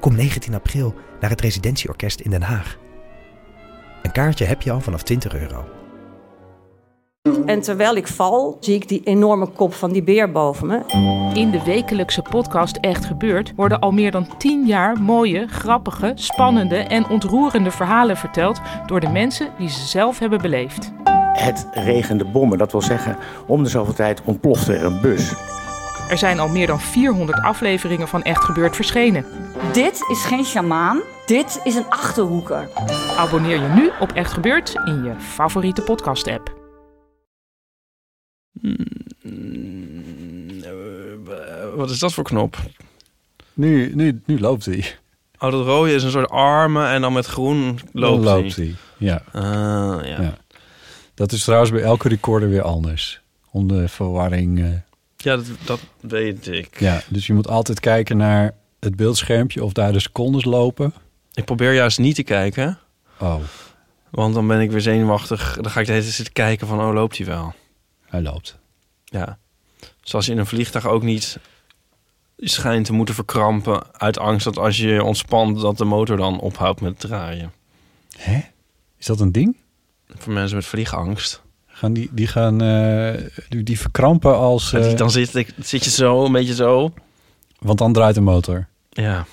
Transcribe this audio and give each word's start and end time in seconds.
Kom 0.00 0.14
19 0.14 0.54
april 0.54 0.94
naar 1.20 1.30
het 1.30 1.40
Residentieorkest 1.40 2.20
in 2.20 2.30
Den 2.30 2.42
Haag. 2.42 2.78
Een 4.02 4.12
kaartje 4.12 4.44
heb 4.44 4.62
je 4.62 4.70
al 4.70 4.80
vanaf 4.80 5.02
20 5.02 5.34
euro. 5.34 5.64
En 7.46 7.60
terwijl 7.60 7.96
ik 7.96 8.06
val, 8.06 8.56
zie 8.60 8.74
ik 8.74 8.88
die 8.88 9.00
enorme 9.04 9.46
kop 9.46 9.74
van 9.74 9.92
die 9.92 10.02
beer 10.02 10.32
boven 10.32 10.66
me. 10.66 10.80
In 11.34 11.50
de 11.50 11.62
wekelijkse 11.64 12.22
podcast 12.22 12.76
Echt 12.76 13.04
Gebeurd 13.04 13.52
worden 13.56 13.80
al 13.80 13.90
meer 13.90 14.10
dan 14.10 14.36
10 14.38 14.66
jaar 14.66 15.00
mooie, 15.00 15.46
grappige, 15.46 16.12
spannende 16.14 16.76
en 16.76 17.08
ontroerende 17.08 17.70
verhalen 17.70 18.16
verteld 18.16 18.60
door 18.86 19.00
de 19.00 19.08
mensen 19.08 19.50
die 19.58 19.68
ze 19.68 19.86
zelf 19.86 20.18
hebben 20.18 20.42
beleefd. 20.42 20.92
Het 21.32 21.68
regende 21.72 22.24
bommen, 22.24 22.58
dat 22.58 22.72
wil 22.72 22.82
zeggen, 22.82 23.16
om 23.46 23.62
de 23.62 23.68
zoveel 23.68 23.94
tijd 23.94 24.22
ontplofte 24.24 24.74
er 24.74 24.84
een 24.84 25.00
bus. 25.00 25.34
Er 26.08 26.18
zijn 26.18 26.38
al 26.38 26.48
meer 26.48 26.66
dan 26.66 26.80
400 26.80 27.42
afleveringen 27.42 28.08
van 28.08 28.22
Echt 28.22 28.44
Gebeurd 28.44 28.76
verschenen. 28.76 29.24
Dit 29.72 30.00
is 30.10 30.24
geen 30.24 30.44
sjamaan, 30.44 31.00
dit 31.26 31.60
is 31.64 31.74
een 31.74 31.88
achterhoeker. 31.88 32.68
Abonneer 33.16 33.62
je 33.62 33.68
nu 33.68 33.90
op 34.00 34.12
Echt 34.12 34.32
Gebeurd 34.32 34.74
in 34.84 35.04
je 35.04 35.14
favoriete 35.20 35.82
podcast-app. 35.82 36.56
Wat 41.76 41.90
is 41.90 41.98
dat 41.98 42.12
voor 42.12 42.24
knop? 42.24 42.56
Nu, 43.54 43.94
nu, 43.94 44.20
nu 44.26 44.40
loopt 44.40 44.64
hij. 44.64 44.94
Oh, 45.38 45.50
dat 45.50 45.64
rode 45.66 45.94
is 45.94 46.02
een 46.02 46.10
soort 46.10 46.30
armen 46.30 46.88
en 46.88 47.00
dan 47.00 47.12
met 47.12 47.26
groen 47.26 47.78
loopt, 47.92 48.24
Dan 48.24 48.32
hij. 48.34 48.42
loopt 48.42 48.56
hij. 48.56 48.74
Ja. 48.96 49.22
Ah, 49.32 50.04
ja. 50.06 50.20
Ja. 50.22 50.36
Dat 51.14 51.32
is 51.32 51.44
trouwens 51.44 51.70
bij 51.70 51.82
elke 51.82 52.08
recorder 52.08 52.48
weer 52.48 52.62
anders. 52.62 53.20
Om 53.50 53.68
de 53.68 53.88
verwarring. 53.88 54.58
eh, 54.58 54.66
Ja, 55.22 55.36
dat, 55.36 55.46
dat 55.64 55.80
weet 56.00 56.46
ik. 56.46 56.80
ja, 56.80 57.02
dus 57.08 57.26
je 57.26 57.32
moet 57.32 57.48
altijd 57.48 57.80
kijken 57.80 58.16
naar 58.16 58.54
het 58.80 58.96
beeldschermpje 58.96 59.64
of 59.64 59.72
daar 59.72 59.92
de 59.92 60.00
secondes 60.00 60.44
lopen. 60.44 60.94
Ik 61.32 61.44
probeer 61.44 61.74
juist 61.74 61.98
niet 61.98 62.14
te 62.14 62.22
kijken, 62.22 62.78
Oh, 63.20 63.40
want 64.10 64.34
dan 64.34 64.46
ben 64.46 64.60
ik 64.60 64.70
weer 64.70 64.80
zenuwachtig. 64.80 65.58
Dan 65.60 65.70
ga 65.70 65.80
ik 65.80 65.86
de 65.86 65.92
hele 65.92 66.04
tijd 66.04 66.14
zitten 66.14 66.34
kijken 66.34 66.66
van, 66.66 66.80
oh, 66.80 66.92
loopt 66.94 67.16
hij 67.16 67.26
wel? 67.26 67.54
hij 68.04 68.22
loopt. 68.22 68.58
Ja. 69.04 69.38
Zoals 70.00 70.26
je 70.26 70.32
in 70.32 70.38
een 70.38 70.46
vliegtuig 70.46 70.86
ook 70.86 71.02
niet 71.02 71.38
schijnt 72.36 72.86
te 72.86 72.92
moeten 72.92 73.14
verkrampen 73.14 74.00
uit 74.00 74.18
angst 74.18 74.44
dat 74.44 74.58
als 74.58 74.76
je 74.76 74.86
je 74.88 75.02
ontspant, 75.04 75.60
dat 75.60 75.78
de 75.78 75.84
motor 75.84 76.16
dan 76.16 76.40
ophoudt 76.40 76.80
met 76.80 77.00
draaien. 77.00 77.52
Hè? 78.16 78.40
Is 78.98 79.06
dat 79.06 79.20
een 79.20 79.32
ding? 79.32 79.56
Voor 80.08 80.32
mensen 80.32 80.56
met 80.56 80.66
vliegangst. 80.66 81.42
Gaan 81.78 81.92
die, 81.92 82.08
die 82.12 82.26
gaan 82.26 82.62
eh, 82.62 83.22
die, 83.48 83.62
die 83.62 83.80
verkrampen 83.80 84.36
als. 84.36 84.72
Eh, 84.72 84.96
dan 84.96 85.10
zit, 85.10 85.34
ik, 85.34 85.54
zit 85.60 85.84
je 85.84 85.90
zo, 85.90 86.24
een 86.24 86.32
beetje 86.32 86.54
zo. 86.54 86.92
want 87.58 87.78
dan 87.78 87.92
draait 87.92 88.14
de 88.14 88.20
motor. 88.20 88.66
Ja, 88.90 89.26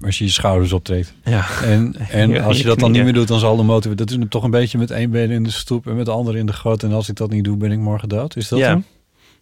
Als 0.00 0.18
je 0.18 0.24
je 0.24 0.30
schouders 0.30 0.72
optrekt. 0.72 1.14
ja. 1.24 1.46
En, 1.64 1.94
en 2.10 2.40
als 2.44 2.58
je 2.58 2.64
dat 2.64 2.78
dan 2.78 2.90
niet 2.90 3.04
meer 3.04 3.12
doet, 3.12 3.28
dan 3.28 3.38
zal 3.38 3.56
de 3.56 3.62
motor... 3.62 3.96
Dat 3.96 4.10
is 4.10 4.16
toch 4.28 4.44
een 4.44 4.50
beetje 4.50 4.78
met 4.78 4.90
één 4.90 5.10
been 5.10 5.30
in 5.30 5.42
de 5.42 5.50
stoep 5.50 5.86
en 5.86 5.96
met 5.96 6.06
de 6.06 6.12
andere 6.12 6.38
in 6.38 6.46
de 6.46 6.52
goot. 6.52 6.82
En 6.82 6.92
als 6.92 7.08
ik 7.08 7.16
dat 7.16 7.30
niet 7.30 7.44
doe, 7.44 7.56
ben 7.56 7.72
ik 7.72 7.78
morgen 7.78 8.08
dood. 8.08 8.36
Is 8.36 8.48
dat 8.48 8.58
ja. 8.58 8.68
hem? 8.68 8.84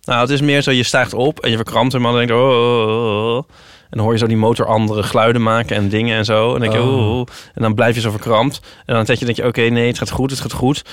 Nou, 0.04 0.20
het 0.20 0.30
is 0.30 0.40
meer 0.40 0.62
zo, 0.62 0.70
je 0.70 0.82
stijgt 0.82 1.14
op 1.14 1.40
en 1.40 1.50
je 1.50 1.56
verkrampt 1.56 1.92
hem 1.92 2.06
en 2.06 2.10
dan 2.10 2.18
denk 2.18 2.30
je, 2.30 2.36
oh, 2.36 2.50
oh, 2.50 2.88
oh, 2.88 3.36
oh. 3.36 3.44
En 3.82 3.96
dan 3.96 4.00
hoor 4.00 4.12
je 4.12 4.18
zo 4.18 4.26
die 4.26 4.36
motor 4.36 4.66
andere 4.66 5.02
geluiden 5.02 5.42
maken 5.42 5.76
en 5.76 5.88
dingen 5.88 6.16
en 6.16 6.24
zo. 6.24 6.54
En 6.54 6.60
dan 6.60 6.70
denk 6.70 6.82
je, 6.82 6.90
oh. 6.90 7.26
En 7.54 7.62
dan 7.62 7.74
blijf 7.74 7.94
je 7.94 8.00
zo 8.00 8.10
verkrampt. 8.10 8.60
En 8.86 8.94
dan 8.94 9.04
denk 9.04 9.18
je, 9.18 9.24
denk 9.24 9.36
je 9.36 9.46
oké, 9.46 9.60
nee, 9.60 9.86
het 9.86 9.98
gaat 9.98 10.10
goed, 10.10 10.30
het 10.30 10.40
gaat 10.40 10.52
goed. 10.52 10.84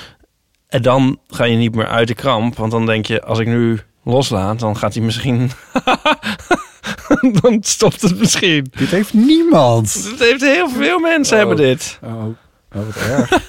En 0.68 0.82
dan 0.82 1.20
ga 1.28 1.44
je 1.44 1.58
niet 1.58 1.76
meer 1.76 1.88
uit 1.88 2.08
de 2.08 2.14
kramp. 2.14 2.58
Want 2.58 2.72
dan 2.72 2.86
denk 2.86 3.06
je, 3.06 3.22
als 3.24 3.40
ik 3.40 3.48
nu 3.48 3.80
loslaat, 4.04 4.60
dan 4.60 4.78
gaat 4.78 4.94
hij 4.94 5.04
misschien... 5.04 5.52
dan 7.42 7.58
stopt 7.62 8.02
het 8.02 8.18
misschien. 8.20 8.68
Dit 8.78 8.90
heeft 8.90 9.14
niemand. 9.14 9.94
Het 9.94 10.20
heeft 10.20 10.42
heel 10.42 10.70
veel 10.70 11.00
mensen 11.00 11.34
Oh. 11.34 11.40
hebben 11.48 11.66
dit. 11.66 12.00
Oh, 12.04 12.26
oh 12.76 12.86
wat 12.86 12.96
erg. 12.96 13.30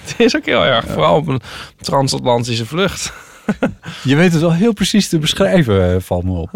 Het 0.00 0.14
is 0.16 0.36
ook 0.36 0.44
heel 0.44 0.64
erg. 0.64 0.86
Vooral 0.86 1.16
op 1.16 1.26
een 1.28 1.40
transatlantische 1.80 2.66
vlucht. 2.66 3.12
Je 4.02 4.16
weet 4.16 4.32
het 4.32 4.40
wel 4.40 4.52
heel 4.52 4.72
precies 4.72 5.08
te 5.08 5.18
beschrijven, 5.18 5.94
eh, 5.94 6.00
valt 6.00 6.24
me 6.24 6.32
op. 6.38 6.50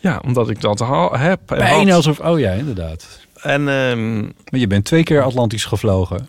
Ja, 0.00 0.20
omdat 0.24 0.50
ik 0.50 0.60
dat 0.60 0.84
heb. 1.12 1.40
Bijna 1.46 1.94
alsof... 1.94 2.20
Oh 2.20 2.38
ja, 2.38 2.50
inderdaad. 2.52 3.06
En 3.42 3.68
ehm, 3.68 4.20
Maar 4.20 4.60
je 4.60 4.66
bent 4.66 4.84
twee 4.84 5.02
keer 5.02 5.22
Atlantisch 5.22 5.64
gevlogen. 5.64 6.28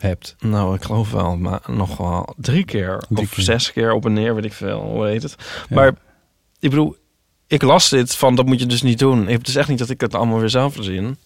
Hebt. 0.00 0.36
Nou, 0.38 0.74
ik 0.74 0.82
geloof 0.82 1.10
wel, 1.10 1.36
maar 1.36 1.60
nog 1.66 1.96
wel 1.96 2.34
drie 2.36 2.64
keer 2.64 3.02
Drie 3.08 3.18
of 3.18 3.30
keer. 3.34 3.44
zes 3.44 3.72
keer 3.72 3.92
op 3.92 4.04
en 4.04 4.12
neer, 4.12 4.34
weet 4.34 4.44
ik 4.44 4.52
veel, 4.52 4.80
hoe 4.80 5.06
heet 5.06 5.22
het. 5.22 5.34
Ja. 5.38 5.74
Maar 5.74 5.88
ik 6.58 6.70
bedoel, 6.70 6.96
ik 7.46 7.62
las 7.62 7.88
dit 7.88 8.14
van 8.16 8.34
dat 8.34 8.46
moet 8.46 8.60
je 8.60 8.66
dus 8.66 8.82
niet 8.82 8.98
doen. 8.98 9.26
Het 9.26 9.48
is 9.48 9.56
echt 9.56 9.68
niet 9.68 9.78
dat 9.78 9.90
ik 9.90 10.00
het 10.00 10.14
allemaal 10.14 10.38
weer 10.38 10.48
zelf 10.48 10.74
verzin. 10.74 11.16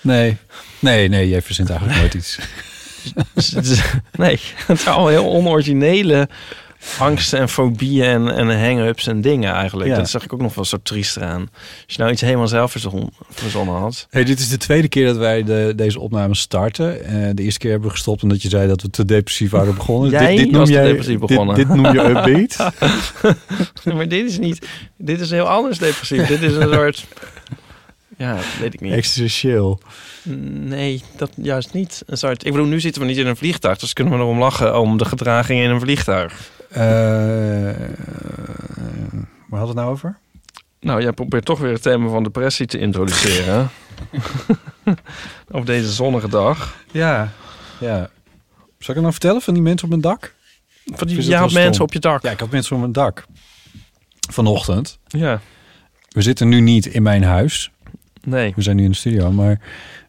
Nee. 0.00 0.36
Nee, 0.78 1.08
nee, 1.08 1.28
jij 1.28 1.42
verzint 1.42 1.70
eigenlijk 1.70 2.00
nooit 2.00 2.14
iets. 2.14 2.38
Dus 3.34 3.82
nee, 4.12 4.40
het 4.66 4.80
zijn 4.80 4.94
allemaal 4.94 5.08
heel 5.08 5.26
onoriginele 5.30 6.28
angsten 6.98 7.38
en 7.38 7.48
fobieën 7.48 8.28
en, 8.28 8.50
en 8.50 8.64
hang-ups 8.64 9.06
en 9.06 9.20
dingen 9.20 9.52
eigenlijk. 9.52 9.90
Ja. 9.90 9.96
Dat 9.96 10.10
zeg 10.10 10.24
ik 10.24 10.32
ook 10.32 10.40
nog 10.40 10.54
wel 10.54 10.64
zo 10.64 10.76
triest 10.82 11.20
aan. 11.20 11.48
Als 11.84 11.94
je 11.94 11.98
nou 11.98 12.12
iets 12.12 12.20
helemaal 12.20 12.48
zelf 12.48 12.70
verzon, 12.70 13.12
verzonnen 13.30 13.74
had. 13.74 14.06
Hey, 14.10 14.24
dit 14.24 14.38
is 14.38 14.48
de 14.48 14.56
tweede 14.56 14.88
keer 14.88 15.06
dat 15.06 15.16
wij 15.16 15.42
de, 15.42 15.72
deze 15.76 16.00
opname 16.00 16.34
starten. 16.34 17.04
Eh, 17.04 17.30
de 17.34 17.42
eerste 17.42 17.58
keer 17.58 17.70
hebben 17.70 17.88
we 17.88 17.94
gestopt 17.94 18.22
omdat 18.22 18.42
je 18.42 18.48
zei 18.48 18.68
dat 18.68 18.82
we 18.82 18.90
te 18.90 19.04
depressief 19.04 19.50
waren 19.50 19.74
begonnen. 19.74 20.10
Jij 20.10 20.36
dit, 20.36 20.44
dit 20.44 20.56
was 20.56 20.68
te 20.68 20.74
jij, 20.74 20.84
depressief 20.84 21.18
begonnen. 21.18 21.54
Dit, 21.54 21.68
noem 21.68 21.92
je 21.92 22.00
upbeat. 22.16 22.72
maar 23.96 24.08
dit 24.08 24.30
is 24.30 24.38
niet, 24.38 24.66
dit 24.96 25.20
is 25.20 25.30
heel 25.30 25.48
anders 25.48 25.78
depressief. 25.78 26.26
dit 26.26 26.42
is 26.42 26.54
een 26.54 26.72
soort, 26.74 27.06
ja, 28.16 28.38
weet 28.60 28.74
ik 28.74 28.80
niet. 28.80 28.92
Existentieel. 28.92 29.80
Nee, 30.48 31.02
dat 31.16 31.30
juist 31.34 31.72
niet. 31.72 32.02
Een 32.06 32.18
soort, 32.18 32.44
ik 32.46 32.52
bedoel, 32.52 32.66
nu 32.66 32.80
zitten 32.80 33.02
we 33.02 33.08
niet 33.08 33.16
in 33.16 33.26
een 33.26 33.36
vliegtuig, 33.36 33.78
dus 33.78 33.92
kunnen 33.92 34.12
we 34.12 34.18
erom 34.18 34.38
lachen 34.38 34.78
om 34.78 34.96
de 34.96 35.04
gedraging 35.04 35.60
in 35.60 35.70
een 35.70 35.80
vliegtuig. 35.80 36.50
Eh, 36.72 37.88
waar 39.48 39.60
hadden 39.60 39.60
we 39.60 39.66
het 39.66 39.74
nou 39.74 39.90
over? 39.90 40.18
Nou, 40.80 41.02
jij 41.02 41.12
probeert 41.12 41.44
toch 41.44 41.58
weer 41.58 41.72
het 41.72 41.82
thema 41.82 42.08
van 42.08 42.22
depressie 42.22 42.66
te 42.66 42.78
introduceren. 42.78 43.70
op 45.50 45.66
deze 45.66 45.92
zonnige 45.92 46.28
dag. 46.28 46.76
Ja. 46.90 47.32
ja. 47.80 47.96
Zal 47.98 48.08
ik 48.78 48.86
het 48.86 48.96
nou 48.96 49.12
vertellen 49.12 49.42
van 49.42 49.54
die 49.54 49.62
mensen 49.62 49.84
op 49.84 49.90
mijn 49.90 50.02
dak? 50.02 50.34
Van 50.84 51.06
die, 51.06 51.36
had 51.36 51.52
mensen 51.52 51.74
stom? 51.74 51.86
op 51.86 51.92
je 51.92 51.98
dak. 51.98 52.22
Ja, 52.22 52.30
ik 52.30 52.40
had 52.40 52.50
mensen 52.50 52.74
op 52.74 52.80
mijn 52.80 52.92
dak. 52.92 53.24
Vanochtend. 54.30 54.98
Ja, 55.06 55.40
We 56.08 56.22
zitten 56.22 56.48
nu 56.48 56.60
niet 56.60 56.86
in 56.86 57.02
mijn 57.02 57.22
huis. 57.24 57.70
nee. 58.22 58.52
We 58.56 58.62
zijn 58.62 58.76
nu 58.76 58.84
in 58.84 58.90
de 58.90 58.96
studio, 58.96 59.30
maar 59.32 59.60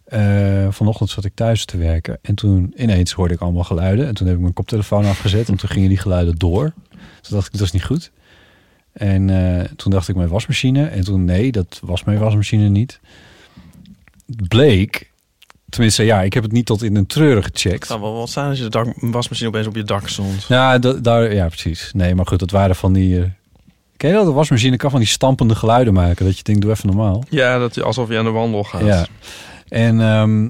eh, 0.06 0.68
vanochtend 0.70 1.10
zat 1.10 1.26
ik 1.26 1.32
thuis 1.36 1.66
te 1.66 1.78
werken. 1.78 2.18
En 2.22 2.36
toen 2.36 2.74
ineens 2.78 3.12
hoorde 3.12 3.34
ik 3.34 3.40
allemaal 3.40 3.64
geluiden. 3.64 4.08
En 4.08 4.14
toen 4.14 4.28
heb 4.28 4.36
ik 4.36 4.42
mijn 4.42 4.54
koptelefoon 4.54 5.06
afgezet. 5.06 5.50
En 5.50 5.56
toen 5.58 5.70
gingen 5.70 5.90
die 5.90 5.98
geluiden 5.98 6.36
door. 6.36 6.74
Toen 7.22 7.36
dacht 7.36 7.46
ik, 7.46 7.52
dat 7.52 7.62
is 7.62 7.72
niet 7.72 7.84
goed. 7.86 8.12
En 8.94 9.30
eh, 9.30 9.64
toen 9.76 9.92
dacht 9.92 10.08
ik 10.08 10.16
mijn 10.16 10.30
wasmachine. 10.30 10.86
En 10.86 11.04
toen, 11.04 11.26
nee, 11.26 11.52
dat 11.52 11.80
was 11.84 12.04
mijn 12.04 12.20
wasmachine 12.20 12.68
niet. 12.70 13.00
Bleek, 14.48 15.12
tenminste 15.70 16.04
ja, 16.04 16.22
ik 16.22 16.34
heb 16.34 16.44
het 16.44 16.52
niet 16.52 16.66
tot 16.66 16.84
in 16.84 16.96
een 16.96 17.06
treuren 17.06 17.44
gecheckt. 17.44 17.76
Het 17.76 17.86
zou 17.88 18.02
wel 18.02 18.14
wat 18.14 18.30
zijn 18.30 18.48
als 18.48 18.58
je 18.58 18.64
de 18.64 18.70
dak, 18.70 18.94
wasmachine 18.96 19.48
opeens 19.50 19.68
op 19.68 19.76
je 19.76 19.84
dak 19.84 20.08
stond. 20.08 20.44
Ja, 20.48 20.78
da- 20.80 20.94
daar, 20.94 21.34
ja, 21.34 21.48
precies. 21.48 21.92
Nee, 21.94 22.16
maar 22.16 22.26
goed, 22.26 22.40
dat 22.40 22.52
waren 22.52 22.76
van 22.76 22.94
die... 22.94 23.20
eh, 23.22 23.26
ken 23.98 24.10
je 24.10 24.16
dat? 24.16 24.26
De 24.26 24.32
wasmachine 24.32 24.78
kan 24.78 24.90
van 24.90 25.00
die 25.00 25.08
stampende 25.10 25.56
geluiden 25.56 25.94
maken. 25.94 26.26
Dat 26.26 26.38
je 26.38 26.44
denkt, 26.44 26.62
doe 26.62 26.72
even 26.72 26.88
normaal. 26.88 27.24
Ja, 27.30 27.58
dat 27.58 27.76
je 27.76 27.84
alsof 27.84 28.10
je 28.10 28.18
aan 28.18 28.26
de 28.26 28.32
wandel 28.32 28.64
gaat. 28.64 28.82
Ja. 28.86 29.06
En 29.68 30.02
ehm, 30.02 30.50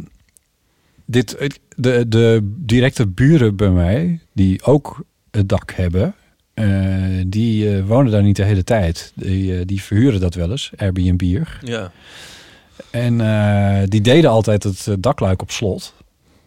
dit, 1.06 1.51
de, 1.75 2.07
de 2.07 2.54
directe 2.56 3.07
buren 3.07 3.56
bij 3.56 3.69
mij, 3.69 4.19
die 4.33 4.63
ook 4.63 5.06
het 5.31 5.50
dak 5.50 5.71
hebben, 5.71 6.15
eh, 6.54 7.24
die 7.27 7.75
eh, 7.75 7.86
wonen 7.86 8.12
daar 8.12 8.24
niet 8.24 8.36
de 8.36 8.44
hele 8.44 8.63
tijd. 8.63 9.12
Die, 9.15 9.57
eh, 9.57 9.65
die 9.65 9.81
verhuren 9.81 10.19
dat 10.19 10.33
wel 10.33 10.51
eens, 10.51 10.71
Airbnb. 10.75 11.44
ja. 11.62 11.92
En 12.92 13.18
die 13.89 14.01
deden 14.01 14.30
altijd 14.30 14.63
het 14.63 14.95
dakluik 15.00 15.42
op 15.42 15.51
slot. 15.51 15.94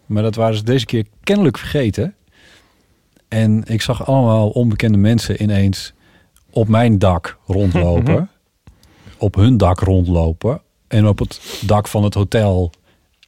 Maar 0.07 0.23
dat 0.23 0.35
waren 0.35 0.57
ze 0.57 0.65
deze 0.65 0.87
keer 0.87 1.07
kennelijk 1.23 1.59
vergeten. 1.59 2.15
En 3.29 3.63
ik 3.67 3.83
zag 3.83 4.07
allemaal 4.07 4.49
onbekende 4.49 4.99
mensen 4.99 5.43
ineens 5.43 5.93
op 6.51 6.69
mijn 6.69 6.99
dak 6.99 7.39
rondlopen. 7.47 8.31
op 9.19 9.35
hun 9.35 9.57
dak 9.57 9.81
rondlopen. 9.81 10.61
En 10.89 11.07
op 11.07 11.19
het 11.19 11.41
dak 11.67 11.89
van 11.89 12.05
het 12.05 12.15
hotel 12.15 12.71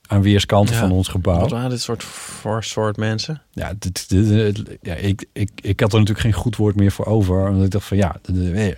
aan 0.07 0.23
weerskanten 0.23 0.75
Ja. 0.75 0.81
van 0.81 0.91
ons 0.93 1.09
gebouw. 1.09 1.41
Wat 1.41 1.51
waren 1.51 1.71
dit 1.71 1.81
soort 1.81 2.03
voor 2.05 2.65
soort 2.65 2.97
mensen? 2.97 3.43
Ja, 3.53 3.73
dit, 3.79 4.09
dit- 4.09 4.29
dit- 4.29 4.79
ja 4.83 4.95
ik, 4.95 5.25
ik, 5.33 5.51
ik 5.61 5.81
had 5.81 5.93
er 5.93 5.99
natuurlijk 5.99 6.27
geen 6.27 6.43
goed 6.43 6.57
woord 6.57 6.77
meer 6.77 6.93
voor 6.93 7.07
over. 7.07 7.49
Omdat 7.49 7.65
ik 7.65 7.71
dacht 7.71 7.87
van 7.87 7.97
ja, 7.97 8.17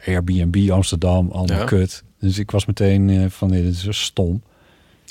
Airbnb 0.06 0.70
Amsterdam, 0.70 1.30
allemaal 1.30 1.58
Ja. 1.58 1.64
kut. 1.64 2.02
Dus 2.20 2.38
ik 2.38 2.50
was 2.50 2.66
meteen 2.66 3.10
eh, 3.10 3.24
van 3.28 3.48
nee, 3.50 3.62
dit 3.62 3.86
is 3.88 4.02
stom. 4.04 4.42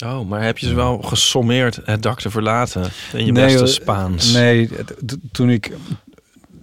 Oh, 0.05 0.27
maar 0.29 0.43
heb 0.43 0.57
je 0.57 0.67
ze 0.67 0.73
wel 0.73 0.97
gesommeerd 1.01 1.79
het 1.83 2.01
dak 2.03 2.19
te 2.21 2.29
verlaten 2.29 2.81
in 3.13 3.25
je 3.25 3.31
Nee, 3.31 3.43
beste 3.43 3.57
hoor. 3.59 3.67
Spaans? 3.67 4.31
Nee, 4.33 4.69
toen 5.31 5.49
ik... 5.49 5.71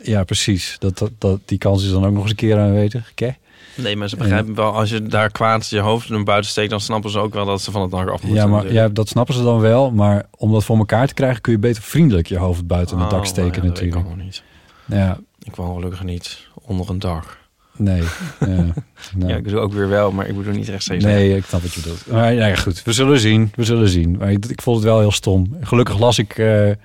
Ja, 0.02 0.24
precies. 0.24 0.76
Dat, 0.78 0.98
dat, 0.98 1.10
dat, 1.18 1.40
die 1.44 1.58
kans 1.58 1.84
is 1.84 1.90
dan 1.90 2.04
ook 2.04 2.12
nog 2.12 2.20
eens 2.22 2.30
een 2.30 2.36
keer 2.36 2.58
aanwezig. 2.58 3.10
Oké. 3.10 3.36
Nee, 3.74 3.96
maar 3.96 4.08
ze 4.08 4.16
begrijpen 4.16 4.54
wel, 4.54 4.72
als 4.72 4.90
je 4.90 5.02
daar 5.02 5.30
kwaad 5.30 5.68
je 5.68 5.78
hoofd 5.78 6.08
naar 6.08 6.22
buiten 6.22 6.50
steekt, 6.50 6.70
dan 6.70 6.80
snappen 6.80 7.10
ze 7.10 7.18
ook 7.18 7.34
wel 7.34 7.44
dat 7.44 7.62
ze 7.62 7.70
van 7.70 7.82
het 7.82 7.90
dak 7.90 8.08
af 8.08 8.22
moeten. 8.22 8.30
Ja, 8.30 8.46
maar 8.46 8.62
natuurlijk. 8.62 8.88
ja, 8.88 8.94
dat 8.94 9.08
snappen 9.08 9.34
ze 9.34 9.42
dan 9.42 9.60
wel. 9.60 9.90
Maar 9.90 10.26
om 10.36 10.52
dat 10.52 10.64
voor 10.64 10.76
elkaar 10.76 11.06
te 11.06 11.14
krijgen... 11.14 11.40
kun 11.40 11.52
je 11.52 11.58
beter 11.58 11.82
vriendelijk 11.82 12.26
je 12.26 12.38
hoofd 12.38 12.66
buiten 12.66 12.96
het 12.96 13.06
Oh, 13.06 13.12
dak 13.12 13.26
steken 13.26 13.62
ja, 13.62 13.68
natuurlijk. 13.68 13.96
Ik, 13.96 14.04
allemaal 14.06 14.24
niet. 14.24 14.42
Ja, 14.84 15.18
ik 15.42 15.56
woon 15.56 15.74
gelukkig 15.74 16.02
niet 16.02 16.48
onder 16.62 16.90
een 16.90 16.98
dak. 16.98 17.38
nee. 17.76 18.02
ja, 18.40 18.46
nou. 19.16 19.32
Ja, 19.32 19.36
ik 19.36 19.48
doe 19.48 19.58
ook 19.58 19.72
weer 19.72 19.88
wel, 19.88 20.12
maar 20.12 20.26
ik 20.26 20.36
bedoel 20.36 20.52
niet 20.52 20.68
rechtstreeks. 20.68 21.04
Nee, 21.04 21.36
ik 21.36 21.44
snap 21.44 21.62
wat 21.62 21.74
je 21.74 21.80
bedoelt. 21.80 22.06
Maar 22.06 22.32
ja, 22.32 22.54
goed, 22.54 22.82
we 22.82 22.92
zullen 22.92 23.18
zien. 23.18 23.52
We 23.54 23.64
zullen 23.64 23.88
zien. 23.88 24.16
Maar 24.16 24.30
ik, 24.30 24.44
ik 24.44 24.62
vond 24.62 24.76
het 24.76 24.84
wel 24.84 25.00
heel 25.00 25.12
stom. 25.12 25.56
Gelukkig 25.60 25.98
las 25.98 26.18
ik 26.18 26.38
eh, 26.38 26.70
eh, 26.70 26.76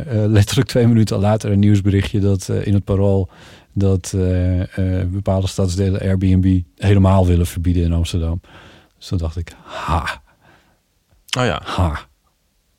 eh, 0.00 0.30
letterlijk 0.30 0.68
twee 0.68 0.86
minuten 0.86 1.18
later 1.18 1.50
een 1.50 1.58
nieuwsberichtje 1.58 2.20
dat 2.20 2.48
in 2.48 2.74
het 2.74 2.84
parool 2.84 3.28
dat 3.72 4.12
eh, 4.14 5.00
eh, 5.00 5.08
bepaalde 5.08 5.46
stadsdelen 5.46 6.00
Airbnb 6.00 6.60
helemaal 6.76 7.26
willen 7.26 7.46
verbieden 7.46 7.82
in 7.82 7.92
Amsterdam. 7.92 8.40
Dus 8.98 9.06
toen 9.06 9.18
dacht 9.18 9.36
ik, 9.36 9.52
ha, 9.62 10.22
Oh 11.38 11.44
ja. 11.44 11.60
ha. 11.64 12.00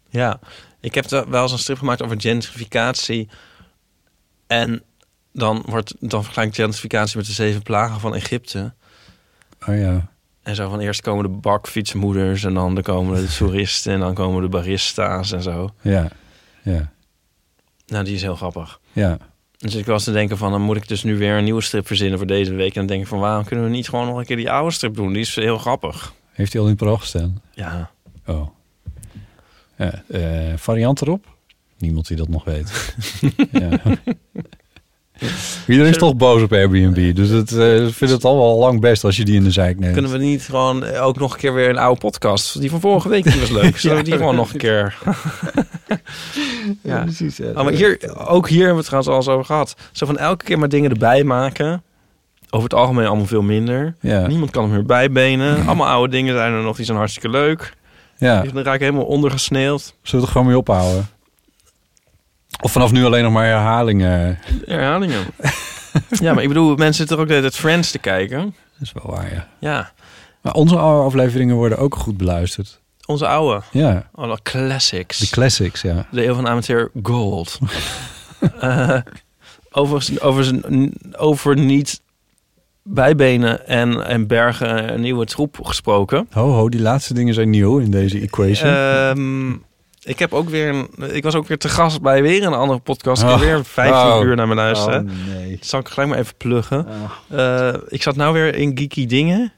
Ja, 0.10 0.40
ik 0.80 0.96
heb 0.96 1.10
wel 1.10 1.42
eens 1.42 1.52
een 1.52 1.60
strip 1.60 1.78
gemaakt 1.78 2.02
over 2.04 2.22
gentrificatie. 2.22 3.30
En 4.48 4.84
dan 5.32 5.64
wordt 5.66 5.96
dan 6.00 6.24
vergelijk 6.24 6.50
ik 6.50 6.56
gentrificatie 6.56 7.18
met 7.18 7.26
de 7.26 7.32
zeven 7.32 7.62
plagen 7.62 8.00
van 8.00 8.16
Egypte. 8.16 8.74
Oh 9.68 9.78
ja, 9.78 10.12
En 10.44 10.56
zo 10.56 10.70
van 10.70 10.80
eerst 10.80 11.02
komen 11.02 11.24
de 11.24 11.30
bakfietsmoeders 11.30 12.44
en 12.44 12.54
dan 12.54 12.82
komen 12.82 13.22
de 13.22 13.34
toeristen 13.38 13.94
en 13.94 14.00
dan 14.00 14.14
komen 14.14 14.42
de 14.42 14.50
barista's 14.50 15.32
en 15.32 15.42
zo. 15.42 15.74
ja, 15.82 16.08
ja, 16.62 16.92
Nou, 17.88 18.04
die 18.04 18.16
is 18.16 18.22
heel 18.22 18.36
grappig. 18.36 18.80
ja. 18.92 19.18
Dus 19.64 19.76
ik 19.76 19.86
was 19.86 20.04
te 20.04 20.12
denken 20.12 20.38
van, 20.38 20.52
dan 20.52 20.62
moet 20.62 20.76
ik 20.76 20.88
dus 20.88 21.04
nu 21.04 21.18
weer 21.18 21.38
een 21.38 21.44
nieuwe 21.44 21.62
strip 21.62 21.88
verzinnen 21.88 22.18
voor 22.18 22.28
deze 22.28 22.54
week. 22.54 22.68
En 22.74 22.74
dan 22.80 22.86
denk 22.88 23.02
ik 23.02 23.08
van, 23.08 23.20
waarom 23.20 23.44
kunnen 23.46 23.66
we 23.66 23.72
niet 23.72 23.90
gewoon 23.90 24.08
nog 24.08 24.18
een 24.18 24.26
keer 24.26 24.36
die 24.36 24.52
oude 24.52 24.72
strip 24.72 24.96
doen? 24.96 25.14
Die 25.14 25.22
is 25.22 25.36
heel 25.36 25.58
grappig. 25.58 26.14
Heeft 26.32 26.54
hij 26.54 26.62
al 26.62 26.68
in 26.68 26.74
het 26.74 26.84
parool 26.84 26.98
gestaan? 26.98 27.42
Ja, 27.52 27.92
Oh. 28.26 28.48
Ja, 29.78 30.04
eh, 30.08 30.54
variant 30.56 31.02
erop? 31.02 31.36
Niemand 31.78 32.08
die 32.08 32.18
dat 32.18 32.28
nog 32.28 32.44
weet. 32.44 32.96
ja. 33.52 33.80
Iedereen 35.68 35.92
is 35.92 35.98
toch 35.98 36.16
boos 36.16 36.42
op 36.42 36.52
Airbnb. 36.52 37.16
Dus 37.16 37.30
het, 37.30 37.52
eh, 37.52 37.88
ik 37.88 37.94
vind 37.94 38.12
het 38.12 38.24
al 38.26 38.38
wel 38.38 38.58
lang 38.58 38.80
best 38.82 39.04
als 39.04 39.18
je 39.18 39.26
die 39.26 39.36
in 39.36 39.44
de 39.44 39.52
zijk 39.52 39.80
neemt. 39.80 39.94
kunnen 39.94 40.12
we 40.12 40.18
niet 40.18 40.44
gewoon 40.44 40.84
eh, 40.84 41.06
ook 41.06 41.20
nog 41.20 41.34
een 41.34 41.40
keer 41.40 41.54
weer 41.54 41.70
een 41.70 41.78
oude 41.78 42.00
podcast? 42.00 42.60
Die 42.60 42.70
van 42.70 42.80
vorige 42.80 43.10
week, 43.10 43.24
die 43.24 43.40
was 43.40 43.50
leuk. 43.50 43.78
Zullen 43.80 43.98
we 43.98 44.04
die 44.04 44.18
gewoon 44.18 44.36
nog 44.36 44.52
een 44.54 44.60
keer... 44.60 44.98
ja. 46.82 47.02
precies. 47.04 47.38
ja. 47.38 47.46
Oh, 47.46 47.64
maar 47.64 47.74
hier, 47.74 48.16
ook 48.28 48.48
hier 48.50 48.66
hebben 48.66 48.76
we 48.76 48.80
het 48.80 48.86
trouwens 48.86 49.12
al 49.12 49.16
eens 49.18 49.28
over 49.28 49.46
gehad. 49.46 49.76
Zo 49.92 50.06
van 50.06 50.18
elke 50.18 50.46
keer 50.46 50.60
maar 50.60 50.70
dingen 50.70 50.92
erbij 50.92 51.24
maken. 51.24 51.84
Over 52.50 52.70
het 52.70 52.80
algemeen 52.80 53.06
allemaal 53.06 53.26
veel 53.26 53.42
minder. 53.42 53.96
Ja, 54.00 54.28
Niemand 54.28 54.52
kan 54.52 54.64
hem 54.64 54.72
meer 54.72 54.86
bijbenen. 54.86 55.58
Allemaal 55.68 55.88
oude 55.88 56.12
dingen 56.12 56.36
zijn 56.36 56.54
er 56.54 56.62
nog. 56.62 56.76
Die 56.76 56.86
zijn 56.86 56.98
hartstikke 56.98 57.30
leuk. 57.30 57.74
ja. 58.18 58.42
Dan 58.54 58.64
raak 58.64 58.74
ik 58.76 58.80
helemaal 58.82 59.04
ondergesneeuwd. 59.06 59.96
Zullen 60.02 60.22
we 60.22 60.28
er 60.28 60.32
gewoon 60.32 60.48
mee 60.48 60.58
ophouden? 60.58 61.08
Of 62.62 62.72
vanaf 62.72 62.92
nu 62.92 63.06
alleen 63.06 63.24
nog 63.24 63.34
maar 63.34 63.46
herhalingen. 63.46 64.40
Herhalingen. 64.66 65.26
ja, 66.10 66.34
maar 66.34 66.42
ik 66.44 66.48
bedoel, 66.48 66.76
mensen 66.76 66.94
zitten 66.96 67.16
er 67.16 67.22
ook 67.22 67.28
de 67.28 67.34
hele 67.34 67.50
tijd 67.50 67.62
Friends 67.62 67.92
te 67.92 68.00
kijken. 68.00 68.40
Dat 68.44 68.82
is 68.82 68.92
wel 68.94 69.16
waar, 69.16 69.34
ja. 69.34 69.48
Ja, 69.60 69.92
Maar 70.42 70.54
onze 70.54 70.78
oude 70.78 71.06
afleveringen 71.06 71.56
worden 71.56 71.78
ook 71.78 71.96
goed 71.96 72.18
beluisterd. 72.18 72.82
onze 73.06 73.28
oude. 73.28 73.62
Ja, 73.72 74.10
Alle 74.16 74.40
classics. 74.44 75.18
de 75.20 75.30
classics, 75.30 75.82
ja. 75.82 76.06
De 76.12 76.26
eeuw 76.26 76.34
van 76.36 76.48
amateur 76.48 76.92
Gold. 77.04 77.60
Eh, 78.60 78.98
over, 79.72 80.02
z'n- 80.02 80.18
over, 80.22 80.44
z'n- 80.44 80.94
over 81.18 81.56
niet 81.58 82.02
bijbenen 82.84 83.68
en, 83.68 84.06
en 84.06 84.28
bergen 84.28 84.94
een 84.94 85.02
nieuwe 85.02 85.26
troep 85.26 85.58
gesproken. 85.64 86.28
Ho, 86.32 86.50
ho, 86.52 86.70
die 86.70 86.82
laatste 86.82 87.14
dingen 87.14 87.34
zijn 87.34 87.50
nieuw 87.50 87.78
in 87.80 87.92
deze 87.92 88.20
equation. 88.20 88.70
Ehm, 88.74 89.52
ik 90.04 90.20
heb 90.20 90.34
ook 90.34 90.50
weer 90.50 90.70
een, 90.70 90.90
ik 91.16 91.24
was 91.24 91.36
ook 91.36 91.48
weer 91.48 91.58
te 91.58 91.70
gast 91.70 92.02
bij 92.02 92.22
weer 92.22 92.44
een 92.44 92.54
andere 92.54 92.80
podcast. 92.80 93.22
Ik 93.22 93.28
Oh. 93.28 93.36
heb 93.36 93.44
weer 93.44 93.66
15 93.66 94.12
Oh. 94.12 94.24
uur 94.24 94.36
naar 94.36 94.48
luisteren. 94.56 95.10
oh, 95.10 95.36
nee. 95.36 95.56
Dat 95.58 95.66
zal 95.68 95.80
ik 95.80 95.88
gelijk 95.88 96.10
maar 96.10 96.20
even 96.20 96.36
pluggen. 96.38 96.88
Eh, 97.30 97.74
ik 97.88 98.02
zat 98.02 98.16
nou 98.16 98.34
weer 98.34 98.56
in 98.56 98.78
geeky 98.78 99.06
dingen 99.06 99.54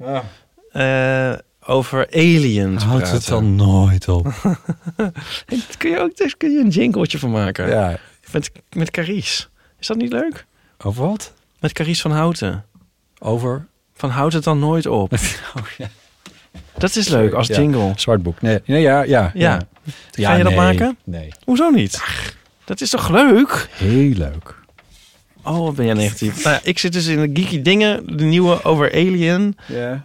eh, 0.72 1.34
over 1.66 2.08
aliens 2.14 2.84
Houdt 2.84 3.00
praten. 3.02 3.18
het 3.18 3.28
dan 3.28 3.56
nooit 3.56 4.08
op. 4.08 4.28
Kun 5.78 5.90
je 5.90 6.00
ook 6.00 6.18
daar 6.18 6.34
kun 6.38 6.52
je 6.52 6.60
een 6.60 6.70
jingletje 6.70 7.20
van 7.20 7.32
maken. 7.32 7.68
ja. 7.70 7.98
Met, 8.32 8.52
met 8.76 8.92
Carice. 8.92 9.46
Is 9.80 9.88
dat 9.88 9.98
niet 9.98 10.12
leuk? 10.12 10.46
Over 10.84 11.08
wat? 11.08 11.34
Met 11.60 11.72
Carice 11.74 12.02
van 12.02 12.12
Houten. 12.12 12.66
Over? 13.20 13.66
Van 13.94 14.10
houd 14.10 14.34
het 14.34 14.44
dan 14.44 14.60
nooit 14.60 14.86
op. 14.86 15.12
oh, 15.58 15.64
ja. 15.78 15.88
Dat 16.78 16.96
is 16.96 17.08
leuk 17.08 17.34
als 17.34 17.48
Ja. 17.48 17.56
jingle. 17.56 17.92
Zwartboek. 17.96 18.42
Nee, 18.42 18.60
nee 18.66 18.82
ja, 18.82 19.02
ja. 19.04 19.32
Ja. 19.34 19.62
Ga 20.12 20.34
je 20.36 20.44
dat 20.44 20.52
nee, 20.52 20.62
maken? 20.62 20.98
Nee. 21.04 21.32
Hoezo 21.44 21.70
niet? 21.70 22.04
Dat 22.64 22.82
is 22.82 22.90
toch 22.90 23.10
leuk? 23.10 23.68
Heel 23.72 24.10
leuk. 24.14 24.56
Oh, 25.44 25.60
wat 25.60 25.76
ben 25.76 25.86
jij 25.86 25.94
negatief. 25.94 26.44
Nou 26.44 26.56
ja, 26.56 26.62
ik 26.64 26.80
zit 26.80 26.94
dus 26.94 27.06
in 27.06 27.34
de 27.34 27.42
geeky 27.42 27.62
dingen. 27.62 28.18
De 28.18 28.24
nieuwe 28.24 28.64
over 28.64 28.92
Alien. 28.92 29.58
Ja. 29.68 30.04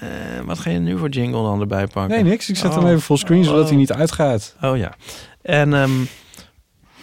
Eh, 0.00 0.08
wat 0.44 0.58
ga 0.58 0.70
je 0.70 0.78
nu 0.78 0.98
voor 0.98 1.08
jingle 1.08 1.42
dan 1.42 1.60
erbij 1.60 1.86
pakken? 1.86 2.14
Nee, 2.22 2.30
niks. 2.30 2.48
Ik 2.48 2.56
zet 2.56 2.70
Oh. 2.70 2.76
hem 2.76 2.86
even 2.86 3.00
fullscreen, 3.02 3.44
zodat 3.44 3.62
Oh. 3.62 3.68
hij 3.68 3.76
niet 3.76 3.92
uitgaat. 3.92 4.54
Oh 4.60 4.76
ja. 4.76 4.94
En 5.42 5.74
ehm, 5.74 5.90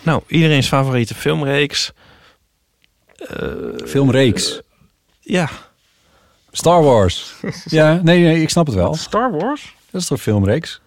nou, 0.04 0.22
iedereen's 0.28 0.68
favoriete 0.68 1.16
filmreeks. 1.16 1.92
Eh, 3.16 3.48
Filmreeks. 3.86 4.60
ja. 5.20 5.50
Star 6.52 6.84
Wars. 6.84 7.34
ja, 7.66 8.00
nee, 8.04 8.24
nee, 8.24 8.42
ik 8.42 8.50
snap 8.50 8.66
het 8.66 8.76
wel. 8.76 8.96
Star 8.96 9.32
Wars? 9.32 9.76
Dat 9.92 10.02
is 10.02 10.08
toch 10.08 10.18
een 10.18 10.24
filmreeks? 10.24 10.82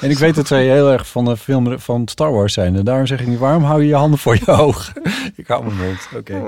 En 0.00 0.10
ik 0.10 0.18
weet 0.18 0.34
dat 0.34 0.48
wij 0.48 0.64
heel 0.64 0.90
erg 0.90 1.08
van 1.08 1.24
de 1.24 1.36
film 1.36 1.78
van 1.78 2.08
Star 2.08 2.32
Wars 2.32 2.52
zijn. 2.52 2.76
En 2.76 2.84
daarom 2.84 3.06
zeg 3.06 3.20
ik 3.20 3.26
niet, 3.26 3.38
waarom 3.38 3.62
hou 3.62 3.80
je 3.82 3.88
je 3.88 3.94
handen 3.94 4.18
voor 4.18 4.34
je 4.34 4.46
ogen? 4.46 4.94
ik 5.36 5.46
hou 5.46 5.64
mijn 5.64 5.76
mond, 5.76 6.08
oké. 6.16 6.42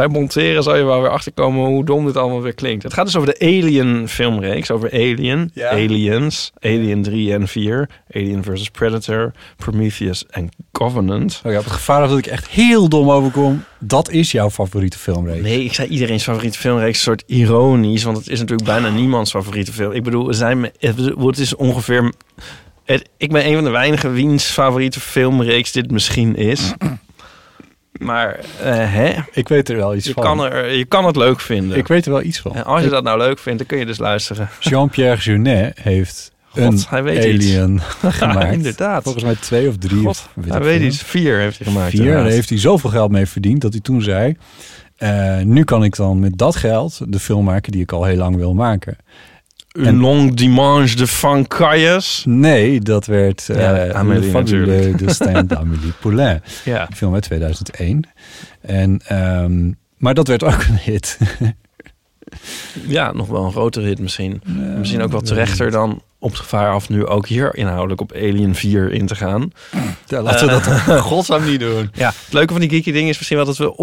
Bij 0.00 0.08
monteren 0.08 0.62
zal 0.62 0.76
je 0.76 0.84
wel 0.84 1.00
weer 1.00 1.10
achterkomen 1.10 1.66
hoe 1.66 1.84
dom 1.84 2.06
dit 2.06 2.16
allemaal 2.16 2.42
weer 2.42 2.54
klinkt. 2.54 2.82
Het 2.82 2.92
gaat 2.92 3.04
dus 3.04 3.16
over 3.16 3.28
de 3.38 3.38
Alien 3.46 4.08
filmreeks. 4.08 4.70
Over 4.70 4.92
Alien, 4.92 5.50
Ja. 5.54 5.70
Aliens, 5.70 6.52
Alien 6.60 7.02
3 7.02 7.32
en 7.32 7.48
4, 7.48 7.88
Alien 8.14 8.44
vs. 8.44 8.70
Predator, 8.70 9.32
Prometheus 9.56 10.26
en 10.26 10.48
Covenant. 10.72 11.42
Oh 11.44 11.52
ja, 11.52 11.58
op 11.58 11.64
het 11.64 11.72
gevaar 11.72 12.08
dat 12.08 12.18
ik 12.18 12.26
echt 12.26 12.48
heel 12.48 12.88
dom 12.88 13.10
overkom. 13.10 13.64
Dat 13.78 14.10
is 14.10 14.32
jouw 14.32 14.50
favoriete 14.50 14.98
filmreeks. 14.98 15.42
Nee, 15.42 15.64
ik 15.64 15.74
zei 15.74 15.88
iedereen's 15.88 16.22
favoriete 16.22 16.58
filmreeks 16.58 16.96
een 16.96 17.04
soort 17.04 17.22
ironisch, 17.26 18.02
want 18.02 18.16
het 18.16 18.28
is 18.28 18.38
natuurlijk 18.38 18.68
bijna 18.68 18.88
niemands 18.88 19.30
favoriete 19.30 19.72
film. 19.72 19.92
Ik 19.92 20.02
bedoel, 20.02 20.34
zijn, 20.34 20.70
het 20.78 21.38
is 21.38 21.56
ongeveer... 21.56 22.12
Het, 22.84 23.08
ik 23.16 23.32
ben 23.32 23.46
een 23.46 23.54
van 23.54 23.64
de 23.64 23.70
weinigen 23.70 24.12
wiens 24.12 24.44
favoriete 24.44 25.00
filmreeks 25.00 25.72
dit 25.72 25.90
misschien 25.90 26.36
is. 26.36 26.72
Maar 28.00 28.38
eh, 28.62 28.92
hè, 28.92 29.12
Ik 29.32 29.48
weet 29.48 29.68
er 29.68 29.76
wel 29.76 29.94
iets 29.94 30.06
je 30.06 30.12
van. 30.12 30.22
kan, 30.22 30.40
er, 30.44 30.72
je 30.72 30.84
kan 30.84 31.04
het 31.04 31.16
leuk 31.16 31.40
vinden. 31.40 31.78
Ik 31.78 31.88
weet 31.88 32.04
er 32.06 32.12
wel 32.12 32.22
iets 32.22 32.38
van. 32.40 32.54
En 32.54 32.64
als 32.64 32.78
je 32.80 32.86
Ik- 32.86 32.92
dat 32.92 33.04
nou 33.04 33.18
leuk 33.18 33.38
vindt, 33.38 33.58
dan 33.58 33.66
kun 33.66 33.78
je 33.78 33.86
dus 33.86 33.98
luisteren. 33.98 34.48
Jean-Pierre 34.60 35.20
Jeunet 35.20 35.78
heeft 35.82 36.32
God, 36.48 36.62
een 36.62 36.78
hij 36.88 37.02
weet 37.02 37.24
iets. 37.24 37.54
alien 37.56 37.80
gemaakt. 38.12 38.52
inderdaad. 38.52 39.02
Volgens 39.02 39.24
mij 39.24 39.34
twee 39.34 39.68
of 39.68 39.76
drie. 39.76 39.98
God, 39.98 40.06
of, 40.08 40.28
weet 40.34 40.52
Hij 40.52 40.60
weet 40.62 40.78
veel. 40.78 40.86
iets. 40.86 41.02
Vier 41.02 41.38
heeft 41.38 41.58
hij 41.58 41.66
gemaakt. 41.72 41.90
Vier. 41.90 42.12
Daar 42.12 42.24
heeft 42.26 42.48
hij 42.48 42.58
zoveel 42.58 42.90
geld 42.90 43.10
mee 43.10 43.26
verdiend 43.26 43.60
dat 43.60 43.72
hij 43.72 43.80
toen 43.80 44.02
zei... 44.02 44.36
eh, 44.96 45.38
nu 45.40 45.64
kan 45.64 45.84
ik 45.84 45.96
dan 45.96 46.18
met 46.20 46.38
dat 46.38 46.56
geld 46.56 47.00
de 47.06 47.18
film 47.18 47.44
maken 47.44 47.72
die 47.72 47.82
ik 47.82 47.92
al 47.92 48.04
heel 48.04 48.16
lang 48.16 48.36
wil 48.36 48.54
maken. 48.54 48.96
Een 49.86 50.00
long 50.00 50.34
dimanche 50.34 50.96
de 50.96 51.06
Fancailles. 51.06 52.24
Nee, 52.26 52.80
dat 52.80 53.06
werd 53.06 53.48
eh 53.48 53.60
Ja, 53.60 53.92
Amélie 53.92 54.22
Le 54.22 54.30
Fabuleux 54.30 54.66
natuurlijk. 54.66 54.98
Destin 54.98 55.46
d'Amélie 55.46 55.92
Poulain. 56.00 56.42
Ja. 56.64 56.88
Film 56.94 57.14
uit 57.14 57.22
2001. 57.22 58.02
En, 58.60 59.00
ehm, 59.06 59.72
maar 59.96 60.14
dat 60.14 60.28
werd 60.28 60.44
ook 60.44 60.64
een 60.68 60.78
hit. 60.78 61.18
ja, 62.96 63.12
nog 63.12 63.28
wel 63.28 63.44
een 63.44 63.50
grotere 63.50 63.86
hit 63.86 63.98
misschien. 63.98 64.42
misschien 64.78 65.02
ook 65.02 65.10
wel 65.10 65.20
terechter 65.20 65.70
dan 65.70 66.02
op 66.18 66.30
het 66.30 66.38
gevaar 66.38 66.72
af 66.72 66.88
nu 66.88 67.06
ook 67.06 67.26
hier 67.26 67.54
inhoudelijk 67.54 68.00
op 68.00 68.12
Alien 68.12 68.54
4 68.54 68.92
in 68.92 69.06
te 69.06 69.14
gaan. 69.14 69.50
Ja, 70.06 70.22
laten 70.22 70.46
we 70.46 70.52
dat 70.52 70.66
in 70.66 71.02
godsnaam 71.10 71.44
niet 71.44 71.60
doen. 71.60 71.90
Ja, 71.92 72.12
het 72.24 72.32
leuke 72.32 72.52
van 72.52 72.60
die 72.60 72.70
geeky 72.70 72.92
dingen 72.92 73.08
is 73.08 73.16
misschien 73.16 73.36
wel 73.36 73.46
dat 73.46 73.56
we 73.56 73.76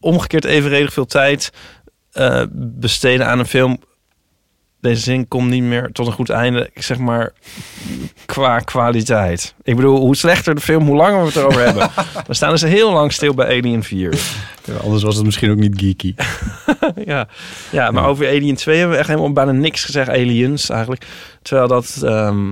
omgekeerd 0.00 0.44
evenredig 0.44 0.92
veel 0.92 1.06
tijd 1.06 1.52
eh, 2.12 2.42
besteden 2.52 3.26
aan 3.26 3.38
een 3.38 3.46
film 3.46 3.78
deze 4.84 5.00
zin 5.00 5.28
komt 5.28 5.50
niet 5.50 5.62
meer 5.62 5.92
tot 5.92 6.06
een 6.06 6.12
goed 6.12 6.30
einde. 6.30 6.70
Zeg 6.74 6.98
maar 6.98 7.32
qua 8.26 8.58
kwaliteit. 8.58 9.54
Ik 9.62 9.76
bedoel, 9.76 9.98
hoe 9.98 10.16
slechter 10.16 10.54
de 10.54 10.60
film, 10.60 10.86
hoe 10.86 10.96
langer 10.96 11.20
we 11.20 11.26
het 11.26 11.36
erover 11.36 11.64
hebben. 11.64 11.90
We 12.26 12.34
staan 12.34 12.50
dus 12.50 12.62
heel 12.62 12.92
lang 12.92 13.12
stil 13.12 13.34
bij 13.34 13.46
Alien 13.46 13.82
4. 13.82 14.14
Ja, 14.64 14.74
anders 14.74 15.02
was 15.02 15.16
het 15.16 15.24
misschien 15.24 15.50
ook 15.50 15.56
niet 15.58 15.80
geeky. 15.80 16.14
ja. 17.04 17.28
ja, 17.70 17.90
maar 17.90 18.02
Ja. 18.02 18.08
over 18.08 18.26
Alien 18.26 18.54
2 18.56 18.76
hebben 18.76 18.94
we 18.94 19.00
echt 19.00 19.10
helemaal 19.10 19.32
bijna 19.32 19.52
niks 19.52 19.84
gezegd. 19.84 20.08
Aliens 20.08 20.70
eigenlijk. 20.70 21.06
Terwijl 21.42 21.68
dat 21.68 22.00
ehm, 22.02 22.50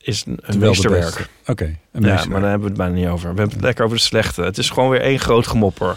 is 0.00 0.24
een, 0.26 0.36
Terwijl 0.36 0.70
meesterwerk. 0.70 1.28
Oké, 1.46 1.74
Ja, 1.92 2.24
maar 2.28 2.40
daar 2.40 2.50
hebben 2.50 2.60
we 2.60 2.66
het 2.66 2.76
bijna 2.76 2.94
niet 2.94 3.06
over. 3.08 3.34
We 3.34 3.38
hebben 3.40 3.56
het 3.56 3.64
lekker 3.64 3.84
over 3.84 3.96
de 3.96 4.02
slechte. 4.02 4.42
Het 4.42 4.58
is 4.58 4.70
gewoon 4.70 4.90
weer 4.90 5.00
één 5.00 5.18
groot 5.18 5.46
gemopper. 5.46 5.96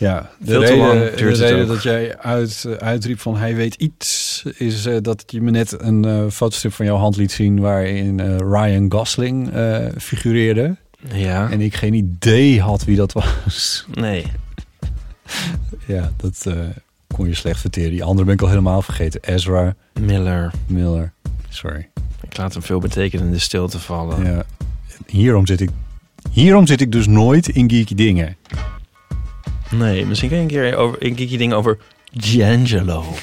Ja, 0.00 0.30
de 0.38 0.50
Veel 0.50 0.60
te 0.60 0.66
reden, 0.66 0.86
lang 0.86 1.10
de 1.10 1.46
reden 1.46 1.66
dat 1.66 1.82
jij 1.82 2.18
uit, 2.18 2.66
uitriep 2.78 3.20
van 3.20 3.36
hij 3.36 3.54
weet 3.54 3.74
iets... 3.74 4.42
is 4.56 4.86
eh, 4.86 4.96
dat 5.00 5.24
je 5.26 5.40
me 5.40 5.50
net 5.50 5.80
een 5.80 6.04
eh, 6.04 6.24
fotostrip 6.30 6.72
van 6.72 6.86
jouw 6.86 6.96
hand 6.96 7.16
liet 7.16 7.32
zien... 7.32 7.60
waarin 7.60 8.20
eh, 8.20 8.36
Ryan 8.36 8.92
Gosling 8.92 9.50
figureerde. 9.98 10.76
Ja. 11.12 11.50
En 11.50 11.60
ik 11.60 11.74
geen 11.74 11.94
idee 11.94 12.60
had 12.60 12.84
wie 12.84 12.96
dat 12.96 13.12
was. 13.12 13.86
Nee. 13.94 14.26
ja, 15.86 16.12
dat 16.16 16.46
kon 17.14 17.28
je 17.28 17.34
slecht 17.34 17.60
verteren. 17.60 17.90
Die 17.90 18.04
andere 18.04 18.24
ben 18.24 18.34
ik 18.34 18.42
al 18.42 18.48
helemaal 18.48 18.82
vergeten. 18.82 19.20
Ezra 19.22 19.74
Miller. 20.00 20.50
Miller. 20.66 21.12
Sorry. 21.48 21.88
Ik 22.28 22.36
laat 22.36 22.52
hem 22.52 22.62
veel 22.62 22.78
betekenende 22.78 23.38
stilte 23.38 23.78
vallen. 23.78 24.24
Ja. 24.24 24.42
Hierom 25.06 25.46
zit 25.46 25.60
ik... 25.60 25.70
Hierom 26.30 26.66
zit 26.66 26.80
ik 26.80 26.92
dus 26.92 27.06
nooit 27.06 27.48
in 27.48 27.70
geeky 27.70 27.94
dingen. 27.94 28.36
Nee, 29.70 30.06
misschien 30.06 30.28
kun 30.28 30.36
je 30.36 30.42
een 30.42 30.48
keer 30.48 30.76
over, 30.76 30.96
een 31.06 31.14
keertje 31.14 31.38
ding 31.38 31.52
over 31.52 31.78
D'Angelo. 32.12 33.04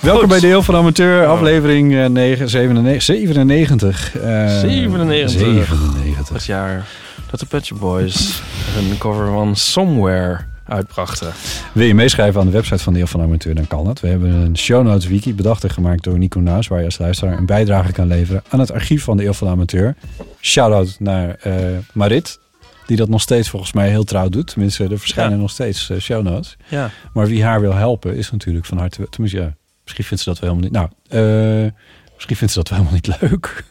Welkom 0.00 0.28
bij 0.28 0.40
Deel 0.40 0.62
van 0.62 0.74
Amateur, 0.74 1.26
aflevering 1.26 1.94
eh, 1.96 2.06
9, 2.06 2.48
97. 2.48 3.02
97. 3.02 4.16
eh, 4.16 4.58
97. 4.58 5.40
97. 5.40 6.28
Het 6.28 6.44
jaar 6.44 6.86
dat 7.30 7.40
de 7.40 7.60
Shop 7.64 7.78
Boys 7.78 8.42
een 8.78 8.98
cover 8.98 9.26
van 9.26 9.56
Somewhere 9.56 10.38
uitbrachten. 10.68 11.32
Wil 11.72 11.86
je 11.86 11.94
meeschrijven 11.94 12.40
aan 12.40 12.46
de 12.46 12.52
website 12.52 12.82
van 12.82 12.92
Deel 12.92 13.06
van 13.06 13.20
Amateur, 13.20 13.54
dan 13.54 13.66
kan 13.66 13.84
dat. 13.84 14.00
We 14.00 14.08
hebben 14.08 14.30
een 14.34 14.56
show 14.58 14.84
notes 14.86 15.06
wiki 15.06 15.34
bedacht 15.34 15.64
en 15.64 15.70
gemaakt 15.70 16.02
door 16.04 16.18
Nico 16.18 16.40
Naas... 16.40 16.68
waar 16.68 16.78
je 16.78 16.84
als 16.84 16.98
luisteraar 16.98 17.38
een 17.38 17.46
bijdrage 17.46 17.92
kan 17.92 18.06
leveren 18.06 18.42
aan 18.48 18.60
het 18.60 18.72
archief 18.72 19.04
van 19.04 19.16
de 19.16 19.22
Deel 19.22 19.34
van 19.34 19.48
Amateur. 19.48 19.94
Shout-out 20.40 20.96
naar 20.98 21.34
eh, 21.40 21.54
Marit, 21.92 22.38
die 22.86 22.96
dat 22.96 23.08
nog 23.08 23.20
steeds 23.20 23.48
volgens 23.50 23.72
mij 23.72 23.88
heel 23.88 24.04
trouw 24.04 24.28
doet. 24.28 24.46
Tenminste, 24.46 24.84
er 24.84 24.98
verschijnen 24.98 25.32
Ja. 25.34 25.40
nog 25.40 25.50
steeds 25.50 25.90
eh, 25.90 25.98
show 25.98 26.22
notes. 26.22 26.56
Ja. 26.68 26.90
Maar 27.12 27.26
wie 27.26 27.44
haar 27.44 27.60
wil 27.60 27.74
helpen 27.74 28.16
is 28.16 28.30
natuurlijk 28.30 28.66
van 28.66 28.78
harte... 28.78 29.06
Tenminste, 29.10 29.40
ja, 29.40 29.54
misschien 29.84 30.04
vindt 30.04 30.22
ze 30.22 30.30
dat 30.30 30.38
wel 30.38 30.50
helemaal 30.50 30.70
niet... 30.70 30.90
Nou, 31.08 31.64
eh, 31.64 31.72
misschien 32.14 32.36
vindt 32.36 32.52
ze 32.52 32.58
dat 32.58 32.68
wel 32.68 32.78
helemaal 32.78 33.00
niet 33.04 33.20
leuk. 33.20 33.64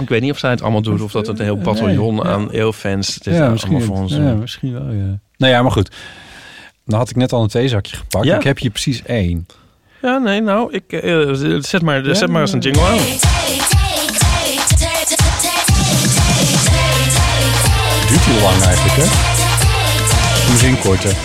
Ik 0.00 0.08
weet 0.08 0.20
niet 0.20 0.30
of 0.32 0.38
zij 0.38 0.50
het 0.50 0.62
allemaal 0.62 0.82
doet 0.82 1.00
of 1.00 1.12
dat 1.12 1.26
het 1.26 1.38
een 1.38 1.44
heel 1.44 1.58
bataljon 1.58 2.14
Nee, 2.14 2.24
ja. 2.24 2.30
aan 2.30 2.50
eeuwfans 2.50 3.14
het 3.14 3.26
is 3.26 3.32
ja, 3.32 3.38
allemaal 3.38 3.52
misschien, 3.52 3.82
voor 3.82 3.96
ons. 3.96 4.12
ja, 4.12 4.34
misschien 4.34 4.72
wel, 4.72 4.90
ja. 4.92 5.18
Nou 5.40 5.52
ja, 5.52 5.62
maar 5.62 5.70
goed. 5.72 5.90
Dan 6.84 6.98
had 6.98 7.10
ik 7.10 7.16
net 7.16 7.32
al 7.32 7.42
een 7.42 7.48
theezakje 7.48 7.96
gepakt. 7.96 8.24
Ja. 8.24 8.36
Ik 8.36 8.42
heb 8.44 8.58
hier 8.58 8.70
precies 8.70 9.02
één. 9.02 9.46
Ja, 10.02 10.18
nee, 10.18 10.40
nou, 10.40 10.72
ik 10.72 10.92
eh, 10.92 11.30
zet, 11.60 11.82
maar, 11.82 12.06
Ja. 12.06 12.14
zet 12.14 12.28
maar 12.28 12.40
eens 12.40 12.52
een 12.52 12.58
jingle 12.60 12.82
aan. 12.82 12.98
Duurt 18.08 18.24
heel 18.24 18.42
lang 18.42 18.62
eigenlijk, 18.62 18.96
hè? 18.96 19.06
Misschien 20.50 20.78
korter. 20.78 21.16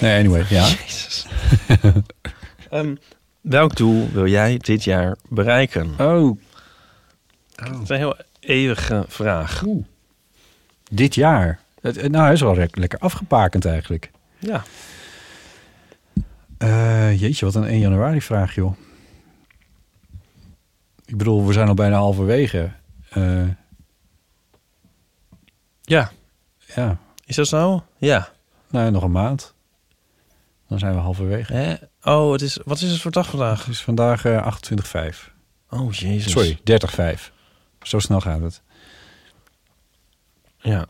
Nee, 0.00 0.18
anyway, 0.18 0.44
ja. 0.48 0.66
Jezus. 0.66 1.26
Ehm, 2.70 2.94
welk 3.40 3.76
doel 3.76 4.08
wil 4.12 4.26
jij 4.26 4.56
dit 4.58 4.84
jaar 4.84 5.16
bereiken? 5.28 5.94
Oh, 5.98 6.38
Dat 7.54 7.82
is 7.82 7.88
een 7.88 7.96
heel 7.96 8.16
eeuwige 8.40 9.04
vraag. 9.08 9.62
dit 10.90 11.14
jaar. 11.14 11.58
Het, 11.82 12.00
het- 12.00 12.10
nou, 12.12 12.24
hij 12.24 12.32
is 12.32 12.40
wel 12.40 12.54
lekker 12.70 12.98
afgepakend 12.98 13.64
eigenlijk. 13.64 14.10
Ja. 14.38 14.62
Eh, 16.58 17.20
jeetje, 17.20 17.44
wat 17.44 17.54
een 17.54 17.64
1 17.64 17.78
januari 17.78 18.22
vraag, 18.22 18.54
joh. 18.54 18.76
Ik 21.04 21.16
bedoel, 21.18 21.46
we 21.46 21.52
zijn 21.52 21.68
al 21.68 21.74
bijna 21.74 21.96
halverwege. 21.96 22.72
Eh, 23.10 23.48
Ja. 25.82 26.10
ja, 26.74 26.98
Is 27.26 27.36
dat 27.36 27.46
zo? 27.48 27.84
Ja. 27.96 28.28
nou, 28.70 28.90
nog 28.90 29.02
een 29.02 29.10
maand. 29.10 29.54
Dan 30.68 30.78
zijn 30.78 30.94
we 30.94 31.00
halverwege. 31.00 31.52
Hè? 31.52 31.74
Oh, 32.12 32.32
het 32.32 32.42
is, 32.42 32.58
wat 32.64 32.80
is 32.80 32.90
het 32.90 33.00
voor 33.00 33.10
dag 33.10 33.28
vandaag? 33.30 33.58
Het 33.64 33.74
is 33.74 33.82
vandaag 33.82 34.24
eh 34.24 34.46
28,5. 34.46 35.30
Oh, 35.70 35.92
jezus. 35.92 36.32
Sorry, 36.32 36.58
30,5. 36.64 37.32
Zo 37.82 37.98
snel 37.98 38.20
gaat 38.20 38.40
het. 38.40 38.62
Ja. 40.56 40.86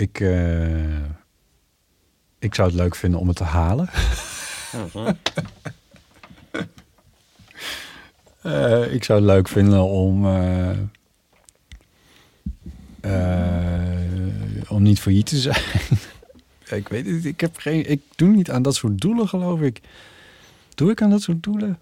Ik, 0.00 0.20
eh, 0.20 1.04
ik 2.38 2.54
zou 2.54 2.68
het 2.68 2.76
leuk 2.76 2.94
vinden 2.94 3.20
om 3.20 3.28
het 3.28 3.36
te 3.36 3.44
halen. 3.44 3.88
Eh, 8.40 8.94
ik 8.94 9.04
zou 9.04 9.18
het 9.18 9.28
leuk 9.28 9.48
vinden 9.48 9.82
om, 9.82 10.26
eh, 10.26 10.78
om 14.68 14.82
niet 14.82 15.00
failliet 15.00 15.26
te 15.26 15.36
zijn. 15.36 15.62
ik 16.80 16.88
weet 16.88 17.06
het, 17.06 17.24
ik 17.24 17.40
heb 17.40 17.56
geen, 17.56 17.90
ik 17.90 18.02
doe 18.16 18.28
niet 18.28 18.50
aan 18.50 18.62
dat 18.62 18.74
soort 18.74 19.00
doelen, 19.00 19.28
geloof 19.28 19.60
ik. 19.60 19.80
Doe 20.74 20.90
ik 20.90 21.02
aan 21.02 21.10
dat 21.10 21.22
soort 21.22 21.42
doelen? 21.42 21.78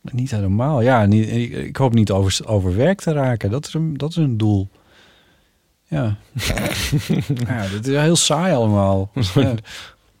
Niet 0.00 0.30
helemaal. 0.30 0.80
Ja, 0.80 1.06
niet, 1.06 1.28
ik, 1.54 1.76
hoop 1.76 1.94
niet 1.94 2.10
over, 2.10 2.46
overwerkt 2.46 3.02
te 3.02 3.12
raken. 3.12 3.50
Dat 3.50 3.66
is 3.66 3.74
een, 3.74 3.96
dat 3.96 4.10
is 4.10 4.16
een 4.16 4.36
doel. 4.36 4.68
Ja. 5.88 6.16
ja, 7.48 7.66
dat 7.72 7.86
is 7.86 7.96
heel 7.96 8.16
saai 8.16 8.54
allemaal. 8.54 9.10
Ja. 9.34 9.54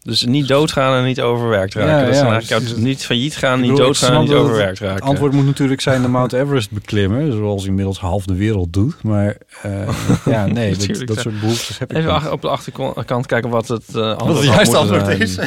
Dus 0.06 0.24
niet 0.24 0.48
doodgaan 0.48 0.98
en 0.98 1.04
niet 1.04 1.20
overwerkt 1.20 1.74
raken. 1.74 1.90
Ja, 1.92 2.00
dat 2.00 2.08
is 2.08 2.20
ja, 2.20 2.30
eigenlijk 2.30 2.68
dus- 2.68 2.76
niet 2.76 3.04
failliet 3.04 3.36
gaan, 3.36 3.60
niet 3.60 3.70
bedoel, 3.70 3.86
doodgaan 3.86 4.14
en 4.14 4.20
niet 4.20 4.32
overwerkt 4.32 4.78
raken. 4.78 4.94
Het 4.94 5.04
antwoord 5.04 5.32
moet 5.32 5.44
natuurlijk 5.44 5.80
zijn 5.80 6.02
de 6.02 6.08
Mount 6.08 6.32
Everest 6.32 6.70
beklimmen, 6.70 7.32
zoals 7.32 7.64
inmiddels 7.64 7.98
half 7.98 8.24
de 8.24 8.34
wereld 8.34 8.72
doet. 8.72 9.02
Maar 9.02 9.36
eh, 9.62 9.88
ja, 10.34 10.46
nee, 10.46 10.76
dat, 11.04 11.18
soort 11.18 11.40
behoeftes 11.40 11.78
heb 11.78 11.90
ik 11.90 11.96
Even 11.96 12.12
niet. 12.12 12.30
op 12.30 12.40
de 12.42 12.48
achterkant 12.48 13.26
kijken 13.26 13.50
wat 13.50 13.68
het 13.68 13.88
eh, 13.94 14.10
antwoord 14.10 14.18
Wat 14.18 14.36
het 14.36 14.46
had 14.46 14.54
juiste 14.54 14.76
antwoord 14.76 15.04
zijn. 15.04 15.20
is. 15.20 15.38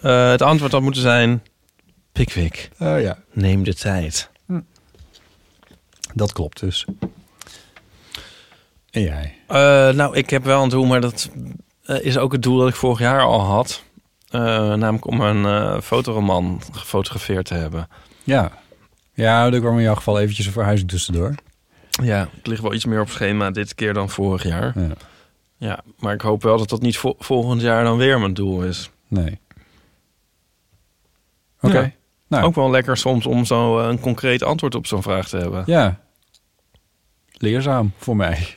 Eh, 0.00 0.30
het 0.30 0.42
antwoord 0.42 0.72
had 0.72 0.82
moeten 0.82 1.02
zijn... 1.02 1.42
Pickwick, 2.12 2.70
Oh 2.78 3.00
ja, 3.00 3.18
neem 3.32 3.64
de 3.64 3.74
tijd. 3.74 4.30
dat 6.14 6.32
klopt 6.32 6.60
dus. 6.60 6.86
En 8.90 9.02
jij? 9.02 9.34
Eh, 9.46 9.56
nou, 9.94 10.16
ik 10.16 10.30
heb 10.30 10.44
wel 10.44 10.62
een 10.62 10.68
doel, 10.68 10.84
maar 10.86 11.00
dat 11.00 11.30
eh, 11.84 12.04
is 12.04 12.18
ook 12.18 12.32
het 12.32 12.42
doel 12.42 12.58
dat 12.58 12.68
ik 12.68 12.74
vorig 12.74 12.98
jaar 12.98 13.20
al 13.22 13.40
had. 13.40 13.82
Eh, 14.30 14.40
namelijk 14.74 15.06
om 15.06 15.20
een 15.20 15.82
fotoroman 15.82 16.60
gefotografeerd 16.72 17.44
te 17.46 17.54
hebben. 17.54 17.88
Ja. 18.24 18.52
Ja, 19.14 19.52
er 19.52 19.60
kwam 19.60 19.76
in 19.76 19.82
jouw 19.82 19.94
geval 19.94 20.18
eventjes 20.20 20.46
een 20.46 20.52
verhuizing 20.52 20.90
tussendoor. 20.90 21.34
Ja, 22.02 22.28
het 22.36 22.46
ligt 22.46 22.62
wel 22.62 22.74
iets 22.74 22.84
meer 22.84 23.00
op 23.00 23.08
schema 23.10 23.50
dit 23.50 23.74
keer 23.74 23.94
dan 23.94 24.08
vorig 24.10 24.42
jaar. 24.42 24.72
Ja, 24.78 24.88
Ja, 25.56 25.80
maar 25.98 26.14
ik 26.14 26.20
hoop 26.20 26.42
wel 26.42 26.58
dat 26.58 26.68
dat 26.68 26.80
niet 26.82 26.96
vo- 26.98 27.14
volgend 27.18 27.60
jaar 27.60 27.84
dan 27.84 27.96
weer 27.96 28.20
mijn 28.20 28.34
doel 28.34 28.62
is. 28.62 28.90
nee. 29.08 29.38
Oké. 31.60 31.78
Ja. 31.80 31.90
Nou, 32.28 32.44
Ook 32.44 32.54
wel 32.54 32.70
lekker 32.70 32.96
soms 32.96 33.26
om 33.26 33.44
zo 33.44 33.78
een 33.78 34.00
concreet 34.00 34.42
antwoord 34.42 34.74
op 34.74 34.86
zo'n 34.86 35.02
vraag 35.02 35.28
te 35.28 35.36
hebben. 35.36 35.62
ja. 35.66 36.00
Leerzaam 37.40 37.92
voor 37.96 38.16
mij. 38.16 38.48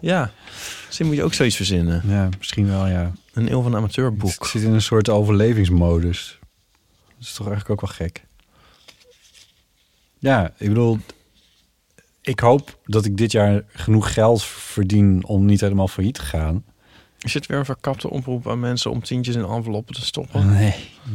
Ja, 0.00 0.30
misschien 0.86 1.06
moet 1.06 1.16
je 1.16 1.22
ook 1.22 1.34
zoiets 1.34 1.56
verzinnen. 1.56 2.02
Ja, 2.06 2.28
misschien 2.38 2.66
wel, 2.66 2.86
ja. 2.86 3.12
Een 3.32 3.52
eeuw 3.52 3.62
van 3.62 3.76
amateurboek. 3.76 4.46
zit 4.46 4.62
in 4.62 4.72
een 4.72 4.82
soort 4.82 5.08
overlevingsmodus. 5.08 6.38
Dat 7.06 7.26
is 7.26 7.32
toch 7.32 7.46
eigenlijk 7.48 7.70
ook 7.82 7.88
wel 7.88 7.96
gek. 7.96 8.24
Ja, 10.18 10.52
ik 10.56 10.68
bedoel... 10.68 10.98
Ik 12.20 12.40
hoop 12.40 12.78
dat 12.84 13.04
ik 13.04 13.16
dit 13.16 13.32
jaar 13.32 13.64
genoeg 13.66 14.12
geld 14.12 14.44
verdien 14.44 15.24
om 15.24 15.44
niet 15.44 15.60
helemaal 15.60 15.88
failliet 15.88 16.14
te 16.14 16.22
gaan. 16.22 16.64
Is 17.18 17.34
het 17.34 17.46
weer 17.46 17.58
een 17.58 17.64
verkapte 17.64 18.10
oproep 18.10 18.48
aan 18.48 18.60
mensen 18.60 18.90
om 18.90 19.02
tientjes 19.02 19.36
in 19.36 19.44
enveloppen 19.44 19.94
te 19.94 20.04
stoppen? 20.04 20.52
Nee, 20.52 20.74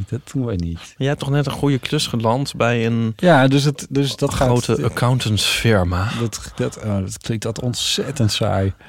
dat 0.09 0.19
doen 0.33 0.45
wij 0.45 0.55
niet. 0.55 0.93
Jij 0.97 1.07
hebt 1.07 1.19
toch 1.19 1.29
net 1.29 1.45
een 1.45 1.51
goede 1.51 1.79
klus 1.79 2.07
geland 2.07 2.55
bij 2.55 2.85
een 2.85 3.13
Ja, 3.15 3.47
dus, 3.47 3.63
het, 3.63 3.87
dus 3.89 4.15
dat 4.15 4.33
grote 4.33 4.75
gaat... 4.75 4.83
accountantsfirma. 4.83 6.11
Dat, 6.19 6.51
dat, 6.55 6.77
oh, 6.77 6.99
dat 6.99 7.17
klinkt 7.17 7.43
dat 7.43 7.61
ontzettend 7.61 8.31
saai. 8.31 8.73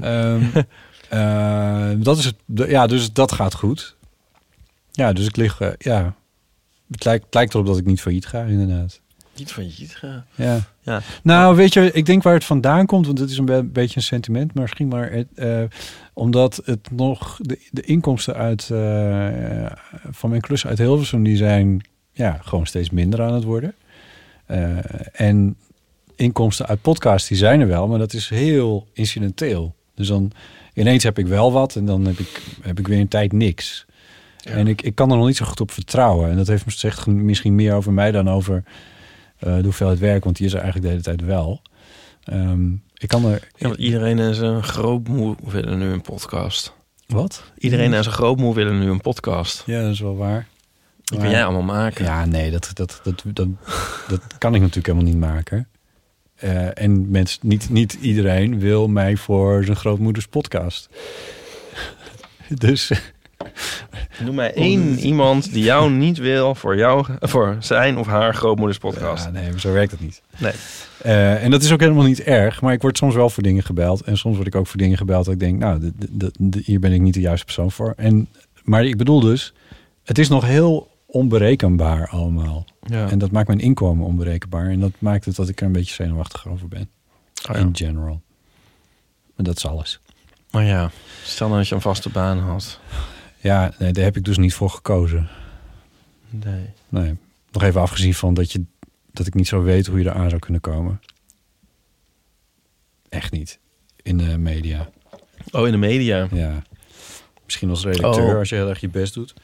Ehm, 0.00 0.42
eh, 1.08 1.90
dat 1.96 2.18
is 2.18 2.24
het. 2.24 2.36
Ja, 2.46 2.86
dus 2.86 3.12
dat 3.12 3.32
gaat 3.32 3.54
goed. 3.54 3.96
Ja, 4.92 5.12
dus 5.12 5.26
ik 5.26 5.36
lig. 5.36 5.60
eh, 5.60 5.68
ja, 5.78 6.14
het, 6.90 7.04
lijkt, 7.04 7.24
het 7.24 7.34
lijkt 7.34 7.54
erop 7.54 7.66
dat 7.66 7.78
ik 7.78 7.84
niet 7.84 8.00
failliet 8.00 8.26
ga, 8.26 8.42
inderdaad. 8.42 9.00
Niet 9.36 9.52
failliet 9.52 9.96
gaan. 9.96 10.24
Ja. 10.34 10.60
Ja. 10.80 11.00
Nou, 11.22 11.56
weet 11.56 11.72
je, 11.72 11.92
ik 11.92 12.06
denk 12.06 12.22
waar 12.22 12.34
het 12.34 12.44
vandaan 12.44 12.86
komt, 12.86 13.06
want 13.06 13.18
het 13.18 13.30
is 13.30 13.38
een 13.38 13.44
be- 13.44 13.62
beetje 13.64 13.96
een 13.96 14.02
sentiment, 14.02 14.54
maar 14.54 14.62
misschien 14.62 14.88
maar 14.88 15.10
het, 15.10 15.26
eh, 15.34 15.62
omdat 16.12 16.62
het 16.64 16.90
nog 16.90 17.38
de, 17.40 17.58
de 17.70 17.82
inkomsten 17.82 18.34
uit 18.34 18.70
eh, 18.70 19.66
van 20.10 20.30
mijn 20.30 20.40
klus 20.40 20.66
uit 20.66 20.78
Hilversum 20.78 21.22
die 21.22 21.36
zijn 21.36 21.80
ja 22.12 22.38
gewoon 22.42 22.66
steeds 22.66 22.90
minder 22.90 23.22
aan 23.22 23.34
het 23.34 23.44
worden. 23.44 23.74
Eh, 24.46 24.76
en 25.12 25.56
inkomsten 26.16 26.66
uit 26.66 26.82
podcast 26.82 27.28
die 27.28 27.36
zijn 27.36 27.60
er 27.60 27.66
wel, 27.66 27.88
maar 27.88 27.98
dat 27.98 28.12
is 28.12 28.28
heel 28.28 28.86
incidenteel. 28.92 29.74
Dus 29.94 30.08
dan 30.08 30.32
ineens 30.74 31.02
heb 31.02 31.18
ik 31.18 31.26
wel 31.26 31.52
wat 31.52 31.76
en 31.76 31.84
dan 31.84 32.04
heb 32.04 32.18
ik, 32.18 32.42
heb 32.62 32.78
ik 32.78 32.86
weer 32.88 33.00
een 33.00 33.08
tijd 33.08 33.32
niks. 33.32 33.86
En 34.44 34.66
ik, 34.66 34.82
ik 34.82 34.94
kan 34.94 35.10
er 35.10 35.16
nog 35.16 35.26
niet 35.26 35.36
zo 35.36 35.44
goed 35.44 35.60
op 35.60 35.70
vertrouwen. 35.70 36.30
En 36.30 36.36
dat 36.36 36.46
heeft 36.46 36.64
zegt 36.66 37.06
misschien 37.06 37.54
meer 37.54 37.74
over 37.74 37.92
mij 37.92 38.10
dan 38.10 38.30
over 38.30 38.64
eh, 39.42 39.56
de 39.56 39.62
hoeveelheid 39.62 39.98
werk, 39.98 40.24
want 40.24 40.36
die 40.36 40.46
is 40.46 40.52
er 40.52 40.60
eigenlijk 40.60 40.86
de 40.86 41.00
hele 41.00 41.16
tijd 41.16 41.28
wel. 41.28 41.62
Ehm, 42.24 42.72
ik 42.96 43.08
kan 43.08 43.24
er. 43.24 43.48
Ja, 43.56 43.68
want 43.68 43.80
iedereen 43.80 44.18
en 44.18 44.34
zijn 44.34 44.62
grootmoe 44.62 45.36
willen 45.44 45.78
nu 45.78 45.86
een 45.86 46.02
podcast. 46.02 46.72
Wat? 47.06 47.42
Iedereen 47.58 47.94
en 47.94 48.02
zijn 48.02 48.14
grootmoe 48.14 48.54
willen 48.54 48.78
nu 48.78 48.90
een 48.90 49.00
podcast. 49.00 49.62
Ja, 49.66 49.82
dat 49.82 49.92
is 49.92 50.00
wel 50.00 50.16
waar. 50.16 50.46
Die 51.04 51.18
kun 51.18 51.30
jij 51.30 51.44
allemaal 51.44 51.62
maken. 51.62 52.04
Ja, 52.04 52.24
nee, 52.24 52.50
dat, 52.50 52.70
dat, 52.74 53.00
dat, 53.02 53.22
dat, 53.26 53.48
dat 54.08 54.20
kan 54.38 54.54
ik 54.54 54.60
natuurlijk 54.60 54.86
helemaal 54.86 55.12
niet 55.12 55.20
maken. 55.20 55.68
Eh, 56.34 56.82
en 56.82 57.10
mensen, 57.10 57.40
niet, 57.42 57.70
niet 57.70 57.92
iedereen 57.92 58.58
wil 58.58 58.88
mij 58.88 59.16
voor 59.16 59.64
zijn 59.64 59.76
grootmoeders 59.76 60.26
podcast. 60.26 60.88
dus 62.48 62.90
Noem 64.24 64.34
mij 64.34 64.54
één 64.54 64.98
iemand 64.98 65.52
die 65.52 65.64
jou 65.64 65.90
niet 65.90 66.18
wil 66.18 66.54
voor, 66.54 66.76
jou, 66.76 67.06
voor 67.20 67.56
zijn 67.58 67.98
of 67.98 68.06
haar 68.06 68.34
grootmoeders 68.34 68.78
podcast. 68.78 69.24
Ja, 69.24 69.30
nee, 69.30 69.50
maar 69.50 69.60
zo 69.60 69.72
werkt 69.72 69.90
het 69.90 70.00
niet. 70.00 70.22
Nee. 70.38 70.52
Eh, 71.02 71.44
en 71.44 71.50
dat 71.50 71.62
is 71.62 71.72
ook 71.72 71.80
helemaal 71.80 72.04
niet 72.04 72.20
erg. 72.20 72.60
Maar 72.60 72.72
ik 72.72 72.82
word 72.82 72.96
soms 72.98 73.14
wel 73.14 73.30
voor 73.30 73.42
dingen 73.42 73.62
gebeld. 73.62 74.00
En 74.02 74.16
soms 74.18 74.34
word 74.36 74.46
ik 74.48 74.54
ook 74.54 74.66
voor 74.66 74.78
dingen 74.78 74.96
gebeld 74.96 75.24
dat 75.24 75.34
ik 75.34 75.40
denk... 75.40 75.58
nou, 75.58 75.80
de, 75.80 75.92
de, 76.10 76.32
de- 76.38 76.62
hier 76.64 76.80
ben 76.80 76.92
ik 76.92 77.00
niet 77.00 77.14
de 77.14 77.20
juiste 77.20 77.44
persoon 77.44 77.70
voor. 77.70 77.94
En, 77.96 78.28
maar 78.62 78.84
ik 78.84 78.96
bedoel 78.96 79.20
dus... 79.20 79.52
het 80.04 80.18
is 80.18 80.28
nog 80.28 80.44
heel 80.44 80.90
onberekenbaar 81.06 82.08
allemaal. 82.08 82.64
Ja. 82.82 83.10
En 83.10 83.18
dat 83.18 83.30
maakt 83.30 83.46
mijn 83.46 83.60
inkomen 83.60 84.06
onberekenbaar. 84.06 84.68
En 84.68 84.80
dat 84.80 84.92
maakt 84.98 85.24
het 85.24 85.36
dat 85.36 85.48
ik 85.48 85.60
er 85.60 85.66
een 85.66 85.72
beetje 85.72 85.94
zenuwachtig 85.94 86.48
over 86.48 86.68
ben. 86.68 86.90
Oh 87.50 87.54
ja. 87.54 87.60
In 87.60 87.76
general. 87.76 88.22
En 89.36 89.44
dat 89.44 89.56
is 89.56 89.66
alles. 89.66 90.00
Maar 90.50 90.64
ja, 90.64 90.90
stel 91.24 91.46
nou 91.46 91.58
dat 91.58 91.68
je 91.68 91.74
een 91.74 91.80
vaste 91.80 92.08
baan 92.08 92.38
had. 92.38 92.80
Ja, 93.42 93.72
nee, 93.78 93.92
daar 93.92 94.04
heb 94.04 94.16
ik 94.16 94.24
dus 94.24 94.38
niet 94.38 94.54
voor 94.54 94.70
gekozen. 94.70 95.28
Nee. 96.30 96.70
Nee. 96.88 97.16
Nog 97.52 97.62
even 97.62 97.80
afgezien 97.80 98.14
van 98.14 98.34
dat, 98.34 98.52
je, 98.52 98.64
dat 99.12 99.26
ik 99.26 99.34
niet 99.34 99.48
zo 99.48 99.62
weet 99.62 99.86
hoe 99.86 99.98
je 100.02 100.08
er 100.08 100.14
aan 100.14 100.28
zou 100.28 100.40
kunnen 100.40 100.60
komen. 100.60 101.00
Echt 103.08 103.32
niet. 103.32 103.58
In 104.02 104.16
de 104.18 104.38
media. 104.38 104.88
Oh, 105.50 105.66
in 105.66 105.72
de 105.72 105.78
media. 105.78 106.26
Ja. 106.32 106.62
Misschien 107.44 107.70
als 107.70 107.84
redacteur, 107.84 108.32
Oh. 108.32 108.38
als 108.38 108.48
je 108.48 108.54
heel 108.54 108.68
erg 108.68 108.80
je 108.80 108.88
best 108.88 109.14
doet. 109.14 109.34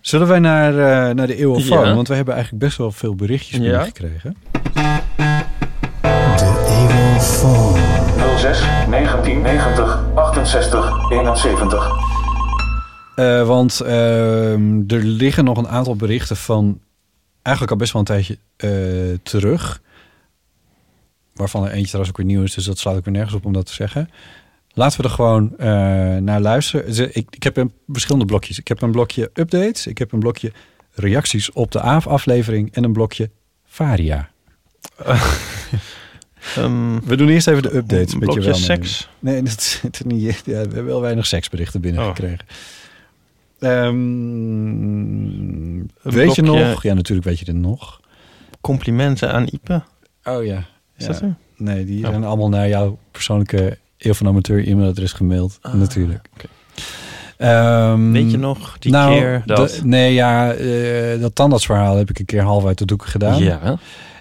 Zullen 0.00 0.26
wij 0.28 0.38
naar, 0.38 0.70
eh, 0.72 1.14
naar 1.14 1.26
de 1.26 1.36
eeuwofoon? 1.36 1.86
Ja. 1.86 1.94
Want 1.94 2.08
we 2.08 2.14
hebben 2.14 2.34
eigenlijk 2.34 2.64
best 2.64 2.76
wel 2.78 2.90
veel 2.92 3.14
berichtjes 3.14 3.56
Ja. 3.58 3.58
binnengekregen. 3.62 4.36
06 8.36 8.60
1990 8.88 10.04
68 10.14 11.10
71. 11.10 12.11
Eh, 13.14 13.46
want 13.46 13.80
ehm, 13.80 14.82
er 14.86 15.02
liggen 15.04 15.44
nog 15.44 15.58
een 15.58 15.68
aantal 15.68 15.96
berichten 15.96 16.36
van 16.36 16.80
eigenlijk 17.42 17.74
al 17.74 17.80
best 17.80 17.92
wel 17.92 18.00
een 18.00 18.06
tijdje 18.06 18.38
eh, 18.56 19.18
terug. 19.22 19.82
Waarvan 21.34 21.64
er 21.64 21.70
eentje 21.70 21.86
trouwens 21.86 22.10
ook 22.10 22.16
weer 22.16 22.26
nieuw 22.26 22.42
is, 22.42 22.54
dus 22.54 22.64
dat 22.64 22.78
slaat 22.78 22.96
ik 22.96 23.04
weer 23.04 23.14
nergens 23.14 23.34
op 23.34 23.44
om 23.44 23.52
dat 23.52 23.66
te 23.66 23.72
zeggen. 23.72 24.10
Laten 24.74 25.00
we 25.00 25.06
er 25.06 25.14
gewoon 25.14 25.58
eh, 25.58 25.66
naar 26.16 26.40
luisteren. 26.40 27.16
Ik, 27.16 27.26
ik 27.30 27.42
heb 27.42 27.56
een, 27.56 27.72
verschillende 27.88 28.26
blokjes. 28.26 28.58
Ik 28.58 28.68
heb 28.68 28.82
een 28.82 28.90
blokje 28.90 29.30
updates, 29.34 29.86
ik 29.86 29.98
heb 29.98 30.12
een 30.12 30.18
blokje 30.18 30.52
reacties 30.94 31.52
op 31.52 31.70
de 31.70 31.80
AF 31.80 32.06
aflevering 32.06 32.74
en 32.74 32.84
een 32.84 32.92
blokje 32.92 33.30
Varia. 33.64 34.30
Ehm, 36.56 37.00
We 37.04 37.16
doen 37.16 37.28
eerst 37.28 37.46
even 37.46 37.62
de 37.62 37.76
updates. 37.76 38.12
Een 38.12 38.18
met 38.18 38.32
je 38.32 38.40
blokje 38.40 38.50
welnemen. 38.50 38.86
seks? 38.86 39.08
Nee, 39.18 39.42
dat 39.42 40.02
niet. 40.04 40.22
Ja, 40.22 40.42
we 40.44 40.52
hebben 40.52 40.84
wel 40.84 41.00
weinig 41.00 41.26
seksberichten 41.26 41.98
Oh. 41.98 42.14
Ehm, 43.62 44.02
weet 46.02 46.34
je 46.34 46.42
nog? 46.42 46.82
Ja, 46.82 46.94
natuurlijk 46.94 47.26
weet 47.26 47.38
je 47.38 47.44
het 47.46 47.56
nog. 47.56 48.00
complimenten 48.60 49.32
aan 49.32 49.46
Ipe. 49.50 49.82
Oh 50.24 50.44
ja. 50.44 50.58
Is 50.96 51.06
Ja. 51.06 51.12
dat 51.12 51.20
er? 51.20 51.34
Nee, 51.56 51.84
die 51.84 52.04
Oh. 52.04 52.10
zijn 52.10 52.24
allemaal 52.24 52.48
naar 52.48 52.68
jouw 52.68 52.98
persoonlijke 53.10 53.78
Eeuw 53.98 54.14
van 54.14 54.26
Amateur 54.26 54.66
e-mailadres 54.68 55.12
gemaild. 55.12 55.58
Ah, 55.62 55.74
natuurlijk. 55.74 56.28
Ehm, 57.36 58.10
Weet 58.12 58.30
je 58.30 58.38
nog 58.38 58.78
die 58.78 58.92
nou, 58.92 59.12
keer 59.18 59.42
dat... 59.46 59.80
nee, 59.84 60.12
ja, 60.14 60.52
eh, 60.52 61.20
dat 61.20 61.34
tandartsverhaal 61.34 61.96
heb 61.96 62.10
ik 62.10 62.18
een 62.18 62.24
keer 62.24 62.42
half 62.42 62.64
uit 62.66 62.78
de 62.78 62.84
doeken 62.84 63.08
gedaan. 63.08 63.42
Ja. 63.42 63.78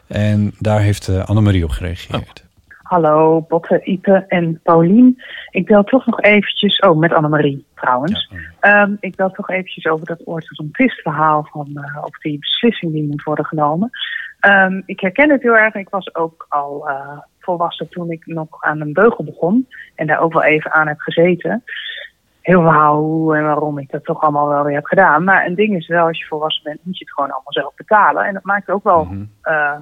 En 0.08 0.54
daar 0.60 0.82
heeft 0.82 1.08
eh, 1.08 1.26
Annemarie 1.26 1.64
op 1.64 1.70
gereageerd. 1.70 2.44
Hallo, 2.92 3.46
Botte, 3.48 3.82
Ipe 3.84 4.26
en 4.28 4.60
Paulien. 4.64 5.22
Ik 5.50 5.66
bel 5.66 5.84
toch 5.84 6.06
nog 6.06 6.22
eventjes, 6.22 6.80
oh, 6.80 6.98
met 6.98 7.14
Annemarie 7.14 7.66
trouwens. 7.76 8.32
Ehm, 8.60 8.96
ik 9.00 9.16
bel 9.16 9.32
toch 9.32 9.50
eventjes 9.50 9.86
over 9.86 10.06
dat 10.06 10.24
orthodontistverhaal 10.24 11.48
van 11.52 11.68
eh 11.74 12.04
of 12.04 12.18
die 12.18 12.40
beslissing 12.40 12.94
die 12.94 13.08
moet 13.08 13.24
worden 13.24 13.46
genomen. 13.46 13.90
Ehm, 14.40 14.82
ik 14.86 15.00
herken 15.00 15.30
het 15.30 15.42
heel 15.42 15.58
erg. 15.58 15.76
Ik 15.76 15.90
was 15.90 16.16
ook 16.16 16.46
al 16.50 16.90
eh, 16.90 17.18
volwassen 17.40 17.90
toen 17.90 18.12
ik 18.12 18.26
nog 18.26 18.48
aan 18.60 18.82
een 18.82 18.94
beugel 18.94 19.24
begon. 19.24 19.68
En 19.96 20.08
daar 20.08 20.20
ook 20.20 20.34
wel 20.34 20.44
even 20.44 20.72
aan 20.72 20.88
heb 20.88 21.00
gezeten. 21.00 21.64
Heel 22.42 22.62
verhaal 22.62 22.98
hoe 22.98 23.36
en 23.36 23.44
waarom 23.44 23.78
ik 23.78 23.92
dat 23.92 24.04
toch 24.04 24.22
allemaal 24.22 24.48
wel 24.48 24.64
weer 24.64 24.76
heb 24.76 24.86
gedaan. 24.86 25.24
Maar 25.24 25.46
een 25.46 25.56
ding 25.56 25.76
is 25.76 25.88
wel, 25.88 26.08
als 26.08 26.20
je 26.20 26.26
volwassen 26.26 26.64
bent, 26.64 26.80
moet 26.84 26.98
je 26.98 27.04
het 27.04 27.14
gewoon 27.14 27.32
allemaal 27.32 27.54
zelf 27.54 27.76
betalen. 27.76 28.26
En 28.26 28.34
dat 28.34 28.44
maakt 28.44 28.70
ook 28.70 28.84
wel 28.84 29.08
eh, 29.42 29.80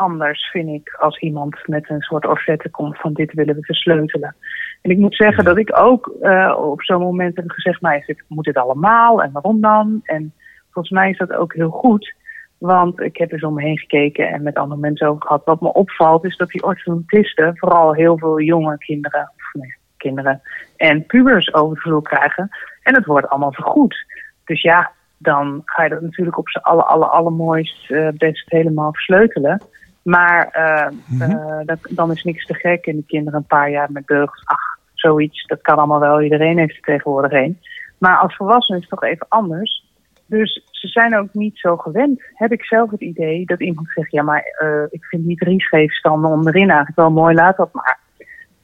anders, 0.00 0.50
vind 0.50 0.68
ik, 0.68 0.94
als 0.98 1.18
iemand 1.18 1.66
met 1.66 1.90
een 1.90 2.00
soort 2.00 2.26
offerte 2.26 2.70
komt 2.70 2.98
van 2.98 3.12
dit 3.12 3.32
willen 3.32 3.54
we 3.54 3.62
versleutelen. 3.62 4.36
En 4.82 4.90
ik 4.90 4.98
moet 4.98 5.14
zeggen 5.14 5.44
dat 5.44 5.58
ik 5.58 5.78
ook 5.78 6.14
eh, 6.20 6.56
op 6.58 6.82
zo'n 6.82 7.00
moment 7.00 7.36
heb 7.36 7.50
gezegd, 7.50 7.80
nou, 7.80 8.02
dit, 8.06 8.24
moet 8.28 8.44
dit 8.44 8.56
allemaal 8.56 9.22
en 9.22 9.32
waarom 9.32 9.60
dan? 9.60 10.00
En 10.04 10.32
volgens 10.70 10.94
mij 10.94 11.10
is 11.10 11.18
dat 11.18 11.32
ook 11.32 11.54
heel 11.54 11.70
goed, 11.70 12.14
want 12.58 13.00
ik 13.00 13.16
heb 13.16 13.32
eens 13.32 13.42
om 13.42 13.54
me 13.54 13.62
heen 13.62 13.78
gekeken 13.78 14.28
en 14.28 14.42
met 14.42 14.56
andere 14.56 14.80
mensen 14.80 15.08
over 15.08 15.22
gehad. 15.22 15.44
Wat 15.44 15.60
me 15.60 15.72
opvalt 15.72 16.24
is 16.24 16.36
dat 16.36 16.48
die 16.48 16.62
orthodontisten 16.62 17.56
vooral 17.56 17.94
heel 17.94 18.18
veel 18.18 18.40
jonge 18.40 18.78
kinderen, 18.78 19.32
of 19.36 19.60
nee, 19.60 19.76
kinderen 19.96 20.40
en 20.76 21.06
pubers 21.06 21.54
over 21.54 21.82
de 21.82 22.02
krijgen. 22.02 22.48
En 22.82 22.94
het 22.94 23.06
wordt 23.06 23.28
allemaal 23.28 23.52
vergoed. 23.52 23.96
Dus 24.44 24.62
ja, 24.62 24.92
dan 25.22 25.62
ga 25.64 25.82
je 25.82 25.90
dat 25.90 26.00
natuurlijk 26.00 26.38
op 26.38 26.48
z'n 26.48 26.58
alle, 26.58 26.84
alle, 26.84 27.06
allermooist 27.06 27.90
eh, 27.90 28.08
best 28.08 28.50
helemaal 28.50 28.92
versleutelen. 28.92 29.62
Maar 30.02 30.48
eh, 30.48 30.86
eh, 31.20 31.60
dat, 31.64 31.78
dan 31.90 32.10
is 32.10 32.22
niks 32.22 32.46
te 32.46 32.54
gek. 32.54 32.86
En 32.86 32.96
de 32.96 33.04
kinderen 33.06 33.38
een 33.38 33.46
paar 33.46 33.70
jaar 33.70 33.92
met 33.92 34.06
beugels, 34.06 34.42
ach, 34.44 34.78
zoiets, 34.94 35.46
dat 35.46 35.60
kan 35.60 35.76
allemaal 35.76 36.00
wel. 36.00 36.22
Iedereen 36.22 36.58
heeft 36.58 36.76
er 36.76 36.82
tegenwoordig 36.82 37.32
een. 37.32 37.58
Maar 37.98 38.18
als 38.18 38.36
volwassenen 38.36 38.80
is 38.80 38.88
het 38.90 38.98
toch 39.00 39.10
even 39.10 39.26
anders. 39.28 39.88
Dus 40.26 40.66
ze 40.70 40.88
zijn 40.88 41.16
ook 41.16 41.34
niet 41.34 41.58
zo 41.58 41.76
gewend. 41.76 42.22
Heb 42.34 42.52
ik 42.52 42.64
zelf 42.64 42.90
het 42.90 43.00
idee 43.00 43.44
dat 43.44 43.60
iemand 43.60 43.88
zegt: 43.94 44.10
Ja, 44.10 44.22
maar 44.22 44.42
eh, 44.42 44.82
ik 44.90 45.04
vind 45.04 45.26
die 45.26 45.36
drie 45.36 45.60
scheefstanden 45.60 46.30
onderin 46.30 46.68
eigenlijk 46.68 46.96
wel 46.96 47.10
mooi, 47.10 47.34
laat 47.34 47.56
dat 47.56 47.72
maar. 47.72 47.98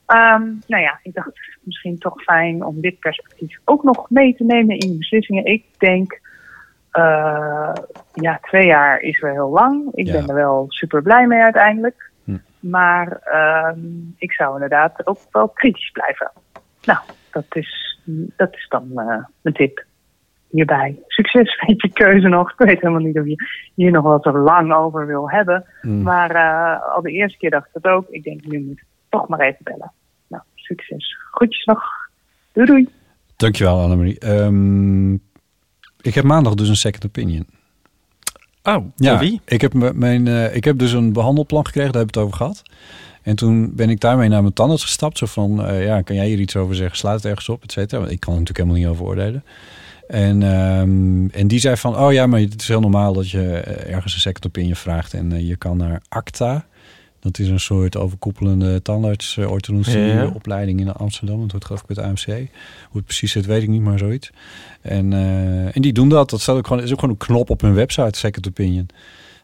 Ehm, 0.07 0.43
nou 0.67 0.83
ja, 0.83 0.99
ik 1.03 1.15
dacht 1.15 1.31
misschien 1.63 1.99
toch 1.99 2.23
fijn 2.23 2.65
om 2.65 2.81
dit 2.81 2.99
perspectief 2.99 3.59
ook 3.65 3.83
nog 3.83 4.11
mee 4.11 4.35
te 4.35 4.45
nemen 4.45 4.79
in 4.79 4.91
de 4.91 4.99
beslissingen. 4.99 5.45
Ik 5.45 5.65
denk, 5.79 6.21
eh, 6.97 7.73
ja, 8.13 8.39
twee 8.43 8.67
jaar 8.67 9.01
is 9.01 9.21
wel 9.21 9.33
heel 9.33 9.51
lang. 9.51 9.89
Ik 9.95 10.07
Ja. 10.07 10.13
ben 10.13 10.29
er 10.29 10.35
wel 10.35 10.65
super 10.69 11.03
blij 11.03 11.27
mee 11.27 11.41
uiteindelijk. 11.43 12.11
Hm. 12.25 12.37
Maar 12.61 13.19
ehm, 13.23 13.79
ik 14.17 14.33
zou 14.33 14.55
inderdaad 14.55 15.07
ook 15.07 15.19
wel 15.31 15.49
kritisch 15.49 15.91
blijven. 15.91 16.31
Nou, 16.85 16.99
dat 17.31 17.45
is, 17.49 18.01
dat 18.37 18.55
is 18.55 18.67
dan 18.69 18.91
eh, 18.95 19.25
mijn 19.41 19.55
tip 19.55 19.85
hierbij. 20.49 20.99
Succes 21.07 21.57
met 21.67 21.83
je 21.83 21.91
keuze 21.93 22.29
nog. 22.29 22.51
Ik 22.51 22.67
weet 22.67 22.81
helemaal 22.81 23.01
niet 23.01 23.19
of 23.19 23.27
je 23.27 23.45
hier 23.75 23.91
nog 23.91 24.03
wel 24.05 24.19
zo 24.23 24.39
lang 24.39 24.73
over 24.75 25.07
wil 25.07 25.31
hebben. 25.31 25.65
Hmm. 25.81 26.03
Maar 26.03 26.31
eh, 26.31 26.95
al 26.95 27.03
de 27.03 27.11
eerste 27.11 27.39
keer 27.39 27.51
dacht 27.51 27.67
ik 27.73 27.83
dat 27.83 27.93
ook. 27.93 28.07
Ik 28.09 28.23
denk, 28.23 28.45
nu 28.45 28.61
moet 28.61 28.79
ik 28.79 28.85
toch 29.09 29.29
maar 29.29 29.41
even 29.41 29.65
bellen. 29.65 29.93
Nou, 30.29 30.43
succes. 30.55 31.17
Groetjes 31.31 31.65
nog. 31.65 31.83
Doei 32.53 32.67
doei. 32.67 32.89
Dankjewel, 33.37 33.81
Annemarie. 33.81 34.19
Ehm, 34.19 35.17
ik 36.07 36.15
heb 36.15 36.25
maandag 36.25 36.55
dus 36.55 36.69
een 36.69 36.77
second 36.77 37.05
opinion. 37.07 37.47
Oh, 38.63 38.85
Ja, 38.97 39.19
wie? 39.19 39.41
Ik 39.45 39.61
heb, 39.61 39.73
mijn, 39.95 40.29
eh, 40.29 40.57
ik 40.57 40.65
heb 40.65 40.79
dus 40.79 40.93
een 40.93 41.13
behandelplan 41.13 41.67
gekregen, 41.67 41.93
daar 41.93 42.01
heb 42.01 42.09
ik 42.09 42.15
het 42.15 42.25
over 42.25 42.37
gehad. 42.37 42.63
En 43.23 43.37
toen 43.37 43.75
ben 43.75 43.91
ik 43.91 44.01
daarmee 44.01 44.29
naar 44.29 44.43
mijn 44.43 44.55
tandarts 44.55 44.83
gestapt. 44.83 45.19
Zo 45.19 45.27
van, 45.27 45.65
eh, 45.65 45.85
ja, 45.85 46.03
kan 46.03 46.17
jij 46.17 46.27
hier 46.27 46.39
iets 46.39 46.57
over 46.57 46.75
zeggen? 46.75 46.97
Slaat 46.97 47.15
het 47.15 47.25
ergens 47.25 47.49
op, 47.49 47.63
et 47.63 47.73
cetera? 47.73 48.01
Want 48.01 48.13
ik 48.13 48.21
kan 48.21 48.33
er 48.33 48.39
natuurlijk 48.39 48.69
helemaal 48.69 48.89
niet 48.89 49.01
over 49.01 49.11
oordelen. 49.13 49.45
En, 50.09 50.43
ehm, 50.43 51.29
en 51.29 51.49
die 51.49 51.59
zei 51.59 51.77
van, 51.77 51.99
oh 51.99 52.13
ja, 52.13 52.27
maar 52.27 52.41
het 52.41 52.61
is 52.61 52.69
heel 52.69 52.81
normaal 52.81 53.13
dat 53.13 53.31
je 53.31 53.53
eh, 53.53 53.95
ergens 53.95 54.15
een 54.15 54.21
second 54.21 54.47
opinion 54.47 54.77
vraagt. 54.77 55.15
En 55.15 55.47
je 55.47 55.57
kan 55.57 55.77
naar 55.77 56.03
ACTA. 56.09 56.67
Dat 57.27 57.39
is 57.39 57.49
een 57.49 57.61
soort 57.61 57.97
overkoepelende 57.97 58.83
tandarts-orthodontie-opleiding 58.83 60.81
in 60.81 60.93
Amsterdam. 60.93 61.43
Het 61.43 61.51
wordt 61.51 61.67
geloof 61.67 61.81
ik 61.81 61.87
bij 61.87 61.97
het 61.97 62.07
AMC. 62.07 62.27
Hoe 62.27 62.97
het 62.97 63.05
precies 63.05 63.33
zit, 63.33 63.47
weet 63.47 63.63
ik 63.63 63.69
niet, 63.69 63.81
maar 63.81 63.99
zoiets. 63.99 64.31
En, 64.81 65.13
eh, 65.13 65.77
en 65.77 65.83
die 65.83 65.93
doen 65.93 66.09
dat. 66.09 66.31
Dat 66.31 66.41
staat 66.41 66.57
ook 66.57 66.67
gewoon, 66.67 66.83
is 66.83 66.93
ook 66.93 67.01
gewoon 67.01 67.15
een 67.21 67.27
knop 67.27 67.51
op 67.51 67.61
hun 67.61 67.75
website, 67.75 68.19
second 68.19 68.49
opinion. 68.49 68.89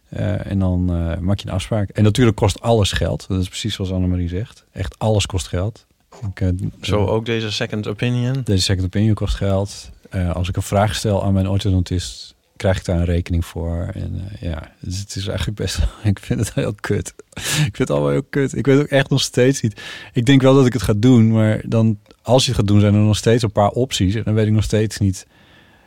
Eh, 0.09 0.47
en 0.47 0.59
dan 0.59 0.91
eh, 0.91 1.19
maak 1.19 1.39
je 1.39 1.49
een 1.49 1.55
afspraak. 1.55 1.89
En 1.89 2.03
natuurlijk 2.03 2.37
kost 2.37 2.61
alles 2.61 2.93
geld. 2.93 3.25
Dat 3.29 3.41
is 3.41 3.49
precies 3.49 3.75
zoals 3.75 3.93
Annemarie 3.93 4.29
zegt. 4.29 4.65
Echt 4.73 4.99
alles 4.99 5.27
kost 5.27 5.49
geld. 5.49 5.87
Ik, 6.31 6.41
eh, 6.41 6.49
Zo 6.81 7.07
ook 7.07 7.27
deze 7.27 7.53
second 7.53 7.87
opinion. 7.87 8.41
Deze 8.45 8.63
second 8.63 8.87
opinion 8.87 9.15
kost 9.15 9.35
geld. 9.35 9.91
Eh, 10.11 10.35
als 10.35 10.49
ik 10.49 10.57
een 10.57 10.63
vraag 10.63 10.95
stel 10.95 11.25
aan 11.25 11.33
mijn 11.33 11.49
orthodontist, 11.49 12.35
krijg 12.63 12.79
ik 12.79 12.85
daar 12.85 12.99
een 12.99 13.05
rekening 13.05 13.47
voor. 13.47 13.91
En 13.95 14.29
eh, 14.31 14.51
ja, 14.51 14.71
dus 14.81 14.99
het 14.99 15.17
is 15.17 15.27
eigenlijk 15.27 15.59
best... 15.59 15.79
ik 16.03 16.19
vind 16.19 16.41
het 16.41 16.55
heel 16.55 16.75
kut. 16.81 17.15
ik 17.35 17.43
vind 17.63 17.79
het 17.79 17.91
allemaal 17.91 18.11
heel 18.11 18.23
kut. 18.31 18.57
Ik 18.57 18.67
weet 18.67 18.81
ook 18.81 18.87
echt 18.87 19.11
nog 19.11 19.21
steeds 19.21 19.61
niet... 19.61 19.81
Ik 20.13 20.27
denk 20.27 20.43
wel 20.43 20.55
dat 20.55 20.67
ik 20.67 20.73
het 20.73 20.83
ga 20.83 20.93
doen, 20.97 21.31
maar 21.31 21.61
dan... 21.65 21.99
Als 22.23 22.43
je 22.43 22.49
het 22.51 22.59
gaat 22.59 22.69
doen, 22.69 22.81
zijn 22.81 22.95
er 22.95 23.01
nog 23.01 23.17
steeds 23.17 23.43
een 23.43 23.53
paar 23.53 23.71
opties. 23.71 24.15
En 24.15 24.23
dan 24.25 24.35
weet 24.35 24.47
ik 24.47 24.53
nog 24.53 24.65
steeds 24.65 24.99
niet 24.99 25.27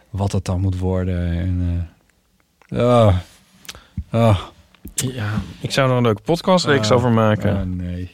wat 0.10 0.32
dat 0.32 0.46
dan 0.46 0.62
moet 0.62 0.78
worden. 0.78 1.32
En, 1.32 1.90
eh, 2.68 2.80
ah. 2.80 3.16
Ah. 4.10 4.40
Ja, 4.94 5.42
ik 5.62 5.72
zou 5.72 5.90
er 5.90 5.96
een 5.98 6.04
leuke 6.04 6.22
podcastreeks 6.22 6.92
Ah, 6.92 6.98
over 6.98 7.12
maken. 7.12 7.76
nee. 7.76 8.12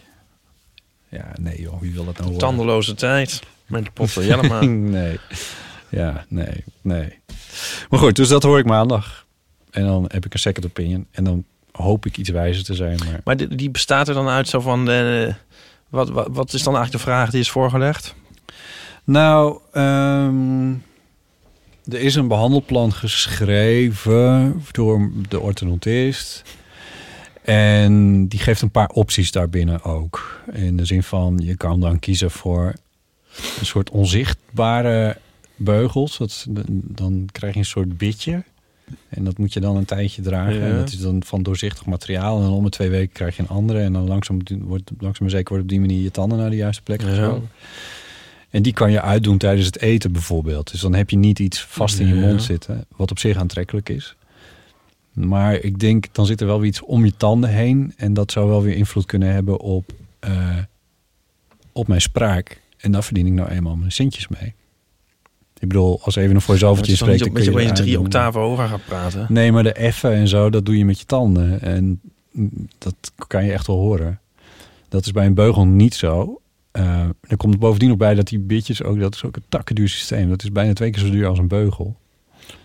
Ja, 1.10 1.32
nee 1.40 1.62
joh, 1.62 1.80
wie 1.80 1.92
wil 1.94 2.06
dat 2.06 2.14
nou 2.14 2.26
horen? 2.26 2.40
Tandeloze 2.40 2.94
tijd. 2.94 3.42
Met 3.66 3.94
Potter 3.94 4.26
Jellema. 4.28 4.62
nee. 4.66 5.20
Ja, 5.92 6.26
nee, 6.28 6.64
nee. 6.82 7.20
Maar 7.90 8.00
goed, 8.00 8.16
dus 8.16 8.28
dat 8.28 8.44
hoor 8.44 8.60
ik 8.60 8.66
maandag. 8.66 9.26
En 9.72 9.86
dan 9.86 10.06
heb 10.08 10.26
ik 10.26 10.34
een 10.34 10.40
second 10.40 10.66
opinion. 10.66 11.08
En 11.12 11.24
dan 11.24 11.46
hoop 11.72 12.06
ik 12.06 12.18
iets 12.18 12.30
wijzer 12.30 12.64
te 12.64 12.76
zijn. 12.76 13.00
Maar 13.06 13.22
Maar 13.24 13.38
die, 13.38 13.56
die 13.56 13.70
bestaat 13.70 14.08
er 14.08 14.14
dan 14.14 14.28
uit 14.28 14.48
zo 14.48 14.60
van... 14.60 14.86
De, 14.86 15.34
wat, 15.90 16.10
wat, 16.10 16.28
wat 16.32 16.54
is 16.54 16.64
dan 16.64 16.76
eigenlijk 16.76 17.04
de 17.04 17.12
vraag 17.12 17.30
die 17.30 17.40
is 17.40 17.50
voorgelegd? 17.50 18.16
Nou, 19.04 19.60
ehm, 19.72 20.70
er 21.86 22.00
is 22.00 22.16
een 22.16 22.28
behandelplan 22.28 22.94
geschreven 22.94 24.62
door 24.72 25.12
de 25.30 25.40
orthodontist. 25.40 26.44
En 27.42 28.28
die 28.28 28.40
geeft 28.40 28.62
een 28.62 28.72
paar 28.72 28.90
opties 28.90 29.32
daarbinnen 29.32 29.84
ook. 29.84 30.42
In 30.52 30.78
de 30.78 30.86
zin 30.86 31.04
van, 31.04 31.40
je 31.44 31.58
kan 31.58 31.80
dan 31.80 32.00
kiezen 32.00 32.32
voor 32.32 32.74
een 33.60 33.66
soort 33.66 33.90
onzichtbare 33.90 35.18
beugels. 35.64 36.18
Dat, 36.18 36.46
dan 36.74 37.30
krijg 37.32 37.54
je 37.54 37.60
een 37.60 37.66
soort 37.66 37.98
bitje. 37.98 38.44
En 39.10 39.24
dat 39.24 39.38
moet 39.38 39.54
je 39.54 39.60
dan 39.60 39.76
een 39.76 39.86
tijdje 39.86 40.22
dragen. 40.22 40.54
Ja. 40.56 40.66
En 40.66 40.76
dat 40.76 40.88
is 40.90 41.00
dan 41.00 41.24
van 41.24 41.44
doorzichtig 41.44 41.86
materiaal. 41.86 42.38
En 42.38 42.44
dan 42.44 42.52
om 42.54 42.64
de 42.64 42.70
twee 42.70 42.90
weken 42.90 43.14
krijg 43.14 43.36
je 43.36 43.42
een 43.42 43.48
andere. 43.48 43.80
En 43.80 43.94
dan 43.94 44.08
langzaam, 44.08 44.38
wordt, 44.60 44.92
langzaam 45.00 45.22
maar 45.22 45.30
zeker 45.30 45.48
wordt 45.50 45.64
op 45.64 45.70
die 45.70 45.80
manier 45.80 46.02
je 46.02 46.12
tanden 46.12 46.38
naar 46.38 46.50
de 46.50 46.56
juiste 46.56 46.82
plek 46.82 47.02
Ja. 47.02 47.08
geschoven. 47.08 47.50
En 48.50 48.62
die 48.62 48.74
kan 48.74 48.92
je 48.92 49.02
uitdoen 49.02 49.38
tijdens 49.38 49.66
het 49.66 49.80
eten 49.82 50.12
bijvoorbeeld. 50.12 50.72
Dus 50.72 50.82
dan 50.82 50.94
heb 50.96 51.10
je 51.10 51.18
niet 51.18 51.40
iets 51.40 51.62
vast 51.66 52.00
in 52.00 52.08
je 52.08 52.16
Ja. 52.16 52.20
mond 52.22 52.44
zitten, 52.44 52.86
wat 52.96 53.12
op 53.12 53.20
zich 53.20 53.38
aantrekkelijk 53.38 53.90
is. 53.90 54.16
Maar 55.14 55.54
ik 55.56 55.80
denk, 55.80 56.06
dan 56.12 56.26
zit 56.26 56.42
er 56.42 56.48
wel 56.48 56.60
weer 56.60 56.68
iets 56.70 56.82
om 56.82 57.06
je 57.06 57.14
tanden 57.18 57.50
heen. 57.50 57.94
En 57.98 58.14
dat 58.14 58.32
zou 58.32 58.48
wel 58.50 58.62
weer 58.62 58.76
invloed 58.76 59.06
kunnen 59.06 59.34
hebben 59.34 59.60
op, 59.60 59.92
eh, 60.20 60.58
op 61.72 61.88
mijn 61.88 62.02
spraak. 62.02 62.62
En 62.78 62.92
daar 62.92 63.04
verdien 63.04 63.26
ik 63.26 63.34
nou 63.34 63.50
eenmaal 63.50 63.76
mijn 63.76 63.92
centjes 63.92 64.28
mee. 64.28 64.54
Ik 65.62 65.68
bedoel, 65.68 66.00
als 66.04 66.16
even 66.16 66.36
een 66.36 66.42
voice-overtje 66.42 66.98
toch 66.98 67.08
niet 67.08 67.18
spreekt... 67.18 67.34
dan 67.34 67.34
dat 67.34 67.44
je 67.46 67.52
kun 67.52 67.62
opeens 67.62 67.80
drie 67.80 68.00
octaven 68.00 68.42
hoger 68.42 68.68
gaat 68.68 68.86
praten. 68.86 69.26
Nee, 69.30 69.52
maar 69.52 69.64
de 69.64 69.74
effen 69.74 70.12
en 70.12 70.28
zo, 70.28 70.50
dat 70.50 70.66
doe 70.66 70.78
je 70.78 70.86
met 70.86 71.00
je 71.00 71.06
tanden. 71.06 71.62
En 71.62 72.02
dat 72.78 72.96
kan 73.28 73.46
je 73.46 73.52
echt 73.52 73.68
wel 73.68 73.76
horen. 73.76 74.20
Dat 74.90 75.06
is 75.06 75.12
bij 75.12 75.26
een 75.26 75.34
beugel 75.34 75.66
niet 75.66 75.96
zo. 75.96 76.42
Eh 76.72 77.04
er 77.28 77.38
komt 77.38 77.60
bovendien 77.60 77.90
nog 77.90 77.98
bij 77.98 78.16
dat 78.16 78.28
die 78.28 78.40
bitjes 78.40 78.84
ook, 78.84 79.00
dat 79.00 79.16
is 79.16 79.24
ook 79.24 79.36
een 79.36 79.44
takkenduur 79.50 79.90
systeem. 79.90 80.30
Dat 80.30 80.44
is 80.44 80.52
bijna 80.52 80.74
twee 80.74 80.90
keer 80.90 81.04
zo 81.04 81.10
duur 81.10 81.28
als 81.28 81.40
een 81.40 81.48
beugel. 81.48 81.96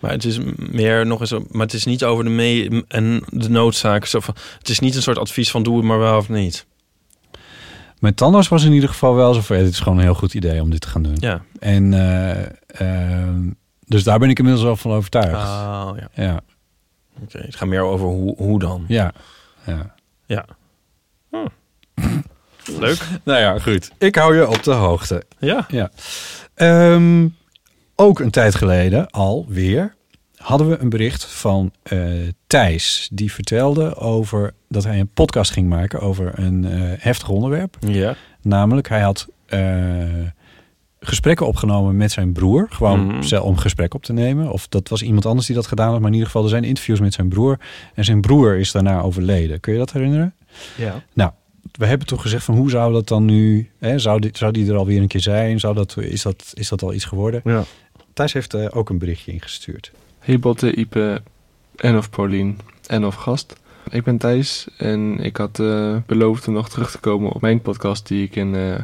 Maar 0.00 0.10
het 0.10 0.24
is 0.24 0.38
meer 0.56 1.06
nog 1.06 1.20
eens... 1.20 1.32
Maar 1.50 1.66
het 1.66 1.72
is 1.72 1.84
niet 1.84 2.04
over 2.04 2.24
de 2.24 2.30
mee 2.30 2.84
en 2.88 3.22
de 3.28 3.48
noodzaak. 3.48 4.04
Zo 4.04 4.20
van, 4.20 4.34
het 4.58 4.68
is 4.68 4.78
niet 4.78 4.94
een 4.94 5.02
soort 5.02 5.18
advies 5.18 5.50
van 5.50 5.62
doe 5.62 5.76
het 5.76 5.84
maar 5.84 5.98
wel 5.98 6.16
of 6.16 6.28
niet. 6.28 6.66
Mijn 8.00 8.14
tandarts 8.14 8.48
was 8.48 8.64
in 8.64 8.72
ieder 8.72 8.88
geval 8.88 9.14
wel 9.14 9.34
zo 9.34 9.40
van, 9.40 9.56
"Ja, 9.56 9.62
dit 9.62 9.72
is 9.72 9.78
gewoon 9.80 9.98
een 9.98 10.04
heel 10.04 10.14
goed 10.14 10.34
idee 10.34 10.62
om 10.62 10.70
dit 10.70 10.80
te 10.80 10.88
gaan 10.88 11.02
doen. 11.02 11.16
Ja. 11.18 11.42
En 11.58 11.94
eh, 11.94 12.46
ehm, 12.66 13.50
dus 13.86 14.04
daar 14.04 14.18
ben 14.18 14.30
ik 14.30 14.38
inmiddels 14.38 14.64
wel 14.66 14.76
van 14.76 14.90
overtuigd. 14.92 15.34
Oh, 15.34 15.90
ja. 15.98 16.08
Ja, 16.24 16.40
Oké, 17.22 17.38
het 17.38 17.56
gaat 17.56 17.68
meer 17.68 17.82
over 17.82 18.06
hoe, 18.06 18.36
hoe 18.36 18.58
dan. 18.58 18.84
ja, 18.88 19.12
ja. 19.66 19.94
Ja. 20.26 20.44
Hm. 21.30 21.46
Leuk. 22.78 22.98
Nou 23.24 23.40
ja, 23.40 23.58
goed. 23.58 23.90
Ik 23.98 24.14
hou 24.16 24.36
je 24.36 24.48
op 24.48 24.62
de 24.62 24.72
hoogte. 24.72 25.22
Ja. 25.38 25.64
Ja. 25.68 25.90
Ehm, 26.54 27.28
ook 27.94 28.20
een 28.20 28.30
tijd 28.30 28.54
geleden 28.54 29.10
alweer 29.10 29.94
hadden 30.46 30.68
we 30.68 30.78
een 30.78 30.88
bericht 30.88 31.24
van 31.24 31.72
eh, 31.82 32.00
Thijs. 32.46 33.08
Die 33.12 33.32
vertelde 33.32 33.96
over 33.96 34.54
dat 34.68 34.84
hij 34.84 35.00
een 35.00 35.08
podcast 35.08 35.50
ging 35.50 35.68
maken 35.68 36.00
over 36.00 36.38
een 36.38 36.64
eh, 36.64 36.80
heftig 36.98 37.28
onderwerp. 37.28 37.76
Ja. 37.80 38.16
Namelijk, 38.42 38.88
hij 38.88 39.00
had 39.00 39.28
eh, 39.46 39.60
gesprekken 41.00 41.46
opgenomen 41.46 41.96
met 41.96 42.12
zijn 42.12 42.32
broer. 42.32 42.66
Gewoon 42.70 43.24
zelf 43.24 43.44
om 43.44 43.56
gesprek 43.56 43.94
op 43.94 44.02
te 44.02 44.12
nemen. 44.12 44.50
Of 44.50 44.68
dat 44.68 44.88
was 44.88 45.02
iemand 45.02 45.26
anders 45.26 45.46
die 45.46 45.56
dat 45.56 45.66
gedaan 45.66 45.90
had. 45.90 45.98
Maar 45.98 46.08
in 46.08 46.12
ieder 46.12 46.26
geval, 46.26 46.42
er 46.42 46.50
zijn 46.50 46.64
interviews 46.64 47.00
met 47.00 47.14
zijn 47.14 47.28
broer. 47.28 47.58
En 47.94 48.04
zijn 48.04 48.20
broer 48.20 48.56
is 48.56 48.72
daarna 48.72 49.00
overleden. 49.00 49.60
Kun 49.60 49.72
je 49.72 49.78
dat 49.78 49.92
herinneren? 49.92 50.34
Ja. 50.76 51.02
Nou, 51.12 51.30
we 51.72 51.86
hebben 51.86 52.06
toen 52.06 52.20
gezegd 52.20 52.44
van 52.44 52.56
hoe 52.56 52.70
zou 52.70 52.92
dat 52.92 53.08
dan 53.08 53.24
nu... 53.24 53.70
Hè, 53.78 53.98
zou, 53.98 54.20
die, 54.20 54.30
zou 54.32 54.52
die 54.52 54.70
er 54.70 54.76
alweer 54.76 55.00
een 55.00 55.08
keer 55.08 55.20
zijn? 55.20 55.60
Zou 55.60 55.74
dat, 55.74 55.96
is, 55.96 56.22
dat, 56.22 56.52
is 56.54 56.68
dat 56.68 56.82
al 56.82 56.94
iets 56.94 57.04
geworden? 57.04 57.40
Ja. 57.44 57.64
Thijs 58.12 58.32
heeft 58.32 58.72
ook 58.72 58.90
een 58.90 58.98
berichtje 58.98 59.32
ingestuurd. 59.32 59.92
Hey 60.26 60.38
Botte, 60.38 60.74
Ipe 60.74 61.22
en 61.76 61.96
of 61.96 62.10
Paulien 62.10 62.58
en 62.86 63.04
of 63.04 63.14
gast. 63.14 63.60
Ik 63.90 64.04
ben 64.04 64.18
Thijs 64.18 64.66
en 64.76 65.18
ik 65.18 65.36
had 65.36 65.58
eh, 65.58 65.96
beloofd 66.06 66.48
om 66.48 66.54
nog 66.54 66.68
terug 66.68 66.90
te 66.90 66.98
komen 66.98 67.30
op 67.30 67.40
mijn 67.40 67.60
podcast 67.60 68.06
die 68.06 68.24
ik 68.24 68.36
in 68.36 68.54
eh, 68.54 68.74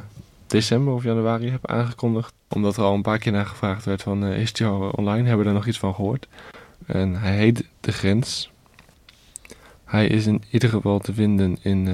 december 0.47 0.95
of 0.95 1.03
januari 1.03 1.51
heb 1.51 1.67
aangekondigd. 1.67 2.33
Omdat 2.49 2.77
er 2.77 2.83
al 2.83 2.95
een 2.95 3.03
paar 3.03 3.19
keer 3.19 3.33
naar 3.33 3.47
gevraagd 3.47 3.85
werd 3.85 4.03
van 4.03 4.25
eh, 4.25 4.41
is 4.41 4.53
die 4.53 4.69
online? 4.69 5.29
Hebben 5.29 5.45
we 5.45 5.51
er 5.51 5.57
nog 5.57 5.67
iets 5.67 5.79
van 5.79 5.95
gehoord? 5.95 6.29
En 6.87 7.15
hij 7.21 7.37
heet 7.37 7.65
De 7.81 7.93
Grens. 7.93 8.51
Hij 9.85 10.07
is 10.07 10.27
in 10.27 10.43
ieder 10.51 10.69
geval 10.69 10.99
te 10.99 11.15
vinden 11.15 11.59
in 11.63 11.89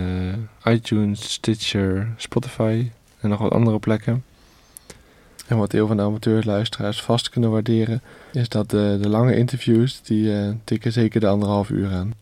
iTunes, 0.64 1.32
Stitcher, 1.32 2.14
Spotify 2.16 2.90
en 3.20 3.28
nog 3.28 3.40
wat 3.40 3.52
andere 3.52 3.78
plekken. 3.78 4.24
En 5.48 5.58
wat 5.58 5.72
heel 5.72 5.86
van 5.86 5.96
de 5.96 6.02
amateurluisteraars 6.02 7.02
vast 7.02 7.28
kunnen 7.28 7.50
waarderen, 7.50 8.02
is 8.32 8.48
dat 8.48 8.70
de, 8.70 8.98
de 9.02 9.08
lange 9.08 9.36
interviews, 9.36 10.00
die 10.02 10.34
eh, 10.38 10.48
tikken 10.64 10.92
zeker 10.92 11.20
de 11.20 11.28
anderhalf 11.28 11.68
uur 11.70 11.90
aan. 11.92 12.14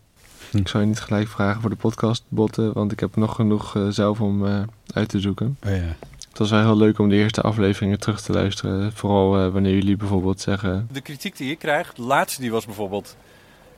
Hm. 0.50 0.56
Ik 0.56 0.68
zou 0.68 0.82
je 0.82 0.88
niet 0.88 1.00
gelijk 1.00 1.28
vragen 1.28 1.60
voor 1.60 1.70
de 1.70 1.76
podcast, 1.76 2.22
Botten, 2.28 2.72
want 2.72 2.92
ik 2.92 3.00
heb 3.00 3.16
nog 3.16 3.34
genoeg 3.34 3.76
eh, 3.76 3.86
zelf 3.88 4.20
om 4.20 4.46
eh, 4.46 4.60
uit 4.94 5.08
te 5.08 5.20
zoeken. 5.20 5.56
Oh 5.66 5.70
ja. 5.70 5.96
Het 6.28 6.38
was 6.38 6.50
wel 6.60 6.60
heel 6.60 6.76
leuk 6.76 6.98
om 6.98 7.08
de 7.08 7.16
eerste 7.16 7.40
afleveringen 7.40 7.98
terug 7.98 8.20
te 8.20 8.32
luisteren. 8.32 8.92
Vooral 8.92 9.38
eh, 9.38 9.52
wanneer 9.52 9.74
jullie 9.74 9.96
bijvoorbeeld 9.96 10.40
zeggen... 10.40 10.88
De 10.92 11.00
kritiek 11.00 11.36
die 11.36 11.50
ik 11.50 11.58
krijg, 11.58 11.94
de 11.94 12.02
laatste 12.02 12.40
die 12.40 12.50
was 12.50 12.64
bijvoorbeeld 12.64 13.16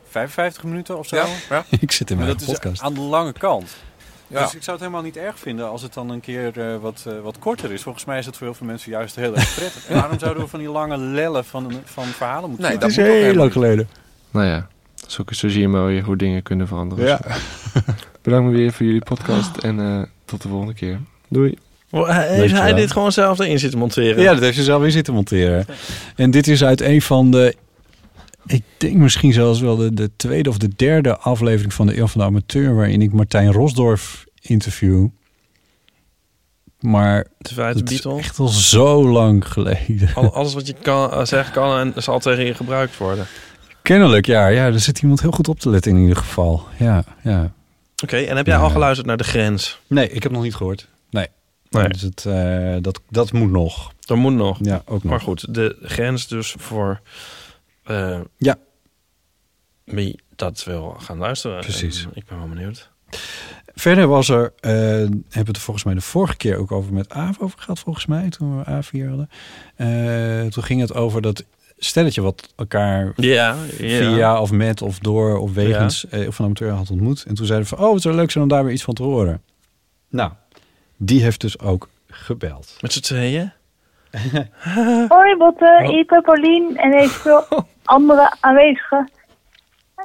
55 0.09 0.65
minuten 0.65 0.99
of 0.99 1.07
zo. 1.07 1.17
Ja, 1.17 1.27
ja. 1.51 1.65
Ik 1.81 1.93
zit 1.93 2.11
in 2.11 2.17
Maar 2.17 2.27
mijn 2.27 2.39
dat 2.39 2.49
is 2.49 2.55
podcast. 2.55 2.83
aan 2.83 2.95
de 2.95 3.01
lange 3.01 3.33
kant. 3.33 3.77
Ja. 4.29 4.43
Dus 4.43 4.55
ik 4.55 4.63
zou 4.63 4.77
het 4.77 4.87
helemaal 4.87 5.05
niet 5.05 5.17
erg 5.17 5.39
vinden 5.39 5.69
als 5.71 5.83
het 5.83 5.95
dan 5.95 6.11
een 6.11 6.21
keer 6.21 6.61
eh, 6.61 6.77
wat, 6.81 7.05
eh, 7.07 7.13
wat 7.23 7.39
korter 7.39 7.73
is. 7.73 7.83
Volgens 7.83 8.05
mij 8.05 8.19
is 8.19 8.27
het 8.27 8.37
voor 8.37 8.47
heel 8.47 8.57
veel 8.57 8.67
mensen 8.67 8.91
juist 8.91 9.17
heel 9.17 9.37
erg 9.37 9.55
prettig. 9.55 9.89
Waarom 10.01 10.19
zouden 10.19 10.43
we 10.43 10.49
van 10.49 10.59
die 10.59 10.69
lange 10.69 10.97
lellen 10.97 11.45
van, 11.45 11.73
van 11.85 12.05
verhalen 12.05 12.51
moeten 12.51 12.69
Nee, 12.69 12.75
maken? 12.79 12.89
dat 12.89 13.05
Het 13.05 13.07
is 13.17 13.23
heel 13.23 13.35
lang 13.35 13.53
geleden. 13.53 13.89
Nou 14.31 14.47
ja, 14.47 14.67
zo, 15.07 15.23
zo 15.31 15.49
zie 15.49 15.61
je 15.61 15.69
maar 15.69 15.87
weer 15.87 16.03
hoe 16.03 16.17
dingen 16.17 16.43
kunnen 16.43 16.67
veranderen. 16.67 17.05
Ja. 17.07 17.21
Bedankt 18.23 18.53
weer 18.53 18.73
voor 18.73 18.87
jullie 18.87 19.05
podcast 19.05 19.57
en 19.57 19.81
eh, 19.81 20.03
tot 20.25 20.43
de 20.43 20.49
volgende 20.49 20.75
keer. 20.75 21.01
Doei. 21.29 21.59
Heeft 21.91 22.55
hij 22.55 22.73
dit 22.75 22.93
gewoon 22.93 23.13
zelf 23.13 23.39
erin 23.39 23.59
zitten 23.59 23.79
monteren? 23.79 24.23
Ja, 24.23 24.33
dat 24.33 24.43
heeft 24.43 24.57
ze 24.57 24.63
zelf 24.63 24.81
weer 24.83 24.91
zitten 24.91 25.15
monteren. 25.15 25.67
En 26.17 26.31
dit 26.31 26.47
is 26.49 26.65
uit 26.65 26.81
een 26.81 27.03
van 27.03 27.31
de... 27.31 27.55
Ik 28.49 28.63
denk 28.79 28.95
misschien 28.97 29.33
zelfs 29.33 29.61
wel 29.61 29.77
de, 29.77 29.95
de 29.95 30.11
tweede 30.17 30.49
of 30.49 30.59
de 30.59 30.69
derde 30.77 31.17
aflevering 31.19 31.75
van 31.75 31.87
de 31.87 31.99
Eeuw 31.99 32.07
van 32.07 32.21
de 32.21 32.27
Amateur... 32.27 32.75
waarin 32.75 33.03
ik 33.03 33.13
Martijn 33.13 33.53
Rosdorf 33.53 34.25
interview. 34.41 35.07
Maar 36.81 37.27
Het 37.39 37.91
is 37.91 38.05
echt 38.07 38.39
al 38.39 38.49
zo 38.49 39.09
lang 39.09 39.49
geleden. 39.53 40.11
Al- 40.15 40.35
Alles 40.35 40.55
wat 40.55 40.67
je 40.67 40.75
kan, 40.83 41.11
eh, 41.13 41.25
zeggen 41.25 41.53
kan 41.53 41.79
en 41.95 42.03
zal 42.03 42.19
tegen 42.19 42.45
je 42.45 42.55
gebruikt 42.55 42.97
worden. 42.97 43.27
Kennelijk, 43.83 44.27
ja. 44.27 44.47
ja. 44.47 44.65
Er 44.67 44.81
zit 44.81 45.03
iemand 45.03 45.21
heel 45.21 45.31
goed 45.31 45.49
op 45.49 45.61
te 45.61 45.71
letten 45.71 45.93
in 45.93 45.99
ieder 46.01 46.17
geval. 46.17 46.67
Ja, 46.79 47.05
ja. 47.23 47.53
Oké, 48.03 48.17
en 48.17 48.37
heb 48.37 48.47
jij 48.47 48.57
Ja. 48.57 48.61
al 48.63 48.71
geluisterd 48.71 49.07
naar 49.07 49.17
De 49.17 49.25
Grens? 49.25 49.81
Nee, 49.87 50.11
ik 50.11 50.23
heb 50.23 50.33
nog 50.33 50.43
niet 50.43 50.55
gehoord. 50.55 50.89
Nee. 51.11 51.27
Nee. 51.71 51.89
Dus 51.89 52.01
het, 52.03 52.25
eh, 52.27 52.77
dat, 52.81 53.01
dat 53.11 53.33
moet 53.33 53.51
nog. 53.51 53.93
Dat 54.01 54.17
moet 54.17 54.33
nog. 54.35 54.59
Ja, 54.63 54.77
ook 54.85 55.03
nog. 55.03 55.11
Maar 55.13 55.21
goed, 55.21 55.55
de 55.55 55.77
grens 55.83 56.27
dus 56.29 56.55
voor 56.59 57.01
eh, 57.89 58.21
Ja. 58.37 58.57
wie 59.85 60.21
dat 60.37 60.65
wil 60.65 60.97
gaan 60.99 61.19
luisteren. 61.19 61.61
Precies. 61.61 62.05
En 62.05 62.11
ik 62.15 62.25
ben 62.27 62.39
wel 62.39 62.49
benieuwd. 62.49 62.91
Verder 63.75 64.07
was 64.07 64.29
er, 64.29 64.53
eh, 64.61 64.71
hebben 64.73 65.21
we 65.31 65.39
het 65.45 65.59
volgens 65.59 65.85
mij 65.85 65.95
de 65.95 66.01
vorige 66.01 66.37
keer 66.37 66.57
ook 66.57 66.73
over 66.73 66.93
met 66.93 67.11
Aaf 67.11 67.39
over 67.41 67.59
gehad, 67.59 67.79
volgens 67.79 68.07
mij, 68.07 68.29
toen 68.29 68.59
we 68.59 68.65
Aaf 68.65 68.91
hier 68.91 69.09
hadden. 69.09 69.29
Eh, 69.77 70.47
toen 70.47 70.63
ging 70.63 70.81
het 70.81 70.95
over 70.95 71.23
dat 71.23 71.45
stelletje 71.79 72.21
wat 72.21 72.53
elkaar 72.57 73.13
Ja, 73.17 73.57
ja. 73.79 73.99
via 73.99 74.41
of 74.41 74.51
met 74.51 74.83
of 74.83 74.99
door 74.99 75.39
of 75.39 75.53
wegens 75.53 76.09
eh, 76.09 76.27
of 76.29 76.35
van 76.35 76.45
amateur 76.45 76.71
had 76.71 76.91
ontmoet. 76.91 77.25
En 77.29 77.35
toen 77.35 77.47
zeiden 77.47 77.69
we 77.69 77.77
van, 77.77 77.87
oh, 77.87 77.93
het 77.93 78.03
zou 78.03 78.15
leuk 78.15 78.31
zijn 78.31 78.45
om 78.45 78.51
daar 78.51 78.65
weer 78.65 78.73
iets 78.73 78.83
van 78.83 78.95
te 78.95 79.03
horen. 79.03 79.43
Nou, 80.09 80.33
die 80.97 81.23
heeft 81.23 81.41
dus 81.41 81.59
ook 81.59 81.89
gebeld. 82.07 82.77
Met 82.81 82.93
z'n 82.93 83.01
tweeën? 83.01 83.53
Hoi 85.09 85.37
Botte, 85.37 85.89
Ipe, 85.91 86.21
Paulien 86.21 86.77
en 86.77 86.93
eventueel 86.93 87.45
andere 87.85 88.33
aanwezigen. 88.41 89.11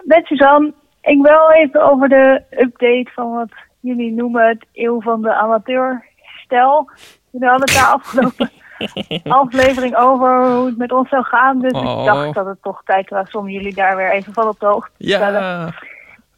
Met 0.03 0.25
Suzanne, 0.25 0.73
ik 1.01 1.21
wil 1.21 1.49
even 1.51 1.91
over 1.91 2.09
de 2.09 2.41
update 2.49 3.09
van 3.13 3.33
wat 3.33 3.51
jullie 3.79 4.11
noemen 4.11 4.47
het 4.47 4.65
eeuw 4.73 5.01
van 5.01 5.21
de 5.21 5.33
amateurstel. 5.33 6.89
Jullie 7.29 7.47
hadden 7.47 7.69
het 7.69 7.73
daar 7.77 7.93
afgelopen 7.93 8.51
aflevering 9.41 9.95
over 9.95 10.45
hoe 10.45 10.65
het 10.65 10.77
met 10.77 10.91
ons 10.91 11.09
zou 11.09 11.23
gaan. 11.23 11.59
Dus 11.59 11.71
Oh. 11.71 11.99
ik 11.99 12.05
dacht 12.05 12.33
dat 12.33 12.45
het 12.45 12.61
toch 12.61 12.81
tijd 12.85 13.09
was 13.09 13.31
om 13.31 13.49
jullie 13.49 13.73
daar 13.73 13.95
weer 13.95 14.11
even 14.11 14.33
van 14.33 14.47
op 14.47 14.59
de 14.59 14.65
hoogte 14.65 14.91
te 14.97 15.07
stellen. 15.07 15.41
Ja. 15.41 15.73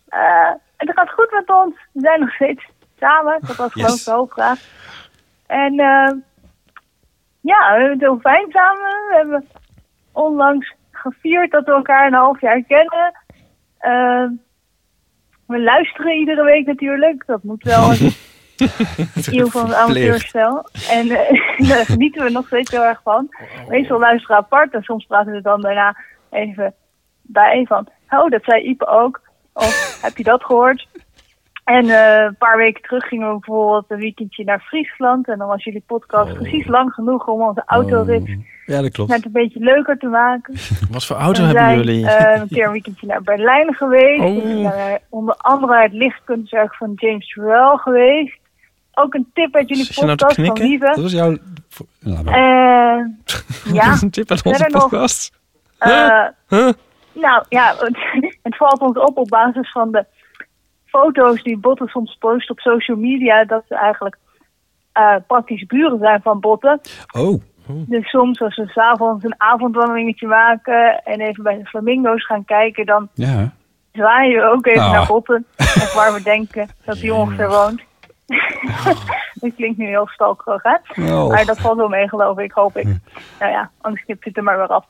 Eh, 0.08 0.54
het 0.78 0.92
gaat 0.94 1.10
goed 1.10 1.32
met 1.32 1.50
ons. 1.50 1.76
We 1.92 2.00
zijn 2.00 2.20
nog 2.20 2.34
steeds 2.34 2.64
samen. 3.00 3.38
Dat 3.48 3.56
was 3.56 3.72
gewoon 3.72 3.98
de 4.06 4.12
hoofdvraag. 4.12 4.60
En 5.48 5.80
eh, 5.80 6.12
ja, 7.46 7.74
we 7.74 7.80
hebben 7.80 7.92
het 7.92 8.00
heel 8.00 8.20
fijn 8.20 8.52
samen. 8.52 8.92
We 9.10 9.16
hebben 9.16 9.48
onlangs 10.12 10.74
gevierd 10.92 11.52
dat 11.52 11.66
we 11.66 11.72
elkaar 11.72 12.08
een 12.08 12.14
half 12.14 12.42
jaar 12.42 12.64
kennen. 12.64 13.14
Eh, 13.78 14.26
we 15.48 15.62
luisteren 15.62 16.18
iedere 16.18 16.44
week 16.44 16.66
natuurlijk. 16.66 17.26
Dat 17.26 17.44
moet 17.44 17.64
wel 17.64 17.90
een 17.92 18.14
eeuw 19.26 19.48
van 19.48 19.68
de 19.68 19.76
amateurstijl. 19.76 20.70
En 20.90 21.10
eh, 21.10 21.70
daar 21.70 21.86
genieten 21.86 22.24
we 22.24 22.30
nog 22.30 22.48
steeds 22.48 22.72
heel 22.72 22.84
erg 22.84 23.02
van. 23.04 23.30
Meestal 23.68 24.00
luisteren 24.00 24.38
we 24.38 24.44
apart 24.44 24.74
en 24.74 24.84
soms 24.84 25.06
praten 25.06 25.34
we 25.34 25.42
dan 25.42 25.62
daarna 25.62 25.98
even 26.30 26.74
bij 27.22 27.66
van... 27.68 27.88
Oh, 28.10 28.30
dat 28.30 28.44
zei 28.44 28.64
Ipe 28.64 28.88
ook. 28.88 29.22
Of 29.54 30.00
heb 30.02 30.18
je 30.18 30.24
dat 30.24 30.44
gehoord? 30.44 30.88
En 31.66 31.90
eh, 31.90 32.24
een 32.24 32.36
paar 32.38 32.58
weken 32.58 32.82
terug 32.82 33.08
gingen 33.08 33.28
we 33.28 33.34
bijvoorbeeld 33.40 33.86
een 33.88 33.98
weekendje 34.00 34.44
naar 34.44 34.60
Friesland. 34.60 35.28
En 35.28 35.38
dan 35.38 35.48
was 35.48 35.64
jullie 35.64 35.84
podcast 35.88 36.34
precies 36.34 36.68
lang 36.68 36.94
genoeg 36.94 37.28
om 37.28 37.42
onze 37.42 37.64
autorit 37.66 38.38
Ja, 38.66 38.82
dat 38.82 38.92
klopt. 38.92 39.10
net 39.10 39.26
een 39.26 39.32
beetje 39.32 39.60
leuker 39.60 39.98
te 39.98 40.08
maken. 40.08 40.54
Wat 40.92 41.06
voor 41.06 41.16
auto 41.16 41.44
hebben 41.44 41.64
zijn, 41.64 41.78
jullie? 41.78 42.08
eh, 42.08 42.42
een 42.42 42.48
keer 42.56 42.66
een 42.66 42.72
weekendje 42.72 43.08
naar 43.08 43.22
Berlijn 43.22 43.74
geweest. 43.74 44.22
Oh. 44.22 44.62
Naar 44.64 45.00
onder 45.10 45.36
andere 45.38 45.82
het 45.82 45.94
lichtkunstwerk 45.94 46.76
van 46.76 46.92
James 46.96 47.28
Turrell 47.34 47.78
geweest. 47.78 48.38
Ook 48.94 49.14
een 49.14 49.30
tip 49.34 49.56
uit 49.56 49.70
jullie 49.70 49.88
nou 49.96 50.08
podcast 50.16 50.36
van? 50.46 50.58
Lieve. 50.68 50.86
Dat 50.86 50.98
was 51.02 51.12
jouw... 51.12 51.38
Nou, 52.00 52.24
maar- 52.24 52.34
Eh, 52.34 53.06
ja. 53.74 53.86
Dat 53.86 53.94
is 53.96 54.02
een 54.02 54.10
tip 54.12 54.32
uit 54.32 54.46
onze 54.46 54.68
nog, 54.72 54.82
podcast. 54.82 55.32
eh, 55.78 56.24
Huh? 56.48 56.70
Nou 57.14 57.44
ja, 57.50 57.76
het, 57.78 57.98
het 58.44 58.58
valt 58.58 58.80
ons 58.80 58.98
op 58.98 59.18
op 59.18 59.28
basis 59.28 59.72
van 59.72 59.92
de 59.92 60.06
foto's 61.00 61.44
die 61.44 61.58
Botten 61.58 61.88
soms 61.88 62.16
post 62.20 62.50
op 62.50 62.60
social 62.60 62.98
media. 62.98 63.46
Dat 63.46 63.64
ze 63.68 63.76
eigenlijk 63.76 64.18
eh, 64.92 65.16
praktisch 65.28 65.66
buren 65.66 66.00
zijn 66.00 66.22
van 66.22 66.40
Botten. 66.40 66.80
Oh, 67.18 67.42
Dus 67.68 68.10
soms 68.10 68.42
als 68.42 68.56
we 68.56 68.68
s'avonds 68.68 69.24
een 69.24 69.36
avondwandelingetje 69.38 70.28
maken 70.28 71.04
en 71.04 71.20
even 71.22 71.44
bij 71.44 71.58
de 71.58 71.66
flamingo's 71.66 72.26
gaan 72.26 72.46
kijken, 72.46 72.86
dan 72.86 73.10
ja. 73.14 73.54
zwaaien 73.92 74.42
we 74.42 74.52
ook 74.52 74.66
even 74.66 74.82
Ah. 74.82 74.92
naar 74.92 75.08
Botten. 75.08 75.46
Waar 75.96 76.14
we 76.14 76.22
denken 76.24 76.70
dat 76.86 76.98
hij 77.00 77.10
ongeveer 77.10 77.50
woont. 77.50 77.82
dat 79.42 79.56
klinkt 79.56 79.78
nu 79.78 79.88
heel 79.88 80.08
stalkerig, 80.08 80.64
hè? 80.64 80.76
Oh. 81.14 81.30
Maar 81.30 81.46
dat 81.46 81.60
valt 81.60 81.78
wel 81.78 81.88
mee, 81.88 82.10
geloof 82.10 82.38
ik, 82.38 82.52
hoop 82.52 82.78
ik. 82.78 82.86
Nou 83.40 83.52
ja, 83.52 83.70
anders 83.82 84.04
knipt 84.06 84.26
het 84.26 84.38
er 84.38 84.44
maar 84.44 84.58
weer 84.58 84.68
af. 84.68 84.86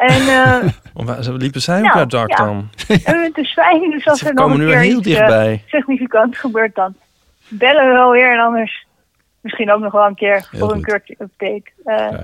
En 0.00 0.20
eh, 0.20 1.22
Ze 1.24 1.32
liepen 1.32 1.60
zij 1.60 1.78
ook 1.78 1.94
Nou, 1.94 2.06
dak 2.06 2.30
ja. 2.30 2.36
dan? 2.36 2.70
en 3.04 3.22
het 3.22 3.38
is 3.38 3.52
fijn, 3.52 3.90
dus 3.90 4.06
als 4.06 4.18
Ze 4.18 4.28
er 4.28 4.34
nog 4.34 4.50
een 4.50 4.58
keer 4.58 4.78
heel 4.78 4.98
iets 4.98 5.08
eh, 5.08 5.14
dichtbij. 5.14 5.64
significant 5.66 6.36
gebeurt, 6.36 6.74
dan 6.74 6.94
bellen 7.48 7.86
we 7.86 7.92
wel 7.92 8.10
weer. 8.10 8.32
En 8.32 8.38
anders 8.38 8.86
misschien 9.40 9.72
ook 9.72 9.80
nog 9.80 9.92
wel 9.92 10.06
een 10.06 10.14
keer 10.14 10.48
Heel 10.50 10.60
voor 10.60 10.72
een 10.72 10.82
keurtje 10.82 11.14
update. 11.18 11.70
Eh, 11.84 12.18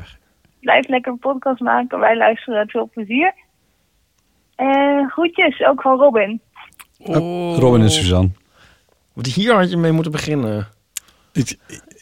blijf 0.61 0.89
lekker 0.89 1.13
een 1.13 1.19
podcast 1.19 1.61
maken. 1.61 1.99
Wij 1.99 2.17
luisteren 2.17 2.59
het 2.59 2.71
veel 2.71 2.91
plezier. 2.93 3.35
En 4.55 5.09
groetjes, 5.11 5.65
ook 5.65 5.83
van 5.83 5.99
Robin. 5.99 6.41
Oh. 6.99 7.59
Robin 7.59 7.81
en 7.81 7.91
Suzanne. 7.91 8.31
Want 9.13 9.27
Hier 9.27 9.55
had 9.55 9.71
je 9.71 9.77
mee 9.77 9.93
moeten 9.93 10.13
beginnen. 10.13 10.69
Ik, 11.33 11.57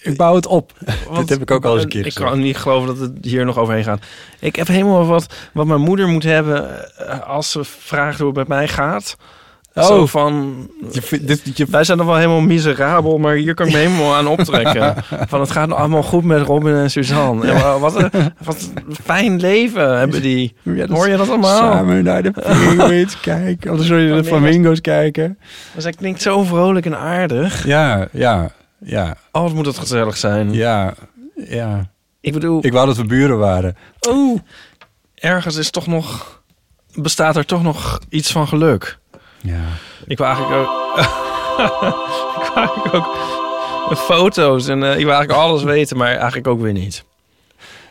ik 0.05 0.17
bouw 0.17 0.35
het 0.35 0.47
op. 0.47 0.73
Want- 1.09 1.19
Dit 1.19 1.29
heb 1.29 1.41
ik 1.41 1.51
ook 1.51 1.65
al 1.65 1.75
eens 1.75 1.83
een 1.83 1.89
keer 1.89 2.07
Ik 2.07 2.13
gezegd. 2.13 2.31
kan 2.31 2.41
niet 2.41 2.57
geloven 2.57 2.87
dat 2.87 2.99
het 2.99 3.13
hier 3.21 3.45
nog 3.45 3.59
overheen 3.59 3.85
gaat. 3.85 4.05
Ik 4.41 4.57
heb 4.57 4.67
helemaal 4.67 5.07
wat, 5.07 5.35
wat 5.53 5.67
mijn 5.67 5.81
moeder 5.81 6.09
moet 6.09 6.23
hebben 6.25 6.71
eh, 7.09 7.21
als 7.29 7.51
ze 7.51 7.61
vraagt 7.65 8.19
hoe 8.19 8.27
het 8.29 8.37
met 8.37 8.49
mij 8.49 8.69
gaat. 8.69 9.17
Oh. 9.75 9.87
Zo 9.87 10.07
van, 10.07 10.55
Je, 10.93 11.03
vindt- 11.03 11.27
dit, 11.27 11.57
je, 11.57 11.67
wij 11.71 11.85
zijn 11.85 11.99
nog 11.99 12.07
wel 12.07 12.17
helemaal 12.17 12.41
miserabel, 12.41 13.19
maar 13.19 13.35
hier 13.35 13.55
kan 13.55 13.67
ik 13.67 13.73
me 13.73 13.79
helemaal 13.79 14.15
aan 14.15 14.27
optrekken. 14.27 14.95
Van 15.29 15.41
het 15.41 15.51
gaat 15.51 15.73
allemaal 15.73 16.03
goed 16.03 16.25
met 16.25 16.43
Robin 16.47 16.75
en 16.75 16.91
Suzanne. 16.91 17.47
En 17.47 17.55
wa- 17.63 17.79
wat, 17.79 17.97
een, 18.03 18.11
wat 18.45 18.71
een 18.75 18.97
fijn 19.05 19.41
leven 19.41 19.99
hebben 19.99 20.23
die. 20.23 20.55
Ja, 20.63 20.87
dat 20.87 20.97
Hoor 20.97 21.09
je 21.09 21.17
dat 21.17 21.29
allemaal? 21.29 21.57
Samen 21.73 22.05
naar 22.05 22.23
de 22.23 22.31
penguins 22.31 23.21
kijken. 23.31 23.73
Of 23.73 23.85
sorry, 23.85 24.07
de 24.17 24.25
flamingo's 24.25 24.81
kijken. 24.81 25.39
Dus 25.75 25.83
hij 25.85 25.93
klinkt 25.93 26.23
zo 26.23 26.43
vrolijk 26.43 26.87
en 26.87 26.99
aardig. 26.99 27.67
Ja, 27.67 28.09
ja, 28.13 28.51
ja, 28.85 29.17
Oh, 29.33 29.43
wat 29.43 29.53
moet 29.53 29.67
het 29.67 29.79
gezellig 29.79 30.17
zijn. 30.17 30.53
ja, 30.53 30.95
ja. 31.35 31.91
Ik 32.21 32.33
bedoel, 32.33 32.65
Ik 32.65 32.73
wou 32.73 32.87
dat 32.87 32.97
we 32.97 33.05
buren 33.05 33.39
waren. 33.39 33.77
oh, 34.09 34.39
ergens 35.15 35.57
is 35.57 35.71
toch 35.71 35.87
nog, 35.87 36.41
bestaat 36.95 37.37
er 37.37 37.47
toch 37.47 37.63
nog 37.63 38.01
iets 38.09 38.33
van 38.33 38.49
geluk. 38.49 38.99
Ja. 39.41 39.61
Ik 40.07 40.19
wil 40.19 40.27
eigenlijk 40.27 40.57
ook, 40.57 40.99
ik 42.41 42.49
wil 42.55 42.57
eigenlijk 42.57 42.95
ook 42.95 43.17
met 43.89 43.99
foto's 43.99 44.69
en 44.69 44.83
eh, 44.83 44.91
ik 44.99 45.05
wil 45.05 45.15
eigenlijk 45.15 45.41
alles 45.41 45.63
weten, 45.63 45.97
maar 45.97 46.15
eigenlijk 46.17 46.47
ook 46.47 46.61
weer 46.61 46.73
niet. 46.73 47.05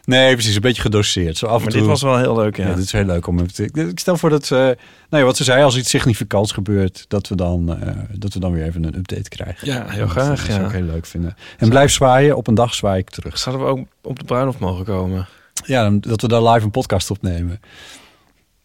Nee, 0.05 0.33
precies. 0.33 0.55
Een 0.55 0.61
beetje 0.61 0.81
gedoseerd. 0.81 1.37
Zo 1.37 1.45
af 1.45 1.55
en 1.55 1.61
Maar 1.61 1.71
toe. 1.71 1.79
dit 1.79 1.89
was 1.89 2.01
wel 2.01 2.17
heel 2.17 2.35
leuk, 2.35 2.57
ja. 2.57 2.67
Ja, 2.67 2.73
dit 2.75 2.83
is 2.83 2.91
heel 2.91 3.05
leuk 3.05 3.27
om. 3.27 3.39
Ik 3.73 3.99
stel 3.99 4.17
voor 4.17 4.29
dat... 4.29 4.43
eh 4.43 4.57
nou 4.59 4.75
ja, 5.09 5.23
wat 5.23 5.37
ze 5.37 5.43
zei, 5.43 5.63
als 5.63 5.77
iets 5.77 5.89
significants 5.89 6.51
gebeurt... 6.51 7.05
dat 7.07 7.27
we 7.27 7.35
dan, 7.35 7.81
eh, 7.81 7.95
dat 8.11 8.33
we 8.33 8.39
dan 8.39 8.51
weer 8.51 8.63
even 8.63 8.83
een 8.83 8.95
update 8.97 9.29
krijgen. 9.29 9.67
Ja, 9.67 9.85
heel 9.89 9.99
Dat, 10.01 10.09
graag, 10.09 10.27
Dat 10.27 10.45
zou 10.45 10.59
ja. 10.61 10.65
ik 10.65 10.71
heel 10.71 10.81
leuk 10.83 11.05
vinden. 11.05 11.35
En 11.57 11.69
blijf 11.69 11.91
zwaaien. 11.91 12.35
Op 12.37 12.47
een 12.47 12.55
dag 12.55 12.73
zwaai 12.73 12.99
ik 12.99 13.09
terug. 13.09 13.37
Zouden 13.37 13.65
we 13.65 13.71
ook 13.71 13.79
op 14.01 14.19
de 14.19 14.25
bruiloft 14.25 14.59
mogen 14.59 14.85
komen? 14.85 15.27
Ja, 15.65 15.89
dat 15.89 16.21
we 16.21 16.27
daar 16.27 16.43
live 16.43 16.65
een 16.65 16.71
podcast 16.71 17.11
opnemen. 17.11 17.59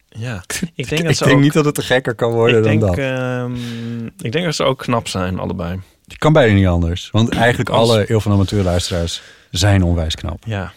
Ja, 0.09 0.43
ik 0.75 0.89
denk 0.89 1.01
dat 1.03 1.11
ik 1.11 1.17
denk 1.19 1.31
ook, 1.35 1.39
niet 1.41 1.53
dat 1.53 1.65
het 1.65 1.75
te 1.75 1.81
gekker 1.81 2.15
kan 2.15 2.31
worden 2.31 2.57
ik 2.57 2.63
denk, 2.63 2.79
dan 2.81 2.89
dat. 2.89 2.97
ehm, 2.99 4.05
ik 4.21 4.31
denk 4.31 4.45
dat 4.45 4.55
ze 4.55 4.63
ook 4.63 4.77
knap 4.77 5.07
zijn, 5.07 5.39
allebei. 5.39 5.79
Het 6.07 6.17
kan 6.17 6.33
bijna 6.33 6.53
niet 6.53 6.67
anders. 6.67 7.09
Want 7.11 7.29
eigenlijk 7.29 7.69
alle 7.69 8.11
Eeuw 8.11 8.19
van 8.19 8.31
Amateurluisteraars 8.31 9.21
zijn 9.51 9.83
onwijs 9.83 10.15
knap. 10.15 10.43
Ja. 10.45 10.71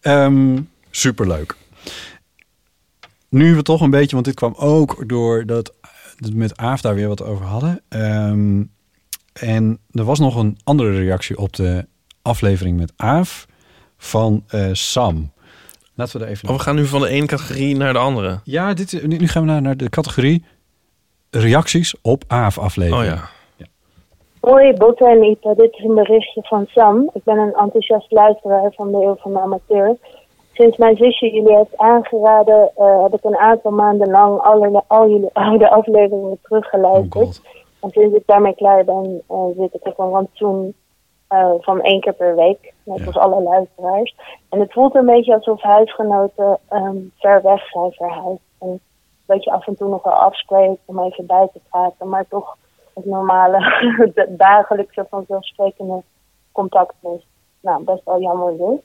Ehm 0.00 0.58
superleuk. 0.90 1.56
Nu 3.28 3.54
we 3.54 3.62
toch 3.62 3.80
een 3.80 3.90
beetje, 3.90 4.12
want 4.12 4.24
dit 4.24 4.34
kwam 4.34 4.54
ook 4.56 5.08
door 5.08 5.46
dat 5.46 5.74
we 6.16 6.30
met 6.34 6.56
Aaf 6.56 6.80
daar 6.80 6.94
weer 6.94 7.08
wat 7.08 7.22
over 7.22 7.44
hadden. 7.44 7.82
Ehm, 7.88 8.62
en 9.32 9.78
er 9.90 10.04
was 10.04 10.18
nog 10.18 10.36
een 10.36 10.58
andere 10.64 10.98
reactie 10.98 11.38
op 11.38 11.56
de 11.56 11.86
aflevering 12.22 12.76
met 12.76 12.92
Aaf 12.96 13.46
van 13.98 14.44
eh, 14.48 14.68
Sam. 14.72 15.32
Laten 15.94 16.12
we 16.12 16.24
daar 16.24 16.28
even... 16.28 16.48
Oh, 16.48 16.56
we 16.56 16.62
gaan 16.62 16.76
nu 16.76 16.86
van 16.86 17.00
de 17.00 17.08
ene 17.08 17.26
categorie 17.26 17.76
naar 17.76 17.92
de 17.92 17.98
andere. 17.98 18.40
Ja, 18.44 18.74
dit, 18.74 19.06
nu 19.06 19.16
nu 19.16 19.28
gaan 19.28 19.42
we 19.42 19.48
naar, 19.48 19.62
naar 19.62 19.76
de 19.76 19.88
categorie 19.88 20.44
reacties 21.30 21.94
op 22.02 22.24
Aaf 22.26 22.58
aflevering. 22.58 23.12
Oh 23.12 23.16
ja. 23.16 23.30
Hoi 24.40 24.72
Botte 24.72 25.06
en 25.06 25.22
Ipe, 25.22 25.54
dit 25.54 25.72
is 25.72 25.84
een 25.84 25.94
berichtje 25.94 26.42
van 26.42 26.66
Sam. 26.66 27.10
Ik 27.12 27.24
ben 27.24 27.38
een 27.38 27.54
enthousiast 27.54 28.12
luisteraar 28.12 28.72
van 28.72 28.92
de 28.92 28.96
Eeuw 28.96 29.16
van 29.16 29.32
de 29.32 29.40
Amateur. 29.40 29.96
Sinds 30.52 30.76
mijn 30.76 30.96
zusje 30.96 31.30
jullie 31.30 31.56
heeft 31.56 31.76
aangeraden, 31.76 32.70
eh, 32.76 33.02
heb 33.02 33.14
ik 33.14 33.24
een 33.24 33.36
aantal 33.36 33.70
maanden 33.70 34.10
lang 34.10 34.40
alle, 34.40 34.82
al 34.86 35.08
jullie 35.08 35.30
oude 35.48 35.70
afleveringen 35.70 36.38
teruggeluisterd. 36.42 37.40
en 37.80 37.90
sinds 37.90 38.16
ik 38.16 38.22
daarmee 38.26 38.54
klaar 38.54 38.84
ben, 38.84 39.22
eh, 39.28 39.46
zit 39.56 39.74
ik 39.74 39.86
op 39.86 39.98
een 39.98 40.10
rantsoen 40.10 40.74
van 41.60 41.80
één 41.80 42.00
keer 42.00 42.12
per 42.12 42.36
week. 42.36 42.72
Net 42.84 43.06
als 43.06 43.16
alle 43.16 43.42
luisteraars. 43.42 44.16
En 44.48 44.60
het 44.60 44.72
voelt 44.72 44.94
een 44.94 45.06
beetje 45.06 45.34
alsof 45.34 45.62
huisgenoten 45.62 46.58
ehm, 46.68 46.96
ver 47.16 47.42
weg 47.42 47.68
zijn 47.68 47.92
verhuisd. 47.92 48.42
En 48.58 48.80
dat 49.26 49.44
je 49.44 49.50
af 49.50 49.66
en 49.66 49.76
toe 49.76 49.88
nog 49.88 50.02
wel 50.02 50.12
afspreekt 50.12 50.80
om 50.84 51.00
even 51.00 51.26
bij 51.26 51.48
te 51.52 51.60
praten, 51.70 52.08
maar 52.08 52.24
toch 52.28 52.56
het 52.94 53.04
normale, 53.04 53.92
dagelijkse 54.28 55.06
vanzelfsprekende 55.10 56.02
contact 56.52 56.94
is. 57.00 57.26
Nou, 57.60 57.84
best 57.84 58.04
wel 58.04 58.20
jammer 58.20 58.56
dus. 58.56 58.80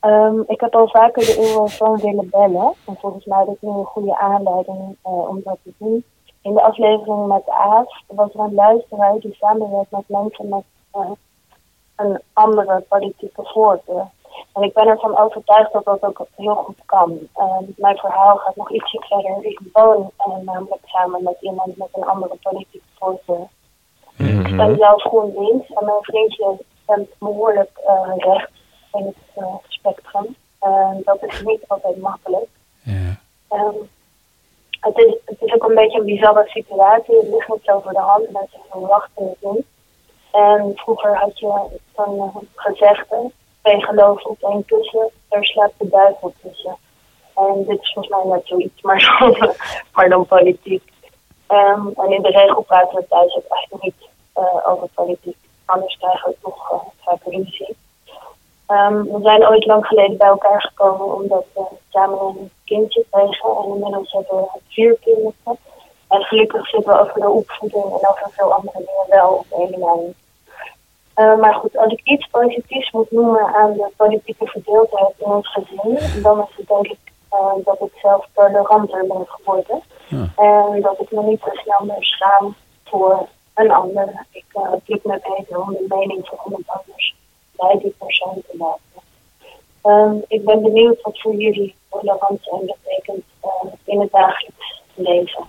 Ehm, 0.00 0.40
ik 0.46 0.60
heb 0.60 0.74
al 0.74 0.88
vaker 0.88 1.22
de 1.22 1.38
Eurofoon 1.38 1.96
willen 2.00 2.30
bellen. 2.30 2.72
En 2.86 2.96
volgens 2.96 3.24
mij 3.24 3.42
is 3.42 3.48
het 3.48 3.62
een 3.62 3.84
goede 3.84 4.18
aanleiding 4.18 4.96
eh, 5.02 5.28
om 5.28 5.40
dat 5.44 5.58
te 5.62 5.72
doen. 5.78 6.04
In 6.40 6.54
de 6.54 6.62
aflevering 6.62 7.26
met 7.26 7.48
Aaf 7.48 8.02
was 8.06 8.34
er 8.34 8.40
een 8.40 8.54
luisteraar 8.54 9.18
die 9.18 9.34
samenwerkt 9.34 9.90
met 9.90 10.08
mensen 10.08 10.48
met 10.48 10.64
eh, 10.90 11.10
een 11.96 12.20
andere 12.32 12.84
politieke 12.88 13.42
voorkeur. 13.44 14.06
En 14.52 14.62
ik 14.62 14.72
ben 14.72 14.86
ervan 14.86 15.18
overtuigd 15.18 15.72
dat 15.72 15.84
dat 15.84 16.02
ook 16.02 16.26
heel 16.36 16.54
goed 16.54 16.78
kan. 16.84 17.18
Ehm, 17.34 17.64
mijn 17.76 17.96
verhaal 17.96 18.36
gaat 18.36 18.56
nog 18.56 18.70
ietsje 18.70 19.04
verder. 19.08 19.44
Ik 19.44 19.60
woon 19.72 20.10
eh, 20.16 20.36
namelijk 20.42 20.82
samen 20.84 21.22
met 21.22 21.36
iemand 21.40 21.76
met 21.76 21.88
een 21.92 22.04
andere 22.04 22.36
politieke 22.42 22.86
voorkeur. 22.98 23.48
Ik 24.16 24.56
ben 24.56 24.76
zelf 24.76 25.02
GroenLinks 25.02 25.68
en 25.68 25.84
mijn 25.84 26.02
vriendje 26.02 26.56
stemt 26.82 27.10
behoorlijk 27.18 27.70
eh, 27.86 28.12
rechts 28.16 28.52
in 28.92 29.04
het 29.06 29.16
eh, 29.34 29.54
spectrum. 29.68 30.36
En 30.60 31.00
dat 31.04 31.22
is 31.22 31.42
niet 31.42 31.64
altijd 31.66 31.96
makkelijk. 31.96 32.48
Ehm, 33.48 33.76
het, 34.80 34.98
is, 34.98 35.16
het 35.24 35.42
is 35.42 35.54
ook 35.54 35.68
een 35.68 35.74
beetje 35.74 35.98
een 35.98 36.04
bizarre 36.04 36.48
situatie. 36.48 37.16
Het 37.16 37.28
ligt 37.28 37.48
niet 37.48 37.64
zo 37.64 37.80
voor 37.80 37.92
de 37.92 37.98
hand. 37.98 38.30
Mensen 38.30 38.60
verwachten 38.70 39.28
het 39.28 39.52
niet. 39.52 39.66
En 40.32 40.72
vroeger 40.74 41.16
had 41.16 41.38
je 41.38 41.80
een 41.96 42.14
uh, 42.14 42.36
gezegde, 42.54 43.30
twee 43.66 43.84
geloven 43.84 44.30
op 44.30 44.42
één 44.42 44.64
kussen, 44.64 45.10
daar 45.28 45.44
slaapt 45.44 45.78
de 45.78 45.88
duivel 45.88 46.32
tussen. 46.42 46.76
En 47.34 47.64
dit 47.66 47.80
is 47.80 47.92
volgens 47.92 48.14
mij 48.14 48.32
net 48.34 48.46
zoiets, 48.46 48.82
maar 48.82 49.16
dan, 49.92 50.08
dan 50.08 50.26
politiek. 50.26 50.82
Ehm, 51.46 51.86
en 51.94 52.12
in 52.12 52.22
de 52.22 52.30
regel 52.30 52.62
praten 52.62 52.98
we 52.98 53.06
thuis 53.08 53.36
ook 53.36 53.44
echt 53.48 53.82
niet 53.82 54.08
eh, 54.32 54.68
over 54.68 54.88
politiek. 54.94 55.36
Anders 55.64 55.96
krijgen 55.96 56.30
we 56.30 56.36
toch 56.42 56.72
uh, 56.72 56.78
vaak. 57.04 57.20
Ehm, 58.66 59.02
we 59.02 59.18
zijn 59.22 59.48
ooit 59.48 59.66
lang 59.66 59.86
geleden 59.86 60.16
bij 60.16 60.28
elkaar 60.28 60.62
gekomen 60.62 61.14
omdat 61.14 61.44
we 61.54 61.62
samen 61.88 62.18
een 62.18 62.50
kindje 62.64 63.04
kregen. 63.10 63.50
En 63.50 63.68
inmiddels 63.74 64.12
hebben 64.12 64.36
we 64.36 64.60
vier 64.68 64.96
kinderen. 65.00 65.58
En 66.08 66.22
gelukkig 66.22 66.68
zitten 66.68 66.92
we 66.92 67.00
over 67.00 67.20
de 67.20 67.28
opvoeding 67.28 67.84
en 67.84 68.08
over 68.08 68.30
veel 68.30 68.52
andere 68.52 68.78
dingen 68.78 69.06
wel 69.08 69.28
op 69.28 69.58
één 69.58 69.78
lijn. 69.78 70.14
Uh, 71.16 71.38
maar 71.38 71.54
goed, 71.54 71.76
als 71.76 71.92
ik 71.92 72.00
iets 72.04 72.26
positiefs 72.26 72.90
moet 72.90 73.10
noemen 73.10 73.54
aan 73.54 73.72
de 73.72 73.90
politieke 73.96 74.46
verdeeldheid 74.46 75.14
in 75.18 75.26
ons 75.26 75.52
gezin, 75.52 76.22
dan 76.22 76.40
is 76.40 76.56
het 76.56 76.68
denk 76.68 76.86
ik 76.86 77.12
uh, 77.32 77.64
dat 77.64 77.80
ik 77.80 77.98
zelf 78.00 78.28
toleranter 78.34 79.06
ben 79.06 79.26
geworden. 79.26 79.82
Ja. 80.08 80.28
En 80.36 80.80
dat 80.80 81.00
ik 81.00 81.10
me 81.10 81.22
niet 81.22 81.40
zo 81.40 81.50
snel 81.52 81.84
meer 81.86 82.04
schaam 82.04 82.54
voor 82.84 83.28
een 83.54 83.70
ander. 83.70 84.26
Ik 84.30 84.44
uh, 84.54 85.02
me 85.02 85.20
beter 85.36 85.60
om 85.60 85.72
de 85.72 85.84
mening 85.88 86.26
van 86.26 86.38
iemand 86.44 86.64
anders 86.66 87.14
bij 87.56 87.78
die 87.82 87.94
persoon 87.98 88.42
te 88.50 88.56
laten. 88.58 88.84
Um, 89.82 90.24
ik 90.28 90.44
ben 90.44 90.62
benieuwd 90.62 91.00
wat 91.02 91.20
voor 91.20 91.34
jullie 91.34 91.74
tolerant 91.90 92.38
zijn 92.42 92.60
betekent 92.60 93.24
in 93.84 94.00
het 94.00 94.10
dagelijks 94.10 94.82
leven. 94.94 95.46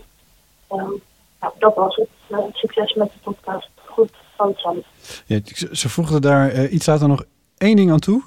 Um, 0.71 1.01
nou, 1.39 1.53
dat 1.57 1.75
was 1.75 1.95
het. 1.95 2.09
succes 2.53 2.93
met 2.93 3.11
de 3.11 3.17
podcast. 3.23 3.69
Goed, 3.85 4.11
van 4.37 4.53
Sam. 4.55 4.83
Ja, 5.25 5.39
ze 5.71 5.89
voegde 5.89 6.19
daar 6.19 6.53
uh, 6.53 6.73
iets 6.73 6.85
later 6.85 7.07
nog 7.07 7.25
één 7.57 7.75
ding 7.75 7.91
aan 7.91 7.99
toe. 7.99 8.23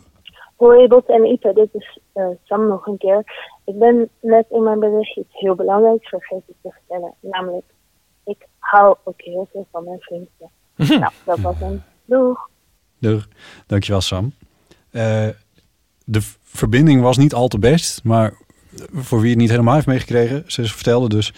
Hoi 0.56 0.88
Bot 0.88 1.08
en 1.08 1.24
Ipe, 1.24 1.52
dit 1.52 1.68
is 1.72 1.98
uh, 2.14 2.26
Sam 2.44 2.68
nog 2.68 2.86
een 2.86 2.98
keer. 2.98 3.24
Ik 3.64 3.78
ben 3.78 4.08
net 4.20 4.46
in 4.50 4.62
mijn 4.62 4.78
berichtje 4.78 5.20
iets 5.20 5.40
heel 5.40 5.54
belangrijks 5.54 6.08
vergeten 6.08 6.54
te 6.62 6.68
vertellen. 6.70 7.14
Namelijk, 7.20 7.64
ik 8.24 8.46
hou 8.58 8.96
ook 9.04 9.20
heel 9.20 9.48
veel 9.52 9.66
van 9.70 9.84
mijn 9.84 10.00
vriendje. 10.00 10.48
nou, 10.98 11.12
dat 11.24 11.38
was 11.38 11.60
een 11.60 11.82
doeg. 12.04 12.48
Doeg, 12.98 13.28
dankjewel 13.66 14.00
Sam. 14.00 14.32
Uh, 14.90 15.28
de 16.04 16.20
verbinding 16.42 17.02
was 17.02 17.16
niet 17.16 17.34
al 17.34 17.48
te 17.48 17.58
best, 17.58 18.04
maar 18.04 18.34
voor 18.92 19.20
wie 19.20 19.30
het 19.30 19.38
niet 19.38 19.50
helemaal 19.50 19.74
heeft 19.74 19.86
meegekregen, 19.86 20.44
ze 20.46 20.64
vertelde 20.64 21.08
dus 21.08 21.32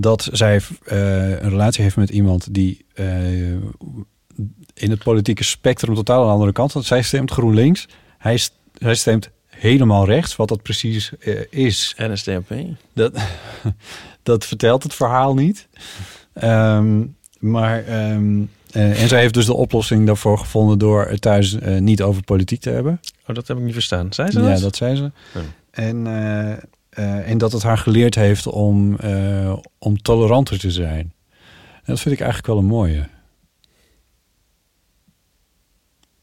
dat 0.00 0.28
zij 0.32 0.56
uh, 0.56 1.30
een 1.30 1.48
relatie 1.48 1.82
heeft 1.82 1.96
met 1.96 2.10
iemand 2.10 2.54
die 2.54 2.84
uh, 2.94 3.52
in 4.74 4.90
het 4.90 5.02
politieke 5.02 5.44
spectrum 5.44 5.94
totaal 5.94 6.20
aan 6.20 6.26
de 6.26 6.32
andere 6.32 6.52
kant. 6.52 6.72
Want 6.72 6.86
zij 6.86 7.02
stemt 7.02 7.30
GroenLinks, 7.30 7.88
hij, 8.18 8.36
st 8.36 8.52
hij 8.78 8.94
stemt 8.94 9.30
helemaal 9.46 10.04
rechts, 10.04 10.36
wat 10.36 10.48
dat 10.48 10.62
precies 10.62 11.12
uh, 11.18 11.40
is. 11.50 11.94
NSDAP. 11.96 12.54
Dat, 12.92 13.12
dat 14.22 14.46
vertelt 14.46 14.82
het 14.82 14.94
verhaal 14.94 15.34
niet. 15.34 15.68
Um, 16.42 17.16
maar 17.38 18.10
um, 18.12 18.50
en 18.72 19.08
zij 19.08 19.20
heeft 19.20 19.34
dus 19.34 19.46
de 19.46 19.54
oplossing 19.54 20.06
daarvoor 20.06 20.38
gevonden 20.38 20.78
door 20.78 21.18
thuis 21.18 21.56
niet 21.78 22.02
over 22.02 22.22
politiek 22.22 22.60
te 22.60 22.70
hebben. 22.70 23.00
Oh, 23.26 23.34
dat 23.34 23.48
heb 23.48 23.56
ik 23.56 23.62
niet 23.62 23.72
verstaan. 23.72 24.12
Zei 24.12 24.30
ze 24.30 24.40
Ja, 24.40 24.50
dat? 24.52 24.60
dat 24.60 24.76
zei 24.76 24.96
ze. 24.96 25.10
Oh. 25.36 25.42
En 25.70 26.06
en 27.02 27.38
dat 27.38 27.52
het 27.52 27.62
haar 27.62 27.78
geleerd 27.78 28.14
heeft 28.14 28.46
om, 28.46 28.96
uh, 29.04 29.52
om 29.78 30.02
toleranter 30.02 30.58
te 30.58 30.70
zijn. 30.70 31.12
En 31.74 31.82
dat 31.84 32.00
vind 32.00 32.14
ik 32.14 32.20
eigenlijk 32.20 32.52
wel 32.52 32.58
een 32.58 32.64
mooie. 32.64 33.08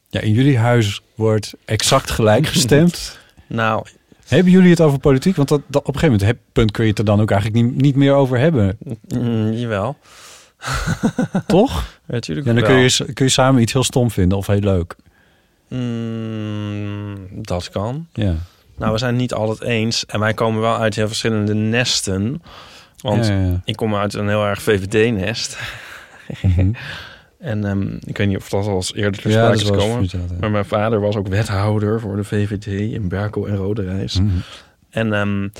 Ja, 0.08 0.20
in 0.20 0.32
jullie 0.32 0.58
huis 0.58 1.00
wordt 1.14 1.54
exact 1.64 2.10
gelijk 2.10 2.46
gestemd. 2.56 3.18
nou, 3.46 3.86
hebben 4.26 4.52
jullie 4.52 4.70
het 4.70 4.80
over 4.80 4.98
politiek? 4.98 5.36
Want 5.36 5.48
dat, 5.48 5.60
dat, 5.66 5.82
op 5.82 5.94
een 5.94 6.00
gegeven 6.00 6.26
moment 6.26 6.52
punt 6.52 6.70
kun 6.70 6.84
je 6.84 6.90
het 6.90 6.98
er 6.98 7.04
dan 7.04 7.20
ook 7.20 7.30
eigenlijk 7.30 7.64
niet, 7.64 7.80
niet 7.80 7.96
meer 7.96 8.14
over 8.14 8.38
hebben. 8.38 8.78
Mm, 9.08 9.52
jawel. 9.52 9.96
Toch? 11.46 12.00
Ja, 12.06 12.14
natuurlijk 12.14 12.46
ja, 12.46 12.52
dan 12.52 12.62
kun 12.62 12.74
je, 12.74 13.12
kun 13.12 13.24
je 13.24 13.30
samen 13.30 13.62
iets 13.62 13.72
heel 13.72 13.84
stom 13.84 14.10
vinden 14.10 14.38
of 14.38 14.46
heel 14.46 14.58
leuk. 14.58 14.96
Mm, 15.68 17.28
dat 17.30 17.70
kan. 17.70 18.06
Ja. 18.12 18.34
Nou, 18.78 18.92
we 18.92 18.98
zijn 18.98 19.12
het 19.12 19.20
niet 19.20 19.34
altijd 19.34 19.60
eens. 19.60 20.06
En 20.06 20.20
wij 20.20 20.34
komen 20.34 20.60
wel 20.60 20.76
uit 20.76 20.94
heel 20.94 21.06
verschillende 21.06 21.54
nesten. 21.54 22.42
Want 23.00 23.26
ja, 23.26 23.40
ja. 23.40 23.60
ik 23.64 23.76
kom 23.76 23.94
uit 23.94 24.14
een 24.14 24.28
heel 24.28 24.44
erg 24.44 24.62
VVD-nest. 24.62 25.58
Mm 26.42 26.50
-hmm. 26.50 26.74
en 27.38 27.64
um, 27.64 27.98
ik 28.04 28.16
weet 28.16 28.28
niet 28.28 28.36
of 28.36 28.48
dat 28.48 28.66
al 28.66 28.74
eens 28.74 28.94
eerder 28.94 29.20
ter 29.20 29.30
sprake 29.30 29.54
is 29.54 29.62
gekomen. 29.62 30.08
Maar 30.40 30.50
mijn 30.50 30.64
vader 30.64 31.00
was 31.00 31.16
ook 31.16 31.28
wethouder 31.28 32.00
voor 32.00 32.16
de 32.16 32.24
VVD 32.24 32.66
in 32.66 33.08
Berkel 33.08 33.48
en 33.48 33.56
Roderijs. 33.56 34.20
Mm 34.20 34.28
-hmm. 34.28 34.42
En 34.90 35.12
um, 35.12 35.52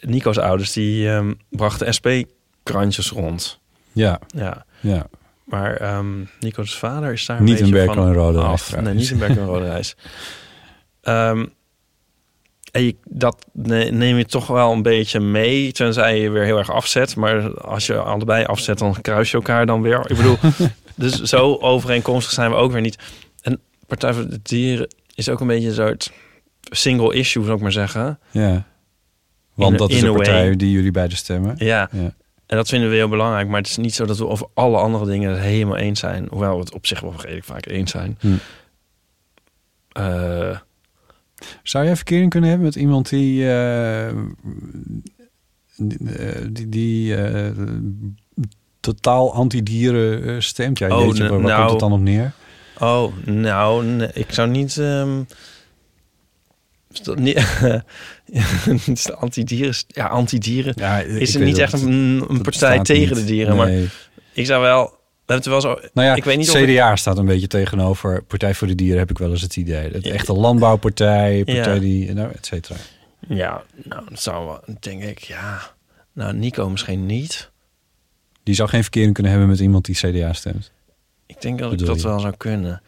Nico's 0.00 0.38
ouders 0.38 0.72
die 0.72 1.08
um, 1.08 1.38
brachten 1.48 1.94
SP-krantjes 1.94 3.10
rond. 3.10 3.60
Ja. 3.92 4.20
Ja. 4.26 4.64
ja. 4.80 5.06
Maar 5.44 5.96
um, 5.96 6.28
Nico's 6.40 6.78
vader 6.78 7.12
is 7.12 7.26
daar 7.26 7.42
niet 7.42 7.60
een 7.60 7.64
in 7.64 7.70
beetje 7.70 7.86
Berkel 7.86 8.02
van 8.02 8.12
en 8.12 8.18
Roderijs. 8.18 8.50
af. 8.50 8.80
Nee, 8.80 8.94
niet 8.94 9.10
in 9.10 9.18
Berkel 9.18 9.42
en 9.42 9.48
Roderijs. 9.48 9.96
um, 11.02 11.52
en 12.74 12.82
je, 12.84 12.96
dat 13.04 13.46
neem 13.52 14.16
je 14.16 14.24
toch 14.26 14.46
wel 14.46 14.72
een 14.72 14.82
beetje 14.82 15.20
mee, 15.20 15.72
tenzij 15.72 16.20
je 16.20 16.30
weer 16.30 16.44
heel 16.44 16.58
erg 16.58 16.70
afzet. 16.70 17.16
Maar 17.16 17.60
als 17.60 17.86
je 17.86 17.96
allebei 17.98 18.44
afzet, 18.44 18.78
dan 18.78 19.00
kruis 19.00 19.30
je 19.30 19.36
elkaar 19.36 19.66
dan 19.66 19.82
weer. 19.82 20.10
Ik 20.10 20.16
bedoel, 20.16 20.36
dus 20.94 21.22
zo 21.22 21.56
overeenkomstig 21.56 22.32
zijn 22.32 22.50
we 22.50 22.56
ook 22.56 22.72
weer 22.72 22.80
niet. 22.80 22.98
En 23.42 23.60
Partij 23.86 24.12
voor 24.12 24.28
de 24.28 24.38
Dieren 24.42 24.88
is 25.14 25.28
ook 25.28 25.40
een 25.40 25.46
beetje 25.46 25.68
een 25.68 25.74
soort 25.74 26.12
single 26.62 27.14
issue, 27.14 27.42
zou 27.44 27.56
ik 27.56 27.62
maar 27.62 27.72
zeggen. 27.72 28.18
Ja, 28.30 28.64
want 29.54 29.72
In- 29.72 29.78
dat 29.78 29.90
is 29.90 30.00
de 30.00 30.06
way. 30.06 30.16
partij 30.16 30.56
die 30.56 30.70
jullie 30.70 30.90
beide 30.90 31.16
stemmen. 31.16 31.54
Ja. 31.58 31.88
Ja. 31.92 32.14
En 32.46 32.56
dat 32.56 32.68
vinden 32.68 32.90
we 32.90 32.94
heel 32.96 33.08
belangrijk. 33.08 33.48
Maar 33.48 33.60
het 33.60 33.68
is 33.68 33.76
niet 33.76 33.94
zo 33.94 34.04
dat 34.04 34.18
we 34.18 34.26
over 34.26 34.46
alle 34.54 34.76
andere 34.78 35.06
dingen 35.06 35.30
het 35.30 35.40
helemaal 35.40 35.76
eens 35.76 36.00
zijn. 36.00 36.26
Hoewel 36.30 36.54
we 36.54 36.60
het 36.60 36.74
op 36.74 36.86
zich 36.86 37.00
wel 37.00 37.14
redelijk 37.20 37.44
vaak 37.44 37.66
eens 37.66 37.90
zijn. 37.90 38.18
Hm. 38.20 38.28
Eh, 39.92 40.58
Zou 41.62 41.84
jij 41.84 41.96
verkering 41.96 42.30
kunnen 42.30 42.48
hebben 42.48 42.66
met 42.66 42.76
iemand 42.76 43.08
die... 43.08 43.52
eh, 43.52 44.12
die, 45.76 45.98
eh, 46.12 46.46
die, 46.50 46.68
die 46.68 47.16
eh, 47.16 47.50
totaal 48.80 49.34
anti-dieren 49.34 50.42
stemt? 50.42 50.78
Ja, 50.78 50.96
Oh, 50.96 51.04
jeetje, 51.04 51.22
waar, 51.28 51.30
waar 51.30 51.40
nou- 51.40 51.58
komt 51.58 51.70
het 51.70 51.80
dan 51.80 51.92
op 51.92 52.00
neer? 52.00 52.32
Oh, 52.78 53.12
nou, 53.24 53.84
nee, 53.84 54.08
ik 54.12 54.32
zou 54.32 54.48
niet. 54.48 54.76
is 56.92 57.00
dat 57.02 57.18
niet 57.18 57.38
het 57.50 58.88
is 58.98 59.02
de 59.04 59.14
anti-dieren. 59.14 59.74
Ja, 59.86 60.06
anti-dieren. 60.06 60.72
Ja, 60.76 60.98
is 61.00 61.28
het 61.28 61.38
weet 61.38 61.46
niet 61.52 61.58
echt 61.58 61.82
een, 61.82 62.24
partij 62.42 62.78
tegen 62.82 63.16
niet. 63.16 63.26
de 63.26 63.32
dieren. 63.32 63.56
Nee. 63.56 63.80
Maar 63.82 63.90
ik 64.32 64.46
zou 64.46 64.62
wel. 64.62 65.02
We 65.26 65.32
hebben 65.32 65.52
het 65.52 65.62
wel 65.64 65.74
zo. 65.74 65.88
Nou 65.94 66.06
ja, 66.08 66.14
ik 66.14 66.24
weet 66.24 66.36
niet 66.38 66.50
of 66.50 66.56
ik- 66.56 66.68
CDA 66.76 66.96
staat 66.96 67.18
een 67.18 67.26
beetje 67.26 67.46
tegenover 67.46 68.22
Partij 68.22 68.54
voor 68.54 68.66
de 68.66 68.74
Dieren, 68.74 68.98
heb 68.98 69.10
ik 69.10 69.18
wel 69.18 69.30
eens 69.30 69.42
het 69.42 69.56
idee. 69.56 69.90
Het 69.90 70.06
echte 70.06 70.32
landbouwpartij, 70.32 71.42
partij 71.44 71.74
Ja. 71.74 71.80
die, 71.80 72.12
nou, 72.12 72.32
et 72.32 72.46
cetera. 72.46 72.78
Ja, 73.28 73.62
nou, 73.84 74.04
dat 74.08 74.20
zou 74.20 74.46
wel. 74.46 74.60
Denk 74.80 75.02
ik, 75.02 75.18
ja. 75.18 75.60
Nou, 76.12 76.34
Nico 76.36 76.70
misschien 76.70 77.06
niet. 77.06 77.50
Die 78.42 78.54
zou 78.54 78.68
geen 78.68 78.82
verkering 78.82 79.12
kunnen 79.14 79.32
hebben 79.32 79.50
met 79.50 79.60
iemand 79.60 79.84
die 79.84 79.94
CDA 79.94 80.32
stemt. 80.32 80.72
Ik 81.26 81.40
denk 81.40 81.58
dat 81.58 81.72
ik 81.72 81.78
Bedoel 81.78 81.94
dat 81.94 82.02
je? 82.02 82.08
wel 82.08 82.20
zou 82.20 82.34
kunnen. 82.36 82.82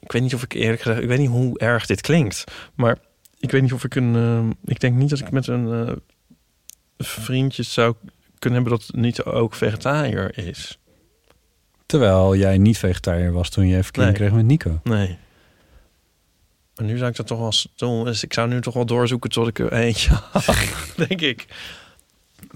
Ik 0.00 0.12
weet 0.12 0.22
niet 0.22 0.34
of 0.34 0.42
ik 0.42 0.52
eerlijk 0.52 0.82
gezegd, 0.82 1.02
ik 1.02 1.08
weet 1.08 1.18
niet 1.18 1.28
hoe 1.28 1.58
erg 1.58 1.86
dit 1.86 2.00
klinkt, 2.00 2.44
maar 2.74 2.98
ik 3.38 3.50
weet 3.50 3.62
niet 3.62 3.72
of 3.72 3.84
ik 3.84 3.94
een, 3.94 4.14
eh, 4.16 4.70
ik 4.72 4.80
denk 4.80 4.96
niet 4.96 5.10
dat 5.10 5.18
ik 5.18 5.30
met 5.30 5.46
een 5.46 5.86
eh, 5.86 5.92
vriendje 6.98 7.62
zou 7.62 7.94
kunnen 8.38 8.60
hebben 8.62 8.78
dat 8.78 8.88
niet 9.00 9.22
ook 9.24 9.54
vegetariër 9.54 10.38
is. 10.48 10.78
Terwijl 11.86 12.36
jij 12.36 12.58
niet 12.58 12.78
vegetariër 12.78 13.32
was 13.32 13.48
toen 13.50 13.66
je 13.66 13.82
verkering 13.82 14.10
Nee. 14.10 14.20
kreeg 14.20 14.36
met 14.36 14.46
Nico. 14.46 14.80
Nee. 14.84 15.18
Maar 16.76 16.86
nu 16.86 16.96
zou 16.96 17.10
ik 17.10 17.16
dat 17.16 17.26
toch 17.26 17.38
wel. 17.78 18.04
Dus 18.04 18.22
ik 18.22 18.32
zou 18.32 18.48
nu 18.48 18.60
toch 18.60 18.74
wel 18.74 18.86
doorzoeken 18.86 19.30
tot 19.30 19.48
ik 19.48 19.58
er 19.58 19.72
eentje 19.72 20.10
had, 20.32 20.56
denk 20.96 21.20
ik. 21.20 21.46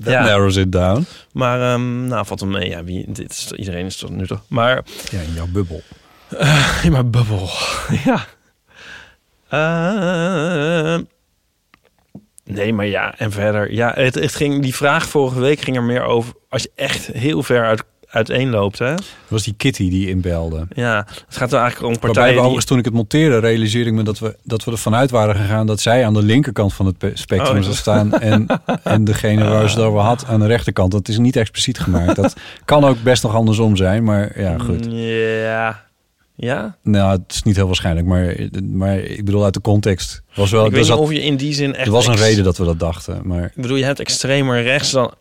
That 0.02 0.12
narrows 0.12 0.56
it 0.56 0.72
down. 0.72 1.06
Maar, 1.32 1.72
ehm, 1.72 2.06
nou, 2.06 2.26
valt 2.26 2.40
hem 2.40 2.50
mee. 2.50 2.68
Ja, 2.68 2.84
wie, 2.84 3.04
dit 3.12 3.30
is, 3.30 3.52
iedereen 3.52 3.86
is 3.86 3.96
tot 3.96 4.10
nu 4.10 4.26
toch. 4.26 4.42
Maar... 4.48 4.84
Ja, 5.10 5.20
in 5.20 5.32
jouw 5.32 5.46
bubbel. 5.46 5.82
Eh, 6.38 6.80
in 6.84 6.92
mijn 6.92 7.10
bubbel, 7.10 7.48
ja. 8.04 8.26
Eh, 9.48 10.98
nee, 12.44 12.72
maar 12.72 12.86
ja, 12.86 13.18
en 13.18 13.32
verder. 13.32 13.72
Ja, 13.72 13.92
het, 13.94 14.14
het 14.14 14.34
ging, 14.34 14.62
die 14.62 14.74
vraag 14.74 15.08
vorige 15.08 15.40
week 15.40 15.60
ging 15.60 15.76
er 15.76 15.82
meer 15.82 16.02
over... 16.02 16.34
als 16.48 16.62
je 16.62 16.70
echt 16.74 17.06
heel 17.06 17.42
ver 17.42 17.64
uit, 17.64 17.82
uiteenloopt, 18.10 18.78
hè? 18.78 18.94
Dat 18.94 19.04
was 19.28 19.42
die 19.42 19.54
Kitty 19.56 19.90
die 19.90 20.08
inbelde. 20.08 20.66
Ja, 20.74 21.06
het 21.26 21.36
gaat 21.36 21.52
er 21.52 21.58
eigenlijk 21.58 21.86
om 21.86 21.92
Waarbij 21.92 21.98
partijen 22.00 22.24
we 22.24 22.30
die... 22.30 22.38
overigens, 22.38 22.64
toen 22.64 22.78
ik 22.78 22.84
het 22.84 22.94
monteerde, 22.94 23.38
realiseerde 23.38 23.90
ik 23.90 23.96
me 23.96 24.02
dat 24.02 24.18
we, 24.18 24.36
dat 24.42 24.64
we 24.64 24.70
ervan 24.70 24.94
uit 24.94 25.10
waren 25.10 25.34
gegaan 25.34 25.66
dat 25.66 25.80
zij 25.80 26.04
aan 26.06 26.14
de 26.14 26.22
linkerkant 26.22 26.74
van 26.74 26.86
het 26.86 26.98
pe- 26.98 27.10
spectrum 27.14 27.56
Oh, 27.56 27.62
zou 27.62 27.74
staan 27.74 28.12
en, 28.20 28.46
en 28.82 29.04
degene 29.04 29.44
waar 29.48 29.70
ze 29.70 29.76
het 29.76 29.84
over 29.84 30.00
had 30.00 30.24
aan 30.26 30.40
de 30.40 30.46
rechterkant. 30.46 30.92
Dat 30.92 31.08
is 31.08 31.18
niet 31.18 31.36
expliciet 31.36 31.78
gemaakt. 31.78 32.16
Dat 32.16 32.36
kan 32.64 32.84
ook 32.84 33.02
best 33.02 33.22
nog 33.22 33.34
andersom 33.34 33.76
zijn, 33.76 34.04
maar 34.04 34.40
ja, 34.40 34.58
goed. 34.58 34.86
Ja. 34.90 35.86
Ja? 36.40 36.76
Nou, 36.82 37.10
het 37.12 37.32
is 37.32 37.42
niet 37.42 37.56
heel 37.56 37.66
waarschijnlijk, 37.66 38.06
maar, 38.06 38.34
maar 38.72 38.98
ik 38.98 39.24
bedoel 39.24 39.44
uit 39.44 39.54
de 39.54 39.60
context. 39.60 40.22
Was 40.34 40.50
wel, 40.50 40.64
ik 40.64 40.70
weet 40.70 40.78
niet 40.80 40.88
zat- 40.88 40.98
of 40.98 41.10
je 41.12 41.22
in 41.22 41.36
die 41.36 41.52
zin 41.54 41.74
echt... 41.74 41.86
Er 41.86 41.92
was 41.92 42.06
een 42.06 42.12
ex- 42.12 42.22
reden 42.22 42.44
dat 42.44 42.56
we 42.58 42.64
dat 42.64 42.78
dachten, 42.78 43.20
maar... 43.24 43.44
Ik 43.44 43.62
bedoel, 43.62 43.76
je 43.76 43.84
hebt 43.84 44.00
extremer 44.00 44.62
rechts 44.62 44.90
dan, 44.90 45.12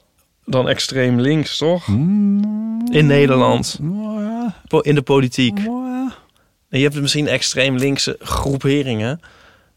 dan 0.47 0.69
extreem 0.69 1.19
links, 1.19 1.57
toch? 1.57 1.87
In 1.87 3.05
Nederland. 3.05 3.79
In 4.81 4.95
de 4.95 5.01
politiek. 5.01 5.59
Je 6.69 6.83
hebt 6.83 7.01
misschien 7.01 7.27
extreem 7.27 7.75
linkse 7.75 8.15
groeperingen. 8.19 9.19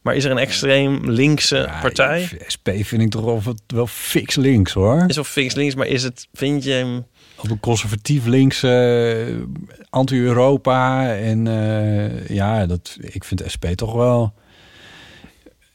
Maar 0.01 0.15
is 0.15 0.25
er 0.25 0.31
een 0.31 0.39
extreem 0.39 1.11
linkse 1.11 1.69
partij? 1.81 2.41
SP 2.47 2.69
vind 2.73 3.03
ik 3.03 3.11
toch 3.11 3.25
wel, 3.25 3.43
wel 3.67 3.87
fix 3.87 4.37
links 4.37 4.73
hoor. 4.73 5.05
Is 5.07 5.19
of 5.19 5.29
fix 5.29 5.55
links, 5.55 5.75
maar 5.75 5.87
is 5.87 6.03
het, 6.03 6.29
vind 6.33 6.65
je 6.65 6.71
hem... 6.71 7.07
Op 7.37 7.51
een 7.51 7.61
conservatief 7.61 8.27
linkse 8.27 9.47
anti-Europa. 9.91 11.15
En 11.17 11.47
eh, 11.47 12.29
ja, 12.29 12.67
dat, 12.67 12.97
ik 13.01 13.25
vind 13.25 13.43
SP 13.55 13.65
toch 13.65 13.93
wel... 13.95 14.35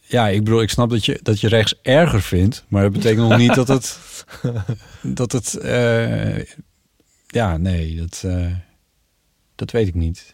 Ja, 0.07 0.27
ik 0.27 0.43
bedoel, 0.43 0.61
ik 0.61 0.69
snap 0.69 0.89
dat 0.89 1.05
je, 1.05 1.19
dat 1.23 1.39
je 1.39 1.47
rechts 1.47 1.79
erger 1.81 2.21
vindt. 2.21 2.65
Maar 2.67 2.83
dat 2.83 2.91
betekent 2.91 3.29
nog 3.29 3.37
niet 3.37 3.55
dat 3.55 3.67
het... 3.67 3.99
Dat 5.03 5.31
het... 5.31 5.57
eh, 5.57 6.43
ja, 7.27 7.57
nee, 7.57 7.95
dat, 7.95 8.21
eh, 8.25 8.51
dat 9.55 9.71
weet 9.71 9.87
ik 9.87 9.93
niet. 9.93 10.33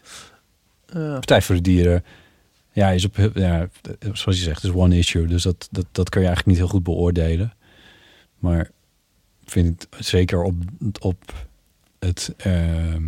Partij 0.92 1.42
voor 1.42 1.54
de 1.54 1.60
Dieren... 1.60 2.04
Ja, 2.74 2.90
is 2.90 3.04
op, 3.04 3.30
ja, 3.34 3.68
zoals 4.12 4.38
je 4.38 4.44
zegt, 4.44 4.64
is 4.64 4.70
one 4.70 4.96
issue. 4.96 5.26
Dus 5.26 5.42
dat, 5.42 5.68
dat, 5.70 5.86
dat 5.92 6.08
kun 6.08 6.20
je 6.20 6.26
eigenlijk 6.26 6.56
niet 6.56 6.66
heel 6.66 6.74
goed 6.74 6.82
beoordelen. 6.82 7.54
Maar 8.38 8.70
vind 9.44 9.82
ik 9.82 10.04
zeker 10.04 10.42
op, 10.42 10.54
op 11.00 11.46
het 11.98 12.34
ehm, 12.36 13.04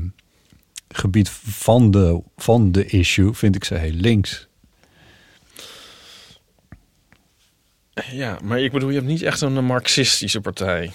gebied 0.89 1.31
van 1.31 1.91
de, 1.91 2.23
van 2.37 2.73
de 2.73 2.87
issue, 2.87 3.33
vind 3.33 3.57
ik 3.57 3.65
ze 3.65 3.75
heel 3.75 3.93
links. 3.93 4.49
Ja, 8.13 8.39
maar 8.45 8.61
ik 8.61 8.73
bedoel, 8.73 8.89
je 8.89 8.95
hebt 8.95 9.07
niet 9.09 9.23
echt 9.23 9.41
een 9.41 9.65
marxistische 9.65 10.41
partij. 10.41 10.91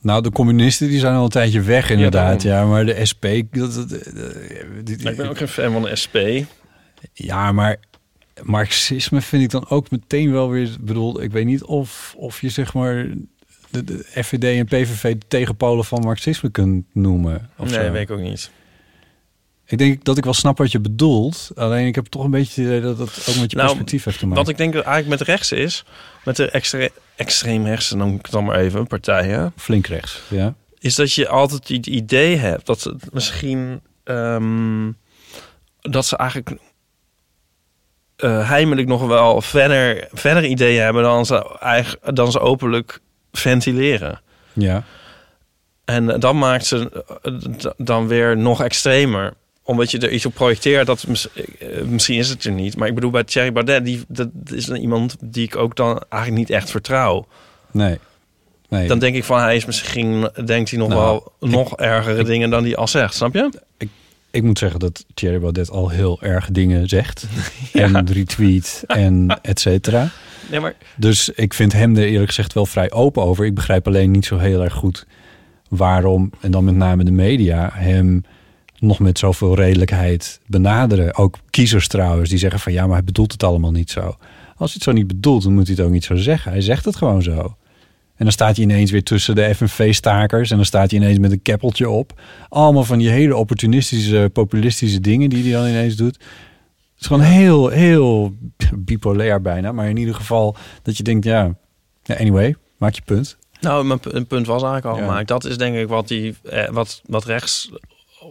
Nou, 0.00 0.22
de 0.22 0.30
communisten 0.30 0.88
die 0.88 0.98
zijn 0.98 1.14
al 1.14 1.24
een 1.24 1.28
tijdje 1.30 1.60
weg 1.60 1.90
inderdaad. 1.90 2.42
Ja, 2.42 2.66
maar 2.66 2.86
de 2.86 3.04
SP... 3.10 3.24
Dat, 3.50 3.74
dat, 3.74 3.88
dat- 3.88 3.90
die- 4.84 5.02
Maar 5.02 5.12
ik 5.12 5.18
ben 5.18 5.28
ook 5.28 5.38
geen 5.38 5.48
fan 5.48 5.72
van 5.72 5.82
de 5.82 5.96
SP. 6.02 6.16
Ja, 7.12 7.52
maar 7.52 7.76
marxisme 8.42 9.20
vind 9.20 9.42
ik 9.42 9.50
dan 9.50 9.68
ook 9.68 9.90
meteen 9.90 10.32
wel 10.32 10.50
weer... 10.50 10.70
bedoel, 10.80 11.22
ik 11.22 11.30
weet 11.32 11.44
niet 11.46 11.62
of, 11.64 12.14
of 12.16 12.40
je 12.40 12.48
zeg 12.48 12.74
maar 12.74 13.06
de, 13.70 13.84
de 13.84 14.04
FVD 14.22 14.44
en 14.44 14.64
PVV 14.64 15.12
de 15.16 15.26
tegenpolen 15.28 15.84
van 15.84 16.00
marxisme 16.02 16.50
kunt 16.50 16.84
noemen. 16.92 17.50
Of 17.56 17.70
nee, 17.70 17.84
zo. 17.84 17.92
weet 17.92 18.02
ik 18.02 18.10
ook 18.10 18.20
niet. 18.20 18.50
Ik 19.66 19.78
denk 19.78 20.04
dat 20.04 20.18
ik 20.18 20.24
wel 20.24 20.34
snap 20.34 20.58
wat 20.58 20.72
je 20.72 20.80
bedoelt. 20.80 21.50
Alleen 21.54 21.86
ik 21.86 21.94
heb 21.94 22.06
toch 22.06 22.24
een 22.24 22.30
beetje 22.30 22.62
het 22.62 22.70
idee 22.70 22.80
dat 22.80 22.98
het 22.98 23.26
ook 23.28 23.36
met 23.36 23.50
je 23.50 23.56
Nou, 23.56 23.68
perspectief 23.68 24.04
heeft 24.04 24.18
te 24.18 24.26
maken. 24.26 24.42
Wat 24.42 24.52
ik 24.52 24.56
denk 24.56 24.72
dat 24.72 24.84
eigenlijk 24.84 25.18
met 25.18 25.28
rechts 25.28 25.52
is, 25.52 25.84
met 26.24 26.36
de 26.36 26.50
extre 26.50 26.92
extreem 27.16 27.66
rechts, 27.66 27.92
noem 27.92 28.14
ik 28.14 28.22
het 28.22 28.30
dan 28.30 28.44
maar 28.44 28.58
even, 28.58 28.86
partijen. 28.86 29.52
Flink 29.56 29.86
rechts, 29.86 30.20
ja. 30.28 30.54
Is 30.78 30.94
dat 30.94 31.12
je 31.12 31.28
altijd 31.28 31.68
het 31.68 31.86
idee 31.86 32.36
hebt 32.36 32.66
dat 32.66 32.80
ze 32.80 32.96
misschien 33.12 33.80
ehm, 34.04 34.90
dat 35.80 36.06
ze 36.06 36.16
eigenlijk 36.16 36.60
eh, 38.16 38.48
heimelijk 38.48 38.88
nog 38.88 39.06
wel 39.06 39.40
verder, 39.40 40.08
verder 40.12 40.44
ideeën 40.44 40.82
hebben 40.82 41.02
dan 41.02 41.26
ze, 41.26 41.58
eigen, 41.60 42.14
dan 42.14 42.32
ze 42.32 42.40
openlijk 42.40 43.00
ventileren. 43.32 44.20
Ja. 44.52 44.84
En 45.84 46.20
dat 46.20 46.34
maakt 46.34 46.66
ze 46.66 47.04
eh, 47.22 47.70
dan 47.76 48.06
weer 48.06 48.36
nog 48.36 48.62
extremer. 48.62 49.34
Omdat 49.66 49.90
je 49.90 49.98
er 49.98 50.10
iets 50.10 50.26
op 50.26 50.34
projecteert. 50.34 50.86
Dat 50.86 51.06
eh, 51.34 51.82
misschien 51.82 52.18
is 52.18 52.28
het 52.28 52.44
er 52.44 52.52
niet. 52.52 52.76
Maar 52.76 52.88
ik 52.88 52.94
bedoel, 52.94 53.10
bij 53.10 53.24
Thierry 53.24 53.52
Baudet... 53.52 53.84
Die, 53.84 54.04
dat 54.08 54.28
is 54.52 54.68
een 54.68 54.80
iemand 54.80 55.16
die 55.20 55.44
ik 55.44 55.56
ook 55.56 55.76
dan 55.76 56.02
eigenlijk 56.08 56.48
niet 56.48 56.56
echt 56.56 56.70
vertrouw. 56.70 57.26
Nee. 57.70 57.98
nee. 58.68 58.88
Dan 58.88 58.98
denk 58.98 59.16
ik 59.16 59.24
van, 59.24 59.40
hij 59.40 59.56
is 59.56 59.64
misschien... 59.64 60.28
Denkt 60.44 60.70
hij 60.70 60.78
nog 60.78 60.88
Nou, 60.88 61.00
wel 61.00 61.32
nog 61.50 61.76
ergere 61.76 62.24
dingen 62.24 62.50
dan 62.50 62.64
hij 62.64 62.76
al 62.76 62.88
zegt. 62.88 63.14
Snap 63.14 63.34
je? 63.34 63.60
Ik, 63.78 63.88
ik 64.30 64.42
moet 64.42 64.58
zeggen 64.58 64.80
dat 64.80 65.04
Thierry 65.14 65.38
Baudet 65.38 65.70
al 65.70 65.88
heel 65.88 66.22
erg 66.22 66.48
dingen 66.50 66.88
zegt. 66.88 67.26
En 67.72 68.12
retweet 68.12 68.84
en 68.86 69.38
et 69.42 69.60
cetera. 69.60 70.10
Nee, 70.50 70.60
maar... 70.60 70.74
Dus 70.96 71.28
ik 71.28 71.54
vind 71.54 71.72
hem 71.72 71.96
er 71.96 72.04
eerlijk 72.04 72.28
gezegd 72.28 72.52
wel 72.52 72.66
vrij 72.66 72.90
open 72.90 73.22
over. 73.22 73.44
Ik 73.44 73.54
begrijp 73.54 73.86
alleen 73.86 74.10
niet 74.10 74.26
zo 74.26 74.38
heel 74.38 74.62
erg 74.62 74.74
goed 74.74 75.06
waarom, 75.68 76.30
en 76.40 76.50
dan 76.50 76.64
met 76.64 76.74
name 76.74 77.04
de 77.04 77.10
media, 77.12 77.70
hem 77.72 78.24
nog 78.78 78.98
met 78.98 79.18
zoveel 79.18 79.54
redelijkheid 79.54 80.40
benaderen. 80.46 81.14
Ook 81.16 81.38
kiezers 81.50 81.88
trouwens, 81.88 82.28
die 82.30 82.38
zeggen 82.38 82.60
van 82.60 82.72
ja, 82.72 82.84
maar 82.86 82.94
hij 82.96 83.04
bedoelt 83.04 83.32
het 83.32 83.42
allemaal 83.42 83.70
niet 83.70 83.90
zo. 83.90 84.00
Als 84.56 84.72
hij 84.72 84.74
het 84.74 84.82
zo 84.82 84.92
niet 84.92 85.06
bedoelt, 85.06 85.42
dan 85.42 85.54
moet 85.54 85.66
hij 85.66 85.76
het 85.76 85.84
ook 85.84 85.90
niet 85.92 86.04
zo 86.04 86.16
zeggen. 86.16 86.52
Hij 86.52 86.60
zegt 86.60 86.84
het 86.84 86.96
gewoon 86.96 87.22
zo. 87.22 87.56
En 88.16 88.24
dan 88.24 88.32
staat 88.32 88.56
hij 88.56 88.64
ineens 88.64 88.90
weer 88.90 89.02
tussen 89.02 89.34
de 89.34 89.54
FNV-stakers. 89.54 90.50
En 90.50 90.56
dan 90.56 90.64
staat 90.66 90.90
hij 90.90 91.00
ineens 91.00 91.18
met 91.18 91.32
een 91.32 91.42
keppeltje 91.42 91.88
op. 91.90 92.20
Allemaal 92.48 92.84
van 92.84 92.98
die 92.98 93.08
hele 93.08 93.36
opportunistische, 93.36 94.30
populistische 94.32 95.00
dingen 95.00 95.30
die 95.30 95.42
hij 95.42 95.52
dan 95.52 95.66
ineens 95.70 95.96
doet. 95.96 96.14
Het 96.14 97.00
is 97.00 97.06
gewoon 97.06 97.22
heel, 97.22 97.68
heel 97.68 98.34
bipolair 98.74 99.40
bijna. 99.40 99.72
Maar 99.72 99.88
in 99.88 99.96
ieder 99.96 100.14
geval 100.14 100.56
dat 100.82 100.96
je 100.96 101.02
denkt, 101.02 101.24
ja, 101.24 101.54
anyway, 102.06 102.54
maak 102.78 102.94
je 102.94 103.02
punt. 103.04 103.36
Nou, 103.60 103.84
mijn 103.84 104.26
punt 104.26 104.46
was 104.46 104.62
eigenlijk 104.62 104.84
al 104.84 104.96
Ja. 104.96 105.06
gemaakt. 105.08 105.28
Dat 105.28 105.44
is 105.44 105.56
denk 105.58 105.76
ik 105.76 105.88
wat, 105.88 106.08
die, 106.08 106.34
eh, 106.42 106.68
wat, 106.68 107.02
wat 107.06 107.24
rechts 107.24 107.70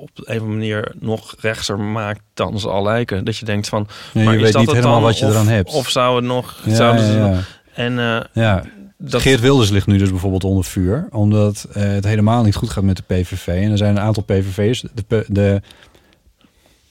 op 0.04 0.10
een 0.16 0.24
of 0.24 0.30
andere 0.42 0.52
manier 0.52 0.92
nog 1.00 1.36
rechtser 1.40 1.80
maakt 1.80 2.22
dan 2.34 2.60
ze 2.60 2.70
al 2.70 2.84
lijken. 2.84 3.26
Dat 3.26 3.38
je 3.38 3.46
denkt 3.46 3.70
van... 3.70 3.88
Ja, 4.14 4.20
je 4.20 4.26
maar 4.26 4.36
is 4.36 4.42
weet 4.42 4.52
dat 4.52 4.62
niet 4.62 4.70
het 4.72 4.80
helemaal 4.80 5.00
dan? 5.00 5.10
wat 5.10 5.20
je 5.20 5.26
Of- 5.26 5.32
eraan 5.32 5.48
hebt. 5.48 5.74
Of 5.74 5.90
zou 5.90 6.16
het 6.16 6.26
nog... 6.26 6.60
Ja, 6.66 6.76
zouden 6.76 7.06
ze 7.06 7.12
ja, 7.12 7.26
ja. 7.26 7.36
nog- 7.36 7.62
En 7.74 8.00
eh, 8.00 8.20
Ja, 8.34 8.64
dat, 8.98 9.22
Geert 9.22 9.40
Wilders 9.40 9.70
ligt 9.70 9.88
nu 9.88 9.98
dus 9.98 10.10
bijvoorbeeld 10.10 10.44
onder 10.44 10.64
vuur. 10.64 11.08
Omdat 11.12 11.68
eh, 11.74 11.84
het 11.84 12.06
helemaal 12.06 12.44
niet 12.44 12.56
goed 12.56 12.70
gaat 12.70 12.84
met 12.84 12.98
de 12.98 13.04
PVV. 13.08 13.48
En 13.48 13.72
er 13.72 13.78
zijn 13.78 13.96
een 13.96 14.02
aantal 14.04 14.24
PVV'ers. 14.24 14.84
De, 15.08 15.26
de 15.28 15.62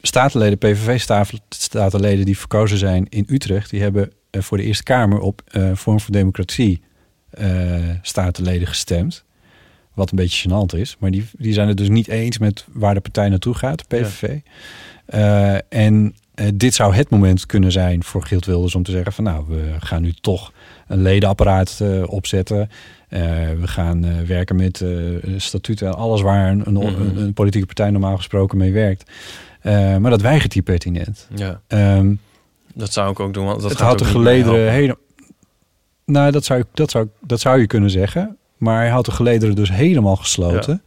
statenleden, 0.02 0.58
PVV-statenleden 0.58 2.24
die 2.24 2.38
verkozen 2.38 2.78
zijn 2.78 3.06
in 3.08 3.26
Utrecht... 3.28 3.70
die 3.70 3.82
hebben 3.82 4.12
eh, 4.30 4.42
voor 4.42 4.56
de 4.56 4.62
Eerste 4.64 4.82
Kamer 4.82 5.18
op 5.20 5.42
Vorm 5.74 6.00
voor 6.00 6.12
Democratie 6.12 6.82
statenleden 8.02 8.66
gestemd. 8.68 9.24
Wat 9.94 10.10
een 10.10 10.16
beetje 10.16 10.48
gênant 10.48 10.78
is. 10.78 10.96
Maar 10.98 11.10
die, 11.10 11.24
die 11.38 11.52
zijn 11.52 11.68
het 11.68 11.76
dus 11.76 11.88
niet 11.88 12.08
eens 12.08 12.38
met 12.38 12.66
waar 12.72 12.94
de 12.94 13.00
partij 13.00 13.28
naartoe 13.28 13.54
gaat, 13.54 13.78
de 13.88 13.96
PVV. 13.96 14.38
Eh, 15.06 15.54
en 15.68 16.14
eh, 16.34 16.46
dit 16.54 16.74
zou 16.74 16.94
het 16.94 17.10
moment 17.10 17.46
kunnen 17.46 17.72
zijn 17.72 18.04
voor 18.04 18.22
Geert 18.22 18.46
Wilders 18.46 18.74
om 18.74 18.82
te 18.82 18.90
zeggen 18.90 19.12
van 19.12 19.24
nou, 19.24 19.44
we 19.48 19.74
gaan 19.78 20.02
nu 20.02 20.12
toch 20.20 20.52
een 20.86 21.02
ledenapparaat 21.02 21.78
eh, 21.82 22.02
opzetten. 22.06 22.70
We 23.58 23.66
gaan 23.66 24.26
werken 24.26 24.56
met 24.56 24.84
statuten 25.36 25.86
en 25.86 25.94
alles 25.94 26.20
waar 26.20 26.50
een, 26.50 26.66
een, 26.66 26.76
een, 26.76 27.16
een 27.16 27.32
politieke 27.32 27.66
partij 27.66 27.90
normaal 27.90 28.16
gesproken 28.16 28.58
mee 28.58 28.72
werkt. 28.72 29.10
Maar 30.00 30.10
dat 30.10 30.20
weigert 30.20 30.52
hij 30.52 30.62
pertinent. 30.62 31.28
Ja. 31.34 31.60
Ehm, 31.66 32.14
dat 32.74 32.92
zou 32.92 33.10
ik 33.10 33.20
ook 33.20 33.34
doen. 33.34 33.44
Want 33.44 33.60
dat 33.60 33.70
het 33.70 33.78
gaat 33.78 33.86
houdt 33.86 34.02
de 34.02 34.04
gelederen 34.04 34.72
helemaal... 34.72 34.96
Nou, 36.04 36.30
dat 36.30 36.44
zou, 36.44 36.64
dat, 36.74 36.90
zou, 36.90 37.08
dat 37.20 37.40
zou 37.40 37.60
je 37.60 37.66
kunnen 37.66 37.90
zeggen. 37.90 38.36
Maar 38.62 38.80
hij 38.80 38.90
houdt 38.90 39.06
de 39.06 39.12
gelederen 39.12 39.54
dus 39.54 39.70
helemaal 39.70 40.16
gesloten. 40.16 40.82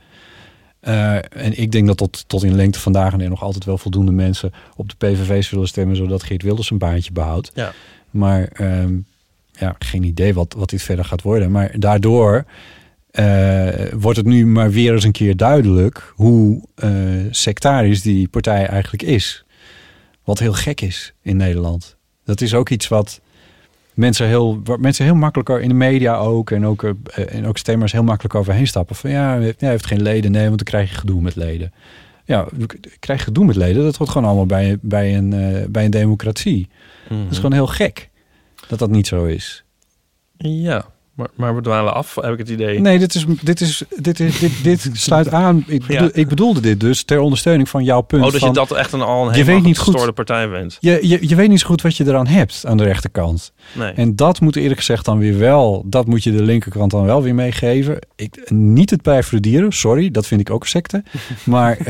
Eh, 0.79 1.15
en 1.15 1.59
ik 1.59 1.71
denk 1.71 1.87
dat 1.87 1.97
tot, 1.97 2.23
tot 2.27 2.43
in 2.43 2.55
lengte 2.55 2.79
vandaag 2.79 3.13
en 3.13 3.21
er 3.21 3.29
nog 3.29 3.43
altijd 3.43 3.65
wel 3.65 3.77
voldoende 3.77 4.11
mensen 4.11 4.53
op 4.75 4.89
de 4.89 4.95
PVV 4.97 5.43
zullen 5.43 5.67
stemmen, 5.67 5.95
zodat 5.95 6.23
Geert 6.23 6.43
Wilders 6.43 6.69
een 6.69 6.77
baantje 6.77 7.11
behoudt. 7.11 7.51
Ja. 7.53 7.73
Maar 8.09 8.47
ehm, 8.47 8.97
ja, 9.51 9.75
geen 9.79 10.03
idee 10.03 10.33
wat, 10.33 10.55
wat 10.57 10.69
dit 10.69 10.81
verder 10.81 11.05
gaat 11.05 11.21
worden. 11.21 11.51
Maar 11.51 11.79
daardoor 11.79 12.45
eh, 13.11 13.69
wordt 13.93 14.17
het 14.17 14.25
nu 14.25 14.45
maar 14.45 14.71
weer 14.71 14.93
eens 14.93 15.03
een 15.03 15.11
keer 15.11 15.37
duidelijk 15.37 16.13
hoe 16.15 16.63
eh, 16.75 16.91
sectarisch 17.29 18.01
die 18.01 18.27
partij 18.27 18.65
eigenlijk 18.65 19.03
is. 19.03 19.45
Wat 20.23 20.39
heel 20.39 20.53
gek 20.53 20.81
is 20.81 21.13
in 21.21 21.37
Nederland. 21.37 21.95
Dat 22.23 22.41
is 22.41 22.53
ook 22.53 22.69
iets 22.69 22.87
wat 22.87 23.21
mensen 23.95 24.27
heel, 24.27 24.59
waar 24.63 24.79
mensen 24.79 25.05
heel 25.05 25.15
makkelijker 25.15 25.61
in 25.61 25.67
de 25.69 25.75
media 25.75 26.15
ook 26.17 26.51
en 26.51 26.65
ook, 26.65 26.83
eh, 26.83 27.35
en 27.35 27.45
ook 27.45 27.57
stemmers 27.57 27.91
heel 27.91 28.03
makkelijk 28.03 28.35
overheen 28.35 28.67
stappen. 28.67 28.95
Van 28.95 29.09
ja, 29.09 29.39
hij 29.39 29.55
heeft, 29.57 29.85
geen 29.85 30.01
leden, 30.01 30.31
nee, 30.31 30.45
want 30.45 30.55
dan 30.57 30.67
krijg 30.67 30.89
je 30.89 30.95
gedoe 30.95 31.21
met 31.21 31.35
leden. 31.35 31.73
Ja, 32.25 32.47
krijg 32.99 33.19
je 33.19 33.25
gedoe 33.25 33.45
met 33.45 33.55
leden, 33.55 33.83
dat 33.83 33.95
hoort 33.95 34.09
gewoon 34.09 34.27
allemaal 34.27 34.45
bij, 34.45 34.77
bij, 34.81 35.17
een, 35.17 35.33
eh, 35.33 35.65
bij 35.69 35.85
een 35.85 35.91
democratie. 35.91 36.67
Dat 37.09 37.17
Mhm. 37.17 37.29
is 37.29 37.35
gewoon 37.35 37.53
heel 37.53 37.67
gek 37.67 38.09
dat 38.67 38.79
dat 38.79 38.89
niet 38.89 39.07
zo 39.07 39.25
is. 39.25 39.63
Ja, 40.37 40.85
maar, 41.15 41.27
maar 41.35 41.55
we 41.55 41.61
dwalen 41.61 41.93
af, 41.93 42.15
heb 42.21 42.31
ik 42.33 42.37
het 42.37 42.49
idee. 42.49 42.79
Nee, 42.79 42.99
dit, 42.99 43.15
is, 43.15 43.25
dit, 43.41 43.61
is, 43.61 43.83
dit, 43.97 44.19
is, 44.19 44.39
dit, 44.39 44.51
dit 44.63 44.89
sluit 45.07 45.31
aan. 45.31 45.63
Ik, 45.67 45.81
Ja. 45.81 45.87
bedoel- 45.87 46.09
ik 46.13 46.27
bedoelde 46.27 46.59
dit 46.59 46.79
dus 46.79 47.03
ter 47.03 47.19
ondersteuning 47.19 47.69
van 47.69 47.83
jouw 47.83 48.01
punt. 48.01 48.23
Oh, 48.25 48.31
dat 48.31 48.39
van, 48.39 48.47
je 48.49 48.53
dat 48.55 48.71
echt 48.71 48.91
een 48.91 49.01
al 49.01 49.27
een 49.29 49.37
je 49.37 49.43
weet 49.43 49.63
niet 49.63 49.77
goed. 49.77 49.87
gestoorde 49.93 50.11
partij 50.11 50.49
bent. 50.49 50.77
Je, 50.79 50.99
je, 51.01 51.27
je 51.27 51.35
weet 51.35 51.49
niet 51.49 51.59
zo 51.59 51.67
goed 51.67 51.81
wat 51.81 51.97
je 51.97 52.05
eraan 52.07 52.27
hebt 52.27 52.63
aan 52.67 52.77
de 52.77 52.83
rechterkant. 52.83 53.51
Nee. 53.73 53.91
En 53.91 54.15
dat 54.15 54.39
moet 54.41 54.55
eerlijk 54.55 54.79
gezegd 54.79 55.05
dan 55.05 55.17
weer 55.19 55.37
wel, 55.37 55.83
dat 55.85 56.07
moet 56.07 56.23
je 56.23 56.31
de 56.31 56.41
linkerkant 56.43 56.91
dan 56.91 57.05
wel 57.05 57.21
weer 57.23 57.35
meegeven. 57.35 57.99
Ik, 58.15 58.49
niet 58.51 58.89
het 58.89 59.01
bij 59.01 59.23
voor 59.23 59.41
de 59.41 59.49
dieren, 59.49 59.71
sorry, 59.71 60.11
dat 60.11 60.27
vind 60.27 60.41
ik 60.41 60.49
ook 60.49 60.61
een 60.61 60.67
secte. 60.69 61.03
Maar 61.43 61.77
eh, 61.77 61.85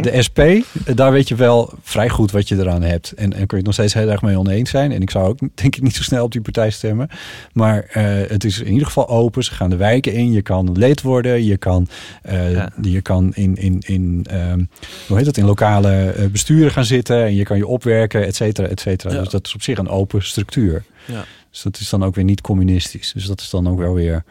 de 0.00 0.10
SP, 0.26 0.38
eh, 0.38 0.58
daar 0.94 1.12
weet 1.12 1.28
je 1.28 1.34
wel 1.34 1.72
vrij 1.82 2.08
goed 2.08 2.30
wat 2.30 2.48
je 2.48 2.56
eraan 2.56 2.82
hebt. 2.82 3.12
En, 3.12 3.24
en 3.24 3.30
kun 3.30 3.46
je 3.48 3.56
het 3.56 3.64
nog 3.64 3.74
steeds 3.74 3.94
heel 3.94 4.08
erg 4.10 4.22
mee 4.22 4.38
oneens 4.38 4.70
zijn. 4.70 4.92
En 4.92 5.02
ik 5.02 5.10
zou 5.10 5.28
ook 5.28 5.38
denk 5.38 5.76
ik 5.76 5.82
niet 5.82 5.96
zo 5.96 6.02
snel 6.02 6.24
op 6.24 6.32
die 6.32 6.40
partij 6.40 6.70
stemmen. 6.70 7.08
Maar 7.52 7.86
eh, 7.90 8.04
het 8.28 8.44
is 8.44 8.62
in 8.66 8.72
ieder 8.72 8.86
geval 8.86 9.08
open. 9.08 9.44
Ze 9.44 9.52
gaan 9.52 9.70
de 9.70 9.76
wijken 9.76 10.12
in. 10.12 10.32
Je 10.32 10.42
kan 10.42 10.72
lid 10.72 11.02
worden. 11.02 11.44
Je 11.44 11.56
kan, 11.56 11.88
eh, 12.22 12.52
Ja. 12.52 12.72
je 12.82 13.00
kan 13.00 13.34
in, 13.34 13.56
in, 13.56 13.80
in, 13.86 14.26
ehm, 14.30 14.64
hoe 15.06 15.16
heet 15.16 15.26
dat, 15.26 15.36
in 15.36 15.44
lokale 15.44 16.10
eh, 16.10 16.26
besturen 16.26 16.70
gaan 16.70 16.84
zitten. 16.84 17.24
En 17.24 17.34
je 17.34 17.44
kan 17.44 17.56
je 17.56 17.66
opwerken, 17.66 18.26
et 18.26 18.36
cetera, 18.36 18.68
et 18.68 18.80
cetera. 18.80 19.14
Ja. 19.14 19.20
Dus 19.20 19.28
dat 19.28 19.46
is 19.46 19.54
op 19.54 19.62
zich 19.62 19.78
een 19.78 19.88
open 19.88 20.22
structuur. 20.22 20.84
Ja. 21.04 21.24
Dus 21.50 21.62
dat 21.62 21.78
is 21.78 21.88
dan 21.90 22.04
ook 22.04 22.14
weer 22.14 22.24
niet 22.24 22.40
communistisch. 22.40 23.12
Dus 23.12 23.24
dat 23.24 23.40
is 23.40 23.50
dan 23.50 23.68
ook 23.68 23.78
wel 23.78 23.94
weer 23.94 24.24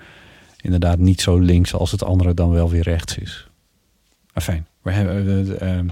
inderdaad 0.61 0.97
niet 0.97 1.21
zo 1.21 1.38
links 1.38 1.73
als 1.73 1.91
het 1.91 2.03
andere 2.03 2.33
dan 2.33 2.49
wel 2.49 2.69
weer 2.69 2.83
rechts 2.83 3.17
is. 3.17 3.47
Fijn, 4.33 4.67
we 4.81 4.91
hebben 4.91 5.59
eh, 5.59 5.77
eh, 5.77 5.86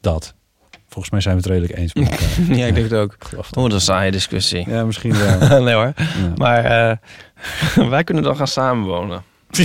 dat. 0.00 0.34
Volgens 0.88 1.10
mij 1.12 1.20
zijn 1.20 1.34
we 1.34 1.40
het 1.40 1.50
redelijk 1.50 1.78
eens 1.78 1.94
met 1.94 2.10
elkaar. 2.10 2.28
Ja, 2.58 2.66
ik 2.66 2.74
denk 2.74 2.90
het 2.90 2.98
ook. 2.98 3.16
Oh, 3.36 3.44
dat 3.52 3.66
is 3.66 3.72
een 3.74 3.80
saaie 3.80 4.10
discussie. 4.10 4.70
Ja, 4.70 4.84
misschien 4.84 5.14
wel. 5.18 5.62
nee 5.64 5.74
hoor. 5.74 5.92
Ja. 5.96 6.32
Maar 6.36 6.64
eh, 6.64 6.96
wij 7.90 8.04
kunnen 8.04 8.22
dan 8.24 8.36
gaan 8.36 8.46
samenwonen. 8.46 9.22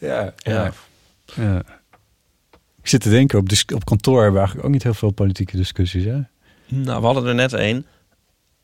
Ja, 0.00 0.32
Ja. 0.36 0.72
ja. 1.34 1.62
Ik 2.82 2.92
zit 2.92 3.00
te 3.00 3.10
denken, 3.10 3.38
op, 3.38 3.48
op 3.74 3.84
kantoor 3.84 4.14
hebben 4.16 4.32
we 4.32 4.38
eigenlijk 4.38 4.66
ook 4.66 4.72
niet 4.72 4.82
heel 4.82 4.94
veel 4.94 5.10
politieke 5.10 5.56
discussies, 5.56 6.04
hè? 6.04 6.18
Nou, 6.66 7.00
we 7.00 7.06
hadden 7.06 7.26
er 7.26 7.34
net 7.34 7.52
één. 7.52 7.86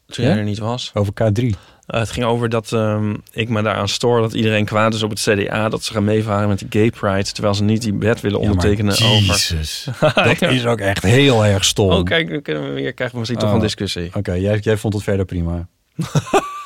Toen 0.06 0.24
Ja? 0.24 0.30
jij 0.30 0.38
er 0.38 0.44
niet 0.44 0.58
was. 0.58 0.90
Over 0.94 1.12
K3. 1.12 1.44
Eh, 1.44 1.56
het 2.00 2.10
ging 2.10 2.26
over 2.26 2.48
dat 2.48 2.72
ehm, 2.72 3.14
ik 3.32 3.48
me 3.48 3.62
daaraan 3.62 3.88
stoor 3.88 4.20
dat 4.20 4.32
iedereen 4.32 4.64
kwaad 4.64 4.94
is 4.94 5.02
op 5.02 5.10
het 5.10 5.20
CDA. 5.20 5.68
Dat 5.68 5.82
ze 5.84 5.92
gaan 5.92 6.04
meevaren 6.04 6.48
met 6.48 6.58
de 6.58 6.66
gay 6.70 6.90
pride. 6.90 7.32
Terwijl 7.32 7.54
ze 7.54 7.62
niet 7.62 7.82
die 7.82 7.94
wet 7.94 8.20
willen 8.20 8.40
Ja, 8.40 8.44
maar 8.46 8.54
ondertekenen 8.54 8.92
over... 8.92 9.08
Jezus. 9.26 9.86
Dat 10.14 10.40
is 10.42 10.66
ook 10.66 10.80
echt 10.80 11.02
heel 11.02 11.44
erg 11.44 11.64
stom. 11.64 11.90
Oh, 11.90 12.02
kijk, 12.02 12.28
nu 12.28 12.40
kunnen 12.40 12.64
we 12.64 12.70
weer, 12.70 12.92
krijgen 12.92 13.14
we 13.14 13.18
misschien 13.18 13.40
toch 13.40 13.48
Oh. 13.50 13.54
een 13.54 13.62
discussie. 13.62 14.10
Oké, 14.14 14.32
jij, 14.32 14.58
jij 14.58 14.76
vond 14.76 14.94
het 14.94 15.02
verder 15.02 15.24
prima. 15.24 15.68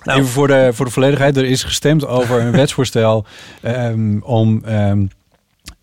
Nou. 0.03 0.19
Even 0.19 0.31
voor 0.31 0.47
de, 0.47 0.69
voor 0.73 0.85
de 0.85 0.91
volledigheid. 0.91 1.37
Er 1.37 1.45
is 1.45 1.63
gestemd 1.63 2.07
over 2.07 2.41
een 2.41 2.51
wetsvoorstel 2.61 3.25
ehm, 3.61 4.19
om... 4.21 4.61
ehm, 4.65 5.05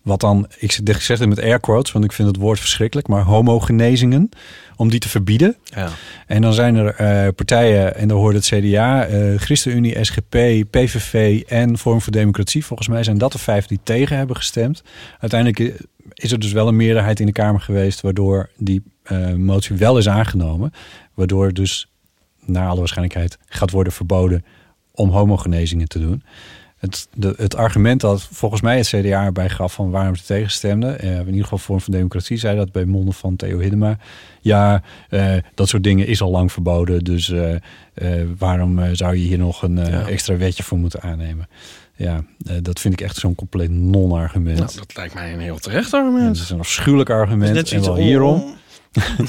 wat 0.01 0.19
dan, 0.19 0.47
ik 0.57 0.71
zeg- 0.71 1.07
het 1.07 1.29
met 1.29 1.41
air 1.41 1.59
quotes, 1.59 1.91
want 1.91 2.05
ik 2.05 2.11
vind 2.11 2.27
het 2.27 2.37
woord 2.37 2.59
verschrikkelijk, 2.59 3.07
maar 3.07 3.23
homogenezingen, 3.23 4.29
om 4.75 4.89
die 4.89 4.99
te 4.99 5.09
verbieden. 5.09 5.55
Ja. 5.63 5.89
En 6.27 6.41
dan 6.41 6.53
zijn 6.53 6.75
er 6.75 6.95
eh, 6.95 7.33
partijen, 7.35 7.95
en 7.95 8.07
daar 8.07 8.17
hoort 8.17 8.35
het 8.35 8.45
CDA, 8.45 9.05
eh, 9.05 9.37
ChristenUnie, 9.37 10.03
SGP, 10.05 10.37
PVV 10.69 11.41
en 11.47 11.77
Vorm 11.77 12.01
voor 12.01 12.11
Democratie. 12.11 12.65
Volgens 12.65 12.87
mij 12.87 13.03
zijn 13.03 13.17
dat 13.17 13.31
de 13.31 13.37
vijf 13.37 13.65
die 13.65 13.79
tegen 13.83 14.17
hebben 14.17 14.35
gestemd. 14.35 14.83
Uiteindelijk 15.19 15.73
is 16.13 16.31
er 16.31 16.39
dus 16.39 16.51
wel 16.51 16.67
een 16.67 16.75
meerderheid 16.75 17.19
in 17.19 17.25
de 17.25 17.31
Kamer 17.31 17.61
geweest, 17.61 18.01
waardoor 18.01 18.49
die 18.57 18.83
eh, 19.03 19.33
motie 19.33 19.75
wel 19.75 19.97
is 19.97 20.09
aangenomen. 20.09 20.73
Waardoor 21.13 21.53
dus, 21.53 21.88
naar 22.49 22.67
alle 22.67 22.79
waarschijnlijkheid, 22.79 23.37
gaat 23.45 23.71
worden 23.71 23.93
verboden 23.93 24.45
om 24.91 25.09
homogenezingen 25.09 25.87
te 25.87 25.99
doen. 25.99 26.23
Het, 26.77 27.07
de, 27.15 27.33
het 27.37 27.55
argument 27.55 28.01
dat 28.01 28.27
volgens 28.31 28.61
mij 28.61 28.77
het 28.77 28.87
CDA 28.87 29.25
erbij 29.25 29.49
gaf 29.49 29.73
van 29.73 29.89
waarom 29.89 30.15
ze 30.15 30.23
tegenstemden, 30.23 30.99
eh, 30.99 31.19
in 31.19 31.25
ieder 31.27 31.43
geval 31.43 31.57
Vorm 31.57 31.79
van 31.81 31.93
Democratie 31.93 32.37
zei 32.37 32.55
dat 32.57 32.71
bij 32.71 32.85
monden 32.85 33.13
van 33.13 33.35
Theo 33.35 33.59
Hiddema. 33.59 33.97
Ja, 34.41 34.81
eh, 35.09 35.33
dat 35.53 35.69
soort 35.69 35.83
dingen 35.83 36.07
is 36.07 36.21
al 36.21 36.31
lang 36.31 36.51
verboden, 36.51 37.03
dus 37.03 37.29
eh, 37.31 37.53
eh, 37.93 38.27
waarom 38.37 38.79
eh, 38.79 38.89
zou 38.93 39.15
je 39.15 39.21
hier 39.27 39.37
nog 39.37 39.61
een 39.63 39.77
eh, 39.77 39.89
Ja. 39.91 40.07
extra 40.07 40.37
wetje 40.37 40.63
voor 40.63 40.77
moeten 40.77 41.01
aannemen? 41.01 41.47
Ja, 41.95 42.23
eh, 42.45 42.55
dat 42.61 42.79
vind 42.79 42.93
ik 42.93 43.01
echt 43.01 43.15
zo'n 43.15 43.35
compleet 43.35 43.69
non-argument. 43.69 44.57
Nou, 44.59 44.71
dat 44.75 44.95
lijkt 44.95 45.13
mij 45.13 45.33
een 45.33 45.39
heel 45.39 45.57
terecht 45.59 45.93
En 45.93 45.99
argument. 45.99 46.35
dat 46.35 46.43
is 46.43 46.49
een 46.49 46.59
afschuwelijk 46.59 47.09
argument. 47.09 47.71
En 47.71 47.81
wel 47.81 47.89
om- 47.91 47.97
hierom. 47.97 48.43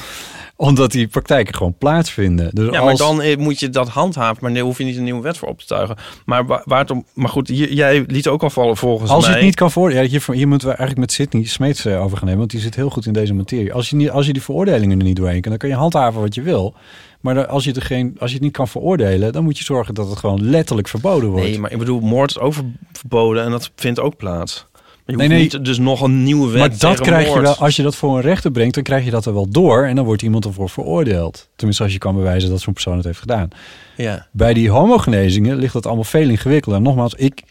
Omdat 0.60 0.90
die 0.92 1.06
praktijken 1.08 1.54
gewoon 1.54 1.74
plaatsvinden. 1.78 2.50
Dus 2.54 2.70
Ja, 2.70 2.84
maar 2.84 2.96
dan 2.96 3.22
eh, 3.22 3.36
moet 3.36 3.60
je 3.60 3.70
dat 3.70 3.88
handhaven. 3.88 4.38
Maar 4.40 4.52
daar 4.54 4.62
hoef 4.62 4.78
je 4.78 4.84
niet 4.84 4.96
een 4.96 5.04
nieuwe 5.04 5.22
wet 5.22 5.38
voor 5.38 5.48
op 5.48 5.58
te 5.58 5.66
tuigen. 5.66 5.96
Maar 6.24 6.46
wa- 6.46 6.62
waar 6.64 6.78
het 6.78 6.90
om... 6.90 7.04
Maar 7.14 7.28
goed, 7.28 7.48
hier, 7.48 7.72
jij 7.72 8.04
liet 8.06 8.28
ook 8.28 8.42
al 8.42 8.50
vallen 8.50 8.76
volgens 8.76 9.10
Als 9.10 9.22
je 9.24 9.28
mij. 9.30 9.38
het 9.38 9.46
niet 9.46 9.56
kan 9.56 9.70
voor, 9.70 9.92
ja, 9.92 10.02
hier, 10.02 10.24
hier 10.32 10.48
moeten 10.48 10.68
we 10.68 10.74
eigenlijk 10.74 11.00
met 11.00 11.12
Sidney 11.12 11.44
Smeets 11.44 11.84
eh, 11.84 12.02
over 12.02 12.16
gaan 12.16 12.24
nemen, 12.26 12.38
want 12.38 12.50
die 12.50 12.60
zit 12.60 12.74
heel 12.74 12.90
goed 12.90 13.06
in 13.06 13.12
deze 13.12 13.34
materie. 13.34 13.72
Als 13.72 13.90
je, 13.90 13.96
niet, 13.96 14.10
als 14.10 14.26
je 14.26 14.32
die 14.32 14.42
veroordelingen 14.42 14.98
er 14.98 15.04
niet 15.04 15.16
doorheen 15.16 15.40
kan, 15.40 15.50
dan 15.50 15.58
kun 15.60 15.68
je 15.68 15.74
handhaven 15.74 16.20
wat 16.20 16.34
je 16.34 16.42
wil. 16.42 16.74
Maar 17.20 17.46
als 17.46 17.64
je, 17.64 17.72
er 17.72 17.82
geen, 17.82 18.16
als 18.18 18.28
je 18.30 18.34
het 18.36 18.44
niet 18.44 18.52
kan 18.52 18.68
veroordelen, 18.68 19.32
dan 19.32 19.44
moet 19.44 19.58
je 19.58 19.64
zorgen 19.64 19.94
dat 19.94 20.08
het 20.10 20.18
gewoon 20.18 20.50
letterlijk 20.50 20.88
verboden 20.88 21.28
wordt. 21.30 21.46
Nee, 21.46 21.58
maar 21.58 21.72
ik 21.72 21.78
bedoel, 21.78 22.00
moord 22.00 22.30
is 22.30 22.38
ook 22.38 22.52
ver- 22.54 22.64
verboden 22.92 23.44
en 23.44 23.50
dat 23.50 23.70
vindt 23.76 24.00
ook 24.00 24.16
plaats. 24.16 24.66
Je 25.10 25.16
Nee, 25.16 25.28
nee. 25.28 25.40
niet 25.40 25.64
dus 25.64 25.78
nog 25.78 26.00
een 26.00 26.22
nieuwe 26.22 26.50
wet 26.50 26.60
maar 26.60 26.78
dat 26.78 27.00
krijg 27.00 27.34
je 27.34 27.40
wel, 27.40 27.54
als 27.54 27.76
je 27.76 27.82
dat 27.82 27.96
voor 27.96 28.16
een 28.16 28.22
rechter 28.22 28.50
brengt, 28.50 28.74
dan 28.74 28.82
krijg 28.82 29.04
je 29.04 29.10
dat 29.10 29.26
er 29.26 29.34
wel 29.34 29.48
door 29.48 29.84
en 29.84 29.96
dan 29.96 30.04
wordt 30.04 30.22
iemand 30.22 30.44
ervoor 30.44 30.68
veroordeeld. 30.68 31.48
Tenminste, 31.56 31.82
als 31.84 31.92
je 31.92 31.98
kan 31.98 32.14
bewijzen 32.14 32.50
dat 32.50 32.60
zo'n 32.60 32.72
persoon 32.72 32.96
het 32.96 33.04
heeft 33.04 33.18
gedaan. 33.18 33.48
Ja. 33.96 34.26
Bij 34.32 34.54
die 34.54 34.70
homogenezingen 34.70 35.56
ligt 35.56 35.72
dat 35.72 35.86
allemaal 35.86 36.04
veel 36.04 36.28
ingewikkelder. 36.28 36.80
En 36.80 36.86
nogmaals, 36.86 37.14
ik 37.14 37.42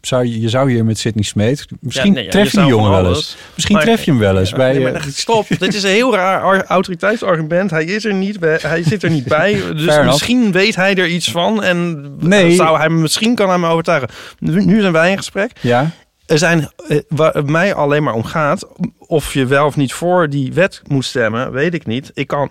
zou, 0.00 0.24
je 0.26 0.40
je 0.40 0.48
zou 0.48 0.70
hier 0.70 0.84
met 0.84 0.98
Sidney 0.98 1.24
Smeet... 1.24 1.66
Misschien 1.80 2.06
Ja, 2.06 2.14
nee, 2.14 2.24
ja, 2.24 2.30
tref 2.30 2.52
je 2.52 2.58
die 2.58 2.66
jongen 2.66 2.90
wel 2.90 3.08
eens. 3.08 3.36
Misschien 3.54 3.76
Maar- 3.76 3.84
tref 3.84 4.02
je 4.04 4.10
hem 4.10 4.20
wel 4.20 4.38
eens. 4.38 4.52
bij, 4.52 4.72
Nee, 4.72 4.82
maar 4.82 4.94
eh, 4.94 5.02
stop, 5.06 5.46
dit 5.58 5.74
is 5.74 5.82
een 5.82 5.90
heel 5.90 6.14
raar 6.14 6.42
ar- 6.42 6.64
autoriteitsargument. 6.64 7.70
Hij 7.70 7.84
is 7.84 8.04
er 8.04 8.14
niet 8.14 8.40
bij, 8.40 8.58
hij 8.62 8.82
zit 8.82 9.02
er 9.02 9.10
niet 9.10 9.24
bij. 9.24 9.62
Dus 9.76 10.04
misschien 10.04 10.52
weet 10.52 10.76
hij 10.76 10.94
er 10.94 11.06
iets 11.08 11.30
van 11.30 11.62
en 11.62 12.12
Nee. 12.18 12.54
zou 12.54 12.78
hij 12.78 12.88
misschien 12.88 13.34
kan 13.34 13.48
hij 13.48 13.58
me 13.58 13.68
overtuigen. 13.68 14.08
Nu, 14.38 14.64
nu 14.64 14.80
zijn 14.80 14.92
wij 14.92 15.10
in 15.10 15.16
gesprek. 15.16 15.50
ja, 15.60 15.90
Er 16.26 16.38
zijn, 16.38 16.68
eh, 16.88 16.98
waar 17.08 17.32
het 17.34 17.48
mij 17.50 17.74
alleen 17.74 18.02
maar 18.02 18.14
om 18.14 18.24
gaat, 18.24 18.66
of 18.98 19.32
je 19.34 19.46
wel 19.46 19.66
of 19.66 19.76
niet 19.76 19.92
voor 19.92 20.28
die 20.28 20.52
wet 20.52 20.82
moet 20.86 21.04
stemmen, 21.04 21.52
weet 21.52 21.74
ik 21.74 21.86
niet. 21.86 22.10
Ik 22.14 22.26
kan 22.26 22.50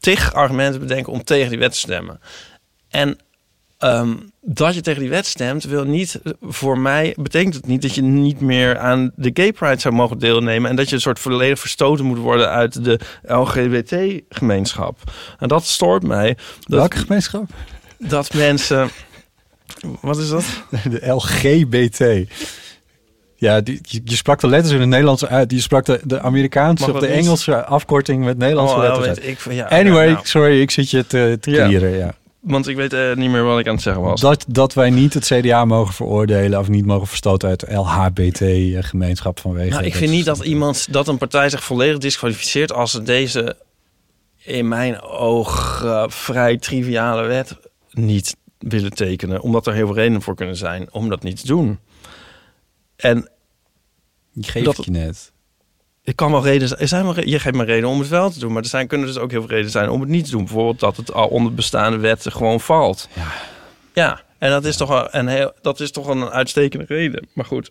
tig 0.00 0.34
argumenten 0.34 0.80
bedenken 0.80 1.12
om 1.12 1.24
tegen 1.24 1.50
die 1.50 1.58
wet 1.58 1.72
te 1.72 1.78
stemmen. 1.78 2.20
En 2.88 3.16
ehm, 3.78 4.14
dat 4.44 4.74
je 4.74 4.80
tegen 4.80 5.00
die 5.00 5.10
wet 5.10 5.26
stemt, 5.26 5.64
wil 5.64 5.84
niet 5.84 6.20
voor 6.42 6.78
mij, 6.78 7.14
betekent 7.20 7.54
het 7.54 7.66
niet 7.66 7.82
dat 7.82 7.94
je 7.94 8.02
niet 8.02 8.40
meer 8.40 8.78
aan 8.78 9.12
de 9.16 9.30
gay 9.34 9.52
pride 9.52 9.80
zou 9.80 9.94
mogen 9.94 10.18
deelnemen. 10.18 10.70
En 10.70 10.76
dat 10.76 10.88
je 10.88 10.94
een 10.94 11.00
soort 11.00 11.18
volledig 11.18 11.58
verstoten 11.58 12.04
moet 12.04 12.18
worden 12.18 12.48
uit 12.48 12.84
de 12.84 13.00
LGBT-gemeenschap. 13.22 14.98
En 15.38 15.48
dat 15.48 15.64
stoort 15.64 16.02
mij. 16.02 16.36
Dat, 16.60 16.78
welke 16.78 16.96
gemeenschap? 16.96 17.44
dat 17.98 18.34
mensen. 18.34 18.90
Wat 20.00 20.18
is 20.18 20.28
dat? 20.28 20.44
De 20.90 21.06
LGBT. 21.12 22.30
Ja, 23.36 23.60
die, 23.60 23.80
je, 23.82 24.16
sprak 24.16 24.40
de 24.40 24.46
letters 24.48 24.72
in 24.74 24.80
het 24.80 24.88
Nederlands 24.88 25.26
uit. 25.26 25.50
Je 25.50 25.60
sprak 25.60 25.84
de, 25.84 26.00
de 26.04 26.20
Amerikaanse 26.20 26.92
of 26.92 27.00
de 27.00 27.06
niet? 27.06 27.16
Engelse 27.16 27.64
afkorting 27.64 28.24
met 28.24 28.38
Nederlandse 28.38 28.74
Oh, 28.74 28.80
letters 28.82 29.06
uit. 29.06 29.26
ik 29.26 29.38
ja, 29.50 29.66
anyway, 29.66 30.06
ja, 30.06 30.12
nou. 30.12 30.26
sorry, 30.26 30.60
ik 30.60 30.70
zit 30.70 30.90
je 30.90 31.06
te, 31.06 31.38
te 31.40 31.50
Ja. 31.50 31.66
klieren. 31.66 31.90
Ja. 31.90 32.14
Want 32.42 32.68
ik 32.68 32.76
weet 32.76 32.92
eh, 32.92 33.14
niet 33.14 33.30
meer 33.30 33.42
wat 33.44 33.58
ik 33.58 33.66
aan 33.66 33.74
het 33.74 33.82
zeggen 33.82 34.02
was. 34.02 34.20
Dat, 34.20 34.44
dat 34.48 34.74
wij 34.74 34.90
niet 34.90 35.14
het 35.14 35.24
CDA 35.24 35.64
mogen 35.64 35.94
veroordelen 35.94 36.58
of 36.58 36.68
niet 36.68 36.86
mogen 36.86 37.06
verstoten 37.06 37.48
uit 37.48 37.60
de 37.60 37.74
LHBT-gemeenschap 37.74 39.40
vanwege... 39.40 39.70
Nou, 39.70 39.84
ik 39.84 39.94
vind 39.94 40.10
niet 40.10 40.24
dat 40.24 40.40
iemand, 40.44 40.92
dat 40.92 41.08
een 41.08 41.18
partij 41.18 41.48
zich 41.50 41.64
volledig 41.64 41.98
disqualificeert 41.98 42.72
als 42.72 42.90
ze 42.90 43.02
deze 43.02 43.56
in 44.36 44.68
mijn 44.68 45.00
oog 45.00 45.80
eh, 45.84 46.04
vrij 46.08 46.56
triviale 46.58 47.22
wet 47.26 47.56
niet 47.90 48.36
willen 48.58 48.92
tekenen. 48.92 49.40
Omdat 49.40 49.66
er 49.66 49.74
heel 49.74 49.86
veel 49.86 49.94
redenen 49.96 50.22
voor 50.22 50.34
kunnen 50.34 50.56
zijn 50.56 50.92
om 50.92 51.08
dat 51.08 51.22
niet 51.22 51.40
te 51.40 51.46
doen. 51.46 51.78
En 52.96 53.30
Je 54.32 54.42
geeft 54.42 54.64
dat- 54.64 54.76
het 54.76 54.84
je 54.84 54.90
net. 54.90 55.31
Ik 56.04 56.16
kan 56.16 56.30
wel 56.30 56.42
redenen, 56.44 56.78
er 56.78 56.88
zijn 56.88 57.04
wel, 57.04 57.24
je 57.28 57.38
geeft 57.38 57.56
me 57.56 57.64
reden 57.64 57.88
om 57.88 57.98
het 57.98 58.08
wel 58.08 58.30
te 58.30 58.38
doen, 58.38 58.52
maar 58.52 58.62
er 58.62 58.68
zijn, 58.68 58.86
kunnen 58.86 59.06
dus 59.06 59.18
ook 59.18 59.30
heel 59.30 59.40
veel 59.40 59.48
redenen 59.50 59.70
zijn 59.70 59.88
om 59.90 60.00
het 60.00 60.08
niet 60.08 60.24
te 60.24 60.30
doen. 60.30 60.44
Bijvoorbeeld 60.44 60.80
dat 60.80 60.96
het 60.96 61.12
al 61.12 61.28
onder 61.28 61.54
bestaande 61.54 61.98
wetten 61.98 62.32
gewoon 62.32 62.60
valt. 62.60 63.08
Ja. 63.14 63.26
Ja, 63.94 64.20
en 64.38 64.50
dat 64.50 64.64
is 64.64 64.76
toch 64.76 65.08
een 65.10 65.26
heel, 65.28 65.52
dat 65.60 65.80
is 65.80 65.90
toch 65.90 66.06
een 66.06 66.28
uitstekende 66.30 66.84
reden. 66.88 67.28
Maar 67.32 67.44
goed, 67.44 67.70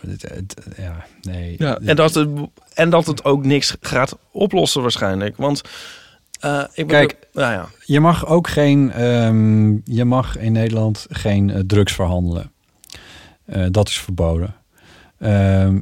Het- 0.00 0.22
het- 0.22 0.54
ja, 0.76 1.04
nee. 1.22 1.54
Ja, 1.58 1.78
en, 1.78 1.96
dat 1.96 2.14
het, 2.14 2.28
en 2.74 2.90
dat 2.90 3.06
het 3.06 3.24
ook 3.24 3.44
niks 3.44 3.76
gaat 3.80 4.18
oplossen 4.32 4.82
waarschijnlijk. 4.82 5.36
Want 5.36 5.60
eh, 6.40 6.58
ik 6.58 6.86
bedoel, 6.86 6.86
Kijk, 7.06 7.16
nou 7.32 7.52
ja. 7.52 7.68
Je 7.84 8.00
mag 8.00 8.26
ook 8.26 8.48
geen, 8.48 8.92
ehm, 8.92 9.70
je 9.84 10.04
mag 10.04 10.38
in 10.38 10.52
Nederland 10.52 11.06
geen 11.10 11.50
eh, 11.50 11.60
drugs 11.66 11.92
verhandelen. 11.92 12.52
Eh, 13.44 13.66
dat 13.70 13.88
is 13.88 13.98
verboden. 14.00 14.54
Ehm, 15.18 15.80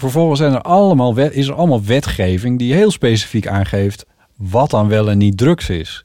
vervolgens 0.00 0.40
zijn 0.40 0.52
er 0.52 0.62
allemaal 0.62 1.16
is 1.16 1.46
er 1.46 1.54
allemaal 1.54 1.84
wetgeving 1.84 2.58
die 2.58 2.74
heel 2.74 2.90
specifiek 2.90 3.46
aangeeft 3.46 4.06
wat 4.36 4.70
dan 4.70 4.88
wel 4.88 5.10
en 5.10 5.18
niet 5.18 5.36
drugs 5.36 5.68
is. 5.68 6.04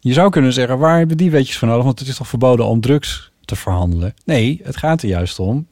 Je 0.00 0.12
zou 0.12 0.30
kunnen 0.30 0.52
zeggen, 0.52 0.78
waar 0.78 0.98
hebben 0.98 1.16
die 1.16 1.30
wetjes 1.30 1.58
voor 1.58 1.68
nodig? 1.68 1.84
Want 1.84 1.98
het 1.98 2.08
is 2.08 2.16
toch 2.16 2.28
verboden 2.28 2.66
om 2.66 2.80
drugs 2.80 3.32
te 3.44 3.56
verhandelen? 3.56 4.14
Nee, 4.24 4.60
het 4.62 4.76
gaat 4.76 5.02
er 5.02 5.08
juist 5.08 5.38
om, 5.38 5.66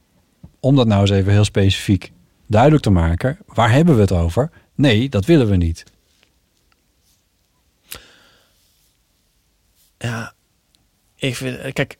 om 0.59 0.75
dat 0.75 0.87
nou 0.87 1.01
eens 1.01 1.09
even 1.09 1.31
heel 1.31 1.43
specifiek 1.43 2.11
duidelijk 2.47 2.83
te 2.83 2.89
maken. 2.89 3.37
Waar 3.45 3.71
hebben 3.71 3.95
we 3.95 4.01
het 4.01 4.11
over? 4.11 4.49
Nee, 4.75 5.09
dat 5.09 5.25
willen 5.25 5.49
we 5.49 5.55
niet. 5.55 5.83
Ja, 9.97 10.33
ik 11.15 11.35
vind, 11.35 11.73
kijk, 11.73 11.97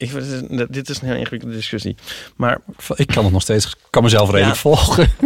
ik 0.00 0.72
dit 0.72 0.88
is 0.88 1.00
een 1.00 1.08
heel 1.08 1.16
ingewikkelde 1.16 1.54
discussie. 1.54 1.96
Maar 2.36 2.58
Ik 2.94 3.06
kan 3.06 3.24
het 3.24 3.32
nog 3.32 3.42
steeds, 3.42 3.76
kan 3.90 4.02
mezelf 4.02 4.30
redelijk 4.30 4.54
Ja. 4.56 4.60
volgen. 4.60 5.08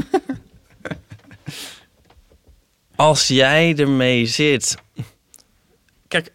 als 2.97 3.29
jij 3.29 3.77
ermee 3.77 4.27
zit. 4.27 4.77
Kijk, 6.09 6.33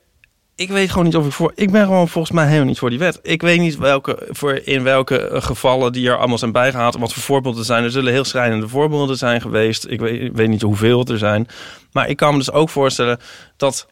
ik 0.56 0.70
weet 0.70 0.90
gewoon 0.90 1.06
niet 1.06 1.16
of 1.16 1.26
ik 1.26 1.32
voor. 1.32 1.52
Ik 1.56 1.72
ben 1.72 1.86
gewoon 1.86 2.08
volgens 2.08 2.34
mij 2.34 2.46
helemaal 2.46 2.66
niet 2.68 2.80
voor 2.80 2.90
die 2.90 3.00
wet. 3.00 3.20
Ik 3.22 3.42
weet 3.42 3.60
niet 3.60 3.78
welke, 3.78 4.28
voor 4.30 4.54
in 4.64 4.84
welke 4.84 5.30
gevallen 5.34 5.92
die 5.92 6.10
er 6.10 6.18
allemaal 6.18 6.38
zijn 6.38 6.52
bijgehaald. 6.52 6.98
Wat 6.98 7.14
voor 7.14 7.24
voorbeelden 7.24 7.66
zijn. 7.66 7.84
Er 7.84 7.92
zullen 7.92 8.14
heel 8.14 8.24
schrijnende 8.24 8.68
voorbeelden 8.68 9.18
zijn 9.18 9.42
geweest. 9.42 9.86
Ik 9.88 10.00
weet, 10.00 10.22
ik 10.22 10.36
weet 10.36 10.48
niet 10.50 10.62
hoeveel 10.62 11.06
er 11.06 11.18
zijn. 11.18 11.48
Maar 11.92 12.10
ik 12.10 12.18
kan 12.18 12.32
me 12.32 12.38
dus 12.38 12.52
ook 12.52 12.70
voorstellen 12.70 13.20
dat. 13.58 13.88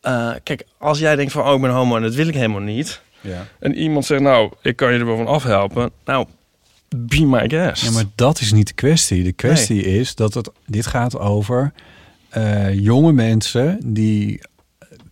eh, 0.00 0.30
kijk, 0.42 0.64
als 0.78 0.98
jij 0.98 1.16
denkt 1.16 1.32
van, 1.32 1.46
oh, 1.46 1.54
ik 1.54 1.60
ben 1.60 1.70
homo 1.70 1.96
en 1.96 2.02
dat 2.02 2.14
wil 2.14 2.28
ik 2.28 2.34
helemaal 2.34 2.60
niet. 2.60 3.00
Ja. 3.24 3.46
En 3.58 3.74
iemand 3.74 4.04
zegt, 4.04 4.20
nou, 4.22 4.52
ik 4.62 4.76
kan 4.76 4.92
je 4.92 4.98
er 4.98 5.06
wel 5.06 5.16
van 5.16 5.26
afhelpen. 5.26 5.90
Nou, 6.04 6.26
be 6.96 7.26
my 7.26 7.48
guest. 7.48 7.82
Ja, 7.84 7.90
maar 7.90 8.04
dat 8.14 8.40
is 8.40 8.52
niet 8.52 8.66
de 8.68 8.74
kwestie. 8.74 9.22
De 9.22 9.32
kwestie 9.32 9.82
is 9.82 10.14
dat 10.14 10.34
het, 10.34 10.50
dit 10.66 10.86
gaat 10.86 11.18
over 11.18 11.72
eh, 12.28 12.74
jonge 12.78 13.12
mensen 13.12 13.78
die 13.86 14.40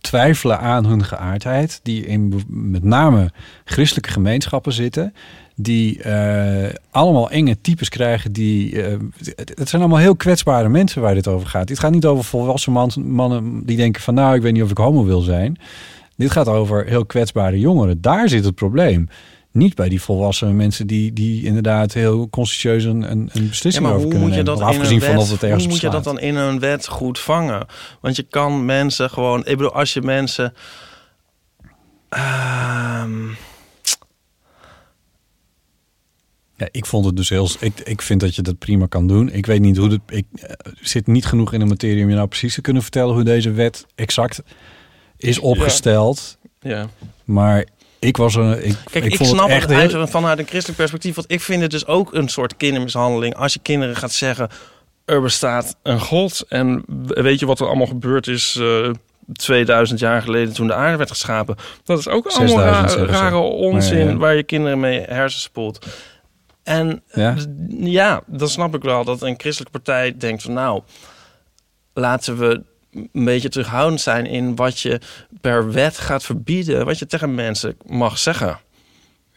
twijfelen 0.01 0.59
aan 0.59 0.85
hun 0.85 1.03
geaardheid, 1.03 1.79
die 1.83 2.05
in 2.05 2.43
met 2.47 2.83
name 2.83 3.31
christelijke 3.65 4.09
gemeenschappen 4.11 4.73
zitten, 4.73 5.13
die 5.55 6.01
eh, 6.03 6.73
allemaal 6.91 7.29
enge 7.29 7.61
types 7.61 7.89
krijgen. 7.89 8.31
Die, 8.31 8.81
eh, 8.81 8.97
het, 9.35 9.51
het 9.55 9.69
zijn 9.69 9.81
allemaal 9.81 9.99
heel 9.99 10.15
kwetsbare 10.15 10.69
mensen 10.69 11.01
waar 11.01 11.13
dit 11.13 11.27
over 11.27 11.47
gaat. 11.47 11.67
Dit 11.67 11.79
gaat 11.79 11.91
niet 11.91 12.05
over 12.05 12.23
volwassen 12.23 12.71
man- 12.71 12.91
mannen 13.11 13.65
die 13.65 13.77
denken 13.77 14.01
van 14.01 14.13
nou, 14.13 14.35
ik 14.35 14.41
weet 14.41 14.53
niet 14.53 14.63
of 14.63 14.71
ik 14.71 14.77
homo 14.77 15.03
wil 15.03 15.21
zijn. 15.21 15.57
Dit 16.15 16.31
gaat 16.31 16.47
over 16.47 16.85
heel 16.85 17.05
kwetsbare 17.05 17.59
jongeren. 17.59 18.01
Daar 18.01 18.29
zit 18.29 18.45
het 18.45 18.55
probleem. 18.55 19.07
Niet 19.51 19.75
bij 19.75 19.89
die 19.89 20.01
volwassen 20.01 20.55
mensen 20.55 20.87
die, 20.87 21.13
die 21.13 21.45
inderdaad 21.45 21.93
heel 21.93 22.29
constituieus 22.29 22.83
een, 22.83 23.11
een, 23.11 23.29
beslissing 23.33 23.73
Ja, 23.73 23.81
maar 23.81 23.91
over 23.91 24.01
hoe 24.01 24.09
kunnen 24.09 24.27
moet 24.27 24.37
je 24.37 24.43
nemen. 24.43 24.59
dat 24.59 24.69
Afgezien 24.69 25.01
van 25.01 25.17
of 25.17 25.31
het 25.31 25.43
ergens 25.43 25.63
hoe 25.63 25.71
moet 25.71 25.81
je 25.81 25.89
dat 25.89 26.03
dan 26.03 26.19
in 26.19 26.35
een 26.35 26.59
wet 26.59 26.87
goed 26.87 27.19
vangen? 27.19 27.65
Want 28.01 28.15
je 28.15 28.23
kan 28.23 28.65
mensen 28.65 29.09
gewoon... 29.09 29.39
Ik 29.39 29.57
bedoel, 29.57 29.73
als 29.73 29.93
je 29.93 30.01
mensen... 30.01 30.53
ehm, 32.09 33.29
Ja, 36.57 36.67
ik 36.71 36.85
vond 36.85 37.05
het 37.05 37.15
dus 37.15 37.29
heel. 37.29 37.49
Ik, 37.59 37.79
ik 37.79 38.01
vind 38.01 38.19
dat 38.19 38.35
je 38.35 38.41
dat 38.41 38.57
prima 38.57 38.85
kan 38.85 39.07
doen. 39.07 39.29
Ik 39.31 39.45
weet 39.45 39.61
niet 39.61 39.77
hoe 39.77 39.89
het. 39.89 40.01
Ik 40.07 40.25
eh, 40.33 40.49
zit 40.81 41.07
niet 41.07 41.25
genoeg 41.25 41.53
in 41.53 41.59
de 41.59 41.65
materie 41.65 42.03
om 42.03 42.09
je 42.09 42.15
nou 42.15 42.27
precies 42.27 42.53
te 42.53 42.61
kunnen 42.61 42.81
vertellen 42.81 43.13
hoe 43.13 43.23
deze 43.23 43.51
wet 43.51 43.85
exact 43.95 44.41
is 45.23 45.39
opgesteld. 45.39 46.37
ja. 46.61 46.87
Maar 47.23 47.65
ik 47.99 48.17
was 48.17 48.35
een. 48.35 48.65
Ik, 48.65 48.75
Kijk, 48.91 49.05
ik, 49.05 49.15
snap 49.15 49.29
het 49.29 49.39
het, 49.39 49.71
echt 49.71 49.91
heel- 49.91 49.99
uit, 49.99 50.09
vanuit 50.09 50.39
een 50.39 50.45
christelijk 50.47 50.77
perspectief. 50.77 51.15
Want 51.15 51.31
ik 51.31 51.41
vind 51.41 51.61
het 51.61 51.71
dus 51.71 51.85
ook 51.85 52.13
een 52.13 52.29
soort 52.29 52.57
kindermishandeling. 52.57 53.35
Als 53.35 53.53
je 53.53 53.59
kinderen 53.59 53.95
gaat 53.95 54.11
zeggen, 54.11 54.49
er 55.05 55.21
bestaat 55.21 55.75
een 55.83 55.99
god. 55.99 56.45
En 56.49 56.83
weet 57.07 57.39
je 57.39 57.45
wat 57.45 57.59
er 57.59 57.67
allemaal 57.67 57.87
gebeurd 57.87 58.27
is... 58.27 58.55
eh 58.59 58.89
2000 59.33 59.99
jaar 59.99 60.21
geleden 60.21 60.53
toen 60.53 60.67
de 60.67 60.73
aarde 60.73 60.97
werd 60.97 61.09
geschapen. 61.09 61.55
Dat 61.83 61.99
is 61.99 62.07
ook 62.07 62.25
allemaal 62.27 62.47
6000 62.47 62.81
ra- 62.81 62.87
zeggen 62.87 63.15
ze. 63.15 63.21
rare 63.21 63.37
onzin 63.37 63.95
Maar 63.97 64.05
ja, 64.05 64.11
ja. 64.11 64.17
waar 64.17 64.35
je 64.35 64.43
kinderen 64.43 64.79
mee 64.79 65.01
hersenspoelt. 65.01 65.85
En 66.63 67.03
ja, 67.79 68.21
dan 68.27 68.47
snap 68.49 68.75
ik 68.75 68.81
wel 68.81 69.03
dat 69.03 69.21
een 69.21 69.35
christelijke 69.37 69.79
partij 69.79 70.17
denkt 70.17 70.43
van 70.43 70.53
nou, 70.53 70.81
laten 71.93 72.37
we 72.37 72.61
een 72.93 73.25
beetje 73.25 73.49
terughoudend 73.49 74.01
zijn 74.01 74.25
in 74.25 74.55
wat 74.55 74.79
je 74.79 75.01
per 75.41 75.71
wet 75.71 75.97
gaat 75.97 76.23
verbieden, 76.23 76.85
wat 76.85 76.99
je 76.99 77.05
tegen 77.05 77.35
mensen 77.35 77.75
mag 77.85 78.17
zeggen. 78.17 78.59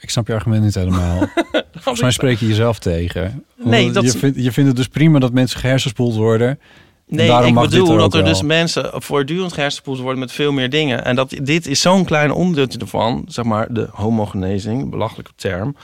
Ik 0.00 0.10
snap 0.10 0.26
je 0.26 0.34
argument 0.34 0.62
niet 0.62 0.74
helemaal. 0.74 1.18
Volgens 1.72 2.00
mij 2.00 2.10
spreek 2.10 2.38
je 2.38 2.46
jezelf 2.46 2.78
tegen. 2.78 3.44
Nee, 3.56 3.90
dat- 3.90 4.12
je, 4.12 4.18
vindt, 4.18 4.36
je 4.36 4.52
vindt 4.52 4.68
het 4.68 4.76
dus 4.78 4.88
prima 4.88 5.18
dat 5.18 5.32
mensen 5.32 5.60
gehersenspoeld 5.60 6.14
worden. 6.14 6.48
En 6.48 7.16
Nee, 7.16 7.46
ik 7.46 7.54
bedoel 7.54 7.90
er 7.92 7.98
dat 7.98 8.14
er 8.14 8.22
wel. 8.22 8.32
dus 8.32 8.42
mensen 8.42 8.90
voortdurend 8.94 9.52
gehersenspoeld 9.52 9.98
worden 10.00 10.18
met 10.20 10.32
veel 10.32 10.52
meer 10.52 10.70
dingen. 10.70 11.04
En 11.04 11.16
dat 11.16 11.30
dit 11.42 11.66
is 11.66 11.80
zo'n 11.80 12.04
klein 12.04 12.30
onderdeeltje 12.32 12.78
ervan, 12.78 13.24
zeg 13.28 13.44
maar 13.44 13.72
de 13.72 13.88
homogenezing, 13.92 14.90
belachelijke 14.90 15.32
term. 15.36 15.76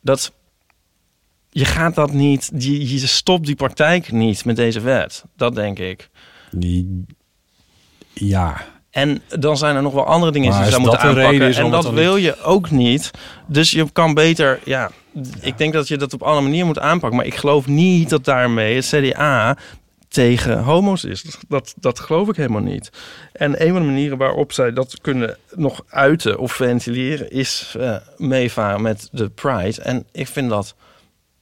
Dat 0.00 0.32
je 1.50 1.64
gaat 1.64 1.94
dat 1.94 2.12
niet, 2.12 2.50
je, 2.58 2.90
je 2.92 3.06
stopt 3.06 3.46
die 3.46 3.54
praktijk 3.54 4.12
niet 4.12 4.44
met 4.44 4.56
deze 4.56 4.80
wet. 4.80 5.24
Dat 5.36 5.54
denk 5.54 5.78
ik. 5.78 6.08
Die, 6.50 7.04
ja. 8.12 8.64
En 8.90 9.22
dan 9.38 9.56
zijn 9.56 9.76
er 9.76 9.82
nog 9.82 9.92
wel 9.92 10.06
andere 10.06 10.32
dingen 10.32 10.52
die 10.52 10.60
je 10.60 10.70
zou 10.70 10.80
moeten 10.80 11.00
aanpakken. 11.00 11.54
En 11.54 11.70
dat 11.70 11.90
wil 11.90 12.16
je 12.16 12.42
ook 12.42 12.70
niet. 12.70 13.10
Dus 13.46 13.70
je 13.70 13.90
kan 13.92 14.14
beter, 14.14 14.60
ja, 14.64 14.90
ik 15.40 15.58
denk 15.58 15.72
dat 15.72 15.88
je 15.88 15.96
dat 15.96 16.12
op 16.12 16.22
alle 16.22 16.40
manieren 16.40 16.66
moet 16.66 16.78
aanpakken. 16.78 17.16
Maar 17.16 17.26
ik 17.26 17.34
geloof 17.34 17.66
niet 17.66 18.10
dat 18.10 18.24
daarmee 18.24 18.74
het 18.74 18.86
CDA 18.86 19.56
tegen 20.08 20.62
homo's 20.62 21.04
is. 21.04 21.24
Dat, 21.48 21.74
dat, 21.76 22.00
geloof 22.00 22.28
ik 22.28 22.36
helemaal 22.36 22.62
niet. 22.62 22.90
En 23.32 23.62
een 23.62 23.72
van 23.72 23.80
de 23.80 23.86
manieren 23.86 24.18
waarop 24.18 24.52
zij 24.52 24.72
dat 24.72 25.00
kunnen 25.00 25.36
nog 25.54 25.82
uiten 25.88 26.38
of 26.38 26.52
ventileren... 26.52 27.30
is 27.30 27.74
eh, 27.78 27.96
meevaren 28.16 28.82
met 28.82 29.08
de 29.12 29.28
Pride. 29.28 29.82
En 29.82 30.06
ik 30.12 30.28
vind 30.28 30.50
dat 30.50 30.74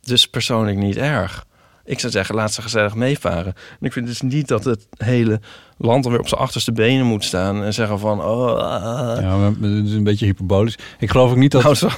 dus 0.01 0.29
persoonlijk 0.29 0.77
niet 0.77 0.97
erg. 0.97 1.47
Ik 1.85 2.01
zou 2.01 2.13
zeggen, 2.13 2.35
laat 2.35 2.53
ze 2.53 2.63
gezellig 2.63 2.95
meevaren. 2.95 3.55
En 3.81 3.87
ik 3.87 3.93
vind 3.93 4.07
dus 4.07 4.21
niet 4.21 4.49
dat 4.49 4.65
het 4.65 4.87
hele 4.97 5.41
land 5.79 6.07
weer 6.07 6.19
op 6.19 6.29
zijn 6.29 6.41
achterste 6.41 6.73
benen 6.73 7.07
moet 7.07 7.25
staan... 7.25 7.63
en 7.63 7.75
zeggen 7.75 7.99
van... 7.99 8.23
Oh, 8.25 8.59
ah. 8.59 9.21
Ja, 9.21 9.37
maar 9.37 9.53
het 9.71 9.87
is 9.87 9.93
een 9.93 10.05
beetje 10.05 10.27
hyperbolisch. 10.27 10.79
Ik 10.99 11.11
geloof 11.11 11.31
ook 11.31 11.37
niet 11.37 11.51
dat... 11.53 11.63
Nou, 11.63 11.75
zo. 11.75 11.89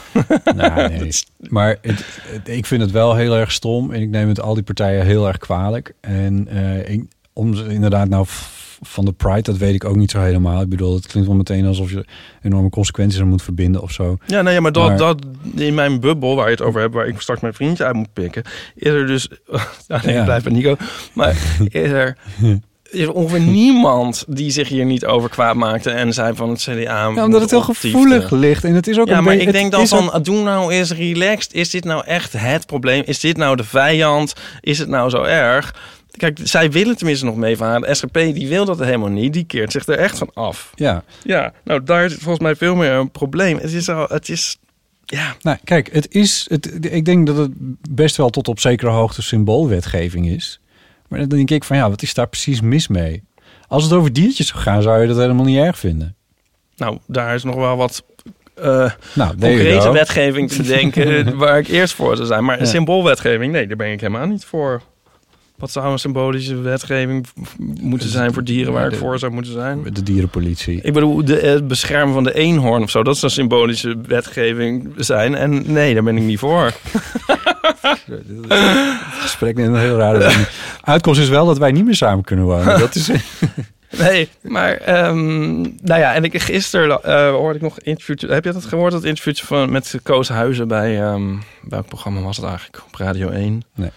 Nou, 0.54 0.88
nee. 0.98 1.10
Maar 1.38 1.78
het, 1.82 2.04
het- 2.22 2.48
ik 2.48 2.66
vind 2.66 2.82
het 2.82 2.90
wel 2.90 3.14
heel 3.14 3.34
erg 3.36 3.52
stom. 3.52 3.92
En 3.92 4.00
ik 4.00 4.08
neem 4.08 4.28
het 4.28 4.40
al 4.40 4.54
die 4.54 4.62
partijen 4.62 5.04
heel 5.06 5.26
erg 5.26 5.38
kwalijk. 5.38 5.92
En 6.00 6.48
eh, 6.48 6.88
ik, 6.90 7.04
om 7.32 7.54
ze 7.54 7.66
inderdaad 7.68 8.08
nou 8.08 8.26
van 8.82 9.04
de 9.04 9.12
Pride, 9.12 9.42
dat 9.42 9.56
weet 9.56 9.74
ik 9.74 9.84
ook 9.84 9.96
niet 9.96 10.10
zo 10.10 10.20
helemaal. 10.20 10.60
Ik 10.60 10.68
bedoel, 10.68 10.94
het 10.94 11.06
klinkt 11.06 11.28
wel 11.28 11.36
meteen 11.38 11.66
alsof 11.66 11.90
je 11.90 12.04
enorme 12.42 12.70
consequenties 12.70 13.20
aan 13.20 13.28
moet 13.28 13.42
verbinden 13.42 13.82
of 13.82 13.92
zo. 13.92 14.16
Ja, 14.26 14.42
nee, 14.42 14.54
ja, 14.54 14.60
maar 14.60 14.72
dat, 14.72 14.88
Maar- 14.88 14.96
dat 14.96 15.22
in 15.54 15.74
mijn 15.74 16.00
bubbel 16.00 16.36
waar 16.36 16.44
je 16.46 16.50
het 16.50 16.62
over 16.62 16.80
hebt, 16.80 16.94
waar 16.94 17.06
ik 17.06 17.20
straks 17.20 17.40
mijn 17.40 17.54
vriendje 17.54 17.84
uit 17.84 17.94
moet 17.94 18.12
pikken, 18.12 18.42
is 18.74 18.90
er 18.92 19.06
dus. 19.06 19.28
Ja, 19.88 20.00
nee, 20.04 20.12
Ja. 20.14 20.18
ik 20.18 20.24
blijf 20.24 20.42
bij 20.42 20.52
Nico. 20.52 20.76
Maar 21.12 21.36
is 21.68 21.90
er. 21.90 22.16
Is 22.90 23.00
er 23.02 23.12
ongeveer 23.12 23.40
niemand 23.40 24.24
die 24.28 24.50
zich 24.50 24.68
hier 24.68 24.84
niet 24.84 25.06
over 25.06 25.28
kwaad 25.28 25.54
maakte 25.54 25.90
en 25.90 26.12
zei 26.12 26.34
van 26.36 26.50
het 26.50 26.60
CDA. 26.62 26.72
Ja, 26.82 27.24
omdat 27.24 27.40
het 27.40 27.50
heel 27.50 27.60
gevoelig 27.60 28.30
ligt. 28.30 28.64
En 28.64 28.74
het 28.74 28.86
is 28.86 28.98
ook 28.98 29.08
Ja, 29.08 29.18
een 29.18 29.24
maar 29.24 29.34
ik 29.34 29.52
denk 29.52 29.70
dan 29.72 29.80
ook- 29.80 29.86
van, 29.86 30.22
doe 30.22 30.42
nou 30.42 30.72
eens 30.72 30.92
relaxed. 30.92 31.52
Is 31.54 31.70
dit 31.70 31.84
nou 31.84 32.04
echt 32.04 32.32
het 32.32 32.66
probleem? 32.66 33.02
Is 33.06 33.20
dit 33.20 33.36
nou 33.36 33.56
de 33.56 33.64
vijand? 33.64 34.34
Is 34.60 34.78
het 34.78 34.88
nou 34.88 35.10
zo 35.10 35.22
erg? 35.22 35.74
Kijk, 36.16 36.38
zij 36.42 36.70
willen 36.70 36.96
tenminste 36.96 37.24
nog 37.24 37.36
meevaren. 37.36 37.80
De 37.80 37.94
SGP 37.94 38.14
die 38.14 38.48
wil 38.48 38.64
dat 38.64 38.78
helemaal 38.78 39.08
niet. 39.08 39.32
Die 39.32 39.44
keert 39.44 39.72
zich 39.72 39.86
er 39.86 39.98
echt 39.98 40.18
van 40.18 40.30
af. 40.34 40.72
Ja. 40.74 41.04
Ja, 41.22 41.52
nou 41.64 41.82
daar 41.82 42.10
zit 42.10 42.18
volgens 42.18 42.42
mij 42.42 42.56
veel 42.56 42.74
meer 42.74 42.90
een 42.92 43.10
probleem. 43.10 43.58
Het 43.58 43.72
is 43.72 43.88
al, 43.88 44.06
het 44.08 44.28
is, 44.28 44.58
ja, 45.04 45.34
Nou, 45.40 45.56
kijk, 45.64 45.92
het 45.92 46.14
is, 46.14 46.46
het, 46.48 46.84
ik 46.94 47.04
denk 47.04 47.26
dat 47.26 47.36
het 47.36 47.50
best 47.90 48.16
wel 48.16 48.30
tot 48.30 48.48
op 48.48 48.60
zekere 48.60 48.90
hoogte 48.90 49.22
symboolwetgeving 49.22 50.28
is. 50.28 50.60
Maar 51.08 51.18
dan 51.18 51.28
denk 51.28 51.50
ik 51.50 51.64
van 51.64 51.76
ja, 51.76 51.90
wat 51.90 52.02
is 52.02 52.14
daar 52.14 52.28
precies 52.28 52.60
mis 52.60 52.88
mee? 52.88 53.22
Als 53.68 53.84
het 53.84 53.92
over 53.92 54.12
diertjes 54.12 54.46
zou 54.46 54.60
gaan, 54.62 54.82
zou 54.82 55.00
je 55.00 55.06
dat 55.08 55.16
helemaal 55.16 55.44
niet 55.44 55.58
erg 55.58 55.78
vinden. 55.78 56.14
Nou, 56.76 56.98
daar 57.06 57.34
is 57.34 57.42
nog 57.44 57.54
wel 57.54 57.76
wat 57.76 58.04
eh 58.54 58.90
Nou, 59.14 59.30
concrete 59.40 59.90
wetgeving 59.92 60.50
te 60.50 60.62
denken 60.62 61.36
waar 61.38 61.58
ik 61.58 61.68
eerst 61.68 61.94
voor 61.94 62.16
zou 62.16 62.28
zijn. 62.28 62.44
Maar 62.44 62.58
Ja. 62.58 62.64
symboolwetgeving, 62.64 63.52
nee, 63.52 63.66
daar 63.66 63.76
ben 63.76 63.92
ik 63.92 64.00
helemaal 64.00 64.26
niet 64.26 64.44
voor. 64.44 64.82
Wat 65.56 65.70
zou 65.70 65.92
een 65.92 65.98
symbolische 65.98 66.60
wetgeving 66.60 67.26
moeten 67.80 68.08
zijn 68.08 68.32
voor 68.32 68.44
dieren 68.44 68.72
waar 68.72 68.92
ik 68.92 68.98
voor 68.98 69.18
zou 69.18 69.32
moeten 69.32 69.52
zijn? 69.52 69.82
De 69.92 70.02
dierenpolitie. 70.02 70.80
Ik 70.82 70.92
bedoel, 70.92 71.24
de, 71.24 71.34
het 71.34 71.68
beschermen 71.68 72.14
van 72.14 72.24
de 72.24 72.34
eenhoorn 72.34 72.82
of 72.82 72.90
zo, 72.90 73.02
dat 73.02 73.18
zou 73.18 73.32
symbolische 73.32 73.96
wetgeving 74.06 74.92
zijn. 74.96 75.34
En 75.34 75.72
nee, 75.72 75.94
daar 75.94 76.02
ben 76.02 76.16
ik 76.16 76.22
niet 76.22 76.38
voor. 76.38 76.72
Het 77.82 78.22
gesprek 79.18 79.58
in 79.58 79.64
een 79.64 79.80
heel 79.80 79.96
rare. 79.96 80.46
Uitkomst 80.82 81.20
is 81.20 81.28
wel 81.28 81.46
dat 81.46 81.58
wij 81.58 81.72
niet 81.72 81.84
meer 81.84 81.94
samen 81.94 82.24
kunnen 82.24 82.44
wonen. 82.44 82.78
Dat 82.78 82.94
is... 82.94 83.10
Nee, 83.98 84.28
maar 84.42 84.72
ehm, 84.72 85.60
nou 85.60 86.00
ja, 86.00 86.14
en 86.14 86.24
ik 86.24 86.42
gisteren 86.42 87.02
eh, 87.02 87.30
hoorde 87.30 87.54
ik 87.54 87.62
nog 87.62 87.76
een 87.76 87.84
interview. 87.84 88.30
Heb 88.30 88.44
je 88.44 88.52
dat 88.52 88.64
gehoord? 88.64 88.92
Dat 88.92 89.04
interview 89.04 89.46
van 89.46 89.72
met 89.72 89.98
Koos 90.02 90.28
Huizen 90.28 90.68
bij 90.68 91.00
ehm 91.00 91.34
welk 91.68 91.86
programma 91.86 92.20
was 92.20 92.36
het 92.36 92.46
eigenlijk? 92.46 92.82
Op 92.86 92.94
Radio 92.94 93.28
1. 93.28 93.62
Nee. 93.74 93.90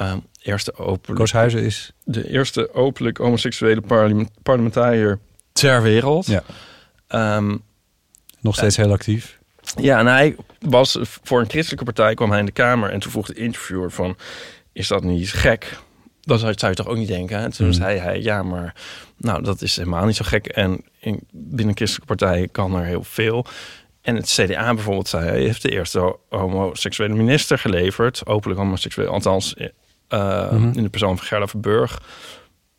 Ehm, 0.00 0.18
eerste 0.42 0.74
openlijk. 0.76 1.54
Is 1.54 1.92
de 2.04 2.28
eerste 2.30 2.74
openlijk 2.74 3.16
homoseksuele 3.18 3.80
parlement- 3.80 4.30
parlementariër 4.42 5.18
ter 5.52 5.82
wereld. 5.82 6.26
Ja. 6.26 6.42
Ehm, 7.06 7.56
nog 8.40 8.54
steeds 8.54 8.76
heel 8.76 8.92
actief. 8.92 9.38
ja, 9.76 9.98
en 9.98 10.06
hij 10.06 10.36
was 10.58 10.98
voor 11.00 11.40
een 11.40 11.48
christelijke 11.48 11.84
partij 11.84 12.14
kwam 12.14 12.30
hij 12.30 12.38
in 12.38 12.46
de 12.46 12.52
Kamer 12.52 12.90
en 12.90 13.00
toen 13.00 13.10
vroeg 13.10 13.26
de 13.26 13.34
interviewer 13.34 13.90
van, 13.90 14.16
is 14.72 14.88
dat 14.88 15.04
niet 15.04 15.32
gek? 15.32 15.78
Dat 16.20 16.40
zou 16.40 16.52
zou 16.56 16.70
je 16.70 16.76
toch 16.76 16.86
ook 16.88 16.96
niet 16.96 17.08
denken? 17.08 17.38
Hè? 17.38 17.50
Toen 17.50 17.66
Hmm. 17.66 17.74
zei 17.74 17.98
hij, 17.98 18.20
ja, 18.20 18.42
maar 18.42 18.74
nou, 19.16 19.42
dat 19.42 19.62
is 19.62 19.76
helemaal 19.76 20.06
niet 20.06 20.16
zo 20.16 20.24
gek. 20.24 20.46
En 20.46 20.84
in, 20.98 21.20
binnen 21.32 21.76
christelijke 21.76 22.14
partijen 22.16 22.50
kan 22.50 22.74
er 22.74 22.84
heel 22.84 23.04
veel. 23.04 23.46
En 24.00 24.16
het 24.16 24.26
CDA 24.30 24.74
bijvoorbeeld 24.74 25.08
zei, 25.08 25.24
hij 25.28 25.40
heeft 25.40 25.62
de 25.62 25.70
eerste 25.70 26.16
homoseksuele 26.28 27.14
minister 27.14 27.58
geleverd, 27.58 28.26
openlijk 28.26 28.60
homoseksueel, 28.60 29.08
althans 29.12 29.54
eh, 30.10 30.50
Mhm. 30.52 30.70
in 30.76 30.82
de 30.82 30.88
persoon 30.88 31.16
van 31.16 31.26
Gerda 31.26 31.46
Verburg. 31.46 32.00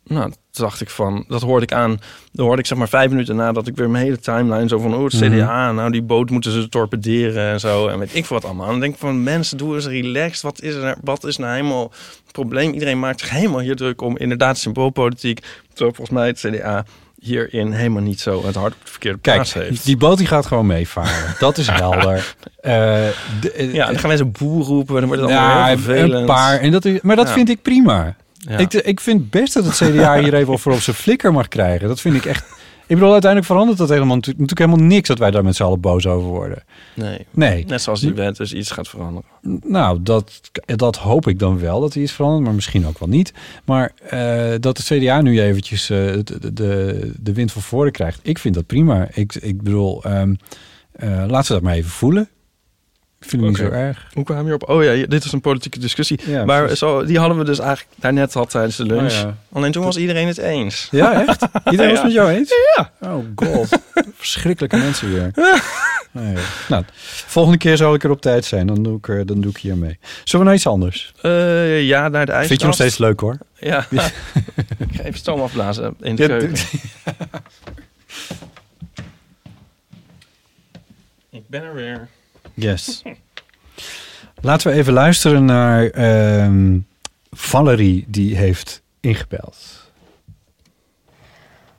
Nou, 0.03 0.23
toen 0.51 0.65
dacht 0.65 0.81
ik 0.81 0.89
van, 0.89 1.25
dat 1.27 1.41
hoorde 1.41 1.63
ik 1.65 1.73
aan. 1.73 1.99
Dan 2.31 2.45
hoorde 2.45 2.61
ik 2.61 2.67
zeg 2.67 2.77
maar 2.77 2.89
vijf 2.89 3.09
minuten 3.09 3.35
nadat 3.35 3.67
ik 3.67 3.75
weer 3.75 3.89
mijn 3.89 4.03
hele 4.03 4.19
timeline 4.19 4.67
zo 4.67 4.79
van, 4.79 4.95
oh, 4.95 5.03
het 5.03 5.13
Mhm. 5.13 5.23
CDA, 5.31 5.71
nou 5.71 5.91
die 5.91 6.01
boot 6.01 6.29
moeten 6.29 6.51
ze 6.51 6.69
torpederen 6.69 7.51
en 7.51 7.59
zo. 7.59 7.87
En 7.87 7.99
weet 7.99 8.15
ik 8.15 8.25
veel 8.25 8.35
wat 8.35 8.45
allemaal. 8.45 8.65
En 8.65 8.71
dan 8.71 8.79
denk 8.81 8.93
ik 8.93 8.99
van, 8.99 9.23
mensen, 9.23 9.57
doe 9.57 9.75
eens 9.75 9.85
relaxed. 9.87 10.41
Wat 10.41 10.61
is 10.61 10.73
er, 10.75 10.95
wat 11.03 11.23
is 11.23 11.37
nou 11.37 11.51
helemaal 11.53 11.91
het 12.23 12.31
probleem? 12.31 12.73
Iedereen 12.73 12.99
maakt 12.99 13.19
zich 13.19 13.29
helemaal 13.29 13.59
hier 13.59 13.75
druk 13.75 14.01
om 14.01 14.17
inderdaad 14.17 14.57
symboolpolitiek. 14.57 15.39
Terwijl 15.73 15.95
volgens 15.95 16.09
mij 16.17 16.27
het 16.27 16.39
CDA 16.39 16.85
hierin 17.21 17.71
helemaal 17.71 18.01
niet 18.01 18.19
zo 18.19 18.45
het 18.45 18.55
hart 18.55 18.73
op 18.73 18.79
de 18.85 18.91
verkeerde 18.91 19.17
plaats 19.17 19.51
Kijk, 19.53 19.65
heeft. 19.67 19.85
die 19.85 19.97
boot 19.97 20.17
die 20.17 20.27
gaat 20.27 20.45
gewoon 20.45 20.65
meevaren. 20.65 21.35
Dat 21.39 21.57
is 21.57 21.67
helder. 21.81 22.35
Eh, 22.61 22.71
de- 23.41 23.51
eh, 23.55 23.73
Ja, 23.73 23.85
dan 23.85 23.99
gaan 23.99 24.07
mensen 24.09 24.31
boer 24.31 24.63
roepen 24.65 24.93
en 24.95 24.99
dan 25.01 25.09
wordt 25.09 25.21
het 25.21 25.31
Ja, 25.31 25.45
allemaal 25.47 25.65
heel 25.65 25.77
vervelend. 25.77 26.13
een 26.13 26.25
paar. 26.25 26.59
En 26.59 26.71
dat 26.71 26.85
is, 26.85 27.01
maar 27.01 27.15
dat 27.15 27.27
Ja. 27.27 27.33
vind 27.33 27.49
ik 27.49 27.61
prima. 27.61 28.15
Ja. 28.37 28.57
Ik, 28.57 28.73
ik 28.73 28.99
vind 28.99 29.29
best 29.29 29.53
dat 29.53 29.65
het 29.65 29.75
CDA 29.75 30.19
hier 30.19 30.33
even 30.33 30.59
voor 30.59 30.73
op 30.73 30.79
zijn 30.79 30.95
flikker 30.95 31.33
mag 31.33 31.47
krijgen. 31.47 31.87
Dat 31.87 32.01
vind 32.01 32.15
ik 32.15 32.25
echt... 32.25 32.43
Ik 32.91 32.97
bedoel, 32.97 33.11
uiteindelijk 33.11 33.51
verandert 33.51 33.77
dat 33.77 33.89
helemaal, 33.89 34.15
natu- 34.15 34.31
natuurlijk 34.31 34.59
helemaal 34.59 34.85
niks... 34.85 35.07
dat 35.07 35.17
wij 35.17 35.31
daar 35.31 35.43
met 35.43 35.55
z'n 35.55 35.63
allen 35.63 35.79
boos 35.79 36.07
over 36.07 36.29
worden. 36.29 36.63
Nee. 36.95 37.25
Nee. 37.31 37.65
Net 37.65 37.81
zoals 37.81 37.99
die 37.99 38.13
wet 38.13 38.37
dus 38.37 38.53
iets 38.53 38.71
gaat 38.71 38.87
veranderen. 38.87 39.29
Nou, 39.63 40.01
dat, 40.01 40.41
dat 40.65 40.95
hoop 40.95 41.27
ik 41.27 41.39
dan 41.39 41.59
wel, 41.59 41.79
dat 41.81 41.93
hij 41.93 42.03
iets 42.03 42.11
verandert. 42.11 42.43
Maar 42.43 42.53
misschien 42.53 42.87
ook 42.87 42.99
wel 42.99 43.09
niet. 43.09 43.33
Maar 43.65 43.91
eh, 44.09 44.53
dat 44.59 44.77
het 44.77 44.85
CDA 44.85 45.21
nu 45.21 45.41
eventjes 45.41 45.89
eh, 45.89 45.97
de, 46.23 46.53
de, 46.53 47.11
de 47.19 47.33
wind 47.33 47.51
van 47.51 47.61
voren 47.61 47.91
krijgt... 47.91 48.19
ik 48.23 48.37
vind 48.37 48.55
dat 48.55 48.65
prima. 48.65 49.07
Ik, 49.13 49.35
ik 49.35 49.61
bedoel, 49.61 50.03
ehm 50.03 50.33
eh, 50.91 51.09
laten 51.27 51.47
we 51.47 51.53
dat 51.53 51.61
maar 51.61 51.75
even 51.75 51.91
voelen. 51.91 52.29
Ik 53.21 53.29
vind 53.29 53.41
het 53.41 53.51
niet 53.51 53.59
zo 53.59 53.69
erg. 53.69 54.07
Hoe 54.13 54.23
kwamen 54.23 54.43
we 54.43 54.49
hierop? 54.49 54.69
Oh 54.69 54.83
ja, 54.83 55.05
dit 55.07 55.23
is 55.23 55.31
een 55.31 55.41
politieke 55.41 55.79
discussie. 55.79 56.19
Ja, 56.25 56.45
maar 56.45 56.59
precies. 56.61 56.79
zo, 56.79 57.05
die 57.05 57.19
hadden 57.19 57.37
we 57.37 57.43
dus 57.43 57.59
eigenlijk 57.59 57.89
daarnet 57.99 58.35
al 58.35 58.45
tijdens 58.45 58.75
de 58.75 58.85
lunch. 58.85 59.11
Oh 59.11 59.17
ja. 59.19 59.35
Alleen 59.51 59.71
toen 59.71 59.83
was 59.83 59.97
iedereen 59.97 60.27
het 60.27 60.37
eens. 60.37 60.87
Ja, 60.91 61.27
echt? 61.27 61.45
Iedereen 61.71 61.93
was 61.93 62.03
met 62.03 62.13
jou 62.13 62.29
eens? 62.31 62.53
Ja. 62.75 62.91
Oh 62.99 63.25
god. 63.35 63.79
Verschrikkelijke 64.15 64.77
mensen 64.77 65.11
weer. 65.13 65.31
Nee. 66.11 66.35
Nou, 66.69 66.83
volgende 67.25 67.57
keer 67.57 67.77
zal 67.77 67.93
ik 67.93 68.03
er 68.03 68.09
op 68.09 68.21
tijd 68.21 68.45
zijn. 68.45 68.67
Dan 68.67 68.83
doe 68.83 68.97
ik, 68.97 69.07
er, 69.07 69.25
dan 69.25 69.41
doe 69.41 69.51
ik 69.51 69.57
hier 69.57 69.77
mee. 69.77 69.99
Zullen 70.23 70.39
we 70.45 70.51
naar 70.51 70.53
iets 70.55 70.67
anders? 70.67 71.13
Eh, 71.21 71.87
ja, 71.87 72.07
naar 72.07 72.25
de 72.25 72.31
ijskast. 72.31 72.47
Vind 72.47 72.59
je 72.59 72.65
nog 72.65 72.75
steeds 72.75 72.97
leuk 72.97 73.19
hoor? 73.19 73.37
Ja. 73.59 73.85
ik 74.77 74.87
ga 74.95 75.03
even 75.03 75.19
stoom 75.19 75.41
afblazen 75.41 75.95
in 75.99 76.15
de 76.15 76.21
Ja, 76.21 76.27
keuken. 76.27 76.53
ik 81.29 81.43
ben 81.47 81.63
er 81.63 81.73
weer. 81.73 82.07
Yes. 82.61 83.03
Laten 84.41 84.71
we 84.71 84.77
even 84.77 84.93
luisteren 84.93 85.45
naar 85.45 85.89
ehm, 85.89 86.79
Valerie 87.31 88.05
die 88.07 88.37
heeft 88.37 88.81
ingebeld. 88.99 89.89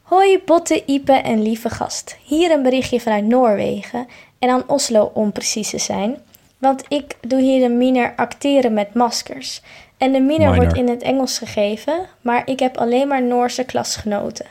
Hoi 0.02 0.40
Botte, 0.44 0.82
Ipe 0.86 1.12
en 1.12 1.42
lieve 1.42 1.70
gast. 1.70 2.16
Hier 2.24 2.50
een 2.50 2.62
berichtje 2.62 3.00
vanuit 3.00 3.24
Noorwegen 3.24 4.06
en 4.38 4.50
aan 4.50 4.68
Oslo 4.68 5.10
om 5.14 5.32
precies 5.32 5.70
te 5.70 5.78
zijn. 5.78 6.16
Want 6.58 6.84
ik 6.88 7.16
doe 7.20 7.40
hier 7.40 7.68
de 7.68 7.74
minor 7.74 8.12
acteren 8.16 8.72
met 8.72 8.94
maskers. 8.94 9.62
En 9.96 10.12
de 10.12 10.20
minor 10.20 10.50
Minor. 10.50 10.56
wordt 10.56 10.76
in 10.76 10.88
het 10.88 11.02
Engels 11.02 11.38
gegeven, 11.38 12.06
maar 12.20 12.42
ik 12.44 12.58
heb 12.58 12.76
alleen 12.76 13.08
maar 13.08 13.22
Noorse 13.22 13.64
klasgenoten. 13.64 14.46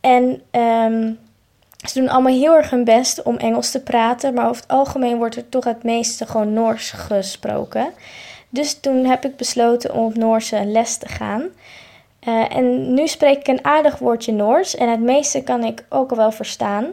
En 0.00 0.42
ehm, 0.50 1.12
ze 1.88 1.98
doen 1.98 2.08
allemaal 2.08 2.32
heel 2.32 2.56
erg 2.56 2.70
hun 2.70 2.84
best 2.84 3.22
om 3.22 3.36
Engels 3.36 3.70
te 3.70 3.82
praten, 3.82 4.34
maar 4.34 4.48
over 4.48 4.62
het 4.62 4.70
algemeen 4.70 5.16
wordt 5.16 5.36
er 5.36 5.48
toch 5.48 5.64
het 5.64 5.82
meeste 5.82 6.26
gewoon 6.26 6.52
Noors 6.52 6.90
gesproken. 6.90 7.92
Dus 8.48 8.80
toen 8.80 9.04
heb 9.04 9.24
ik 9.24 9.36
besloten 9.36 9.94
om 9.94 10.04
op 10.04 10.14
Noorse 10.14 10.64
les 10.64 10.96
te 10.96 11.08
gaan. 11.08 11.42
Eh, 12.20 12.56
en 12.56 12.94
nu 12.94 13.06
spreek 13.06 13.38
ik 13.38 13.46
een 13.46 13.64
aardig 13.64 13.98
woordje 13.98 14.32
Noors 14.32 14.74
en 14.74 14.90
het 14.90 15.00
meeste 15.00 15.42
kan 15.42 15.64
ik 15.64 15.84
ook 15.88 16.10
al 16.10 16.16
wel 16.16 16.32
verstaan. 16.32 16.86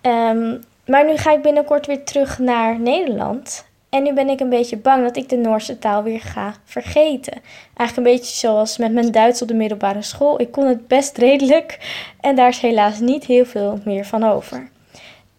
Ehm, 0.00 0.58
maar 0.86 1.06
nu 1.06 1.16
ga 1.16 1.32
ik 1.32 1.42
binnenkort 1.42 1.86
weer 1.86 2.04
terug 2.04 2.38
naar 2.38 2.80
Nederland. 2.80 3.65
En 3.88 4.02
nu 4.02 4.12
ben 4.12 4.28
ik 4.28 4.40
een 4.40 4.48
beetje 4.48 4.76
bang 4.76 5.02
dat 5.02 5.16
ik 5.16 5.28
de 5.28 5.36
Noorse 5.36 5.78
taal 5.78 6.02
weer 6.02 6.20
ga 6.20 6.54
vergeten. 6.64 7.40
Eigenlijk 7.76 8.08
een 8.08 8.16
beetje 8.16 8.36
zoals 8.36 8.76
met 8.76 8.92
mijn 8.92 9.12
Duits 9.12 9.42
op 9.42 9.48
de 9.48 9.54
middelbare 9.54 10.02
school. 10.02 10.40
Ik 10.40 10.52
kon 10.52 10.66
het 10.66 10.88
best 10.88 11.18
redelijk 11.18 11.78
en 12.20 12.36
daar 12.36 12.48
is 12.48 12.60
helaas 12.60 13.00
niet 13.00 13.24
heel 13.24 13.44
veel 13.44 13.78
meer 13.84 14.04
van 14.04 14.24
over. 14.24 14.68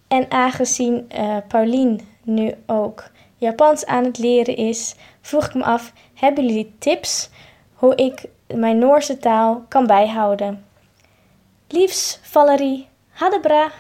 En 0.08 0.32
aangezien 0.32 1.06
eh 1.10 1.38
Paulien 1.48 2.02
nu 2.24 2.54
ook 2.66 3.10
Japans 3.38 3.86
aan 3.86 4.04
het 4.04 4.18
leren 4.18 4.56
is, 4.56 4.96
vroeg 5.22 5.46
ik 5.46 5.54
me 5.54 5.64
af: 5.64 5.94
hebben 6.14 6.46
jullie 6.46 6.74
tips 6.80 7.30
hoe 7.74 7.96
ik 7.96 8.26
mijn 8.54 8.78
Noorse 8.78 9.18
taal 9.18 9.66
kan 9.68 9.88
bijhouden? 9.88 10.66
Liefs, 11.68 12.20
Valerie, 12.22 12.88
hadebra. 13.10 13.72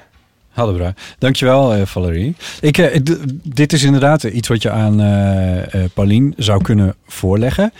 Hadebra. 0.57 0.93
Dankjewel, 1.19 1.73
eh 1.73 1.85
Valerie. 1.85 2.35
Ik, 2.61 2.77
eh, 2.77 2.99
dit 3.43 3.73
is 3.73 3.83
inderdaad 3.83 4.23
iets 4.23 4.47
wat 4.47 4.61
je 4.61 4.69
aan 4.69 5.01
eh 5.01 5.83
Paulien 5.93 6.33
zou 6.37 6.61
kunnen 6.61 6.95
voorleggen. 7.07 7.73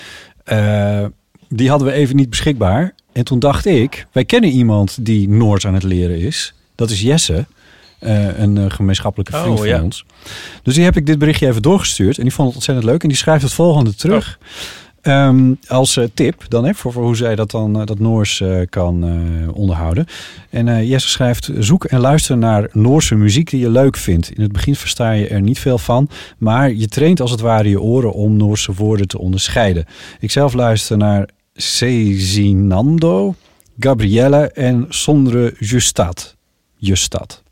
Die 1.50 1.70
hadden 1.70 1.88
we 1.88 1.94
even 1.94 2.16
niet 2.16 2.30
beschikbaar. 2.30 2.94
En 3.14 3.24
toen 3.24 3.40
dacht 3.40 3.66
ik, 3.66 4.08
wij 4.12 4.26
kennen 4.26 4.50
iemand 4.50 5.06
die 5.06 5.30
Noors 5.30 5.68
aan 5.68 5.74
het 5.74 5.84
leren 5.84 6.20
is. 6.20 6.54
Dat 6.76 6.90
is 6.90 7.02
Jesse, 7.02 7.46
een 8.00 8.72
gemeenschappelijke 8.72 9.36
Oh, 9.36 9.42
vriend 9.42 9.58
van 9.58 9.68
ja. 9.68 9.82
ons. 9.84 10.06
Dus 10.64 10.74
die 10.76 10.84
heb 10.84 10.96
ik 10.98 11.06
dit 11.06 11.20
berichtje 11.20 11.48
even 11.48 11.62
doorgestuurd. 11.62 12.18
En 12.18 12.24
die 12.24 12.34
vond 12.34 12.48
het 12.48 12.56
ontzettend 12.56 12.88
leuk. 12.88 13.02
En 13.04 13.08
die 13.08 13.18
schrijft 13.18 13.44
het 13.44 13.54
volgende 13.54 13.96
terug. 13.96 14.40
Ehm, 15.08 15.54
als 15.68 15.98
eh, 15.98 16.06
tip 16.14 16.46
dan 16.48 16.66
hè, 16.66 16.74
voor, 16.74 16.94
hoe 16.94 17.16
zij 17.16 17.36
dat 17.36 17.52
dan 17.52 17.80
eh, 17.80 17.86
dat 17.86 18.00
Noors 18.00 18.42
eh, 18.42 18.62
kan 18.70 19.04
onderhouden. 19.54 20.06
En 20.50 20.88
Jesse 20.88 21.10
schrijft: 21.10 21.52
zoek 21.60 21.86
en 21.86 22.00
luister 22.00 22.38
naar 22.38 22.70
Noorse 22.72 23.16
muziek 23.16 23.50
die 23.50 23.60
je 23.60 23.70
leuk 23.70 23.98
vindt. 23.98 24.32
In 24.32 24.42
het 24.42 24.52
begin 24.52 24.76
versta 24.76 25.12
je 25.12 25.28
er 25.28 25.42
niet 25.42 25.60
veel 25.60 25.78
van, 25.78 26.10
maar 26.38 26.74
je 26.74 26.88
traint 26.88 27.22
als 27.22 27.32
het 27.32 27.40
ware 27.40 27.70
je 27.70 27.82
oren 27.82 28.14
om 28.14 28.38
Noorse 28.38 28.74
woorden 28.74 29.08
te 29.08 29.20
onderscheiden. 29.20 29.86
Ik 30.20 30.32
zelf 30.32 30.54
luister 30.54 30.98
naar 30.98 31.30
Cezinando, 31.54 33.36
Gabrielle 33.80 34.52
en 34.52 34.86
Sondre 34.90 35.54
Justad. 35.60 36.36
Justad. 36.76 37.44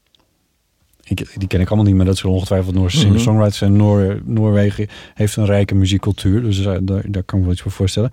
Ik, 1.08 1.28
die 1.40 1.48
ken 1.48 1.60
ik 1.60 1.68
allemaal 1.68 1.86
niet, 1.86 1.96
maar 1.96 2.06
dat 2.06 2.18
zijn 2.18 2.32
ongetwijfeld 2.34 2.76
Noorse 2.76 2.98
Mhm. 2.98 3.06
singer-songwriters. 3.06 3.62
En 3.62 3.76
Noor, 3.76 4.22
Noorwegen 4.26 4.88
heeft 5.14 5.36
een 5.36 5.46
rijke 5.46 5.76
muziekcultuur, 5.76 6.42
dus 6.42 6.62
daar, 6.64 6.86
daar, 6.86 7.02
daar 7.08 7.24
kan 7.24 7.24
ik 7.24 7.34
me 7.34 7.42
wel 7.42 7.52
iets 7.52 7.62
voor 7.62 7.72
voorstellen. 7.72 8.10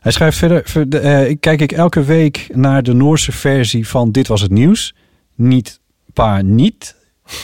Hij 0.00 0.12
schrijft 0.12 0.38
verder, 0.38 0.62
ver- 0.64 0.88
de, 0.88 0.98
eh, 0.98 1.36
kijk 1.40 1.60
ik 1.60 1.72
elke 1.72 2.04
week 2.04 2.46
naar 2.52 2.82
de 2.82 2.92
Noorse 2.92 3.32
versie 3.32 3.88
van 3.88 4.10
Dit 4.12 4.26
Was 4.28 4.40
Het 4.40 4.50
Nieuws. 4.50 4.94
Niet 5.34 5.80
pa 6.12 6.40
niet. 6.42 6.96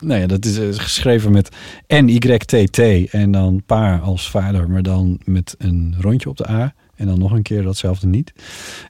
Nee, 0.00 0.26
dat 0.26 0.44
is 0.44 0.58
eh, 0.58 0.66
geschreven 0.70 1.32
met 1.32 1.48
N-Y-T-T 1.88 2.78
en 3.10 3.30
dan 3.30 3.62
pa 3.66 3.96
als 3.96 4.30
vader, 4.30 4.70
maar 4.70 4.82
dan 4.82 5.20
met 5.24 5.54
een 5.58 5.94
rondje 6.00 6.28
op 6.28 6.36
de 6.36 6.48
A. 6.50 6.74
En 6.98 7.06
dan 7.06 7.18
nog 7.18 7.32
een 7.32 7.42
keer 7.42 7.62
datzelfde 7.62 8.06
niet. 8.06 8.32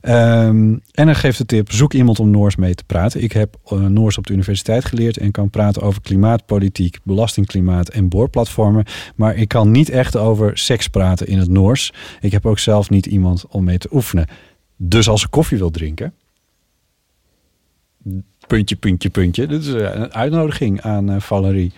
Ehm, 0.01 0.77
en 0.93 1.07
hij 1.07 1.15
geeft 1.15 1.39
de 1.39 1.47
tip, 1.47 1.73
zoek 1.73 1.93
iemand 1.93 2.21
om 2.21 2.31
Noors 2.31 2.57
mee 2.57 2.75
te 2.75 2.85
praten. 2.85 3.23
Ik 3.23 3.33
heb 3.33 3.57
eh, 3.65 3.79
Noors 3.79 4.19
op 4.19 4.27
de 4.27 4.33
universiteit 4.33 4.85
geleerd 4.85 5.17
en 5.17 5.31
kan 5.31 5.51
praten 5.51 5.83
over 5.83 6.03
klimaatpolitiek, 6.03 6.99
belastingklimaat 7.03 7.89
en 7.89 8.09
boorplatformen. 8.09 8.85
Maar 9.15 9.37
ik 9.37 9.49
kan 9.49 9.71
niet 9.71 9.89
echt 9.89 10.17
over 10.17 10.59
seks 10.59 10.89
praten 10.89 11.27
in 11.27 11.39
het 11.39 11.49
Noors. 11.49 11.93
Ik 12.21 12.33
heb 12.33 12.47
ook 12.47 12.59
zelf 12.59 12.91
niet 12.91 13.07
iemand 13.07 13.47
om 13.49 13.65
mee 13.65 13.79
te 13.79 13.89
oefenen. 13.93 14.27
Dus 14.77 15.09
als 15.09 15.21
ze 15.21 15.29
koffie 15.29 15.59
wil 15.59 15.71
drinken, 15.71 16.13
puntje, 18.47 18.77
puntje, 18.77 19.11
puntje. 19.11 19.47
Dit 19.47 19.65
is 19.65 19.73
eh, 19.73 19.95
een 19.95 20.15
uitnodiging 20.15 20.81
aan 20.81 21.11
eh, 21.11 21.21
Valerie. 21.21 21.73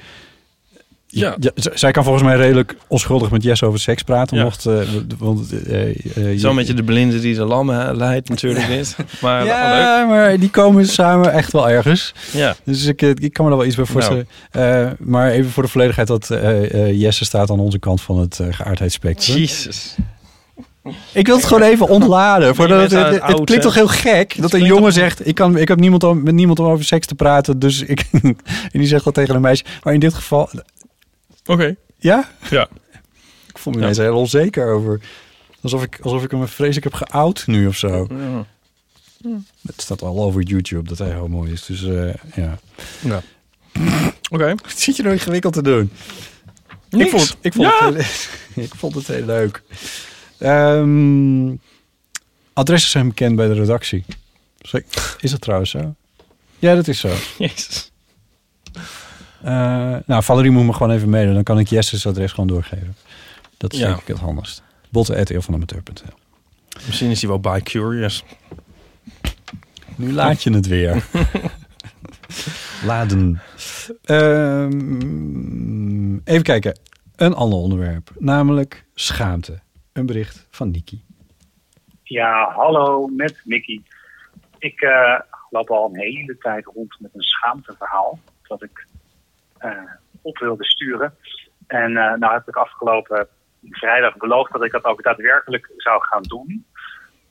Ja. 1.12 1.36
z- 1.54 1.66
zij 1.74 1.90
kan 1.90 2.02
volgens 2.04 2.24
mij 2.24 2.36
redelijk 2.36 2.76
onschuldig 2.86 3.30
met 3.30 3.42
Jess 3.42 3.62
over 3.62 3.80
seks 3.80 4.02
praten. 4.02 4.36
Ja. 4.36 4.42
Mocht, 4.42 4.66
eh, 4.66 4.78
want, 5.18 5.52
eh, 5.66 5.88
eh, 5.88 5.96
Zo 6.38 6.48
je- 6.48 6.54
met 6.54 6.66
je 6.66 6.74
de 6.74 6.82
blinde 6.84 7.20
die 7.20 7.34
de 7.34 7.44
lammen 7.44 7.96
leidt 7.96 8.28
natuurlijk 8.28 8.68
niet. 8.68 8.96
Maar 9.20 9.44
wel 9.44 9.54
leuk. 9.54 9.54
ja, 9.82 10.04
maar 10.08 10.38
die 10.38 10.50
komen 10.50 10.86
samen 10.86 11.32
echt 11.32 11.52
wel 11.52 11.68
ergens. 11.70 12.14
Ja. 12.32 12.56
Dus 12.64 12.84
ik, 12.84 13.02
eh, 13.02 13.08
ik 13.08 13.32
kan 13.32 13.44
me 13.44 13.50
er 13.50 13.56
wel 13.56 13.66
iets 13.66 13.76
bij 13.76 13.84
voorstellen. 13.84 14.28
Eh, 14.50 14.90
maar 14.98 15.30
even 15.30 15.50
voor 15.50 15.62
de 15.62 15.68
volledigheid 15.68 16.06
dat 16.08 16.30
eh, 16.30 16.74
eh, 16.88 17.00
Jesse 17.00 17.24
staat 17.24 17.50
aan 17.50 17.60
onze 17.60 17.78
kant 17.78 18.00
van 18.02 18.18
het 18.18 18.38
uh, 18.42 18.46
geaardheidsspectrum. 18.50 19.36
Jezus. 19.38 19.94
Ik 21.12 21.26
wil 21.26 21.36
het 21.36 21.44
gewoon 21.44 21.62
even 21.62 21.88
ontladen. 21.88 22.56
Bent 22.56 22.90
het, 22.90 23.44
klinkt 23.44 23.62
toch 23.64 23.74
heel 23.74 23.88
gek 23.88 24.34
dat 24.40 24.52
een 24.52 24.64
jongen 24.64 24.92
zegt: 24.92 25.26
ik, 25.26 25.34
kan, 25.34 25.56
ik 25.56 25.68
heb 25.68 25.78
niemand 25.80 26.04
om, 26.04 26.22
met 26.22 26.34
niemand 26.34 26.58
om 26.58 26.66
over 26.66 26.84
seks 26.84 27.06
te 27.06 27.14
praten. 27.14 27.58
Dus 27.58 27.82
ik. 27.82 28.04
en 28.22 28.36
die 28.72 28.86
zegt 28.86 29.04
dat 29.04 29.14
tegen 29.14 29.34
een 29.34 29.40
meisje. 29.40 29.64
Maar 29.82 29.94
in 29.94 30.00
dit 30.00 30.14
geval. 30.14 30.48
Oké. 31.50 31.76
Ja? 31.98 32.30
Ja. 32.50 32.68
Ik 33.48 33.58
voel 33.58 33.72
me 33.72 33.78
ineens 33.78 33.96
heel 33.96 34.16
onzeker 34.16 34.72
over. 34.72 35.00
Alsof 35.60 35.82
ik, 35.82 35.98
alsof 36.02 36.22
ik 36.24 36.30
hem 36.30 36.48
vreselijk 36.48 36.84
heb 36.84 37.08
geout 37.08 37.46
nu 37.46 37.66
of 37.66 37.76
zo. 37.76 38.06
Ja. 38.10 38.46
Het 39.66 39.80
staat 39.82 40.02
al 40.02 40.22
over 40.22 40.42
YouTube 40.42 40.88
dat 40.88 40.98
hij 40.98 41.12
homo 41.14 41.42
is. 41.42 41.66
Dus 41.66 41.82
eh, 41.82 42.14
ja. 42.34 42.58
Ja. 43.00 43.22
Oké. 44.30 44.54
Wat 44.62 44.72
zit 44.78 44.96
je 44.96 45.02
nou 45.02 45.14
ingewikkeld 45.14 45.52
te 45.52 45.62
doen? 45.62 45.90
Niks. 46.90 47.04
Ik 47.12 47.18
vond, 47.18 47.36
ik 47.40 47.52
vond, 47.52 47.66
Ja. 47.68 47.92
het, 47.92 48.28
heel, 48.54 48.64
ik 48.64 48.74
vond 48.74 48.94
het 48.94 49.06
heel 49.06 49.24
leuk. 49.24 49.62
Ehm, 50.38 51.54
adressen 52.52 52.90
zijn 52.90 53.08
bekend 53.08 53.36
bij 53.36 53.46
de 53.46 53.54
redactie. 53.54 54.04
Is 55.20 55.30
dat 55.30 55.40
trouwens 55.40 55.70
zo? 55.70 55.94
Ja, 56.58 56.74
dat 56.74 56.88
is 56.88 57.00
zo. 57.00 57.12
Jezus. 57.38 57.89
Eh, 59.42 59.96
nou, 60.06 60.22
Valerie 60.22 60.50
moet 60.50 60.66
me 60.66 60.72
gewoon 60.72 60.90
even 60.92 61.10
mailen. 61.10 61.34
Dan 61.34 61.42
kan 61.42 61.58
ik 61.58 61.68
Jesse's 61.68 62.06
adres 62.06 62.32
gewoon 62.32 62.48
doorgeven. 62.48 62.96
Dat 63.56 63.72
is 63.72 63.78
Ja. 63.78 63.86
denk 63.86 64.00
ik 64.00 64.06
het 64.06 64.18
handigst. 64.18 64.62
Botten.eeuwvanamateur.nl 64.90 66.14
Misschien 66.86 67.10
is 67.10 67.20
hij 67.20 67.30
wel 67.30 67.40
bi-curious. 67.40 68.24
Nu 69.96 70.12
laat 70.12 70.42
je 70.42 70.52
het 70.52 70.66
weer. 70.66 71.04
Laden. 72.86 73.40
Ehm, 74.04 76.14
even 76.24 76.42
kijken. 76.42 76.78
Een 77.16 77.34
ander 77.34 77.58
onderwerp. 77.58 78.10
Namelijk 78.18 78.84
schaamte. 78.94 79.60
Een 79.92 80.06
bericht 80.06 80.46
van 80.50 80.70
Niki. 80.70 81.02
Ja, 82.02 82.52
hallo, 82.54 83.06
met 83.06 83.40
Mickey. 83.44 83.80
Ik 84.58 84.80
eh, 84.80 85.20
loop 85.50 85.70
al 85.70 85.88
een 85.92 86.00
hele 86.00 86.36
tijd 86.38 86.64
rond 86.74 86.96
met 87.00 87.10
een 87.14 87.22
schaamteverhaal 87.22 88.18
dat 88.42 88.62
ik 88.62 88.86
op 90.22 90.38
wilde 90.38 90.64
sturen. 90.64 91.14
En 91.66 91.96
eh 91.96 92.14
nou 92.14 92.32
heb 92.32 92.48
ik 92.48 92.56
afgelopen 92.56 93.28
vrijdag 93.70 94.16
beloofd 94.16 94.52
dat 94.52 94.64
ik 94.64 94.72
dat 94.72 94.84
ook 94.84 95.02
daadwerkelijk 95.02 95.72
zou 95.76 96.04
gaan 96.04 96.22
doen. 96.22 96.66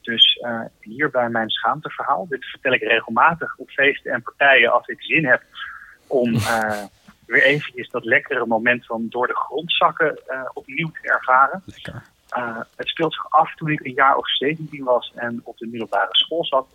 Dus 0.01 0.39
eh, 0.41 0.61
hier 0.79 1.09
bij 1.09 1.29
mijn 1.29 1.49
schaamteverhaal. 1.49 2.27
Dit 2.27 2.45
vertel 2.45 2.73
ik 2.73 2.81
regelmatig 2.81 3.55
op 3.57 3.69
feesten 3.69 4.11
en 4.11 4.21
partijen 4.21 4.71
als 4.71 4.87
ik 4.87 5.01
zin 5.01 5.25
heb 5.25 5.41
om 6.07 6.35
eh, 6.53 6.83
weer 7.25 7.43
eventjes 7.43 7.89
dat 7.89 8.05
lekkere 8.05 8.45
moment 8.45 8.85
van 8.85 9.05
door 9.09 9.27
de 9.27 9.35
grond 9.35 9.71
zakken 9.73 10.19
eh, 10.27 10.49
opnieuw 10.53 10.91
te 10.91 10.99
ervaren. 11.01 11.63
Lekker. 11.65 12.03
Uh, 12.37 12.59
het 12.75 12.87
speelt 12.87 13.13
zich 13.13 13.31
af 13.31 13.55
toen 13.55 13.69
ik 13.69 13.85
een 13.85 13.93
jaar 13.93 14.15
of 14.15 14.35
17 14.35 14.83
was 14.83 15.11
en 15.15 15.41
op 15.43 15.57
de 15.57 15.67
middelbare 15.67 16.15
school 16.15 16.45
zat. 16.45 16.67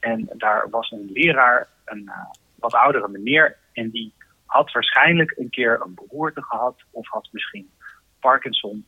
En 0.00 0.28
daar 0.32 0.70
was 0.70 0.90
een 0.90 1.10
leraar, 1.12 1.68
een 1.84 2.02
uh, 2.02 2.14
wat 2.54 2.74
oudere 2.74 3.08
meneer, 3.08 3.56
en 3.72 3.90
die 3.90 4.12
had 4.52 4.72
waarschijnlijk 4.72 5.34
een 5.36 5.50
keer 5.50 5.80
een 5.80 5.94
beroerte 5.94 6.42
gehad 6.42 6.82
of 6.90 7.08
had 7.08 7.28
misschien 7.30 7.70
Parkinson. 8.20 8.86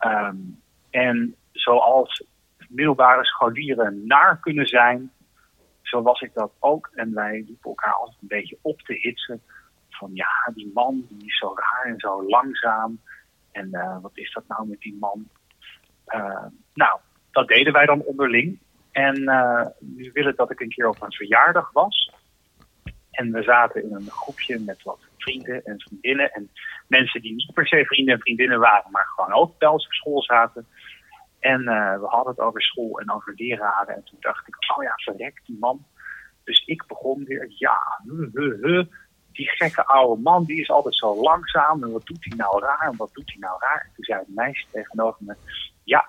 Um, 0.00 0.62
en 0.90 1.34
zoals 1.52 2.24
middelbare 2.68 3.24
scholieren 3.24 4.06
naar 4.06 4.40
kunnen 4.40 4.66
zijn, 4.66 5.12
zo 5.82 6.02
was 6.02 6.20
ik 6.20 6.34
dat 6.34 6.52
ook. 6.58 6.90
En 6.94 7.14
wij 7.14 7.32
liepen 7.46 7.70
elkaar 7.70 7.92
altijd 7.92 8.18
een 8.20 8.28
beetje 8.28 8.58
op 8.62 8.80
te 8.80 8.94
hitsen. 8.94 9.42
Van 9.90 10.10
ja, 10.14 10.50
die 10.54 10.70
man 10.74 11.06
die 11.08 11.26
is 11.26 11.38
zo 11.38 11.54
raar 11.56 11.92
en 11.92 11.98
zo 11.98 12.24
langzaam. 12.28 13.00
En 13.52 13.68
uh, 13.72 13.96
wat 14.02 14.12
is 14.14 14.32
dat 14.32 14.44
nou 14.48 14.68
met 14.68 14.80
die 14.80 14.96
man? 15.00 15.28
Uh, 16.08 16.46
nou, 16.74 17.00
dat 17.30 17.48
deden 17.48 17.72
wij 17.72 17.86
dan 17.86 18.02
onderling. 18.02 18.58
En 18.92 19.20
uh, 19.20 19.66
nu 19.78 20.10
wil 20.12 20.34
dat 20.34 20.50
ik 20.50 20.60
een 20.60 20.68
keer 20.68 20.88
op 20.88 21.02
een 21.02 21.12
verjaardag 21.12 21.70
was. 21.72 22.12
En 23.10 23.32
we 23.32 23.42
zaten 23.42 23.82
in 23.82 23.94
een 23.94 24.10
groepje 24.10 24.58
met 24.58 24.82
wat 24.82 24.98
vrienden 25.16 25.64
en 25.64 25.80
vriendinnen. 25.80 26.32
En 26.32 26.50
mensen 26.86 27.22
die 27.22 27.34
niet 27.34 27.52
per 27.54 27.66
se 27.66 27.84
vrienden 27.84 28.14
en 28.14 28.20
vriendinnen 28.20 28.58
waren, 28.58 28.90
maar 28.90 29.06
gewoon 29.14 29.32
ook 29.32 29.62
ons 29.62 29.86
op 29.86 29.92
school 29.92 30.22
zaten. 30.22 30.66
En 31.40 31.60
uh, 31.60 32.00
we 32.00 32.06
hadden 32.06 32.32
het 32.32 32.40
over 32.40 32.62
school 32.62 32.98
en 33.00 33.12
over 33.12 33.32
leraren. 33.36 33.94
En 33.94 34.04
toen 34.04 34.18
dacht 34.20 34.48
ik, 34.48 34.56
oh 34.76 34.82
ja, 34.82 34.92
verrek 34.94 35.40
die 35.46 35.56
man. 35.60 35.84
Dus 36.44 36.62
ik 36.66 36.86
begon 36.86 37.24
weer, 37.24 37.52
ja, 37.56 37.78
huh 38.04 38.84
die 39.32 39.48
gekke 39.48 39.86
oude 39.86 40.22
man, 40.22 40.44
die 40.44 40.60
is 40.60 40.70
altijd 40.70 40.96
zo 40.96 41.22
langzaam. 41.22 41.84
En 41.84 41.92
wat 41.92 42.06
doet 42.06 42.24
hij 42.24 42.36
nou 42.36 42.60
raar? 42.60 42.88
En 42.90 42.96
wat 42.96 43.10
doet 43.12 43.30
hij 43.30 43.38
nou 43.38 43.56
raar? 43.60 43.82
En 43.84 43.90
toen 43.94 44.04
zei 44.04 44.18
het 44.18 44.34
meisje 44.34 44.66
tegenover 44.70 45.24
me, 45.24 45.34
ja, 45.84 46.04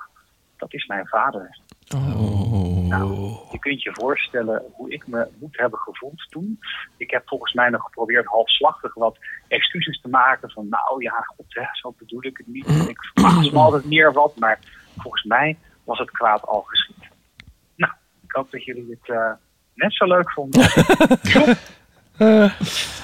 dat 0.57 0.73
is 0.73 0.85
mijn 0.85 1.07
vader. 1.07 1.59
Oh. 1.95 2.60
Nou, 2.91 3.37
je 3.51 3.59
kunt 3.59 3.81
je 3.81 3.89
voorstellen 3.93 4.63
hoe 4.73 4.91
ik 4.91 5.07
me 5.07 5.27
moet 5.39 5.57
hebben 5.57 5.79
gevoeld 5.79 6.25
toen. 6.29 6.59
Ik 6.97 7.11
heb 7.11 7.27
volgens 7.27 7.53
mij 7.53 7.69
nog 7.69 7.83
geprobeerd 7.83 8.25
halfslachtig 8.25 8.93
wat 8.93 9.17
excuses 9.47 10.01
te 10.01 10.09
maken. 10.09 10.51
Van 10.51 10.69
nou 10.69 11.03
ja, 11.03 11.25
god, 11.35 11.45
hè, 11.47 11.63
zo 11.71 11.93
bedoel 11.97 12.23
ik 12.23 12.37
het 12.37 12.47
niet. 12.47 12.65
En 12.65 12.89
ik 12.89 12.97
verwacht 13.13 13.51
me 13.51 13.59
altijd 13.59 13.85
meer 13.85 14.13
wat. 14.13 14.35
Maar 14.35 14.59
volgens 14.97 15.23
mij 15.23 15.57
was 15.83 15.99
het 15.99 16.11
kwaad 16.11 16.47
al 16.47 16.61
geschied. 16.61 17.09
Nou, 17.75 17.93
ik 18.23 18.31
hoop 18.31 18.51
dat 18.51 18.63
jullie 18.63 18.97
het 18.99 19.09
uh, 19.15 19.31
net 19.73 19.93
zo 19.93 20.05
leuk 20.05 20.31
vonden. 20.31 20.61
Uh, 22.17 22.53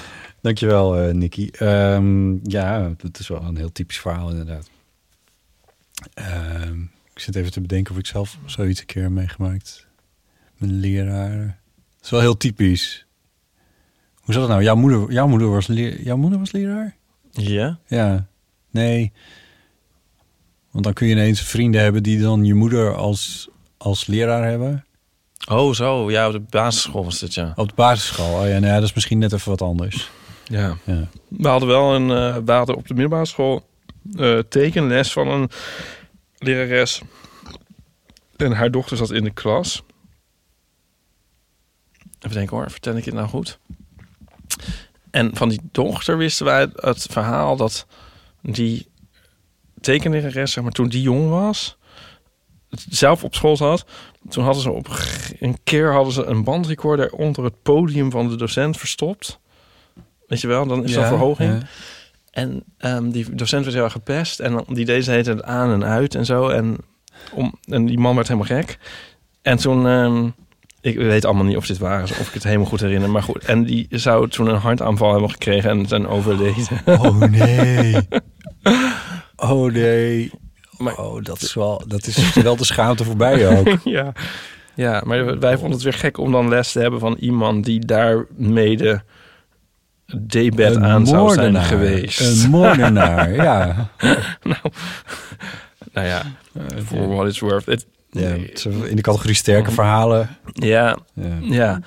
dankjewel, 0.46 1.08
uh, 1.08 1.14
Nicky. 1.14 1.50
Um, 1.60 2.40
ja, 2.42 2.92
dat 2.96 3.18
is 3.18 3.28
wel 3.28 3.42
een 3.42 3.56
heel 3.56 3.72
typisch 3.72 4.00
verhaal 4.00 4.30
inderdaad. 4.30 4.70
Uh, 6.18 6.70
ik 7.18 7.24
zit 7.24 7.36
even 7.36 7.52
te 7.52 7.60
bedenken 7.60 7.92
of 7.92 7.98
ik 7.98 8.06
zelf 8.06 8.38
zoiets 8.44 8.80
een 8.80 8.86
keer 8.86 9.02
heb 9.02 9.10
meegemaakt. 9.10 9.86
Mijn 10.56 10.72
leraar. 10.72 11.60
Dat 11.96 12.04
is 12.04 12.10
wel 12.10 12.20
heel 12.20 12.36
typisch. 12.36 13.06
Hoe 14.14 14.34
zat 14.34 14.42
het 14.42 14.50
nou? 14.50 14.62
Jouw 14.62 14.76
moeder, 14.76 15.12
jouw 15.12 15.26
moeder, 15.26 15.50
was, 15.50 15.66
leer, 15.66 16.02
jouw 16.02 16.16
moeder 16.16 16.38
was 16.38 16.52
leraar? 16.52 16.96
Ja. 17.30 17.78
Ja. 17.86 18.26
Nee. 18.70 19.12
Want 20.70 20.84
dan 20.84 20.92
kun 20.92 21.06
je 21.06 21.12
ineens 21.12 21.40
vrienden 21.40 21.80
hebben 21.80 22.02
die 22.02 22.20
dan 22.20 22.44
je 22.44 22.54
moeder 22.54 22.94
als, 22.94 23.48
als 23.76 24.06
leraar 24.06 24.48
hebben. 24.48 24.84
Oh, 25.48 25.74
zo. 25.74 26.10
Ja, 26.10 26.26
op 26.26 26.32
de 26.32 26.40
basisschool 26.40 27.04
was 27.04 27.20
het, 27.20 27.34
ja. 27.34 27.52
Op 27.56 27.68
de 27.68 27.74
basisschool. 27.74 28.40
Oh 28.40 28.48
ja, 28.48 28.58
nee, 28.58 28.72
dat 28.72 28.82
is 28.82 28.94
misschien 28.94 29.18
net 29.18 29.32
even 29.32 29.50
wat 29.50 29.62
anders. 29.62 30.10
Ja. 30.44 30.76
ja. 30.84 31.08
We 31.28 31.48
hadden 31.48 31.68
wel 31.68 31.94
een... 31.94 32.08
Uh, 32.08 32.36
we 32.44 32.52
hadden 32.52 32.76
op 32.76 32.86
de 32.88 32.94
middelbare 32.94 33.26
school 33.26 33.66
uh, 34.12 34.38
tekenles 34.38 35.12
van 35.12 35.28
een 35.28 35.50
lerares. 36.38 37.00
En 38.36 38.52
haar 38.52 38.70
dochter 38.70 38.96
zat 38.96 39.10
in 39.10 39.24
de 39.24 39.30
klas. 39.30 39.82
Even 42.20 42.36
denken 42.36 42.56
hoor, 42.56 42.70
vertel 42.70 42.96
ik 42.96 43.04
het 43.04 43.14
nou 43.14 43.28
goed? 43.28 43.58
En 45.10 45.36
van 45.36 45.48
die 45.48 45.60
dochter 45.72 46.16
wisten 46.16 46.46
wij 46.46 46.68
het 46.74 47.06
verhaal 47.10 47.56
dat 47.56 47.86
die 48.42 48.88
tekenlerares, 49.80 50.52
zeg 50.52 50.64
maar, 50.64 50.72
toen 50.72 50.88
die 50.88 51.02
jong 51.02 51.28
was, 51.28 51.76
zelf 52.88 53.24
op 53.24 53.34
school 53.34 53.56
zat. 53.56 53.84
Toen 54.28 54.44
hadden 54.44 54.62
ze 54.62 54.70
op 54.70 54.88
een 55.38 55.58
keer 55.64 55.92
hadden 55.92 56.12
ze 56.12 56.24
een 56.24 56.44
bandrecorder 56.44 57.12
onder 57.12 57.44
het 57.44 57.62
podium 57.62 58.10
van 58.10 58.28
de 58.28 58.36
docent 58.36 58.76
verstopt. 58.76 59.38
Weet 60.26 60.40
je 60.40 60.46
wel, 60.46 60.66
dan 60.66 60.84
is 60.84 60.90
ja, 60.90 61.00
dat 61.00 61.08
verhoging. 61.08 61.52
Ja. 61.52 61.66
En 62.38 62.62
um, 62.78 63.10
die 63.10 63.34
docent 63.34 63.62
werd 63.62 63.74
heel 63.74 63.84
erg 63.84 63.92
gepest. 63.92 64.40
En 64.40 64.64
die 64.68 64.84
deed 64.84 65.04
ze 65.04 65.10
het 65.10 65.42
aan 65.42 65.72
en 65.72 65.84
uit 65.84 66.14
en 66.14 66.24
zo. 66.24 66.48
En, 66.48 66.76
om, 67.32 67.54
en 67.64 67.86
die 67.86 67.98
man 67.98 68.14
werd 68.14 68.28
helemaal 68.28 68.56
gek. 68.58 68.78
En 69.42 69.56
toen... 69.56 69.86
Um, 69.86 70.34
ik 70.80 70.96
weet 70.96 71.24
allemaal 71.24 71.44
niet 71.44 71.56
of 71.56 71.66
dit 71.66 71.78
waar 71.78 72.02
is, 72.02 72.10
of 72.10 72.28
ik 72.28 72.34
het 72.34 72.44
helemaal 72.44 72.66
goed 72.66 72.80
herinner. 72.80 73.10
Maar 73.10 73.22
goed, 73.22 73.44
en 73.44 73.64
die 73.64 73.86
zou 73.90 74.28
toen 74.28 74.46
een 74.46 74.56
hartaanval 74.56 75.10
hebben 75.10 75.30
gekregen 75.30 75.70
en 75.70 75.86
zijn 75.86 76.06
overleden. 76.06 76.66
Oh 76.84 77.20
nee. 77.20 77.96
Oh 79.36 79.72
nee. 79.72 80.30
oh, 80.96 81.22
dat 81.22 81.42
is 81.42 81.54
wel, 81.54 81.82
dat 81.86 82.06
is 82.06 82.34
wel 82.34 82.56
de 82.56 82.64
schaamte 82.64 83.04
voorbij 83.04 83.58
ook. 83.58 83.78
ja. 83.84 84.12
ja, 84.74 85.02
maar 85.04 85.38
wij 85.38 85.54
vonden 85.54 85.72
het 85.72 85.82
weer 85.82 85.92
gek 85.92 86.18
om 86.18 86.32
dan 86.32 86.48
les 86.48 86.72
te 86.72 86.80
hebben 86.80 87.00
van 87.00 87.16
iemand 87.20 87.64
die 87.64 87.84
daar 87.84 88.26
mede 88.36 89.02
debet 90.16 90.74
Een 90.74 90.84
aan 90.84 91.06
zou 91.06 91.32
zijn 91.32 91.56
geweest. 91.56 92.20
Een 92.44 92.50
moordenaar, 92.50 93.32
ja. 93.32 93.88
nou, 94.42 94.60
nou 95.92 96.06
ja, 96.06 96.22
for 96.84 97.08
what 97.08 97.26
it's 97.26 97.38
worth. 97.40 97.66
Het, 97.66 97.86
Ja, 98.10 98.28
is 98.52 98.66
in 98.66 98.96
de 98.96 99.02
categorie 99.02 99.34
sterke 99.34 99.70
verhalen. 99.70 100.28
Ja, 100.52 100.98
Ja. 101.14 101.36
ja. 101.40 101.80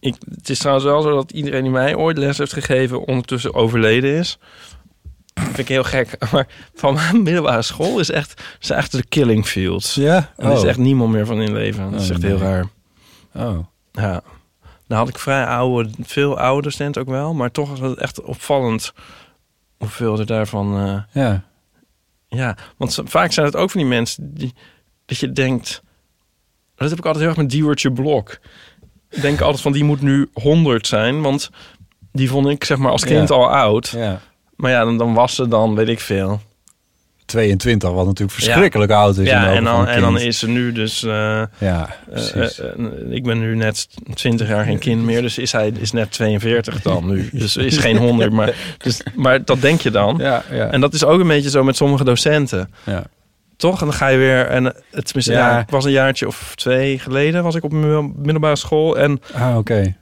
Ik, 0.00 0.14
het 0.34 0.48
is 0.48 0.58
trouwens 0.58 0.86
wel 0.86 1.02
zo 1.02 1.14
dat 1.14 1.32
iedereen 1.32 1.62
die 1.62 1.72
mij 1.72 1.94
ooit 1.96 2.18
les 2.18 2.38
heeft 2.38 2.52
gegeven 2.52 3.06
ondertussen 3.06 3.54
overleden 3.54 4.14
is. 4.14 4.38
Vind 5.34 5.58
ik 5.58 5.68
heel 5.68 5.84
gek. 5.84 6.16
Maar 6.32 6.46
van 6.74 6.94
mijn 6.94 7.22
middelbare 7.22 7.62
school 7.62 7.98
is 7.98 8.10
echt, 8.10 8.42
zijn 8.58 8.78
echt 8.78 8.92
de 8.92 9.04
killing 9.08 9.46
fields. 9.46 9.94
Ja? 9.94 10.32
Er 10.36 10.52
is 10.52 10.60
Oh. 10.62 10.68
echt 10.68 10.78
niemand 10.78 11.12
meer 11.12 11.26
van 11.26 11.40
in 11.40 11.52
leven. 11.52 11.90
Dat 11.90 12.00
is 12.00 12.08
Oh, 12.08 12.14
echt 12.14 12.22
heel 12.22 12.38
raar. 12.38 12.64
Oh. 13.34 13.58
Ja. 13.92 14.22
Nou 14.88 15.00
had 15.00 15.08
ik 15.08 15.18
vrij 15.18 15.46
oude, 15.46 15.90
veel 16.02 16.38
oude 16.38 16.70
studenten 16.70 17.02
ook 17.02 17.08
wel. 17.08 17.34
Maar 17.34 17.50
toch 17.50 17.72
is 17.72 17.80
het 17.80 17.98
echt 17.98 18.22
opvallend 18.22 18.92
hoeveel 19.78 20.18
er 20.18 20.26
daarvan... 20.26 20.76
eh, 20.78 21.22
Ja. 21.22 21.44
ja, 22.28 22.56
want 22.76 22.98
vaak 23.04 23.32
zijn 23.32 23.46
het 23.46 23.56
ook 23.56 23.70
van 23.70 23.80
die 23.80 23.88
mensen 23.88 24.34
die 24.34 24.54
dat 25.06 25.18
je 25.18 25.32
denkt. 25.32 25.82
Dat 26.74 26.90
heb 26.90 26.98
ik 26.98 27.04
altijd 27.04 27.24
heel 27.24 27.32
erg 27.32 27.42
met 27.42 27.50
Diewertje 27.50 27.92
Blok. 27.92 28.38
Ik 29.10 29.20
denk 29.20 29.40
altijd 29.40 29.62
van 29.62 29.72
die 29.72 29.84
moet 29.84 30.00
nu 30.00 30.28
100 30.32 30.86
zijn, 30.86 31.22
want 31.22 31.50
die 32.12 32.28
vond 32.30 32.46
ik 32.48 32.64
zeg 32.64 32.78
maar 32.78 32.90
als 32.90 33.04
kind 33.04 33.28
Ja. 33.28 33.34
al 33.34 33.50
oud. 33.50 33.88
Ja. 33.88 34.20
Maar 34.56 34.70
ja, 34.70 34.84
dan, 34.84 34.98
dan 34.98 35.14
was 35.14 35.34
ze 35.34 35.48
dan 35.48 35.74
weet 35.74 35.88
ik 35.88 36.00
veel. 36.00 36.40
22, 37.28 37.90
wat 37.90 38.06
natuurlijk 38.06 38.38
verschrikkelijk 38.38 38.90
oud 38.92 39.16
is. 39.16 39.28
Ja, 39.28 39.52
en 39.54 39.64
dan, 39.64 39.86
en 39.86 40.00
dan 40.00 40.18
is 40.20 40.38
ze 40.38 40.48
nu 40.48 40.72
dus. 40.72 41.02
eh, 41.02 41.42
Ja, 41.58 41.88
eh, 41.88 42.30
precies. 42.30 42.60
eh, 42.60 42.68
ik 43.10 43.22
ben 43.24 43.38
nu 43.38 43.56
net 43.56 43.88
20 44.14 44.48
jaar 44.48 44.64
geen 44.64 44.78
kind 44.78 45.02
meer, 45.02 45.22
dus 45.22 45.38
is 45.38 45.52
hij 45.52 45.72
is 45.78 45.92
net 45.92 46.10
42 46.12 46.82
dan 46.82 47.06
nu. 47.06 47.28
Dus 47.32 47.56
is 47.56 47.76
geen 47.78 47.96
100, 47.96 48.32
maar, 48.32 48.54
dus, 48.84 49.00
maar 49.14 49.44
dat 49.44 49.60
denk 49.60 49.80
je 49.80 49.90
dan. 49.90 50.16
Ja, 50.20 50.42
ja. 50.50 50.70
En 50.70 50.80
dat 50.80 50.94
is 50.94 51.04
ook 51.04 51.20
een 51.20 51.26
beetje 51.28 51.50
zo 51.50 51.64
met 51.64 51.76
sommige 51.76 52.04
docenten. 52.04 52.70
Ja. 52.84 53.02
Toch? 53.56 53.80
En 53.80 53.86
dan 53.86 53.94
ga 53.94 54.08
je 54.08 54.18
weer. 54.18 54.46
En 54.46 54.64
het 54.90 55.12
Ja. 55.14 55.32
ja. 55.32 55.58
ik 55.60 55.70
was 55.70 55.84
een 55.84 55.90
jaartje 55.90 56.26
of 56.26 56.52
twee 56.54 56.98
geleden 56.98 57.42
was 57.42 57.54
ik 57.54 57.64
op 57.64 57.72
een 57.72 58.12
middelbare 58.16 58.56
school. 58.56 58.98
En, 58.98 59.20
Ah, 59.34 59.56
oké. 59.56 59.96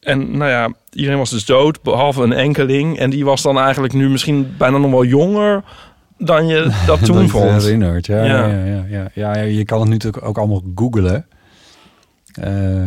en 0.00 0.36
nou 0.36 0.50
ja, 0.50 0.72
iedereen 0.92 1.18
was 1.18 1.30
dus 1.30 1.44
dood, 1.44 1.82
behalve 1.82 2.22
een 2.22 2.32
enkeling. 2.32 2.98
En 2.98 3.10
die 3.10 3.24
was 3.24 3.42
dan 3.42 3.58
eigenlijk 3.58 3.92
nu 3.92 4.08
misschien 4.08 4.54
bijna 4.58 4.78
nog 4.78 4.90
wel 4.90 5.04
jonger 5.04 5.62
dan 6.18 6.46
je 6.46 6.72
dat 6.86 7.04
toen 7.04 7.16
dat 7.16 7.30
vond. 7.30 7.62
herinnert. 7.62 8.06
Ja, 8.06 8.24
ja. 8.24 8.46
Ja. 8.46 8.64
Ja, 8.64 8.84
ja, 8.88 9.10
ja, 9.14 9.42
je 9.42 9.64
kan 9.64 9.80
het 9.80 9.88
natuurlijk 9.88 10.24
ook 10.24 10.38
allemaal 10.38 10.62
googlen. 10.74 11.26
Eh, 12.32 12.82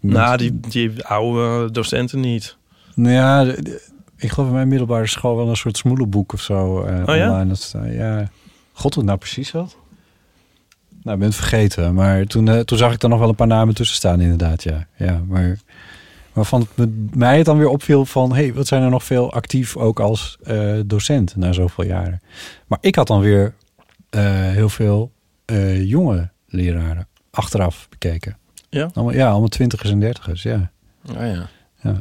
Nou, 0.00 0.36
die, 0.36 0.60
die 0.68 1.04
oude 1.04 1.70
docenten 1.70 2.20
niet. 2.20 2.56
Nou 2.94 3.12
ja, 3.14 3.44
de- 3.44 3.62
de- 3.62 3.88
ik 4.16 4.30
geloof 4.30 4.48
in 4.48 4.54
mijn 4.54 4.68
middelbare 4.68 5.06
school 5.06 5.36
wel 5.36 5.48
een 5.48 5.56
soort 5.56 5.76
smoelenboek 5.76 6.32
of 6.32 6.40
zo 6.40 6.82
eh, 6.82 7.02
Oh 7.06 7.16
ja? 7.16 7.28
online. 7.30 7.48
Dat, 7.48 7.58
staat- 7.60 7.92
ja. 7.92 8.30
God, 8.72 8.94
het 8.94 9.04
nou 9.04 9.18
precies 9.18 9.48
zat? 9.48 9.76
Nou, 11.02 11.12
ik 11.14 11.18
ben 11.18 11.28
het 11.28 11.34
vergeten. 11.34 11.94
Maar 11.94 12.24
toen, 12.26 12.48
eh, 12.48 12.58
toen 12.60 12.78
zag 12.78 12.92
ik 12.92 13.02
er 13.02 13.08
nog 13.08 13.18
wel 13.18 13.28
een 13.28 13.34
paar 13.34 13.46
namen 13.46 13.74
tussen 13.74 13.96
staan 13.96 14.20
inderdaad, 14.20 14.62
ja. 14.62 14.86
ja 14.96 15.20
maar 15.28 15.58
waarvan 16.32 16.66
het 16.74 17.14
mij 17.16 17.36
het 17.36 17.46
dan 17.46 17.58
weer 17.58 17.68
opviel 17.68 18.04
van... 18.04 18.30
hé, 18.34 18.42
hey, 18.42 18.54
wat 18.54 18.66
zijn 18.66 18.82
er 18.82 18.90
nog 18.90 19.04
veel 19.04 19.32
actief 19.32 19.76
ook 19.76 20.00
als 20.00 20.36
eh, 20.42 20.80
docent 20.86 21.36
na 21.36 21.52
zoveel 21.52 21.84
jaren. 21.84 22.22
Maar 22.66 22.78
ik 22.80 22.94
had 22.94 23.06
dan 23.06 23.20
weer 23.20 23.54
eh, 24.10 24.22
heel 24.32 24.68
veel 24.68 25.12
eh, 25.44 25.88
jonge 25.88 26.30
leraren 26.46 27.08
achteraf 27.30 27.86
bekeken. 27.88 28.36
Ja? 28.68 28.90
Allemaal, 28.94 29.14
ja, 29.14 29.30
allemaal 29.30 29.48
twintigers 29.48 29.90
en 29.90 30.00
dertigers, 30.00 30.42
ja. 30.42 30.70
Oh 31.08 31.14
ja. 31.16 31.48
Ja. 31.82 32.00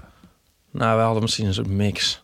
Nou, 0.71 0.97
we 0.97 1.03
hadden 1.03 1.21
misschien 1.21 1.45
een 1.45 1.53
soort 1.53 1.67
mix. 1.69 2.21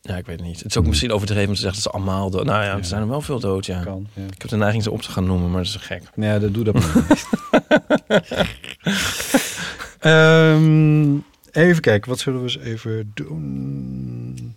Ja, 0.00 0.16
ik 0.16 0.26
weet 0.26 0.38
het 0.38 0.48
niet. 0.48 0.56
Het 0.56 0.66
is 0.66 0.72
ook 0.72 0.78
Hmm. 0.80 0.88
misschien 0.88 1.12
overdreven 1.12 1.48
om 1.48 1.54
te 1.54 1.60
zeggen 1.60 1.82
dat 1.82 1.92
ze 1.92 1.98
allemaal 1.98 2.30
dood. 2.30 2.44
Nou 2.44 2.64
ja, 2.64 2.76
er 2.76 2.84
zijn 2.84 3.02
er 3.02 3.08
wel 3.08 3.20
veel 3.20 3.40
dood, 3.40 3.66
ja. 3.66 3.82
ja. 3.84 3.96
Ik 4.26 4.40
heb 4.42 4.50
de 4.50 4.56
neiging 4.56 4.82
ze 4.82 4.90
op 4.90 5.02
te 5.02 5.10
gaan 5.10 5.24
noemen, 5.24 5.50
maar 5.50 5.62
dat 5.64 5.74
is 5.74 5.76
gek. 5.76 6.02
Nee, 6.14 6.38
dat 6.38 6.54
doe 6.54 6.64
dat 6.64 6.74
maar 6.74 6.92
niet. 7.08 7.26
Ehm, 10.06 11.16
even 11.52 11.82
kijken, 11.82 12.10
wat 12.10 12.18
zullen 12.18 12.42
we 12.42 12.44
eens 12.44 12.58
even 12.58 13.10
doen? 13.14 14.56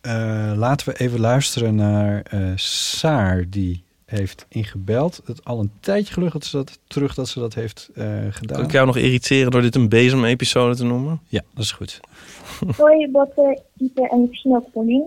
Eh, 0.00 0.52
laten 0.56 0.88
we 0.88 0.98
even 0.98 1.20
luisteren 1.20 1.74
naar 1.74 2.22
eh, 2.22 2.52
Saar, 2.54 3.44
die 3.48 3.82
heeft 4.04 4.46
ingebeld. 4.48 5.20
Het 5.24 5.44
al 5.44 5.60
een 5.60 5.70
tijdje 5.80 6.12
geluk 6.12 6.32
dat 6.32 6.44
ze 6.44 6.56
dat, 6.56 6.78
terug 6.86 7.14
dat 7.14 7.28
ze 7.28 7.40
dat 7.40 7.54
heeft 7.54 7.90
eh, 7.94 8.04
gedaan. 8.30 8.56
Kan 8.56 8.66
ik 8.66 8.72
jou 8.72 8.86
nog 8.86 8.96
irriteren 8.96 9.50
door 9.50 9.62
dit 9.62 9.74
een 9.74 9.88
bezem-episode 9.88 10.76
te 10.76 10.84
noemen? 10.84 11.20
Ja, 11.28 11.42
dat 11.54 11.64
is 11.64 11.72
goed. 11.72 12.00
Hoi 12.76 13.10
Botte, 13.10 13.60
Ipe 13.76 14.08
en 14.08 14.26
misschien 14.28 14.54
ook 14.54 14.72
Pauline. 14.72 15.06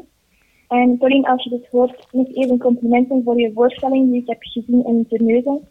En 0.68 0.97
Pauline, 0.97 1.28
als 1.28 1.43
je 1.43 1.49
dit 1.49 1.68
hoort, 1.72 2.07
nog 2.12 2.28
eerst 2.34 2.49
een 2.49 2.57
complimenten 2.57 3.22
voor 3.24 3.39
je 3.39 3.51
voorstelling 3.53 4.12
die 4.12 4.22
ik 4.22 4.28
heb 4.28 4.41
gezien 4.41 4.86
in 4.86 5.05
Terneuzen. 5.09 5.68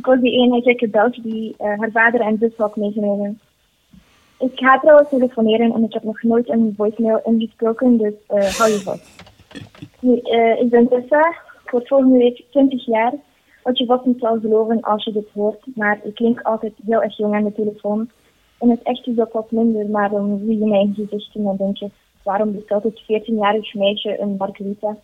Ik 0.00 0.06
was 0.06 0.20
die 0.20 0.32
ene 0.32 0.62
gekke 0.62 0.88
Belg 0.88 1.14
die 1.14 1.54
eh, 1.58 1.78
haar 1.78 1.90
vader 1.90 2.20
en 2.20 2.38
zus 2.38 2.56
had 2.56 2.76
meegenomen. 2.76 3.40
Ik 4.38 4.52
ga 4.54 4.78
trouwens 4.78 5.08
telefoneren 5.08 5.72
en 5.72 5.82
ik 5.82 5.92
heb 5.92 6.02
nog 6.02 6.22
nooit 6.22 6.48
een 6.48 6.74
voicemail 6.76 7.20
ingesproken, 7.24 7.96
dus 7.96 8.12
eh, 8.26 8.58
hou 8.58 8.70
je 8.70 8.80
vast. 8.80 9.24
Eh, 10.00 10.60
ik 10.60 10.70
ben 10.70 10.88
Tessa, 10.88 11.28
ik 11.64 11.70
word 11.70 11.88
volgende 11.88 12.18
week 12.18 12.44
20 12.50 12.86
jaar. 12.86 13.12
Wat 13.62 13.78
je 13.78 13.86
vast 13.86 14.04
niet 14.04 14.20
zal 14.20 14.38
geloven 14.40 14.80
als 14.80 15.04
je 15.04 15.12
dit 15.12 15.28
hoort, 15.34 15.66
maar 15.74 16.00
ik 16.02 16.14
klink 16.14 16.40
altijd 16.40 16.72
heel 16.86 17.02
erg 17.02 17.16
jong 17.16 17.34
aan 17.34 17.44
de 17.44 17.52
telefoon. 17.52 18.10
En 18.58 18.70
het 18.70 18.82
echt 18.82 19.06
is 19.06 19.14
dat 19.14 19.32
wat 19.32 19.50
minder, 19.50 19.86
maar 19.86 20.10
dan 20.10 20.40
zie 20.44 20.58
je 20.58 20.66
mijn 20.66 20.94
gezicht 20.94 21.34
en 21.34 21.42
dan 21.42 21.56
denk 21.56 21.76
je, 21.76 21.90
waarom 22.22 22.52
bestelt 22.52 22.82
het 22.82 23.02
14-jarig 23.02 23.74
meisje 23.74 24.20
een 24.20 24.36
margarita? 24.38 24.96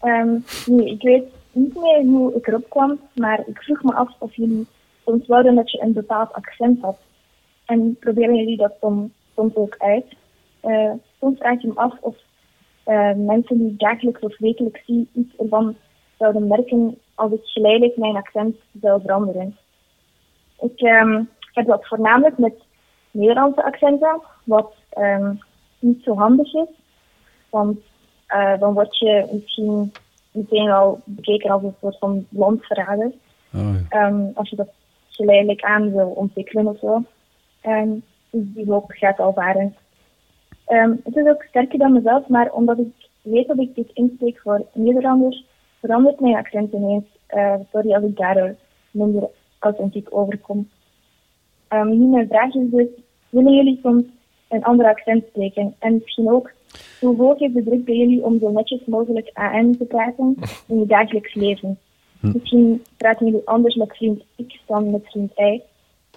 Ehm, 0.00 0.38
nu, 0.66 0.84
ik 0.84 1.02
weet 1.02 1.24
niet 1.52 1.74
meer 1.74 2.04
hoe 2.04 2.34
ik 2.34 2.46
erop 2.46 2.70
kwam, 2.70 3.00
maar 3.14 3.42
ik 3.46 3.62
vroeg 3.62 3.82
me 3.82 3.94
af 3.94 4.14
of 4.18 4.34
jullie 4.34 4.66
soms 5.04 5.26
wouden 5.26 5.54
dat 5.54 5.70
je 5.70 5.82
een 5.82 5.92
bepaald 5.92 6.32
accent 6.32 6.80
had. 6.80 6.98
En 7.64 7.96
proberen 8.00 8.36
jullie 8.36 8.56
dat 8.56 8.72
soms, 8.80 9.10
soms 9.34 9.54
ook 9.54 9.74
uit. 9.78 10.06
Eh, 10.60 10.92
soms 11.20 11.38
vraag 11.38 11.62
je 11.62 11.68
me 11.68 11.74
af 11.74 11.94
of 12.00 12.16
eh, 12.84 13.12
mensen 13.12 13.58
die 13.58 13.76
dagelijks 13.76 14.20
of 14.20 14.38
wekelijks 14.38 14.84
zie 14.84 15.08
iets 15.12 15.36
ervan 15.36 15.76
zouden 16.18 16.46
merken 16.46 16.98
als 17.14 17.32
ik 17.32 17.40
geleidelijk 17.44 17.96
mijn 17.96 18.16
accent 18.16 18.56
zou 18.80 19.00
veranderen. 19.00 19.56
Ik 20.60 20.80
ehm, 20.80 21.22
heb 21.52 21.66
dat 21.66 21.86
voornamelijk 21.86 22.38
met 22.38 22.54
Nederlandse 23.10 23.64
accenten, 23.64 24.20
wat 24.44 24.74
ehm, 24.88 25.34
niet 25.78 26.02
zo 26.02 26.14
handig 26.14 26.54
is. 26.54 26.68
Want 27.50 27.78
eh, 28.26 28.58
dan 28.58 28.74
word 28.74 28.98
je 28.98 29.26
misschien 29.32 29.92
meteen 30.32 30.70
al 30.70 31.00
bekeken 31.04 31.50
als 31.50 31.62
een 31.62 31.74
soort 31.80 31.98
van 31.98 32.26
landverrader. 32.30 33.12
Oh, 33.54 33.74
Ehm, 33.88 34.24
als 34.34 34.50
je 34.50 34.56
dat 34.56 34.68
geleidelijk 35.08 35.62
aan 35.62 35.92
wil 35.92 36.08
ontwikkelen 36.08 36.66
of 36.66 36.78
zo. 36.78 37.02
Ehm, 37.60 37.90
dus 38.30 38.44
die 38.54 38.66
hoop 38.70 38.84
gaat 38.90 39.18
al 39.18 39.32
varen. 39.32 39.74
Ehm, 40.66 40.94
het 41.04 41.16
is 41.16 41.26
ook 41.28 41.42
sterker 41.42 41.78
dan 41.78 41.92
mezelf, 41.92 42.28
maar 42.28 42.52
omdat 42.52 42.78
ik 42.78 43.08
weet 43.22 43.48
dat 43.48 43.58
ik 43.58 43.74
dit 43.74 43.90
inspreek 43.92 44.40
voor 44.40 44.66
Nederlanders, 44.72 45.44
verandert 45.80 46.20
mijn 46.20 46.36
accent 46.36 46.72
ineens. 46.72 47.04
eh 47.26 47.54
sorry 47.72 47.94
als 47.94 48.04
ik 48.04 48.16
daardoor 48.16 48.54
minder 48.90 49.28
authentiek 49.58 50.06
overkom. 50.10 50.68
Nu 51.84 52.06
mijn 52.06 52.26
vraag 52.28 52.54
is 52.54 52.70
dus, 52.70 52.86
willen 53.28 53.52
jullie 53.54 53.78
soms 53.82 54.04
een 54.48 54.64
ander 54.64 54.86
accent 54.86 55.24
spreken? 55.28 55.74
En 55.78 55.92
misschien 55.94 56.30
ook, 56.30 56.52
hoe 57.00 57.16
hoog 57.16 57.40
is 57.40 57.52
de 57.52 57.62
druk 57.62 57.84
bij 57.84 57.96
jullie 57.96 58.22
om 58.22 58.38
zo 58.38 58.50
netjes 58.50 58.84
mogelijk 58.86 59.30
AN 59.32 59.76
te 59.78 59.84
praten 59.84 60.36
in 60.66 60.78
je 60.78 60.86
dagelijks 60.86 61.34
leven? 61.34 61.78
Misschien 62.20 62.82
praten 62.96 63.26
jullie 63.26 63.48
anders 63.48 63.74
met 63.74 63.96
vriend 63.96 64.24
X 64.46 64.62
dan 64.66 64.90
met 64.90 65.10
vriend 65.10 65.32
Y. 65.38 65.60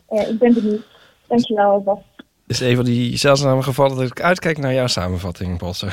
Eh, 0.08 0.30
ik 0.30 0.39
ben 0.39 0.53
benieuwd. 0.53 0.86
Dankjewel 1.28 1.72
alvast. 1.72 2.14
Is 2.47 2.59
een 2.59 2.75
van 2.75 2.85
die 2.85 3.17
zeldzame 3.17 3.63
gevallen 3.63 3.97
dat 3.97 4.05
ik 4.05 4.21
uitkijk 4.21 4.57
naar 4.57 4.73
jouw 4.73 4.87
samenvatting, 4.87 5.57
Bosse. 5.57 5.85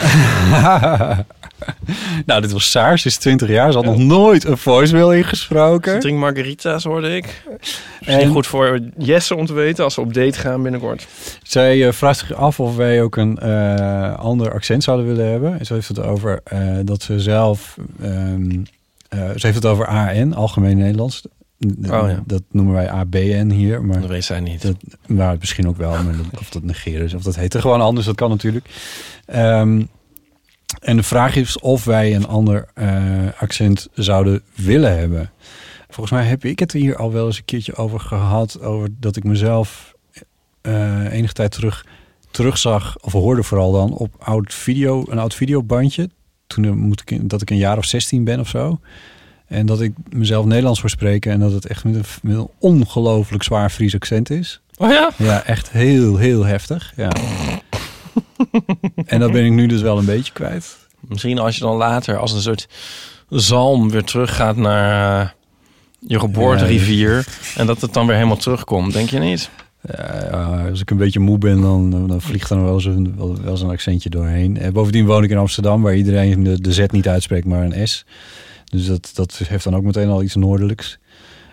nou, 2.26 2.40
dit 2.40 2.52
was 2.52 2.70
Saar. 2.70 2.98
Ze 2.98 3.08
is 3.08 3.16
20 3.16 3.48
jaar. 3.48 3.70
Ze 3.72 3.76
had 3.76 3.86
nog 3.86 3.98
nooit 3.98 4.44
een 4.44 4.58
voicemail 4.58 5.12
ingesproken. 5.12 6.02
Ze 6.02 6.12
margarita's, 6.12 6.84
hoorde 6.84 7.16
ik. 7.16 7.42
Misschien 7.98 8.26
En- 8.26 8.32
goed 8.32 8.46
voor 8.46 8.80
Jesse 8.98 9.36
om 9.36 9.46
te 9.46 9.52
weten 9.52 9.84
als 9.84 9.94
ze 9.94 10.00
op 10.00 10.14
date 10.14 10.38
gaan 10.38 10.62
binnenkort. 10.62 11.06
Zij 11.42 11.86
eh, 11.86 11.92
vraagt 11.92 12.18
zich 12.18 12.34
af 12.34 12.60
of 12.60 12.76
wij 12.76 13.02
ook 13.02 13.16
een 13.16 13.38
eh, 13.38 14.18
ander 14.18 14.52
accent 14.52 14.82
zouden 14.82 15.06
willen 15.06 15.30
hebben. 15.30 15.58
En 15.58 15.66
ze 15.66 15.74
heeft 15.74 15.88
het 15.88 16.00
over 16.00 16.40
eh, 16.44 16.60
dat 16.84 17.02
ze 17.02 17.20
zelf... 17.20 17.76
ehm, 18.02 18.50
eh, 19.08 19.18
ze 19.18 19.46
heeft 19.46 19.54
het 19.54 19.66
over 19.66 19.86
AN, 19.86 20.34
Algemeen 20.34 20.76
Nederlands. 20.76 21.22
Oh, 21.68 22.08
ja. 22.08 22.22
Dat 22.26 22.42
noemen 22.50 22.74
wij 22.74 22.90
ABN 22.90 23.50
hier. 23.50 23.84
Maar 23.84 24.00
Dat 24.00 24.08
weet 24.10 24.24
zij 24.24 24.40
niet. 24.40 24.62
Dat, 24.62 24.76
nou, 25.06 25.36
misschien 25.40 25.68
ook 25.68 25.76
wel. 25.76 25.90
Maar 26.02 26.16
dat, 26.16 26.40
of 26.40 26.48
dat 26.50 26.62
negeren 26.62 27.04
is. 27.04 27.14
Of 27.14 27.22
dat 27.22 27.36
heet 27.36 27.54
er 27.54 27.60
gewoon 27.60 27.80
anders. 27.80 28.06
Dat 28.06 28.14
kan 28.16 28.30
natuurlijk. 28.30 28.68
Ehm, 29.26 29.82
En 30.80 30.96
de 30.96 31.02
vraag 31.02 31.36
is 31.36 31.58
of 31.58 31.84
wij 31.84 32.14
een 32.14 32.26
ander 32.26 32.68
eh, 32.74 33.26
accent 33.38 33.88
zouden 33.94 34.42
willen 34.54 34.98
hebben. 34.98 35.30
Volgens 35.88 36.10
mij 36.20 36.28
heb 36.28 36.44
ik 36.44 36.58
het 36.58 36.72
hier 36.72 36.96
al 36.96 37.12
wel 37.12 37.26
eens 37.26 37.38
een 37.38 37.44
keertje 37.44 37.74
over 37.74 38.00
gehad. 38.00 38.60
Over 38.60 38.88
dat 39.00 39.16
ik 39.16 39.24
mezelf 39.24 39.94
eh, 40.60 41.12
enige 41.12 41.32
tijd 41.32 41.50
terug 41.50 41.86
terugzag, 42.30 42.96
of 43.00 43.12
hoorde 43.12 43.42
vooral 43.42 43.72
dan, 43.72 43.92
op 43.92 44.14
oud 44.18 44.54
video, 44.54 45.04
een 45.08 45.18
oud 45.18 45.34
videobandje. 45.34 46.10
Toen 46.46 46.64
eh, 46.64 46.70
moet 46.70 47.00
ik, 47.00 47.10
in- 47.10 47.28
dat 47.28 47.42
ik 47.42 47.50
een 47.50 47.56
jaar 47.56 47.78
of 47.78 47.84
16 47.84 48.24
ben 48.24 48.40
of 48.40 48.48
zo. 48.48 48.80
En 49.52 49.66
dat 49.66 49.80
ik 49.80 49.92
mezelf 50.10 50.44
Nederlands 50.44 50.80
hoor 50.80 50.90
spreken. 50.90 51.32
En 51.32 51.40
dat 51.40 51.52
het 51.52 51.66
echt 51.66 51.84
met 51.84 51.94
een, 51.94 52.04
met 52.22 52.36
een 52.36 52.48
ongelooflijk 52.58 53.42
zwaar 53.42 53.70
Fries 53.70 53.94
accent 53.94 54.30
is. 54.30 54.60
Oh 54.76 54.90
ja? 54.90 55.10
Ja, 55.16 55.44
echt 55.44 55.70
heel, 55.70 56.16
heel 56.16 56.44
heftig. 56.44 56.92
Ja. 56.96 57.10
en 59.06 59.20
dat 59.20 59.32
ben 59.32 59.44
ik 59.44 59.52
nu 59.52 59.66
dus 59.66 59.80
wel 59.80 59.98
een 59.98 60.04
beetje 60.04 60.32
kwijt. 60.32 60.76
Misschien 61.00 61.38
als 61.38 61.56
je 61.56 61.60
dan 61.60 61.76
later 61.76 62.16
als 62.16 62.32
een 62.32 62.40
soort 62.40 62.68
zalm 63.28 63.90
weer 63.90 64.04
teruggaat 64.04 64.56
naar 64.56 65.20
eh, 65.20 65.28
je 65.98 66.18
geboorterivier. 66.18 67.26
En 67.56 67.66
dat 67.66 67.80
het 67.80 67.92
dan 67.92 68.06
weer 68.06 68.16
helemaal 68.16 68.36
terugkomt, 68.36 68.92
denk 68.92 69.10
je 69.10 69.18
niet? 69.18 69.50
Ja, 69.88 70.66
als 70.70 70.80
ik 70.80 70.90
een 70.90 70.96
beetje 70.96 71.20
moe 71.20 71.38
ben, 71.38 71.60
dan, 71.60 71.90
dan 71.90 72.20
vliegt 72.20 72.50
er 72.50 72.56
nog 72.56 72.64
wel 72.64 72.80
zo'n 72.80 73.14
wel, 73.16 73.36
wel 73.42 73.56
zo'n 73.56 73.70
accentje 73.70 74.10
doorheen. 74.10 74.58
En 74.58 74.72
bovendien 74.72 75.06
woon 75.06 75.24
ik 75.24 75.30
in 75.30 75.36
Amsterdam, 75.36 75.82
waar 75.82 75.96
iedereen 75.96 76.42
de, 76.42 76.60
de 76.60 76.72
Z 76.72 76.86
niet 76.90 77.08
uitspreekt, 77.08 77.46
maar 77.46 77.62
een 77.62 77.88
S. 77.88 78.04
Dus 78.72 78.86
dat, 78.86 79.10
dat 79.14 79.38
heeft 79.48 79.64
dan 79.64 79.76
ook 79.76 79.82
meteen 79.82 80.08
al 80.08 80.22
iets 80.22 80.34
noordelijks. 80.34 80.98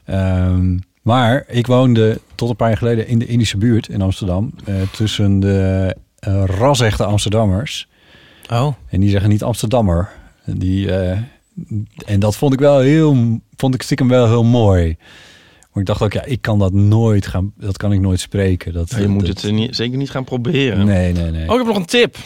Ehm, 0.06 0.78
maar 1.02 1.44
ik 1.48 1.68
woonde 1.68 2.20
tot 2.36 2.50
een 2.50 2.56
paar 2.56 2.68
jaar 2.68 2.78
geleden 2.78 3.08
in 3.08 3.20
de 3.20 3.26
Indische 3.26 3.58
buurt 3.58 3.88
in 3.90 4.02
Amsterdam. 4.02 4.52
eh, 4.66 4.76
tussen 4.92 5.40
de 5.40 5.96
eh 6.20 6.44
ras-echte 6.46 7.04
Amsterdammers. 7.04 7.88
Oh. 8.52 8.74
En 8.90 9.00
die 9.00 9.10
zeggen 9.10 9.30
niet 9.30 9.44
Amsterdammer. 9.44 10.10
En, 10.46 10.58
die, 10.58 10.92
eh, 10.96 11.18
en 12.06 12.20
dat 12.20 12.36
vond 12.36 12.54
ik 12.54 12.60
wel 12.60 12.80
heel, 12.80 13.40
vond 13.56 13.74
ik 13.74 13.82
stiekem 13.82 14.08
wel 14.08 14.28
heel 14.28 14.44
mooi. 14.44 14.96
Maar 15.72 15.82
ik 15.82 15.86
dacht 15.86 16.02
ook, 16.02 16.14
ja, 16.14 16.24
ik 16.24 16.42
kan 16.42 16.60
dat 16.60 16.74
nooit 16.74 17.28
gaan, 17.28 17.54
dat 17.58 17.78
kan 17.78 17.92
ik 17.94 18.00
nooit 18.00 18.20
spreken. 18.20 18.74
Dat, 18.74 18.90
je 18.98 19.08
moet 19.08 19.26
dat- 19.26 19.42
het 19.42 19.52
niet, 19.52 19.76
zeker 19.76 19.98
niet 19.98 20.10
gaan 20.10 20.24
proberen. 20.24 20.86
Nee, 20.86 21.14
nee, 21.14 21.32
nee. 21.32 21.48
Oh, 21.48 21.52
ik 21.52 21.58
heb 21.58 21.68
nog 21.68 21.76
een 21.78 21.86
tip. 21.86 22.18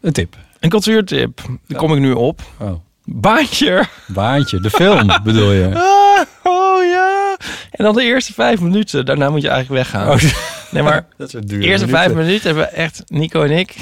Een 0.00 0.12
tip. 0.12 0.36
Een 0.60 0.70
cultuurtip. 0.70 1.40
Daar 1.66 1.78
kom 1.78 1.92
ik 1.94 2.00
nu 2.00 2.12
op. 2.12 2.42
Oh. 2.60 2.72
Baantje. 3.04 3.84
Baantje, 4.06 4.60
de 4.60 4.70
film 4.70 5.06
bedoel 5.24 5.52
je? 5.52 5.70
Ah, 5.74 6.24
oh 6.52 6.84
ja. 6.84 7.36
En 7.70 7.84
dan 7.84 7.94
de 7.94 8.02
eerste 8.02 8.32
vijf 8.32 8.60
minuten. 8.60 9.04
Daarna 9.04 9.30
moet 9.30 9.42
je 9.42 9.48
eigenlijk 9.48 9.90
weggaan. 9.90 10.08
Oh, 10.10 10.22
nee, 10.72 10.82
maar 10.82 11.06
dat 11.16 11.28
is 11.28 11.34
een 11.34 11.46
de 11.46 11.58
eerste 11.58 11.88
vijf 11.88 12.12
minuten 12.14 12.46
hebben 12.46 12.64
we 12.64 12.70
echt... 12.70 13.02
Nico 13.06 13.42
en 13.42 13.50
ik 13.50 13.76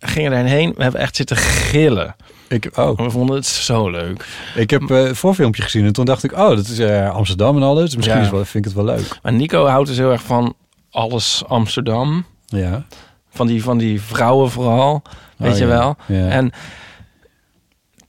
gingen 0.00 0.30
daarheen. 0.30 0.72
We 0.76 0.82
hebben 0.82 1.00
echt 1.00 1.16
zitten 1.16 1.36
gillen. 1.36 2.16
Ik, 2.48 2.70
oh. 2.74 2.98
We 2.98 3.10
vonden 3.10 3.36
het 3.36 3.46
zo 3.46 3.90
leuk. 3.90 4.26
Ik 4.54 4.70
heb 4.70 4.90
eh, 4.90 5.02
het 5.02 5.18
voorfilmpje 5.18 5.62
gezien 5.62 5.84
en 5.84 5.92
toen 5.92 6.04
dacht 6.04 6.24
ik, 6.24 6.32
oh, 6.32 6.48
dat 6.48 6.66
is 6.66 6.78
eh, 6.78 7.10
Amsterdam 7.14 7.56
en 7.56 7.62
alles. 7.62 7.96
Misschien 7.96 8.18
Ja. 8.18 8.24
is 8.24 8.30
wel, 8.30 8.44
vind 8.44 8.54
ik 8.54 8.64
het 8.64 8.84
wel 8.84 8.94
leuk. 8.94 9.18
Maar 9.22 9.32
Nico 9.32 9.66
houdt 9.66 9.88
dus 9.88 9.96
heel 9.96 10.10
erg 10.10 10.22
van 10.22 10.54
alles 10.90 11.42
Amsterdam. 11.46 12.24
Ja. 12.46 12.84
Van 13.30 13.46
die, 13.46 13.62
van 13.62 13.78
die 13.78 14.00
vrouwen 14.02 14.50
vooral. 14.50 15.02
Weet 15.36 15.52
Oh, 15.52 15.58
je 15.58 15.64
ja. 15.66 15.70
wel. 15.70 15.96
Ja. 16.06 16.28
En, 16.28 16.52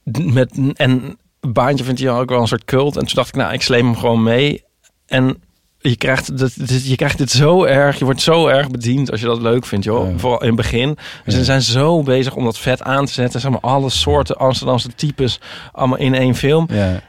met, 0.02 0.58
en 0.74 1.18
baantje 1.40 1.84
vindt 1.84 2.00
hij 2.00 2.10
ook 2.10 2.28
wel 2.28 2.40
een 2.40 2.48
soort 2.48 2.64
cult. 2.64 2.96
En 2.96 3.06
toen 3.06 3.14
dacht 3.14 3.28
ik, 3.28 3.34
nou, 3.34 3.52
ik 3.52 3.62
sleep 3.62 3.82
hem 3.82 3.96
gewoon 3.96 4.22
mee. 4.22 4.64
En 5.06 5.42
je 5.78 5.96
krijgt, 5.96 6.38
dit, 6.38 6.86
je 6.86 6.96
krijgt 6.96 7.18
dit 7.18 7.30
zo 7.30 7.64
erg. 7.64 7.98
Je 7.98 8.04
wordt 8.04 8.20
zo 8.20 8.46
erg 8.46 8.70
bediend 8.70 9.10
als 9.10 9.20
je 9.20 9.26
dat 9.26 9.40
leuk 9.40 9.66
vindt, 9.66 9.84
joh. 9.84 10.08
Vooral 10.16 10.40
in 10.40 10.46
het 10.46 10.56
begin. 10.56 10.98
Dus 11.24 11.34
ze 11.34 11.44
zijn 11.44 11.62
zo 11.62 12.02
bezig 12.02 12.34
om 12.34 12.44
dat 12.44 12.58
vet 12.58 12.82
aan 12.82 13.06
te 13.06 13.12
zetten. 13.12 13.40
Zeg 13.40 13.50
maar, 13.50 13.60
alle 13.60 13.90
soorten 13.90 14.36
Amsterdamse 14.36 14.88
types 14.94 15.40
allemaal 15.72 15.98
in 15.98 16.14
één 16.14 16.34
film. 16.34 16.66
Ja. 16.72 17.02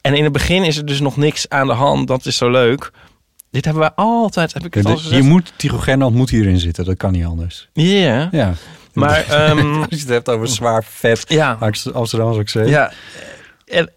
En 0.00 0.14
in 0.14 0.24
het 0.24 0.32
begin 0.32 0.64
is 0.64 0.76
er 0.76 0.86
dus 0.86 1.00
nog 1.00 1.16
niks 1.16 1.48
aan 1.48 1.66
de 1.66 1.72
hand. 1.72 2.08
Dat 2.08 2.26
is 2.26 2.36
zo 2.36 2.50
leuk. 2.50 2.90
Dit 3.50 3.64
hebben 3.64 3.82
wij 3.82 3.92
altijd, 3.94 4.54
heb 4.54 4.64
ik 4.64 4.74
het 4.74 4.86
al 4.86 4.98
Je 5.10 5.22
moet, 5.22 5.52
Tycho 5.56 5.78
Gernand 5.78 6.14
moet 6.14 6.30
hierin 6.30 6.58
zitten, 6.58 6.84
dat 6.84 6.96
kan 6.96 7.12
niet 7.12 7.24
anders. 7.24 7.68
Ja. 7.72 8.28
Ja. 8.30 8.54
Maar, 8.92 9.24
ehm, 9.30 9.76
als 9.76 9.86
je 9.88 9.96
het 9.96 10.08
hebt 10.08 10.28
over 10.28 10.48
zwaar 10.48 10.84
vet 10.84 11.24
ja. 11.28 11.58
Amsterdamse 11.92 12.40
accent. 12.40 12.68
Ja. 12.68 12.92
En, 13.66 13.90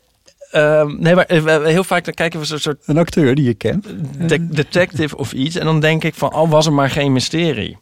ehm, 0.51 0.95
nee, 0.99 1.15
maar 1.15 1.25
eh, 1.25 1.63
heel 1.65 1.83
vaak 1.83 2.05
dan 2.05 2.13
kijken 2.13 2.39
we 2.39 2.45
zo'n 2.45 2.59
soort 2.59 2.77
Een 2.85 2.97
acteur 2.97 3.35
die 3.35 3.45
je 3.45 3.53
kent. 3.53 3.87
de- 4.29 4.47
detective 4.47 5.17
of 5.17 5.31
iets. 5.33 5.55
En 5.55 5.65
dan 5.65 5.79
denk 5.79 6.03
ik 6.03 6.15
van, 6.15 6.33
oh, 6.35 6.49
was 6.51 6.65
er 6.65 6.73
maar 6.73 6.89
geen 6.89 7.11
mysterie. 7.13 7.77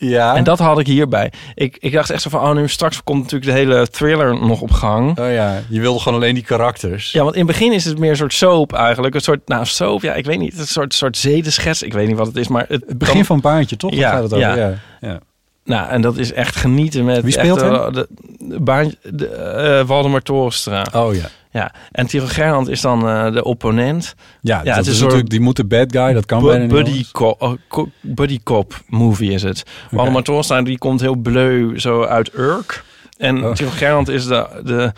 Ja. 0.00 0.36
En 0.36 0.44
dat 0.44 0.58
had 0.58 0.78
ik 0.78 0.86
hierbij. 0.86 1.32
Ik, 1.54 1.76
ik 1.80 1.92
dacht 1.92 2.10
echt 2.10 2.22
zo 2.22 2.30
van, 2.30 2.40
oh, 2.40 2.52
nu 2.54 2.68
straks 2.68 3.02
komt 3.04 3.22
natuurlijk 3.22 3.50
de 3.50 3.56
hele 3.56 3.88
thriller 3.88 4.40
nog 4.40 4.60
op 4.60 4.70
gang. 4.70 5.18
Oh 5.18 5.32
ja, 5.32 5.62
je 5.68 5.80
wilde 5.80 5.98
gewoon 6.00 6.18
alleen 6.18 6.34
die 6.34 6.42
karakters. 6.44 7.12
Ja, 7.12 7.22
want 7.22 7.34
in 7.34 7.46
het 7.46 7.50
begin 7.50 7.72
is 7.72 7.84
het 7.84 7.98
meer 7.98 8.10
een 8.10 8.16
soort 8.16 8.32
soap 8.34 8.72
eigenlijk. 8.72 9.14
Een 9.14 9.20
soort, 9.20 9.48
nou, 9.48 9.64
soap, 9.66 10.02
ja, 10.02 10.14
ik 10.14 10.24
weet 10.24 10.38
niet. 10.38 10.58
Een 10.58 10.66
soort, 10.66 10.94
soort 10.94 11.16
zedenschets. 11.16 11.82
Ik 11.82 11.92
weet 11.92 12.06
niet 12.08 12.16
wat 12.16 12.26
het 12.26 12.36
is, 12.36 12.48
maar... 12.48 12.64
Het, 12.68 12.84
Het 12.86 12.98
begin 12.98 13.24
van 13.24 13.40
Baantje, 13.40 13.76
toch? 13.76 13.90
Daar 13.90 13.98
Ja, 14.00 14.10
gaat 14.10 14.22
het 14.22 14.32
over. 14.32 14.46
ja. 14.48 14.54
Ja. 14.56 14.74
Ja. 15.00 15.20
Nou, 15.68 15.88
en 15.90 16.00
dat 16.00 16.16
is 16.16 16.32
echt 16.32 16.56
genieten 16.56 17.04
met... 17.04 17.22
Wie 17.22 17.32
speelt 17.32 17.62
echt, 17.62 17.70
hem? 17.70 17.92
De, 17.92 18.08
de, 18.38 18.60
baan, 18.60 18.94
de, 19.02 19.28
eh, 19.28 19.86
Waldemar 19.86 20.22
Torenstra. 20.22 20.86
Oh 20.94 21.14
ja. 21.14 21.28
Ja, 21.50 21.72
en 21.92 22.06
Tiro 22.06 22.26
Gernand 22.26 22.68
is 22.68 22.80
dan 22.80 23.08
eh, 23.08 23.32
de 23.32 23.44
opponent. 23.44 24.14
Ja, 24.40 24.62
dat 24.62 24.76
het 24.76 24.86
is, 24.86 25.00
natuurlijk, 25.00 25.30
die 25.30 25.40
moet 25.40 25.56
de 25.56 25.64
bad 25.64 25.92
guy, 25.92 26.12
dat 26.12 26.26
kan 26.26 26.42
bijna 26.42 26.66
buddy, 26.66 27.04
cop, 27.12 27.42
oh, 27.42 27.52
co- 27.68 27.88
buddy 28.00 28.40
cop 28.42 28.80
movie 28.86 29.30
is 29.30 29.42
het. 29.42 29.62
Waldemar 29.90 30.22
Torenstra, 30.22 30.62
die 30.62 30.78
komt 30.78 31.00
heel 31.00 31.14
bleu 31.16 31.78
zo 31.78 32.04
uit 32.04 32.30
Urk. 32.34 32.84
En 33.16 33.44
Oh. 33.44 33.52
Tiro 33.54 33.70
Gernand 33.70 34.08
is 34.08 34.26
de, 34.26 34.46
de 34.64 34.92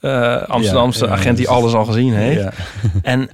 eh, 0.00 0.42
Amsterdamse 0.48 1.04
Ja, 1.04 1.10
ja, 1.10 1.16
agent 1.16 1.36
die 1.36 1.48
alles 1.48 1.72
al 1.72 1.84
gezien 1.84 2.12
heeft. 2.14 2.40
Ja. 2.40 2.52
En 3.02 3.28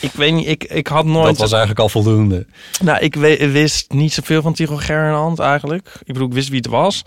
ik 0.00 0.12
weet 0.12 0.32
niet, 0.32 0.46
ik, 0.48 0.64
ik 0.64 0.86
had 0.86 1.04
nooit... 1.04 1.26
Dat 1.26 1.36
was 1.36 1.50
eigenlijk 1.50 1.80
al 1.80 1.88
voldoende. 1.88 2.46
Nou, 2.82 2.98
ik 2.98 3.14
wist 3.52 3.92
niet 3.92 4.12
zoveel 4.12 4.42
van 4.42 4.52
Tycho 4.52 4.76
Gernand 4.76 5.38
eigenlijk. 5.38 5.88
Ik 6.04 6.12
bedoel, 6.12 6.26
ik 6.28 6.32
wist 6.34 6.48
wie 6.48 6.56
het 6.56 6.66
was. 6.66 7.02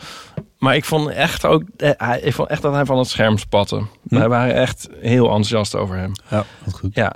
Maar 0.58 0.76
ik 0.76 0.86
vond 0.86 1.10
echt 1.10 1.46
ook, 1.46 1.64
eh, 1.78 1.90
hij- 1.98 2.20
ik 2.20 2.34
vond 2.34 2.50
echt 2.50 2.62
dat 2.62 2.74
hij 2.74 2.86
van 2.86 2.98
het 2.98 3.08
scherm 3.08 3.38
spatte. 3.38 3.82
Wij 4.04 4.30
waren 4.30 4.54
echt 4.56 4.88
heel 5.02 5.26
enthousiast 5.26 5.76
over 5.76 5.96
hem. 5.96 6.12
Ja, 6.30 6.46
wat 6.64 6.74
goed. 6.80 6.96
Ja. 6.96 7.16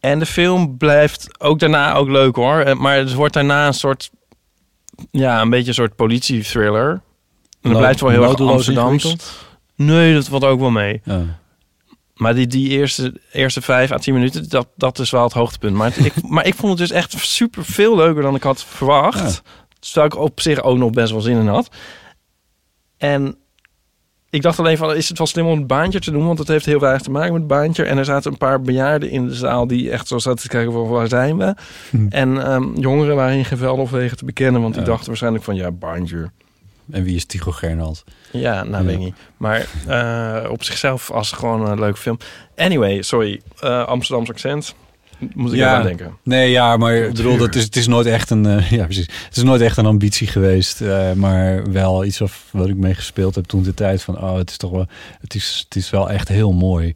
En 0.00 0.18
de 0.18 0.26
film 0.26 0.76
blijft 0.76 1.40
ook 1.40 1.58
daarna 1.58 1.94
ook 1.94 2.08
leuk 2.08 2.36
hoor. 2.36 2.58
Eh, 2.60 2.74
Maar 2.74 2.96
het 2.96 3.12
wordt 3.14 3.34
daarna 3.34 3.66
een 3.66 3.74
soort, 3.74 4.10
ja, 5.10 5.40
een 5.40 5.50
beetje 5.50 5.68
een 5.68 5.74
soort 5.74 5.96
politie-thriller. 5.96 7.00
En 7.62 7.70
No- 7.72 7.78
blijft 7.78 8.00
wel 8.00 8.10
heel 8.10 8.22
erg 8.22 8.40
Amsterdams. 8.40 9.02
Nee, 9.74 10.14
dat 10.14 10.28
valt 10.28 10.44
ook 10.44 10.60
wel 10.60 10.70
mee. 10.70 11.00
Ja. 11.04 11.22
Maar 12.16 12.34
die, 12.34 12.46
die 12.46 12.68
eerste, 12.68 13.20
eerste 13.32 13.60
vijf 13.62 13.92
à 13.92 13.96
tien 13.98 14.14
minuten, 14.14 14.48
dat, 14.48 14.68
dat 14.76 14.98
is 14.98 15.10
wel 15.10 15.22
het 15.22 15.32
hoogtepunt. 15.32 15.76
Maar, 15.76 15.86
het- 15.94 16.04
ik, 16.04 16.12
maar 16.34 16.46
ik 16.46 16.54
vond 16.54 16.78
het 16.78 16.88
dus 16.88 16.96
echt 16.96 17.12
super 17.18 17.64
veel 17.64 17.96
leuker 17.96 18.22
dan 18.22 18.34
ik 18.34 18.42
had 18.42 18.64
verwacht. 18.64 19.42
Terwijl 19.78 20.06
ik 20.06 20.16
op 20.16 20.40
zich 20.40 20.62
ook 20.62 20.76
nog 20.78 20.90
best 20.90 21.10
wel 21.12 21.20
zin 21.20 21.38
in 21.38 21.46
had. 21.46 21.68
En 22.96 23.36
ik 24.30 24.42
dacht 24.42 24.58
alleen 24.58 24.76
van, 24.76 24.94
is 24.94 25.08
het 25.08 25.18
wel 25.18 25.26
slim 25.26 25.46
om 25.46 25.58
het 25.58 25.66
baantje 25.66 26.00
te 26.00 26.10
doen? 26.10 26.26
Want 26.26 26.38
het 26.38 26.48
heeft 26.48 26.66
heel 26.66 26.80
weinig 26.80 27.02
te 27.02 27.10
maken 27.10 27.32
met 27.32 27.40
het 27.42 27.50
baantje. 27.50 27.84
En 27.84 27.98
er 27.98 28.04
zaten 28.04 28.32
een 28.32 28.38
paar 28.38 28.60
bejaarden 28.62 29.10
in 29.10 29.26
de 29.26 29.34
zaal 29.34 29.66
die 29.66 29.90
echt 29.90 30.08
zo 30.08 30.18
zaten 30.18 30.40
te 30.42 30.48
kijken 30.48 30.72
van, 30.72 30.88
waar 30.88 31.08
zijn 31.08 31.36
we? 31.38 31.54
En 32.08 32.44
ehm, 32.44 32.74
jongeren 32.80 33.16
waren 33.16 33.36
in 33.36 33.44
geweld 33.44 33.78
of 33.78 33.90
wegen 33.90 34.16
te 34.16 34.24
bekennen. 34.24 34.60
Want 34.60 34.74
die 34.74 34.82
Ja. 34.82 34.88
dachten 34.88 35.06
waarschijnlijk 35.06 35.44
van, 35.44 35.54
ja, 35.54 35.70
baantje. 35.72 36.30
En 36.90 37.02
wie 37.02 37.16
is 37.16 37.24
Tycho 37.24 37.50
Gernand? 37.50 38.04
Ja, 38.32 38.62
nou 38.64 38.82
Ja. 38.82 38.82
weet 38.84 38.94
ik 38.94 39.00
niet. 39.00 39.14
Maar 39.36 39.66
eh, 39.86 40.50
op 40.50 40.62
zichzelf 40.64 41.10
als 41.10 41.32
gewoon 41.32 41.68
een 41.70 41.80
leuke 41.80 41.98
film. 41.98 42.18
Anyway, 42.56 43.02
sorry. 43.02 43.40
eh 43.60 43.84
Amsterdams 43.86 44.30
accent. 44.30 44.74
Moet 45.34 45.52
ik 45.52 45.58
even 45.58 45.70
aan 45.70 45.82
denken. 45.82 46.16
Nee, 46.22 46.50
ja, 46.50 46.76
maar 46.76 46.94
ik 46.94 47.14
bedoel, 47.14 47.36
dat 47.36 47.54
is, 47.54 47.62
het 47.64 47.76
is 47.76 47.86
nooit 47.86 48.06
echt 48.06 48.30
een, 48.30 48.46
eh, 48.46 48.70
ja, 48.78 48.84
precies. 48.84 49.08
Het 49.24 49.36
is 49.36 49.42
nooit 49.42 49.60
echt 49.60 49.76
een 49.76 49.86
ambitie 49.86 50.26
geweest, 50.26 50.80
maar 51.14 51.70
wel 51.72 52.04
iets 52.04 52.20
of, 52.20 52.44
wat 52.52 52.68
ik 52.68 52.76
mee 52.76 52.94
gespeeld 52.94 53.34
heb 53.34 53.44
toen 53.44 53.62
de 53.62 53.74
tijd 53.74 54.02
van, 54.02 54.18
oh, 54.22 54.36
het 54.36 54.50
is 54.50 54.56
toch 54.56 54.70
wel, 54.70 54.86
het 55.20 55.34
is, 55.34 55.62
het 55.64 55.76
is 55.76 55.90
wel 55.90 56.10
echt 56.10 56.28
heel 56.28 56.52
mooi. 56.52 56.94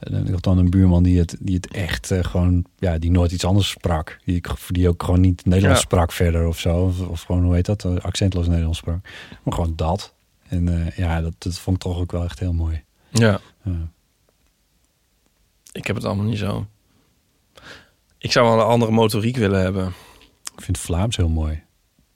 En 0.00 0.26
ik 0.26 0.32
had 0.32 0.42
dan 0.42 0.58
een 0.58 0.70
buurman 0.70 1.02
die 1.02 1.18
het, 1.18 1.36
die 1.40 1.54
het 1.54 1.68
echt 1.72 2.10
eh, 2.10 2.24
gewoon, 2.24 2.64
ja, 2.78 2.98
die 2.98 3.10
nooit 3.10 3.32
iets 3.32 3.44
anders 3.44 3.68
sprak. 3.70 4.18
Die, 4.24 4.36
ik- 4.36 4.48
die 4.68 4.88
ook 4.88 5.02
gewoon 5.02 5.20
niet 5.20 5.44
Nederlands 5.44 5.80
Ja. 5.80 5.86
sprak 5.86 6.12
verder 6.12 6.46
of 6.46 6.58
zo. 6.58 6.76
Of, 6.84 7.00
of 7.08 7.22
gewoon, 7.22 7.44
hoe 7.44 7.54
heet 7.54 7.66
dat, 7.66 7.84
eh, 7.84 7.96
accentloos 7.96 8.46
Nederlands 8.46 8.78
sprak. 8.78 9.08
Maar 9.42 9.54
gewoon 9.54 9.72
dat. 9.76 10.14
En 10.48 10.86
eh, 10.86 10.96
ja, 10.96 11.20
dat, 11.20 11.32
dat 11.38 11.58
vond 11.58 11.76
ik 11.76 11.82
toch 11.82 11.98
ook 11.98 12.12
wel 12.12 12.24
echt 12.24 12.38
heel 12.38 12.52
mooi. 12.52 12.82
Ja. 13.08 13.40
Ja. 13.64 13.88
Ik 15.72 15.86
heb 15.86 15.96
het 15.96 16.04
allemaal 16.04 16.24
niet 16.26 16.38
zo. 16.38 16.66
Ik 18.18 18.32
zou 18.32 18.46
wel 18.48 18.58
een 18.58 18.70
andere 18.72 18.90
motoriek 18.92 19.36
willen 19.36 19.60
hebben. 19.60 19.86
Ik 20.56 20.62
vind 20.62 20.78
Vlaams 20.78 21.16
heel 21.16 21.28
mooi. 21.28 21.62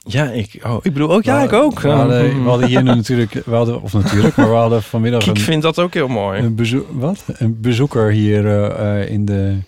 Ja, 0.07 0.31
ik, 0.31 0.61
oh, 0.67 0.77
ik 0.83 0.93
bedoel 0.93 1.13
ook, 1.13 1.23
ja, 1.25 1.43
ik 1.43 1.53
ook. 1.53 1.81
We 1.81 1.89
hadden, 1.89 2.43
we 2.43 2.49
hadden 2.49 2.69
hier 2.69 2.83
nu 2.83 2.95
natuurlijk, 2.95 3.33
we 3.33 3.55
hadden, 3.55 3.83
of 3.83 3.93
natuurlijk, 3.93 4.37
maar 4.37 4.49
we 4.49 4.55
hadden 4.55 4.83
vanmiddag 4.83 5.27
Ik 5.27 5.39
vind 5.39 5.63
dat 5.63 5.79
ook 5.79 5.95
heel 5.95 6.09
mooi. 6.09 6.41
een, 6.43 6.55
bezoek, 6.55 6.87
wat? 6.91 7.25
een 7.27 7.61
bezoeker 7.61 8.11
hier 8.11 8.71
eh, 8.71 9.11
in, 9.11 9.25
de, 9.25 9.59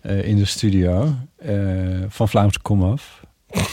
eh, 0.00 0.24
in 0.28 0.36
de 0.36 0.44
studio 0.44 1.14
eh, 1.36 1.54
van 2.08 2.28
Vlaamse 2.28 2.60
komaf. 2.62 3.20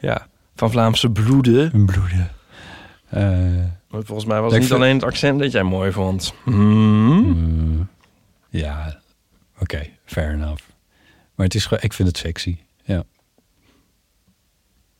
Ja, 0.00 0.26
van 0.56 0.70
Vlaamse 0.70 1.10
bloeden. 1.10 1.70
Een 1.74 1.86
bloeden. 1.86 2.30
Volgens 3.90 4.24
mij 4.24 4.40
was 4.40 4.52
het 4.52 4.60
niet 4.60 4.68
vind- 4.68 4.80
alleen 4.80 4.94
het 4.94 5.04
accent 5.04 5.38
dat 5.40 5.52
jij 5.52 5.62
mooi 5.62 5.92
vond. 5.92 6.34
Hmm? 6.44 7.18
Mm, 7.26 7.88
ja, 8.48 9.00
oké, 9.58 9.86
fair 10.04 10.32
enough. 10.32 10.62
Maar 11.34 11.46
het 11.46 11.54
is 11.54 11.68
ik 11.80 11.92
vind 11.92 12.08
het 12.08 12.16
sexy. 12.18 12.56
Ja. 12.84 13.04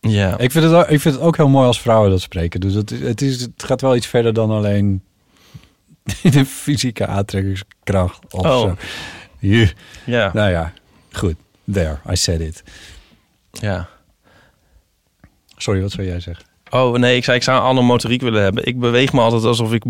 Ja. 0.08 0.38
Ik 0.38 0.50
vind, 0.50 0.64
het 0.64 0.72
ook, 0.72 0.88
ik 0.88 1.00
vind 1.00 1.14
het 1.14 1.22
ook 1.24 1.36
heel 1.36 1.48
mooi 1.48 1.66
als 1.66 1.80
vrouwen 1.80 2.10
dat 2.10 2.20
spreken. 2.20 2.60
Dus 2.60 2.74
het, 2.74 2.90
het, 2.90 3.22
is, 3.22 3.40
het 3.40 3.62
gaat 3.64 3.80
wel 3.80 3.96
iets 3.96 4.06
verder 4.06 4.32
dan 4.32 4.50
alleen 4.50 5.02
de 6.22 6.44
fysieke 6.46 7.06
aantrekkingskracht. 7.06 8.18
Of 8.30 8.40
Oh. 8.46 8.60
zo. 8.60 8.76
Je- 9.38 9.72
Ja. 10.04 10.30
Nou 10.34 10.50
ja, 10.50 10.72
goed. 11.12 11.34
There, 11.72 11.96
I 12.10 12.16
said 12.16 12.40
it. 12.40 12.62
Ja. 13.50 13.88
Sorry, 15.56 15.80
wat 15.80 15.90
zou 15.90 16.06
jij 16.06 16.20
zeggen? 16.20 16.44
Oh 16.70 16.94
nee, 16.98 17.16
ik 17.16 17.24
zei 17.24 17.36
ik 17.36 17.42
zou 17.42 17.60
alle 17.60 17.82
motoriek 17.82 18.20
willen 18.20 18.42
hebben. 18.42 18.66
Ik 18.66 18.78
beweeg 18.80 19.12
me 19.12 19.20
altijd 19.20 19.44
alsof 19.44 19.72
ik 19.72 19.82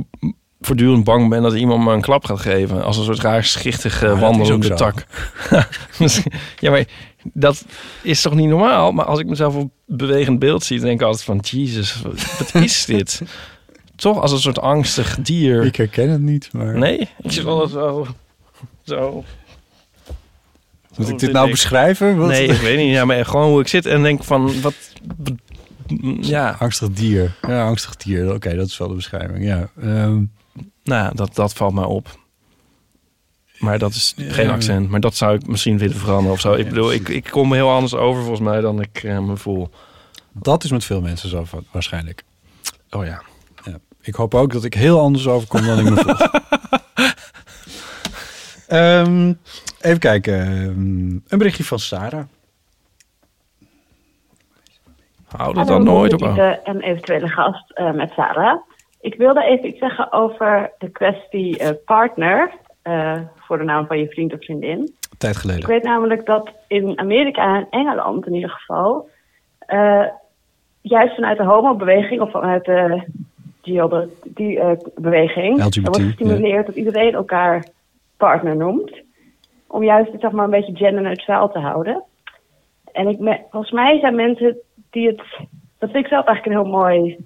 voortdurend 0.61 1.05
bang 1.05 1.29
ben 1.29 1.43
dat 1.43 1.55
iemand 1.55 1.85
me 1.85 1.93
een 1.93 2.01
klap 2.01 2.25
gaat 2.25 2.41
geven. 2.41 2.85
Als 2.85 2.97
een 2.97 3.05
soort 3.05 3.21
raar 3.21 3.45
schichtige 3.45 4.09
Ah, 4.09 4.21
wandelende 4.21 4.75
tak. 4.75 5.07
Ja, 6.61 6.71
maar 6.71 6.85
dat 7.35 7.65
is 8.03 8.21
toch 8.23 8.35
niet 8.35 8.49
normaal? 8.49 8.93
Maar 8.93 9.05
als 9.05 9.19
ik 9.21 9.27
mezelf 9.27 9.55
op 9.55 9.71
bewegend 9.87 10.39
beeld 10.39 10.65
zie, 10.65 10.81
denk 10.81 11.01
ik 11.01 11.07
altijd 11.07 11.25
van... 11.25 11.39
Jezus, 11.43 12.03
wat 12.03 12.55
is 12.55 12.85
dit? 12.95 13.23
toch 13.97 14.21
als 14.21 14.33
een 14.33 14.39
soort 14.39 14.59
angstig 14.59 15.19
dier. 15.21 15.65
Ik 15.65 15.77
herken 15.77 16.11
het 16.11 16.21
niet, 16.21 16.49
maar... 16.53 16.79
Nee, 16.79 16.99
ik 17.23 17.33
zit 17.33 17.45
altijd 17.45 17.71
zo... 17.71 18.07
Zo. 18.85 19.25
Moet 20.97 21.09
ik 21.09 21.19
dit 21.19 21.33
nou 21.33 21.45
ik. 21.47 21.51
beschrijven? 21.53 22.17
Wat- 22.17 22.29
Nee, 22.29 22.47
ik 22.49 22.61
weet 22.61 22.79
niet. 22.79 22.93
Ja, 22.93 23.05
maar 23.05 23.25
gewoon 23.25 23.49
hoe 23.51 23.61
ik 23.61 23.69
zit 23.69 23.87
en 23.87 24.03
denk 24.03 24.25
van... 24.25 24.61
Wat, 24.61 24.75
ja. 26.21 26.57
Angstig 26.59 26.91
dier. 26.91 27.35
Ja, 27.43 27.67
angstig 27.67 27.97
dier. 27.97 28.35
Oké, 28.35 28.55
dat 28.57 28.67
is 28.67 28.79
wel 28.79 28.89
de 28.89 28.95
beschrijving. 28.95 29.45
Ja. 29.45 29.69
Ehm, 29.81 30.23
Nou, 30.85 31.15
dat, 31.15 31.35
dat 31.35 31.53
valt 31.53 31.75
mij 31.75 31.85
op. 31.85 32.19
Maar 33.59 33.79
dat 33.79 33.91
is 33.91 34.15
geen 34.17 34.51
accent. 34.51 34.89
Maar 34.91 35.01
dat 35.01 35.15
zou 35.15 35.35
ik 35.35 35.47
misschien 35.47 35.79
willen 35.79 35.97
veranderen 35.97 36.33
of 36.33 36.41
zo. 36.41 36.53
Ik 36.53 36.69
bedoel, 36.69 36.93
ik, 36.93 37.09
ik 37.09 37.25
kom 37.31 37.53
heel 37.53 37.71
anders 37.71 37.95
over 37.95 38.21
volgens 38.21 38.49
mij 38.49 38.61
dan 38.61 38.81
ik 38.81 39.03
eh, 39.03 39.19
me 39.19 39.37
voel. 39.37 39.71
dat 40.33 40.65
is 40.65 40.71
met 40.71 40.85
veel 40.85 41.01
mensen 41.01 41.29
zo 41.29 41.45
va- 41.45 41.59
waarschijnlijk. 41.71 42.23
Oh 42.91 43.05
ja. 43.05 43.23
ja. 43.65 43.79
Ik 44.03 44.15
hoop 44.15 44.35
ook 44.35 44.53
dat 44.53 44.65
ik 44.65 44.75
heel 44.75 45.01
anders 45.01 45.27
overkom 45.29 45.67
dan 45.67 45.79
ik 45.79 45.85
me 45.91 45.97
voel. 45.97 46.15
Ehm, 48.69 49.33
even 49.81 49.99
kijken. 49.99 50.41
Ehm, 50.41 51.11
een 51.29 51.39
berichtje 51.39 51.65
van 51.65 51.79
Sarah. 51.79 52.25
Hou 55.37 55.55
dat 55.55 55.67
dan 55.67 55.85
nooit 55.85 56.13
op 56.13 56.19
Brigitte 56.19 56.61
aan. 56.65 56.75
En 56.75 56.81
eventuele 56.81 57.29
gast 57.29 57.71
eh, 57.71 57.93
met 57.93 58.11
Sarah. 58.11 58.61
Ik 59.01 59.15
wilde 59.15 59.45
even 59.45 59.69
iets 59.69 59.79
zeggen 59.79 60.13
over 60.13 60.73
de 60.79 60.91
kwestie 60.91 61.59
eh, 61.59 61.71
partner. 61.85 62.53
Eh, 62.89 63.21
voor 63.37 63.59
de 63.59 63.65
naam 63.65 63.87
van 63.87 63.99
je 63.99 64.09
vriend 64.09 64.33
of 64.33 64.45
vriendin. 64.45 64.95
Tijd 65.19 65.35
Ik 65.35 65.41
geleden. 65.41 65.69
weet 65.69 65.83
namelijk 65.83 66.27
dat 66.27 66.51
in 66.67 66.99
Amerika 66.99 67.57
en 67.57 67.67
Engeland 67.71 68.27
in 68.27 68.35
ieder 68.35 68.51
geval. 68.51 69.09
eh, 69.59 70.05
juist 70.81 71.15
vanuit 71.15 71.39
de 71.39 71.45
homobeweging 71.45 72.21
of 72.21 72.31
vanuit 72.31 72.65
de 72.65 73.03
die, 73.63 74.61
eh, 74.61 74.71
beweging. 74.95 75.57
LGBT, 75.65 75.89
wordt 75.89 76.03
gestimuleerd 76.03 76.67
dat 76.67 76.75
iedereen 76.75 77.15
elkaar 77.15 77.65
partner 78.17 78.57
noemt. 78.57 78.93
Om 79.67 79.85
juist 79.85 80.13
het 80.13 80.21
zeg 80.21 80.31
maar, 80.31 80.45
een 80.45 80.51
beetje 80.51 80.77
genderneutraal 80.77 81.51
te 81.53 81.59
houden. 81.59 82.03
En 82.93 83.09
ik 83.09 83.19
me- 83.19 83.41
volgens 83.51 83.73
mij 83.73 83.99
zijn 84.01 84.15
mensen 84.15 84.57
die 84.91 85.07
het. 85.07 85.23
Dat 85.79 85.91
vind 85.91 86.05
ik 86.05 86.11
zelf 86.11 86.27
eigenlijk 86.27 86.47
een 86.47 86.63
heel 86.63 86.79
mooi 86.79 87.17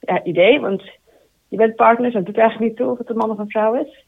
ja, 0.00 0.24
idee. 0.24 0.60
Want 0.60 0.82
je 1.48 1.56
bent 1.56 1.76
partners 1.76 2.12
en 2.12 2.16
het 2.18 2.26
doet 2.26 2.38
eigenlijk 2.38 2.68
niet 2.70 2.78
toe 2.80 2.90
of 2.90 2.98
het 2.98 3.08
een 3.10 3.16
man 3.16 3.30
of 3.30 3.38
een 3.38 3.50
vrouw 3.50 3.74
is. 3.74 4.04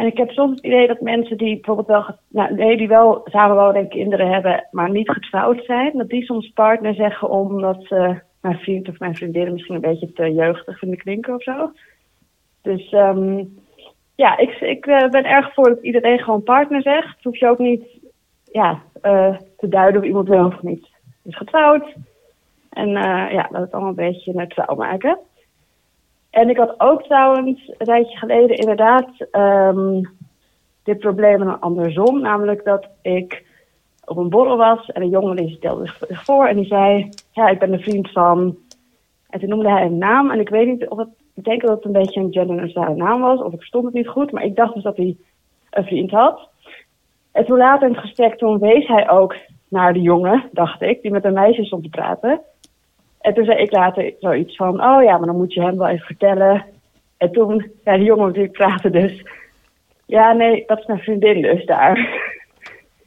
En 0.00 0.06
ik 0.06 0.16
heb 0.16 0.30
soms 0.30 0.50
het 0.56 0.64
idee 0.64 0.86
dat 0.86 1.00
mensen 1.00 1.36
die 1.36 1.54
bijvoorbeeld 1.54 1.86
wel, 1.86 2.04
nou, 2.28 2.54
nee, 2.54 2.76
die 2.76 2.88
wel 2.88 3.20
samenwonen 3.24 3.74
en 3.74 3.88
kinderen 3.88 4.30
hebben, 4.32 4.68
maar 4.70 4.90
niet 4.90 5.10
getrouwd 5.10 5.64
zijn, 5.64 5.92
dat 5.98 6.08
die 6.08 6.24
soms 6.24 6.50
partner 6.52 6.94
zeggen 6.94 7.30
omdat 7.30 7.84
ze 7.84 8.20
mijn 8.40 8.58
vriend 8.58 8.88
of 8.88 8.98
mijn 8.98 9.16
vriendin 9.16 9.52
misschien 9.52 9.74
een 9.74 9.80
beetje 9.80 10.12
te 10.12 10.32
jeugdig 10.32 10.78
vinden 10.78 10.98
klinken 10.98 11.34
of 11.34 11.42
zo. 11.42 11.72
Dus 12.62 12.92
ehm, 12.92 13.44
ja, 14.14 14.38
ik, 14.38 14.60
ik 14.60 14.86
eh, 14.86 15.08
ben 15.08 15.24
erg 15.24 15.54
voor 15.54 15.68
dat 15.68 15.82
iedereen 15.82 16.18
gewoon 16.18 16.42
partner 16.42 16.82
zegt. 16.82 17.24
Hoef 17.24 17.38
je 17.38 17.48
ook 17.48 17.58
niet 17.58 17.84
ja, 18.52 18.82
eh, 19.00 19.36
te 19.56 19.68
duiden 19.68 20.00
of 20.00 20.06
iemand 20.06 20.28
wel 20.28 20.46
of 20.46 20.62
niet 20.62 20.88
is 21.22 21.36
getrouwd. 21.36 21.94
En 22.70 22.88
eh, 22.88 23.32
ja, 23.32 23.48
dat 23.50 23.60
het 23.60 23.72
allemaal 23.72 23.90
een 23.90 23.96
beetje 24.12 24.34
neutraal 24.34 24.76
maken. 24.76 25.18
En 26.30 26.48
ik 26.48 26.56
had 26.56 26.74
ook 26.80 27.02
trouwens 27.02 27.72
een 27.78 27.86
tijdje 27.86 28.16
geleden 28.16 28.56
inderdaad 28.56 29.08
ehm, 29.30 30.02
dit 30.82 30.98
probleem 30.98 31.48
andersom. 31.48 32.20
Namelijk 32.20 32.64
dat 32.64 32.88
ik 33.02 33.44
op 34.04 34.16
een 34.16 34.28
borrel 34.28 34.56
was 34.56 34.86
en 34.86 35.02
een 35.02 35.08
jongen 35.08 35.50
stelde 35.50 35.86
zich 35.86 36.24
voor 36.24 36.46
en 36.46 36.56
die 36.56 36.66
zei... 36.66 37.08
Ja, 37.32 37.48
ik 37.48 37.58
ben 37.58 37.72
een 37.72 37.80
vriend 37.80 38.10
van... 38.10 38.56
En 39.28 39.40
toen 39.40 39.48
noemde 39.48 39.70
hij 39.70 39.84
een 39.84 39.98
naam 39.98 40.30
en 40.30 40.40
ik 40.40 40.48
weet 40.48 40.66
niet 40.66 40.88
of 40.88 40.98
het... 40.98 41.08
Ik 41.34 41.44
denk 41.44 41.60
dat 41.60 41.70
het 41.70 41.84
een 41.84 41.92
beetje 41.92 42.20
een 42.20 42.32
genderneutrale 42.32 42.94
naam 42.94 43.20
was 43.20 43.40
of 43.40 43.52
ik 43.52 43.58
verstond 43.58 43.84
het 43.84 43.94
niet 43.94 44.08
goed. 44.08 44.32
Maar 44.32 44.44
ik 44.44 44.56
dacht 44.56 44.74
dus 44.74 44.82
dat 44.82 44.96
hij 44.96 45.16
een 45.70 45.84
vriend 45.84 46.10
had. 46.10 46.48
En 47.32 47.44
toen 47.44 47.58
later 47.58 47.88
in 47.88 47.94
het 47.94 48.02
gesprek, 48.02 48.38
toen 48.38 48.58
wees 48.58 48.86
hij 48.86 49.10
ook 49.10 49.36
naar 49.68 49.92
de 49.92 50.00
jongen, 50.00 50.48
dacht 50.52 50.82
ik, 50.82 51.02
die 51.02 51.10
met 51.10 51.24
een 51.24 51.32
meisje 51.32 51.64
stond 51.64 51.82
te 51.82 51.88
praten. 51.88 52.40
En 53.20 53.34
toen 53.34 53.44
zei 53.44 53.58
ik 53.58 53.72
later 53.72 54.14
zoiets 54.18 54.56
van, 54.56 54.84
oh 54.84 55.02
ja, 55.02 55.16
maar 55.18 55.26
dan 55.26 55.36
moet 55.36 55.54
je 55.54 55.62
hem 55.62 55.78
wel 55.78 55.88
even 55.88 56.06
vertellen. 56.06 56.64
En 57.16 57.32
toen, 57.32 57.70
ja, 57.84 57.96
die 57.96 58.04
jongen 58.04 58.26
natuurlijk 58.26 58.52
praatte 58.52 58.90
dus. 58.90 59.24
Ja, 60.06 60.32
nee, 60.32 60.64
dat 60.66 60.78
is 60.78 60.86
mijn 60.86 60.98
vriendin 60.98 61.42
dus 61.42 61.64
daar. 61.64 61.98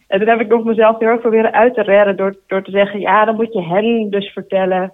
En 0.07 0.19
toen 0.19 0.27
heb 0.27 0.39
ik 0.39 0.47
nog 0.47 0.63
mezelf 0.63 0.99
heel 0.99 1.07
erg 1.07 1.21
proberen 1.21 1.53
uit 1.53 1.73
te 1.73 1.81
redden 1.81 2.15
door, 2.15 2.35
door 2.47 2.63
te 2.63 2.71
zeggen, 2.71 2.99
ja, 2.99 3.25
dan 3.25 3.35
moet 3.35 3.53
je 3.53 3.61
hen 3.61 4.09
dus 4.09 4.29
vertellen. 4.29 4.93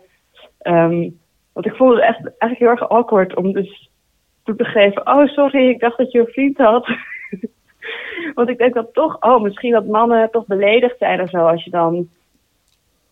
Ehm, 0.60 1.10
want 1.54 1.66
ik 1.66 1.76
voelde 1.76 1.96
het 1.96 2.04
echt 2.04 2.18
eigenlijk 2.18 2.60
heel 2.60 2.70
erg 2.70 2.90
awkward 2.90 3.36
om 3.36 3.54
dus 3.54 3.90
toe 4.44 4.56
te 4.56 4.64
geven, 4.64 5.08
oh 5.08 5.28
sorry, 5.28 5.70
ik 5.70 5.80
dacht 5.80 5.98
dat 5.98 6.12
je 6.12 6.20
een 6.20 6.26
vriend 6.26 6.58
had. 6.58 6.88
Want 8.36 8.50
ik 8.50 8.58
denk 8.58 8.74
dat 8.74 8.94
toch, 8.94 9.22
oh, 9.22 9.42
misschien 9.42 9.72
dat 9.72 9.86
mannen 9.86 10.32
toch 10.32 10.46
beledigd 10.46 10.98
zijn 10.98 11.22
of 11.22 11.30
zo. 11.30 11.38
Als 11.38 11.64
je 11.64 11.70
dan, 11.70 12.10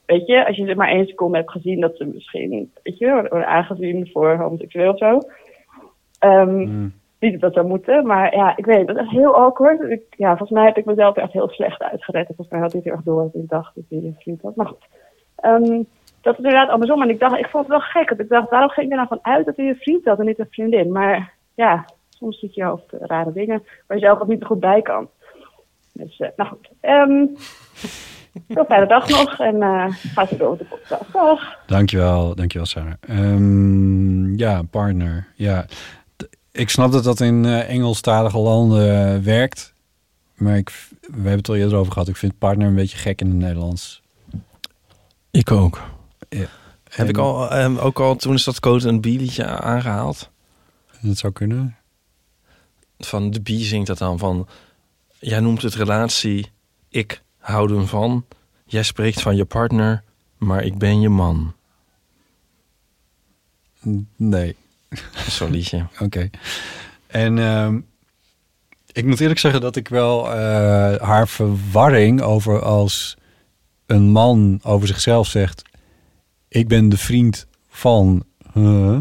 weet 0.07 0.27
je, 0.27 0.47
als 0.47 0.55
je 0.55 0.65
er 0.65 0.75
maar 0.75 0.89
één 0.89 1.07
seconde 1.07 1.37
hebt 1.37 1.51
gezien 1.51 1.79
dat 1.79 1.97
ze 1.97 2.05
misschien, 2.05 2.71
weet 2.83 2.97
je, 2.97 3.11
worden 3.11 3.47
aangezien 3.47 4.09
voor 4.13 4.35
homoseksueel 4.35 4.91
of 4.91 4.97
zo. 4.97 5.19
Ehm, 6.19 6.87
Niet 7.19 7.31
dat 7.31 7.41
dat 7.41 7.53
zou 7.53 7.67
moeten, 7.67 8.05
maar 8.05 8.35
ja, 8.35 8.57
ik 8.57 8.65
weet 8.65 8.87
dat 8.87 8.97
is 8.97 9.09
heel 9.09 9.35
awkward. 9.35 9.81
Ik, 9.91 10.01
ja, 10.09 10.27
volgens 10.29 10.49
mij 10.49 10.65
heb 10.65 10.77
ik 10.77 10.85
mezelf 10.85 11.15
echt 11.15 11.31
heel 11.33 11.49
slecht 11.49 11.81
uitgered. 11.81 12.27
En 12.27 12.35
Volgens 12.35 12.49
mij 12.49 12.59
had 12.59 12.71
hij 12.71 12.81
het 12.83 12.89
heel 12.89 12.97
erg 12.97 13.05
door 13.05 13.23
dat 13.23 13.41
ik 13.41 13.49
dacht 13.49 13.75
dat 13.75 13.83
hij 13.89 13.97
een 13.97 14.15
vriend 14.19 14.41
had. 14.41 14.55
Maar 14.55 14.67
goed, 14.67 14.87
Ehm, 15.37 15.83
dat 16.21 16.33
is 16.33 16.37
inderdaad 16.37 16.69
andersom. 16.69 17.01
En 17.01 17.09
ik 17.09 17.19
dacht, 17.19 17.37
ik 17.37 17.47
vond 17.49 17.67
het 17.67 17.77
wel 17.77 17.85
gek. 17.85 18.09
Want 18.09 18.21
ik 18.21 18.29
dacht, 18.29 18.49
waarom 18.49 18.69
ging 18.69 18.85
ik 18.85 18.91
er 18.91 18.97
nou 18.97 19.07
van 19.07 19.33
uit 19.33 19.45
dat 19.45 19.57
hij 19.57 19.67
een 19.67 19.75
vriend 19.75 20.05
had 20.05 20.19
en 20.19 20.25
niet 20.25 20.39
een 20.39 20.47
vriendin? 20.49 20.91
Maar 20.91 21.33
ja, 21.55 21.85
soms 22.09 22.39
zit 22.39 22.55
je 22.55 22.63
hoofd 22.63 22.91
rare 22.91 23.31
dingen 23.33 23.63
waar 23.87 23.97
je 23.97 24.03
zelf 24.03 24.19
ook 24.19 24.27
niet 24.27 24.45
goed 24.45 24.59
bij 24.59 24.81
kan. 24.81 25.09
Dus, 25.93 26.19
eh, 26.19 26.29
nou 26.35 26.49
goed. 26.49 26.69
Ehm 26.81 27.25
heel 28.47 28.65
fijne 28.65 28.87
dag 28.87 29.09
nog 29.09 29.39
en 29.39 29.61
eh 29.61 29.85
ga 30.13 30.25
zo 30.25 30.37
door 30.37 30.49
met 30.49 30.59
de 30.59 30.65
podcast. 30.65 31.13
Dag. 31.13 31.39
Dankjewel, 31.65 32.35
dankjewel 32.35 32.67
Sarah. 32.67 32.93
Ehm, 32.99 34.35
ja, 34.37 34.61
partner. 34.61 35.27
Ja, 35.35 35.65
ik 36.51 36.69
snap 36.69 36.91
dat 36.91 37.03
dat 37.03 37.19
in 37.19 37.45
eh, 37.45 37.69
Engelstalige 37.69 38.37
landen 38.37 39.13
eh, 39.15 39.19
werkt. 39.21 39.73
Maar 40.33 40.57
ik, 40.57 40.69
we 41.01 41.13
hebben 41.13 41.31
het 41.37 41.49
al 41.49 41.55
eerder 41.55 41.77
over 41.77 41.91
gehad. 41.91 42.07
Ik 42.07 42.17
vind 42.17 42.37
partner 42.37 42.67
een 42.67 42.75
beetje 42.75 42.97
gek 42.97 43.21
in 43.21 43.27
het 43.27 43.35
Nederlands. 43.37 44.01
Ik 45.31 45.51
ook. 45.51 45.81
Ja. 46.29 46.37
Heb 46.89 47.05
En- 47.05 47.07
ik 47.07 47.17
al, 47.17 47.51
ehm, 47.51 47.77
ook 47.77 47.99
al, 47.99 48.15
toen 48.15 48.33
is 48.33 48.43
dat 48.43 48.59
Code 48.59 48.87
en 48.87 49.01
Bie 49.01 49.19
liedje 49.19 49.45
aangehaald. 49.45 50.29
Dat 51.01 51.17
zou 51.17 51.33
kunnen. 51.33 51.75
Van 52.99 53.31
de 53.31 53.41
Bie 53.41 53.63
zingt 53.65 53.87
dat 53.87 53.97
dan 53.97 54.17
van... 54.17 54.47
Jij 55.19 55.39
noemt 55.39 55.61
het 55.61 55.73
relatie, 55.75 56.51
ik 56.89 57.21
hou 57.47 57.75
hem 57.75 57.87
van. 57.87 58.25
Jij 58.65 58.83
spreekt 58.83 59.21
van 59.21 59.35
je 59.35 59.45
partner, 59.45 60.03
maar 60.37 60.63
ik 60.63 60.77
ben 60.77 61.01
je 61.01 61.09
man. 61.09 61.53
Nee. 64.15 64.55
Zo'n 65.29 65.51
liedje. 65.51 65.87
Oké. 65.99 66.29
En 67.07 67.37
ehm, 67.37 67.79
ik 68.91 69.05
moet 69.05 69.19
eerlijk 69.19 69.39
zeggen 69.39 69.61
dat 69.61 69.75
ik 69.75 69.87
wel 69.87 70.31
eh, 70.31 71.01
haar 71.01 71.27
verwarring 71.27 72.21
over 72.21 72.61
als 72.61 73.17
een 73.85 74.09
man 74.09 74.59
over 74.63 74.87
zichzelf 74.87 75.27
zegt: 75.27 75.61
Ik 76.47 76.67
ben 76.67 76.89
de 76.89 76.97
vriend 76.97 77.47
van. 77.69 78.23
huh? 78.53 78.97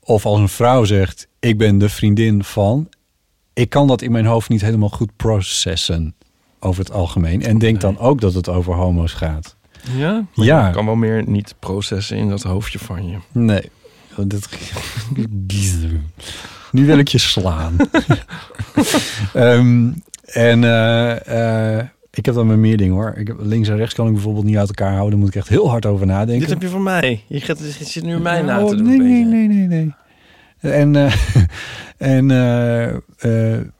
Of 0.00 0.26
als 0.26 0.38
een 0.38 0.48
vrouw 0.48 0.84
zegt: 0.84 1.28
Ik 1.38 1.58
ben 1.58 1.78
de 1.78 1.88
vriendin 1.88 2.44
van. 2.44 2.88
Ik 3.52 3.70
kan 3.70 3.86
dat 3.86 4.02
in 4.02 4.12
mijn 4.12 4.26
hoofd 4.26 4.48
niet 4.48 4.60
helemaal 4.60 4.88
goed 4.88 5.16
processen 5.16 6.15
over 6.66 6.84
het 6.84 6.92
algemeen. 6.92 7.42
En 7.42 7.58
denk 7.58 7.80
dan 7.80 7.98
ook 7.98 8.20
dat 8.20 8.34
het 8.34 8.48
over 8.48 8.74
homo's 8.74 9.12
gaat. 9.12 9.56
Ja? 9.96 10.24
Maar 10.34 10.46
Ja. 10.46 10.66
Je 10.66 10.72
kan 10.72 10.84
wel 10.86 10.94
meer 10.94 11.22
niet 11.26 11.54
processen 11.58 12.16
in 12.16 12.28
dat 12.28 12.42
hoofdje 12.42 12.78
van 12.78 13.08
je. 13.08 13.16
Nee. 13.32 13.70
Want 14.14 14.30
Dat... 14.30 14.48
nu 16.72 16.86
wil 16.86 16.98
ik 16.98 17.08
je 17.08 17.18
slaan. 17.18 17.76
Ehm, 19.32 19.90
en 20.24 20.64
eh, 20.64 21.76
eh, 21.78 21.86
ik 22.10 22.26
heb 22.26 22.34
dan 22.34 22.46
met 22.46 22.56
meer 22.56 22.76
dingen 22.76 22.94
hoor. 22.94 23.14
Ik 23.16 23.26
heb, 23.26 23.36
links 23.40 23.68
en 23.68 23.76
rechts 23.76 23.94
kan 23.94 24.06
ik 24.06 24.12
bijvoorbeeld 24.12 24.44
niet 24.44 24.56
uit 24.56 24.68
elkaar 24.68 24.90
houden. 24.92 25.10
Daar 25.10 25.18
moet 25.18 25.28
ik 25.28 25.34
echt 25.34 25.48
heel 25.48 25.68
hard 25.70 25.86
over 25.86 26.06
nadenken. 26.06 26.38
Dit 26.40 26.48
heb 26.48 26.62
je 26.62 26.68
van 26.68 26.82
mij. 26.82 27.22
Je, 27.26 27.40
gaat, 27.40 27.58
je 27.78 27.84
zit 27.84 28.02
nu 28.04 28.18
mij 28.18 28.42
na 28.42 28.62
Oh, 28.62 28.68
te 28.70 28.76
doen. 28.76 28.86
nee, 28.86 28.96
een 28.96 29.04
nee, 29.04 29.48
beetje. 29.48 29.56
nee, 29.58 29.66
nee, 29.66 29.94
nee. 30.60 30.72
En, 30.72 30.96
eh, 30.96 31.12
en 32.26 32.26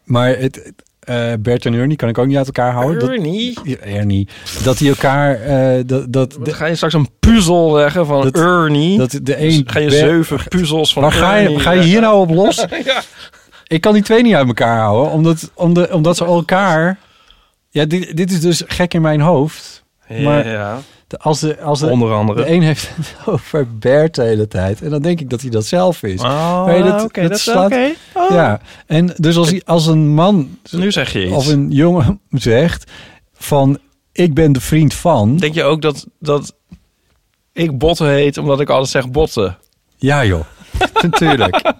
maar 0.05 0.39
het, 0.39 0.73
eh, 1.07 1.33
Bert 1.41 1.66
en 1.66 1.74
Ernie 1.74 1.97
kan 1.97 2.09
ik 2.09 2.19
ook 2.19 2.27
niet 2.27 2.37
uit 2.37 2.47
elkaar 2.47 2.73
houden. 2.73 2.99
Dat- 3.01 3.09
Ernie? 3.11 3.59
Ja, 3.62 3.77
Ernie. 3.77 4.28
Dat 4.62 4.78
die 4.78 4.89
elkaar... 4.89 5.41
eh, 5.41 5.83
dat, 5.87 6.12
dat, 6.12 6.37
ga 6.43 6.66
je 6.66 6.74
straks 6.74 6.95
een 6.95 7.09
puzzel 7.20 7.73
leggen 7.73 8.07
van 8.07 8.23
Dat- 8.23 8.37
Ernie? 8.37 8.99
dat 8.99 9.19
de 9.23 9.41
een 9.45 9.62
ga 9.66 9.78
je 9.78 9.91
zeven 9.91 10.41
puzzels 10.49 10.93
van 10.93 11.03
Waar 11.03 11.12
ga 11.12 11.37
je, 11.37 11.59
ga 11.61 11.70
je 11.70 11.81
hier 11.83 12.01
nou 12.01 12.20
op 12.20 12.31
los? 12.31 12.57
ja. 12.85 13.03
Ik 13.66 13.81
kan 13.81 13.93
die 13.93 14.03
twee 14.03 14.23
niet 14.23 14.35
uit 14.35 14.47
elkaar 14.47 14.78
houden, 14.78 15.12
omdat, 15.12 15.51
omdat, 15.55 15.91
omdat 15.91 16.16
ze 16.16 16.24
elkaar... 16.24 16.99
Ja, 17.70 17.85
dit, 17.85 18.16
dit 18.16 18.31
is 18.31 18.41
dus 18.41 18.62
gek 18.66 18.95
in 18.95 19.01
mijn 19.03 19.20
hoofd. 19.20 19.85
Maar 20.09 20.49
Ja. 20.49 20.78
de- 21.07 21.19
als 21.19 21.41
de, 21.41 21.61
als 21.61 21.81
de, 21.81 21.87
Onder 21.87 22.12
andere. 22.12 22.45
De 22.45 22.51
een 22.51 22.62
heeft 22.62 22.91
het 22.97 23.15
over 23.35 23.66
Bert 23.78 24.15
de 24.15 24.23
hele 24.23 24.49
tijd. 24.49 24.83
En 24.83 24.91
dan 24.91 25.03
denk 25.03 25.20
ik 25.20 25.31
dat 25.31 25.41
hij 25.41 25.51
dat 25.51 25.66
zelf 25.66 26.03
is. 26.03 26.20
Oh, 26.20 26.65
Maar 26.66 27.03
oké, 27.05 27.23
dat 27.28 27.39
is 27.39 27.49
oké. 27.49 27.91
Oh. 28.28 28.35
Ja, 28.35 28.61
en 28.86 29.15
dus 29.16 29.36
als, 29.36 29.65
als 29.65 29.86
een 29.86 30.09
man... 30.09 30.59
Nu 30.70 30.93
zeg 30.93 31.12
je 31.12 31.24
iets. 31.24 31.35
Of 31.35 31.47
een 31.47 31.70
jongen 31.70 32.20
zegt 32.31 32.90
van... 33.32 33.78
Ik 34.12 34.35
ben 34.35 34.53
de 34.53 34.61
vriend 34.61 34.94
van... 34.94 35.36
Denk 35.36 35.55
je 35.55 35.62
ook 35.65 35.82
dat, 35.82 36.07
dat 36.20 36.55
ik 37.53 37.78
botten 37.78 38.09
heet 38.09 38.39
omdat 38.39 38.61
ik 38.61 38.69
altijd 38.70 38.90
zeg 38.90 39.11
botten? 39.11 39.59
Ja 39.97 40.24
joh, 40.24 40.44
natuurlijk. 41.03 41.62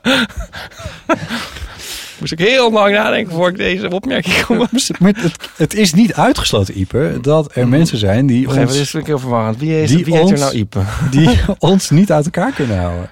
Moest 2.19 2.33
ik 2.33 2.39
heel 2.39 2.73
lang 2.73 2.95
nadenken 2.95 3.33
voor 3.33 3.49
ik 3.49 3.57
deze 3.57 3.91
opmerking 3.91 4.45
kom. 4.45 4.57
Maar 4.99 5.13
het, 5.17 5.37
het 5.57 5.75
is 5.75 5.95
niet 5.95 6.15
uitgesloten, 6.15 6.75
Ieper, 6.75 7.23
dat 7.23 7.57
er 7.57 7.69
mensen 7.69 7.99
zijn 7.99 8.27
die 8.27 8.47
even, 8.49 8.61
ons, 8.61 8.91
dit 8.93 9.07
heel 9.07 9.19
verwarrend. 9.19 9.59
Wie, 9.59 9.83
is, 9.83 9.91
die 9.91 10.05
wie 10.05 10.15
heet 10.15 10.25
er 10.25 10.31
ons- 10.31 10.41
nou 10.41 10.55
Ipe? 10.55 10.81
die 11.11 11.31
ons 11.59 11.91
niet 11.91 12.13
uit 12.13 12.25
elkaar 12.25 12.53
kunnen 12.53 12.79
houden. 12.79 13.11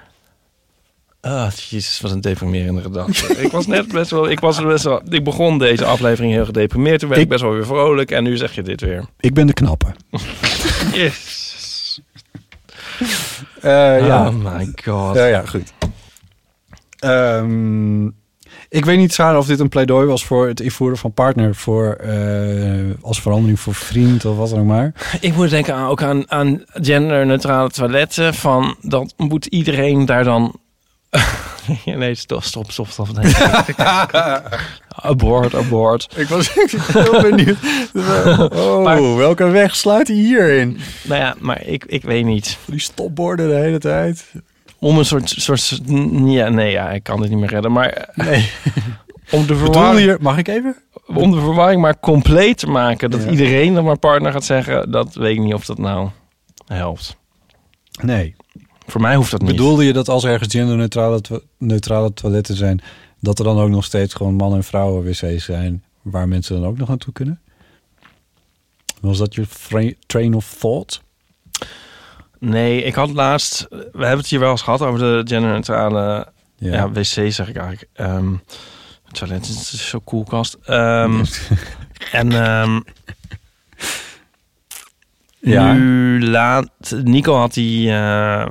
Ah, 1.25 1.51
jezus, 1.51 2.01
wat 2.01 2.11
een 2.11 2.21
deprimerende 2.21 2.81
gedachte. 2.81 3.35
ik 3.43 3.51
was 3.51 3.67
net 3.67 3.87
best 3.91 4.11
wel, 4.11 4.29
ik 4.29 4.39
was 4.39 4.61
best 4.63 4.83
wel, 4.83 5.01
ik 5.09 5.23
begon 5.23 5.57
deze 5.57 5.85
aflevering 5.85 6.33
heel 6.33 6.45
gedeprimeerd. 6.45 6.99
Toen 6.99 7.09
werd 7.09 7.19
ik, 7.21 7.25
Ik- 7.25 7.31
best 7.31 7.43
wel 7.43 7.53
weer 7.53 7.65
vrolijk 7.65 8.11
en 8.11 8.23
nu 8.23 8.37
zeg 8.37 8.55
je 8.55 8.61
dit 8.61 8.81
weer. 8.81 9.05
Ik 9.19 9.33
ben 9.33 9.47
de 9.47 9.53
knappe. 9.53 9.87
Yes. 10.93 12.01
Eh, 13.61 14.05
ja. 14.07 14.27
Oh 14.27 14.35
my 14.53 14.73
god. 14.83 15.15
Ja, 15.15 15.25
ja, 15.25 15.45
goed. 15.45 15.73
Ehm, 16.99 18.05
ik 18.69 18.85
weet 18.85 18.97
niet, 18.97 19.13
Sarah, 19.13 19.37
of 19.37 19.45
dit 19.45 19.59
een 19.59 19.69
pleidooi 19.69 20.07
was 20.07 20.25
voor 20.25 20.47
het 20.47 20.59
invoeren 20.59 20.97
van 20.97 21.13
partner 21.13 21.55
voor, 21.55 21.93
eh, 21.93 22.83
als 23.01 23.21
verandering 23.21 23.59
voor 23.59 23.73
vriend 23.75 24.25
of 24.25 24.37
wat 24.37 24.49
dan 24.49 24.59
ook 24.59 24.65
maar. 24.65 25.17
Ik 25.21 25.35
moet 25.35 25.49
denken 25.49 25.73
aan, 25.73 25.87
ook 25.89 26.01
aan, 26.03 26.31
aan 26.31 26.63
genderneutrale 26.67 27.69
toiletten. 27.69 28.33
Van 28.33 28.75
dat 28.81 29.13
moet 29.17 29.45
iedereen 29.45 30.05
daar 30.05 30.23
dan. 30.23 30.59
nee, 31.85 32.15
stop, 32.15 32.43
stop, 32.43 32.71
stop, 32.71 32.87
stop. 32.87 33.07
Nee. 33.21 33.33
abort, 35.01 35.55
abort. 35.55 36.07
Ik 36.15 36.27
was 36.27 36.53
heel 36.53 37.21
benieuwd. 37.21 37.57
Oh, 38.53 38.83
Maar- 38.83 39.15
welke 39.15 39.43
weg 39.49 39.75
sluit 39.75 40.07
hij 40.07 40.17
hierin? 40.17 40.79
Nou 41.03 41.21
ja, 41.21 41.35
maar 41.39 41.61
ik, 41.63 41.85
ik 41.85 42.01
weet 42.03 42.25
niet. 42.25 42.57
Die 42.65 42.79
stopborden 42.79 43.47
de 43.49 43.55
hele 43.55 43.77
tijd. 43.79 44.31
Om 44.79 44.97
een 44.97 45.05
soort, 45.05 45.29
soort. 45.29 45.79
Ja, 46.25 46.49
nee, 46.49 46.71
ja, 46.71 46.89
ik 46.91 47.03
kan 47.03 47.21
het 47.21 47.29
niet 47.29 47.39
meer 47.39 47.49
redden. 47.49 47.71
Maar 47.71 48.09
Nee. 48.13 48.51
om 49.31 49.45
de 49.47 49.55
verwarring. 49.55 50.05
je, 50.05 50.17
mag 50.19 50.37
ik 50.37 50.47
even? 50.47 50.75
om 51.07 51.31
de 51.31 51.39
verwarring 51.39 51.81
maar 51.81 51.99
compleet 51.99 52.57
te 52.57 52.67
maken. 52.67 53.11
Dat 53.11 53.23
Ja. 53.23 53.29
iedereen 53.29 53.73
dan 53.73 53.83
maar 53.83 53.97
partner 53.99 54.31
gaat 54.31 54.45
zeggen. 54.45 54.91
Dat 54.91 55.13
weet 55.15 55.35
ik 55.35 55.39
niet 55.41 55.53
of 55.53 55.65
dat 55.65 55.77
nou 55.77 56.09
helpt. 56.67 57.15
Nee. 58.01 58.35
Voor 58.87 59.01
mij 59.01 59.15
hoeft 59.15 59.31
dat 59.31 59.41
niet. 59.41 59.49
Bedoelde 59.51 59.85
je 59.85 59.93
dat 59.93 60.09
als 60.09 60.23
ergens 60.23 60.53
genderneutrale 60.53 61.21
to- 61.21 61.41
neutrale 61.57 62.13
toiletten 62.13 62.55
zijn, 62.55 62.81
dat 63.19 63.39
er 63.39 63.45
dan 63.45 63.59
ook 63.59 63.69
nog 63.69 63.83
steeds 63.83 64.13
gewoon 64.13 64.35
man- 64.35 64.55
en 64.55 64.63
vrouwen 64.63 65.03
wc's 65.03 65.45
zijn 65.45 65.83
waar 66.01 66.27
mensen 66.27 66.61
dan 66.61 66.69
ook 66.69 66.77
nog 66.77 66.87
naartoe 66.87 67.13
kunnen? 67.13 67.39
Was 69.01 69.17
dat 69.17 69.35
je 69.35 69.95
train 70.05 70.33
of 70.33 70.55
thought? 70.59 71.01
Nee, 72.39 72.83
ik 72.83 72.95
had 72.95 73.11
laatst... 73.11 73.65
We 73.69 73.85
hebben 73.91 74.17
het 74.17 74.27
hier 74.27 74.39
wel 74.39 74.51
eens 74.51 74.61
gehad 74.61 74.81
over 74.81 74.99
de 74.99 75.21
genderneutrale... 75.33 76.33
Ja. 76.57 76.73
Ja, 76.73 76.91
wc 76.91 77.03
zeg 77.03 77.47
ik 77.47 77.55
eigenlijk. 77.55 77.89
Ehm 77.93 78.33
toilet 79.15 79.47
is 79.47 79.89
zo 79.89 79.99
koelkast. 79.99 80.57
Ehm, 80.65 81.25
en 82.11 82.31
ehm, 82.31 82.79
Ja. 85.51 85.73
nu 85.73 86.25
laat... 86.25 86.69
Nico 87.03 87.35
had 87.35 87.53
die 87.53 87.91
eh, 87.91 88.47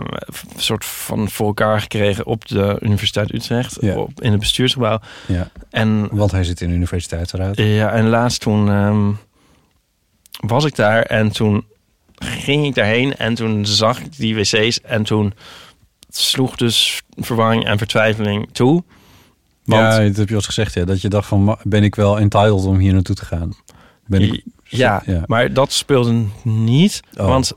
soort 0.56 0.84
van 0.84 1.30
voor 1.30 1.46
elkaar 1.46 1.80
gekregen 1.80 2.26
op 2.26 2.48
de 2.48 2.76
Universiteit 2.80 3.34
Utrecht. 3.34 3.76
Ja. 3.80 3.96
Op, 3.96 4.20
in 4.20 4.30
het 4.30 4.40
bestuursgebouw. 4.40 5.00
Ja. 5.26 5.50
En 5.70 6.08
Want 6.10 6.30
hij 6.30 6.44
zit 6.44 6.60
in 6.60 6.68
de 6.68 6.74
universiteitsraad. 6.74 7.56
ja, 7.56 7.92
en 7.92 8.08
laatst 8.08 8.40
toen 8.40 8.68
ehm, 8.68 9.10
was 10.46 10.64
ik 10.64 10.76
daar 10.76 11.02
en 11.02 11.32
toen 11.32 11.64
ging 12.18 12.66
ik 12.66 12.74
daarheen 12.74 13.16
en 13.16 13.34
toen 13.34 13.66
zag 13.66 14.00
ik 14.00 14.16
die 14.16 14.34
wc's 14.34 14.80
en 14.80 15.02
toen 15.02 15.34
sloeg 16.08 16.56
dus 16.56 17.02
verwarring 17.16 17.64
en 17.64 17.78
vertwijfeling 17.78 18.48
toe. 18.52 18.84
Want 19.64 19.82
ja, 19.82 19.98
dat 19.98 20.16
heb 20.16 20.28
je 20.28 20.34
al 20.34 20.40
gezegd, 20.40 20.74
ja, 20.74 20.84
dat 20.84 21.00
je 21.00 21.08
dacht 21.08 21.28
van, 21.28 21.58
ben 21.62 21.82
ik 21.82 21.94
wel 21.94 22.18
entitled 22.18 22.64
om 22.64 22.78
hier 22.78 22.92
naartoe 22.92 23.14
te 23.14 23.24
gaan? 23.24 23.52
Ben 24.06 24.22
ik, 24.22 24.44
ja, 24.78 25.02
ja. 25.06 25.22
maar 25.26 25.52
dat 25.52 25.72
speelde 25.72 26.24
niet, 26.42 27.00
Oh. 27.18 27.26
want 27.26 27.52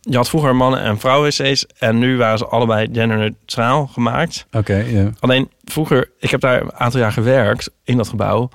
je 0.00 0.16
had 0.16 0.28
vroeger 0.28 0.56
mannen 0.56 0.80
en 0.80 0.98
vrouwen 0.98 1.28
wc's 1.30 1.66
en 1.78 1.98
nu 1.98 2.16
waren 2.16 2.38
ze 2.38 2.46
allebei 2.46 2.88
genderneutraal 2.92 3.86
gemaakt. 3.86 4.46
Oké, 4.52 4.74
ja. 4.76 5.10
Alleen 5.20 5.50
vroeger, 5.64 6.10
ik 6.18 6.30
heb 6.30 6.40
daar 6.40 6.60
een 6.62 6.74
aantal 6.74 7.00
jaar 7.00 7.12
gewerkt 7.12 7.70
in 7.84 7.96
dat 7.96 8.08
gebouw. 8.08 8.48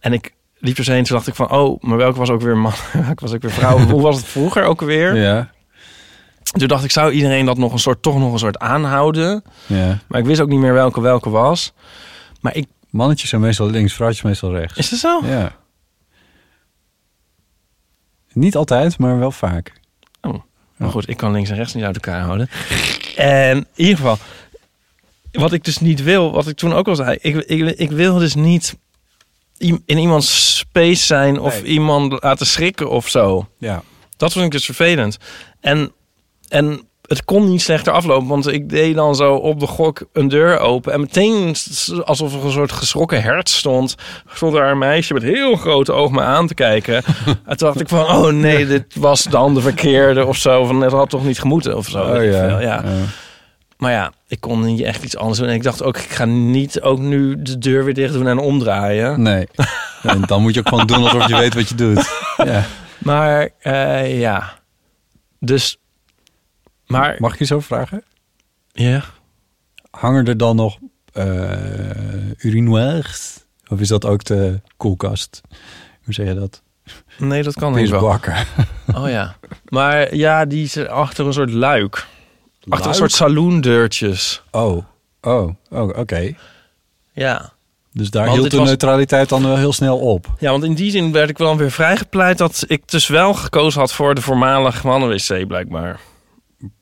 En 0.00 0.12
ik 0.12 0.34
liep 0.58 0.76
er 0.78 0.90
heen, 0.90 1.04
toen 1.04 1.16
dacht 1.16 1.28
ik 1.28 1.34
van, 1.34 1.50
oh, 1.50 1.82
maar 1.82 1.96
welke 1.96 2.18
was 2.18 2.30
ook 2.30 2.40
weer 2.40 2.56
man, 2.56 2.72
welke 3.06 3.20
was 3.24 3.32
ook 3.32 3.42
weer 3.42 3.50
vrouw? 3.50 3.78
Hoe 3.78 4.02
was 4.02 4.16
het 4.16 4.26
vroeger 4.26 4.62
ook 4.64 4.80
weer? 4.80 5.16
Ja, 5.16 5.50
Toen 6.42 6.68
dacht 6.68 6.84
ik, 6.84 6.90
zou 6.90 7.12
iedereen 7.12 7.46
dat 7.46 7.58
nog 7.58 7.72
een 7.72 7.78
soort, 7.78 8.02
toch 8.02 8.18
nog 8.18 8.32
een 8.32 8.38
soort 8.38 8.58
aanhouden? 8.58 9.42
ja. 9.66 9.98
Maar 10.08 10.20
ik 10.20 10.26
wist 10.26 10.40
ook 10.40 10.48
niet 10.48 10.58
meer 10.60 10.72
welke 10.72 11.00
welke 11.00 11.30
was. 11.30 11.72
Maar 12.40 12.56
ik, 12.56 12.66
Mannetjes 12.90 13.28
zijn 13.28 13.40
meestal 13.40 13.66
links, 13.70 13.92
vrouwtjes 13.92 14.22
meestal 14.22 14.52
rechts. 14.54 14.78
is 14.78 14.90
dat 14.90 14.98
zo? 14.98 15.20
Ja. 15.26 15.52
Niet 18.32 18.56
altijd, 18.56 18.98
maar 18.98 19.18
wel 19.18 19.30
vaak. 19.30 19.72
Maar 20.76 20.90
goed, 20.90 21.08
ik 21.08 21.16
kan 21.16 21.32
links 21.32 21.50
en 21.50 21.56
rechts 21.56 21.74
niet 21.74 21.84
uit 21.84 21.94
elkaar 21.94 22.20
houden. 22.20 22.48
En 23.16 23.56
in 23.56 23.66
ieder 23.74 23.96
geval, 23.96 24.18
wat 25.32 25.52
ik 25.52 25.64
dus 25.64 25.78
niet 25.78 26.02
wil, 26.02 26.32
wat 26.32 26.48
ik 26.48 26.56
toen 26.56 26.72
ook 26.72 26.88
al 26.88 26.96
zei, 26.96 27.18
ik, 27.20 27.36
ik, 27.36 27.78
ik 27.78 27.90
wil 27.90 28.18
dus 28.18 28.34
niet 28.34 28.76
in 29.58 29.82
iemands 29.98 30.56
space 30.58 31.04
zijn 31.06 31.40
of 31.40 31.62
Nee. 31.62 31.72
iemand 31.72 32.22
laten 32.22 32.46
schrikken 32.46 32.90
of 32.90 33.08
zo. 33.08 33.48
Ja. 33.58 33.82
Dat 34.16 34.32
vond 34.32 34.44
ik 34.44 34.50
dus 34.50 34.64
vervelend. 34.64 35.18
En, 35.60 35.92
en 36.48 36.88
het 37.10 37.24
kon 37.24 37.48
niet 37.48 37.62
slechter 37.62 37.92
aflopen, 37.92 38.28
want 38.28 38.52
ik 38.52 38.68
deed 38.68 38.94
dan 38.94 39.14
zo 39.14 39.34
op 39.34 39.60
de 39.60 39.66
gok 39.66 40.02
een 40.12 40.28
deur 40.28 40.58
open. 40.58 40.92
En 40.92 41.00
meteen, 41.00 41.54
alsof 42.04 42.34
er 42.34 42.44
een 42.44 42.50
soort 42.50 42.72
geschrokken 42.72 43.22
hert 43.22 43.48
stond, 43.48 43.94
stond 44.26 44.52
daar 44.52 44.70
een 44.70 44.78
meisje 44.78 45.14
met 45.14 45.22
heel 45.22 45.56
grote 45.56 45.92
ogen 45.92 46.14
me 46.14 46.20
aan 46.22 46.46
te 46.46 46.54
kijken. 46.54 46.94
en 47.26 47.56
toen 47.56 47.68
dacht 47.68 47.80
ik 47.80 47.88
van, 47.88 48.04
oh 48.04 48.32
nee, 48.32 48.66
dit 48.66 48.84
was 48.94 49.24
dan 49.24 49.54
de 49.54 49.60
verkeerde 49.60 50.26
of 50.26 50.36
zo. 50.36 50.64
Van, 50.64 50.80
het 50.80 50.92
had 50.92 51.10
toch 51.10 51.24
niet 51.24 51.40
gemoeten 51.40 51.76
of 51.76 51.88
zo. 51.88 52.02
Oh, 52.02 52.24
ja. 52.24 52.60
Ja. 52.60 52.84
Maar 53.76 53.92
ja, 53.92 54.12
ik 54.28 54.40
kon 54.40 54.64
niet 54.64 54.80
echt 54.80 55.02
iets 55.02 55.16
anders 55.16 55.38
doen. 55.38 55.48
En 55.48 55.54
ik 55.54 55.62
dacht 55.62 55.82
ook, 55.82 55.96
ik 55.96 56.10
ga 56.10 56.24
niet 56.24 56.80
ook 56.80 56.98
nu 56.98 57.42
de 57.42 57.58
deur 57.58 57.84
weer 57.84 57.94
dicht 57.94 58.12
doen 58.12 58.28
en 58.28 58.38
omdraaien. 58.38 59.22
Nee. 59.22 59.46
En 60.02 60.20
dan 60.20 60.42
moet 60.42 60.54
je 60.54 60.60
ook 60.60 60.68
gewoon 60.68 60.86
doen 60.86 61.02
alsof 61.02 61.28
je 61.28 61.36
weet 61.36 61.54
wat 61.54 61.68
je 61.68 61.74
doet. 61.74 62.10
Ja. 62.44 62.64
Maar 62.98 63.48
eh, 63.58 64.20
ja, 64.20 64.52
dus... 65.38 65.79
Maar 66.90 67.16
Mag 67.18 67.32
ik 67.32 67.38
je 67.38 67.44
zo 67.44 67.60
vragen? 67.60 68.02
ja, 68.72 69.02
Hangen 69.90 70.26
er 70.26 70.36
dan 70.36 70.56
nog 70.56 70.78
eh 71.12 72.30
urinoirs? 72.38 73.38
Of 73.68 73.80
is 73.80 73.88
dat 73.88 74.04
ook 74.04 74.24
de 74.24 74.60
koelkast? 74.76 75.40
Hoe 76.04 76.14
zeg 76.14 76.26
je 76.26 76.34
dat? 76.34 76.62
nee, 77.18 77.42
dat 77.42 77.54
kan 77.54 77.74
niet 77.74 77.88
wel. 77.90 78.00
Pisbakken. 78.00 78.46
Oh 79.02 79.08
ja. 79.08 79.36
Maar 79.68 80.14
ja, 80.14 80.44
die 80.44 80.64
is 80.64 80.76
achter 80.86 81.26
een 81.26 81.32
soort 81.32 81.50
luik. 81.52 82.06
Achter 82.68 82.88
een 82.88 82.94
soort 82.94 83.12
saloondeurtjes. 83.12 84.42
Oh, 84.50 84.84
oh, 85.20 85.48
oh 85.70 85.98
oké. 85.98 86.34
Ja. 87.12 87.52
Dus 87.92 88.10
daar 88.10 88.24
Want 88.26 88.38
hield 88.38 88.50
de 88.50 88.56
was- 88.56 88.66
neutraliteit 88.68 89.28
dan 89.28 89.42
wel 89.42 89.56
heel 89.56 89.72
snel 89.72 89.98
op. 89.98 90.26
Ja, 90.38 90.50
want 90.50 90.64
in 90.64 90.74
die 90.74 90.90
zin 90.90 91.12
werd 91.12 91.30
ik 91.30 91.38
wel 91.38 91.56
weer 91.56 91.70
vrijgepleit 91.70 92.38
dat 92.38 92.64
ik 92.66 92.88
dus 92.88 93.06
wel 93.06 93.34
gekozen 93.34 93.80
had 93.80 93.92
voor 93.92 94.14
de 94.14 94.20
voormalige 94.20 94.86
mannenwc 94.86 95.46
blijkbaar. 95.46 96.00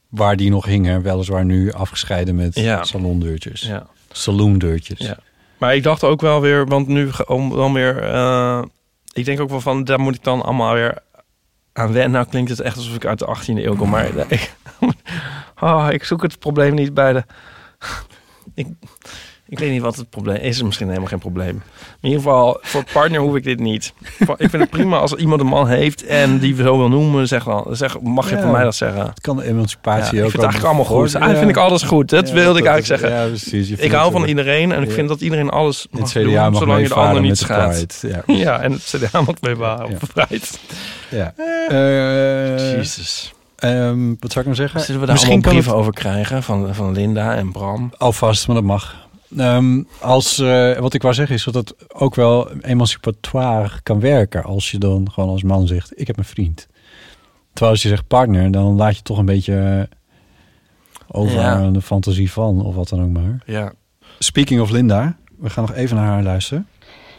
Waar 0.08 0.36
die 0.36 0.50
nog 0.50 0.64
hingen, 0.64 1.02
weliswaar 1.02 1.44
nu 1.44 1.72
afgescheiden 1.72 2.34
met 2.34 2.54
Ja. 2.54 2.84
salondeurtjes. 2.84 3.60
Ja. 3.60 3.86
Saloondeurtjes. 4.10 4.98
Ja. 4.98 5.18
Maar 5.58 5.74
ik 5.74 5.82
dacht 5.82 6.04
ook 6.04 6.20
wel 6.20 6.40
weer, 6.40 6.66
want 6.66 6.86
nu 6.88 7.10
om 7.26 7.50
dan 7.50 7.72
weer, 7.72 8.02
eh, 8.02 8.62
ik 9.12 9.24
denk 9.24 9.40
ook 9.40 9.50
wel 9.50 9.60
van, 9.60 9.84
daar 9.84 10.00
moet 10.00 10.14
ik 10.14 10.24
dan 10.24 10.42
allemaal 10.42 10.74
weer 10.74 10.98
aan 11.72 11.92
wennen. 11.92 12.10
Nou 12.10 12.26
klinkt 12.26 12.50
het 12.50 12.60
echt 12.60 12.76
alsof 12.76 12.94
ik 12.94 13.04
uit 13.04 13.18
de 13.18 13.26
18e 13.26 13.64
eeuw 13.64 13.76
kom, 13.76 13.88
maar 13.88 14.06
ik, 14.28 14.54
oh, 15.60 15.88
ik 15.96 16.04
zoek 16.04 16.22
het 16.22 16.38
probleem 16.38 16.74
niet 16.74 16.94
bij 16.94 17.12
de. 17.12 17.24
ik, 18.54 18.66
ik 19.48 19.58
weet 19.58 19.70
niet 19.70 19.82
wat 19.82 19.96
het 19.96 20.10
probleem 20.10 20.36
is. 20.36 20.62
Misschien 20.62 20.86
helemaal 20.88 21.08
geen 21.08 21.18
probleem. 21.18 21.62
In 22.00 22.08
ieder 22.08 22.18
geval, 22.18 22.58
voor 22.62 22.84
partner 22.92 23.20
hoef 23.20 23.36
ik 23.36 23.44
dit 23.44 23.58
niet. 23.60 23.92
Ik 24.18 24.50
vind 24.50 24.52
het 24.52 24.70
prima 24.70 24.98
als 24.98 25.14
iemand 25.14 25.40
een 25.40 25.46
man 25.46 25.68
heeft 25.68 26.06
en 26.06 26.38
die 26.38 26.54
zo 26.56 26.78
wil 26.78 26.88
noemen. 26.88 27.28
Zeg 27.28 27.44
dan, 27.44 27.66
zeg, 27.70 28.00
mag 28.00 28.28
je 28.30 28.36
Ja. 28.36 28.42
voor 28.42 28.50
mij 28.50 28.62
dat 28.64 28.74
zeggen? 28.74 29.00
Het 29.06 29.20
kan 29.20 29.36
de 29.36 29.44
emancipatie 29.44 30.16
Ja, 30.16 30.22
ook 30.22 30.26
ik 30.26 30.30
vind 30.30 30.32
het 30.32 30.42
eigenlijk 30.42 30.64
allemaal 30.64 30.84
goed. 30.84 31.14
Eigenlijk 31.14 31.38
vind 31.38 31.50
ik 31.50 31.56
alles 31.56 31.82
goed. 31.82 32.08
Dat 32.10 32.30
wilde 32.30 32.58
ik 32.58 32.66
eigenlijk 32.66 33.00
zeggen. 33.00 33.20
ja, 33.22 33.26
precies. 33.28 33.70
Ik 33.70 33.92
hou 33.92 34.12
van 34.12 34.24
iedereen 34.24 34.72
en 34.72 34.82
ik 34.82 34.90
vind 34.90 35.08
dat 35.08 35.20
iedereen 35.20 35.50
alles 35.50 35.86
Het 35.90 36.00
mag 36.00 36.12
doen, 36.12 36.32
mag 36.34 36.56
zolang 36.58 36.80
je 36.82 36.88
de 36.88 36.94
ander 36.94 37.22
niet 37.22 37.38
schaadt. 37.38 38.04
Ja. 38.06 38.22
ja. 38.44 38.60
en 38.60 38.72
het 38.72 38.82
CDA 38.96 39.20
mag 39.20 39.28
op 39.28 39.40
de 39.40 40.06
Pride. 40.14 40.44
Ja. 41.10 41.32
Eh, 41.68 42.72
Jezus. 42.76 43.32
ehm, 43.56 44.08
wat 44.20 44.32
zou 44.32 44.38
ik 44.38 44.44
nou 44.44 44.54
zeggen? 44.54 44.80
Zullen 44.80 45.00
we 45.00 45.06
daar 45.06 45.14
Misschien 45.14 45.32
allemaal 45.32 45.50
brieven 45.50 45.72
het- 45.72 45.80
over 45.80 45.92
krijgen 45.92 46.42
van, 46.42 46.74
van 46.74 46.92
Linda 46.92 47.34
en 47.34 47.52
Bram? 47.52 47.92
Alvast, 47.96 48.46
maar 48.46 48.56
dat 48.56 48.64
mag. 48.64 49.06
Ehm, 49.36 49.82
als, 50.00 50.38
eh, 50.38 50.78
wat 50.78 50.94
ik 50.94 51.02
wou 51.02 51.14
zeggen 51.14 51.34
is 51.34 51.44
dat 51.44 51.54
het 51.54 51.74
ook 51.94 52.14
wel 52.14 52.50
emancipatoire 52.60 53.80
kan 53.82 54.00
werken. 54.00 54.42
Als 54.44 54.70
je 54.70 54.78
dan 54.78 55.10
gewoon 55.12 55.28
als 55.28 55.42
man 55.42 55.66
zegt, 55.66 56.00
ik 56.00 56.06
heb 56.06 56.18
een 56.18 56.24
vriend. 56.24 56.66
Terwijl 57.52 57.72
als 57.72 57.82
je 57.82 57.88
zegt 57.88 58.06
partner, 58.06 58.50
dan 58.50 58.76
laat 58.76 58.96
je 58.96 59.02
toch 59.02 59.18
een 59.18 59.24
beetje 59.24 59.88
over 61.10 61.34
Ja. 61.40 61.52
aan 61.52 61.72
de 61.72 61.82
fantasie 61.82 62.32
van. 62.32 62.64
Of 62.64 62.74
wat 62.74 62.88
dan 62.88 63.02
ook 63.02 63.08
maar. 63.10 63.42
Ja. 63.46 63.72
Speaking 64.18 64.60
of 64.60 64.70
Linda, 64.70 65.16
we 65.38 65.50
gaan 65.50 65.64
nog 65.66 65.74
even 65.76 65.96
naar 65.96 66.06
haar 66.06 66.22
luisteren. 66.22 66.68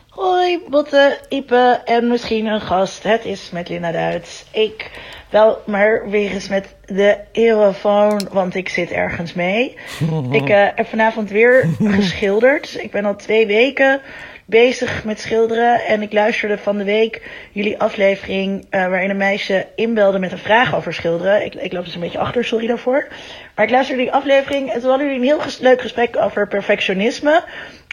Hoi, 0.09 0.59
Botte, 0.69 1.19
Ipe 1.29 1.81
en 1.85 2.07
misschien 2.07 2.45
een 2.45 2.61
gast. 2.61 3.03
Het 3.03 3.25
is 3.25 3.49
met 3.53 3.69
Linda 3.69 3.91
Duits. 3.91 4.45
Ik 4.51 4.91
bel 5.29 5.61
maar 5.65 6.09
weer 6.09 6.31
eens 6.31 6.47
met 6.49 6.75
de 6.85 7.17
eeuwenfoon, 7.31 8.27
want 8.31 8.55
ik 8.55 8.69
zit 8.69 8.91
ergens 8.91 9.33
mee. 9.33 9.75
Ik 10.31 10.49
eh, 10.49 10.67
heb 10.75 10.87
vanavond 10.87 11.29
weer 11.29 11.67
geschilderd. 11.99 12.77
Ik 12.81 12.91
ben 12.91 13.05
al 13.05 13.15
twee 13.15 13.47
weken 13.47 14.01
bezig 14.45 15.03
met 15.03 15.19
schilderen. 15.19 15.85
En 15.85 16.01
ik 16.01 16.13
luisterde 16.13 16.57
van 16.57 16.77
de 16.77 16.83
week 16.83 17.21
jullie 17.51 17.79
aflevering 17.79 18.65
eh, 18.69 18.87
waarin 18.87 19.09
een 19.09 19.17
meisje 19.17 19.67
inbelde 19.75 20.19
met 20.19 20.31
een 20.31 20.37
vraag 20.37 20.75
over 20.75 20.93
schilderen. 20.93 21.45
Ik, 21.45 21.53
ik 21.55 21.73
loop 21.73 21.85
dus 21.85 21.93
een 21.95 22.01
beetje 22.01 22.17
achter, 22.19 22.43
sorry 22.45 22.67
daarvoor. 22.67 23.07
Maar 23.55 23.65
ik 23.65 23.71
luisterde 23.71 24.01
die 24.01 24.11
aflevering 24.11 24.71
en 24.71 24.79
toen 24.79 24.89
hadden 24.89 25.07
jullie 25.07 25.21
een 25.21 25.27
heel 25.27 25.39
ges- 25.39 25.59
leuk 25.59 25.81
gesprek 25.81 26.17
over 26.17 26.47
perfectionisme. 26.47 27.43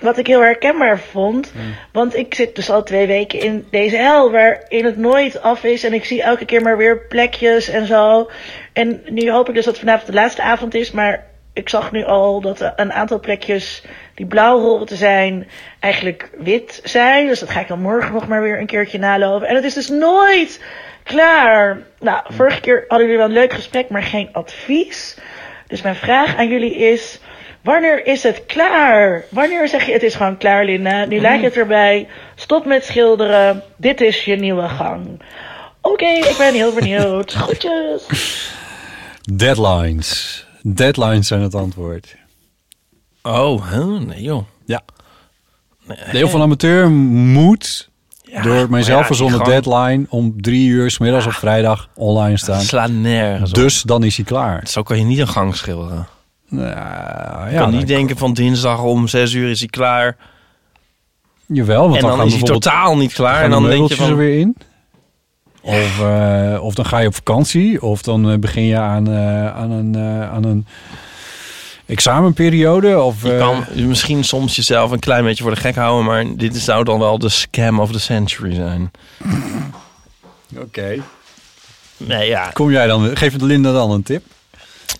Wat 0.02 0.18
ik 0.18 0.26
heel 0.26 0.40
herkenbaar 0.40 0.98
vond. 0.98 1.52
Want 1.92 2.16
ik 2.16 2.34
zit 2.34 2.54
dus 2.54 2.70
al 2.70 2.82
twee 2.82 3.06
weken 3.06 3.40
in 3.40 3.66
deze 3.70 3.96
hel 3.96 4.30
waarin 4.30 4.84
het 4.84 4.96
nooit 4.96 5.42
af 5.42 5.64
is. 5.64 5.84
En 5.84 5.92
ik 5.92 6.04
zie 6.04 6.22
elke 6.22 6.44
keer 6.44 6.62
maar 6.62 6.76
weer 6.76 6.98
plekjes 6.98 7.68
en 7.68 7.86
zo. 7.86 8.30
En 8.72 9.02
nu 9.08 9.30
hoop 9.30 9.48
ik 9.48 9.54
dus 9.54 9.64
dat 9.64 9.78
vanavond 9.78 10.06
de 10.06 10.12
laatste 10.12 10.42
avond 10.42 10.74
is. 10.74 10.90
Maar 10.90 11.26
ik 11.52 11.68
zag 11.68 11.92
nu 11.92 12.04
al 12.04 12.40
dat 12.40 12.72
een 12.76 12.92
aantal 12.92 13.20
plekjes 13.20 13.84
die 14.14 14.26
blauw 14.26 14.60
horen 14.60 14.86
te 14.86 14.96
zijn, 14.96 15.48
eigenlijk 15.80 16.30
wit 16.38 16.80
zijn. 16.84 17.26
Dus 17.26 17.40
dat 17.40 17.50
ga 17.50 17.60
ik 17.60 17.68
dan 17.68 17.80
morgen 17.80 18.12
nog 18.12 18.28
maar 18.28 18.42
weer 18.42 18.58
een 18.58 18.66
keertje 18.66 18.98
nalopen. 18.98 19.48
En 19.48 19.54
het 19.54 19.64
is 19.64 19.74
dus 19.74 19.88
nooit 19.88 20.60
klaar. 21.02 21.78
Nou, 22.00 22.22
vorige 22.28 22.60
keer 22.60 22.84
hadden 22.88 23.06
jullie 23.06 23.22
wel 23.22 23.26
een 23.26 23.40
leuk 23.40 23.52
gesprek, 23.52 23.88
maar 23.88 24.02
geen 24.02 24.28
advies. 24.32 25.18
Dus 25.66 25.82
mijn 25.82 25.94
vraag 25.94 26.36
aan 26.36 26.48
jullie 26.48 26.74
is: 26.74 27.20
wanneer 27.66 28.06
is 28.06 28.22
het 28.22 28.42
klaar? 28.46 29.24
Wanneer 29.30 29.68
zeg 29.68 29.86
je 29.86 29.92
het 29.92 30.02
is 30.02 30.14
gewoon 30.14 30.36
klaar, 30.36 30.64
Linda? 30.64 31.04
Nu 31.04 31.20
lijkt 31.20 31.44
het 31.44 31.56
erbij. 31.56 32.08
Stop 32.34 32.64
met 32.66 32.84
schilderen. 32.84 33.62
Dit 33.76 34.00
is 34.00 34.24
je 34.24 34.36
nieuwe 34.36 34.68
gang. 34.68 35.22
Oké, 35.80 36.06
ik 36.06 36.34
ben 36.38 36.54
heel 36.54 36.74
benieuwd. 36.74 37.32
Groetjes. 37.42 38.50
Deadlines. 39.34 40.46
Deadlines 40.62 41.26
zijn 41.26 41.40
het 41.40 41.54
antwoord. 41.54 42.16
Oh, 43.22 43.70
huh? 43.70 44.00
nee 44.00 44.22
joh. 44.22 44.44
Ja. 44.64 44.82
De 45.86 46.18
Eeuw 46.18 46.26
van 46.28 46.40
Amateur 46.42 46.90
moet 46.90 47.88
door 48.42 48.70
mijzelf 48.70 49.00
ja, 49.00 49.06
verzonnen 49.06 49.38
die 49.38 49.52
gang- 49.52 49.64
deadline 49.64 50.06
om 50.08 50.42
drie 50.42 50.68
uur 50.68 50.90
's 50.90 50.98
middags 50.98 51.26
op 51.26 51.32
vrijdag 51.32 51.88
online 51.94 52.36
staan. 52.36 52.60
Slaat 52.60 52.90
nergens 52.90 53.50
op. 53.50 53.56
Dus 53.56 53.82
dan 53.82 54.04
is 54.04 54.16
hij 54.16 54.24
klaar. 54.24 54.66
Zo 54.68 54.82
kan 54.82 54.98
je 54.98 55.04
niet 55.04 55.18
een 55.18 55.28
gang 55.28 55.56
schilderen. 55.56 56.08
Nou, 56.48 56.68
Je 57.46 57.52
ja, 57.52 57.58
kan 57.60 57.70
dan- 57.70 57.78
niet 57.78 57.86
denken 57.88 58.16
van 58.16 58.32
dinsdag 58.34 58.82
om 58.82 59.08
zes 59.08 59.32
uur 59.32 59.50
is 59.50 59.58
hij 59.58 59.68
klaar. 59.68 60.16
Jawel, 61.46 61.88
want 61.88 62.02
en 62.02 62.08
dan, 62.08 62.26
is 62.26 62.32
hij 62.32 62.42
totaal 62.42 62.96
niet 62.96 63.12
klaar. 63.12 63.42
En 63.42 63.50
de 63.50 63.54
dan 63.56 63.68
denk 63.68 63.88
je 63.88 63.96
van... 63.96 64.08
er 64.08 64.16
weer 64.16 64.38
in. 64.38 64.56
Of, 65.62 66.00
eh, 66.00 66.58
of 66.60 66.74
dan 66.74 66.86
ga 66.86 66.98
je 66.98 67.06
op 67.06 67.14
vakantie. 67.14 67.82
Of 67.82 68.02
dan 68.02 68.30
eh, 68.30 68.38
begin 68.38 68.62
je 68.62 68.78
aan, 68.78 69.08
eh, 69.10 69.56
aan, 69.56 69.70
een, 69.70 69.96
aan 70.32 70.44
een 70.44 70.66
examenperiode. 71.86 73.00
Of, 73.02 73.22
Je 73.22 73.36
kan 73.38 73.64
misschien 73.86 74.24
soms 74.24 74.56
jezelf 74.56 74.90
een 74.90 74.98
klein 74.98 75.24
beetje 75.24 75.42
voor 75.42 75.54
de 75.54 75.60
gek 75.60 75.74
houden, 75.74 76.04
maar 76.04 76.36
dit 76.36 76.56
zou 76.56 76.84
dan 76.84 76.98
wel 76.98 77.18
de 77.18 77.28
scam 77.28 77.80
of 77.80 77.92
the 77.92 77.98
century 78.00 78.54
zijn. 78.54 78.90
Oké. 80.56 80.96
Nee, 81.96 82.28
ja. 82.28 82.50
Kom 82.52 82.70
jij 82.70 82.86
dan, 82.86 83.16
geef 83.16 83.40
Linda 83.40 83.72
dan 83.72 83.90
een 83.90 84.02
tip? 84.02 84.24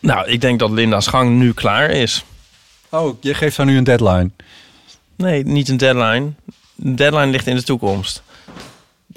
Nou, 0.01 0.29
ik 0.29 0.41
denk 0.41 0.59
dat 0.59 0.71
Linda's 0.71 1.07
gang 1.07 1.39
nu 1.39 1.53
klaar 1.53 1.91
is. 1.91 2.25
Oh, 2.91 3.17
je 3.21 3.35
geeft 3.35 3.57
haar 3.57 3.67
nu 3.67 3.77
een 3.77 3.85
deadline. 3.85 4.31
Nee, 5.17 5.45
niet 5.45 5.69
een 5.69 5.77
deadline. 5.77 6.33
De 6.75 6.95
deadline 6.95 7.27
ligt 7.27 7.47
in 7.47 7.57
de 7.57 7.63
toekomst. 7.63 8.23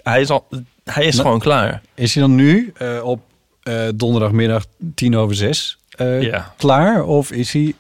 Hij 0.04 0.22
is, 0.22 0.30
al, 0.30 0.48
hij 0.84 1.06
is 1.06 1.14
Nou, 1.14 1.26
gewoon 1.26 1.40
klaar. 1.40 1.82
Is 1.96 2.14
hij 2.14 2.24
dan 2.24 2.36
nu 2.36 2.72
eh, 2.78 3.00
op 3.04 3.20
eh, 3.64 3.88
donderdagmiddag 3.96 4.66
tien 4.96 5.16
over 5.18 5.36
zes 5.36 5.78
eh, 5.90 6.22
Ja. 6.22 6.54
klaar? 6.58 7.04
Of 7.04 7.32
is 7.32 7.54
hij 7.54 7.74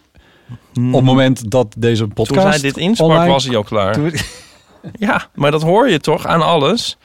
op 0.75 0.93
het 0.93 1.03
moment 1.03 1.51
dat 1.51 1.73
deze 1.77 2.07
podcast 2.07 2.41
Toen 2.41 2.51
zij 2.51 2.61
dit 2.61 2.77
insprak, 2.77 3.09
online- 3.09 3.31
was 3.31 3.45
hij 3.45 3.55
al 3.55 3.63
klaar. 3.63 3.93
Toen- 3.93 4.13
Ja, 4.99 5.27
maar 5.35 5.51
dat 5.51 5.61
hoor 5.61 5.89
je 5.89 5.99
toch 5.99 6.25
aan 6.25 6.41
alles? 6.41 6.97